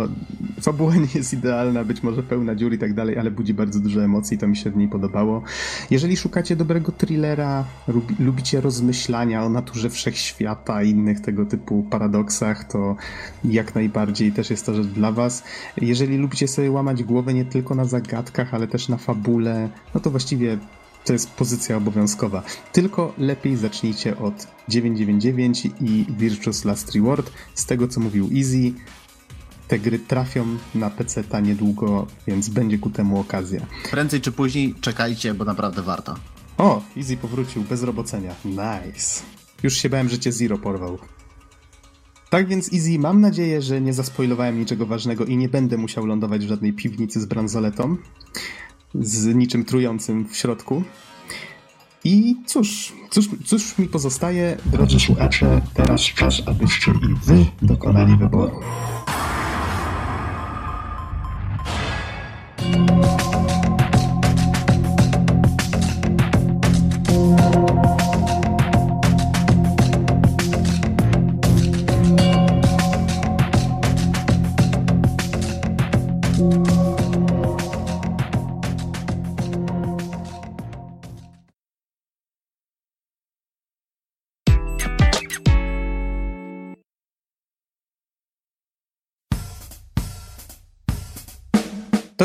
fabuła 0.61 0.97
nie 1.05 1.09
jest 1.15 1.33
idealna, 1.33 1.85
być 1.85 2.03
może 2.03 2.23
pełna 2.23 2.55
dziur 2.55 2.73
i 2.73 2.79
tak 2.79 2.95
dalej, 2.95 3.19
ale 3.19 3.31
budzi 3.31 3.55
bardzo 3.55 3.81
dużo 3.81 4.05
emocji, 4.05 4.39
to 4.39 4.49
mi 4.49 4.57
się 4.57 4.71
w 4.71 4.77
niej 4.77 4.89
podobało. 4.89 5.43
Jeżeli 5.91 6.17
szukacie 6.17 6.57
dobrego 6.57 6.93
thrillera, 6.93 7.65
lubi, 7.89 8.15
lubicie 8.19 8.61
rozmyślania 8.61 9.45
o 9.45 9.49
naturze 9.49 9.91
wszechświata 9.91 10.83
i 10.83 10.91
innych 10.91 11.21
tego 11.21 11.47
typu 11.47 11.83
paradoksach, 11.91 12.65
to 12.65 12.97
jak 13.45 13.75
najbardziej 13.75 14.33
też 14.33 14.51
jest 14.51 14.67
to 14.67 14.75
rzecz 14.75 14.87
dla 14.87 15.13
was. 15.13 15.45
Jeżeli 15.77 16.17
lubicie 16.17 16.49
sobie 16.49 16.71
łamać 16.71 17.05
głowę 17.05 17.35
nie 17.35 17.45
tylko 17.45 17.75
na 17.75 17.85
zagadkach, 17.85 18.55
ale 18.55 18.67
też 18.67 18.89
na 18.89 18.97
fabule, 18.97 19.69
no 19.95 20.01
to 20.01 20.11
właściwie 20.11 20.59
to 21.05 21.13
jest 21.13 21.31
pozycja 21.31 21.77
obowiązkowa. 21.77 22.43
Tylko 22.73 23.15
lepiej 23.19 23.57
zacznijcie 23.57 24.19
od 24.19 24.47
999 24.69 25.67
i 25.81 26.07
Virtuous 26.09 26.65
Last 26.65 26.95
Reward. 26.95 27.31
Z 27.55 27.67
tego 27.67 27.89
co 27.89 28.01
mówił 28.01 28.31
Easy, 28.37 28.73
te 29.69 29.79
gry 29.79 29.99
trafią 29.99 30.47
na 30.75 30.91
PC 30.91 31.25
ta 31.25 31.41
niedługo, 31.41 32.07
więc 32.27 32.49
będzie 32.49 32.79
ku 32.79 32.91
temu 32.91 33.21
okazja. 33.21 33.61
Prędzej 33.91 34.21
czy 34.21 34.33
później 34.33 34.75
czekajcie, 34.81 35.35
bo 35.35 35.45
naprawdę 35.45 35.83
warto. 35.83 36.15
O, 36.59 36.83
Easy 36.97 37.17
powrócił 37.17 37.63
bez 37.63 37.83
robocenia. 37.83 38.35
Nice. 38.45 39.23
Już 39.63 39.75
się 39.75 39.89
bałem, 39.89 40.09
że 40.09 40.19
cię 40.19 40.33
Zero 40.33 40.59
porwał. 40.59 40.99
Tak 42.31 42.49
więc 42.49 42.73
Easy, 42.73 42.99
mam 42.99 43.21
nadzieję, 43.21 43.63
że 43.63 43.81
nie 43.81 43.93
zaspoilowałem 43.93 44.59
niczego 44.59 44.87
ważnego 44.87 45.25
i 45.25 45.37
nie 45.37 45.49
będę 45.49 45.77
musiał 45.77 46.07
lądować 46.07 46.45
w 46.45 46.49
żadnej 46.49 46.73
piwnicy 46.73 47.21
z 47.21 47.27
bransoletą 47.27 47.97
z 48.95 49.35
niczym 49.35 49.65
trującym 49.65 50.29
w 50.29 50.37
środku. 50.37 50.83
I 52.05 52.37
cóż, 52.47 52.93
cóż, 53.11 53.29
cóż 53.45 53.79
mi 53.79 53.89
pozostaje, 53.89 54.57
drodzy 54.67 55.01
słuchacze, 55.01 55.61
teraz 55.75 56.01
czas, 56.01 56.43
abyście 56.47 56.91
i 56.91 57.15
wy 57.27 57.47
dokonali 57.63 58.17
wyboru. 58.17 58.61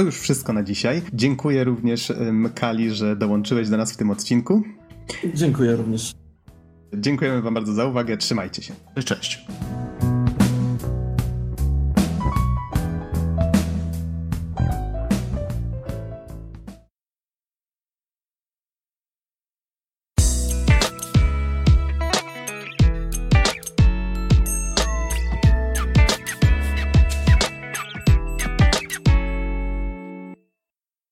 Już 0.04 0.20
wszystko 0.20 0.54
na 0.54 0.64
dzisiaj. 0.64 1.02
Dziękuję 1.14 1.64
również 1.64 2.14
Kali, 2.56 2.92
że 2.92 3.16
dołączyłeś 3.16 3.70
do 3.70 3.78
nas 3.78 3.94
w 3.94 3.98
tym 3.98 4.12
odcinku. 4.12 4.64
Dziękuję 5.34 5.76
również. 5.76 6.12
Dziękujemy 6.94 7.42
Wam 7.42 7.54
bardzo 7.54 7.74
za 7.74 7.86
uwagę. 7.86 8.18
Trzymajcie 8.18 8.62
się. 8.62 8.74
Cześć. 9.06 9.46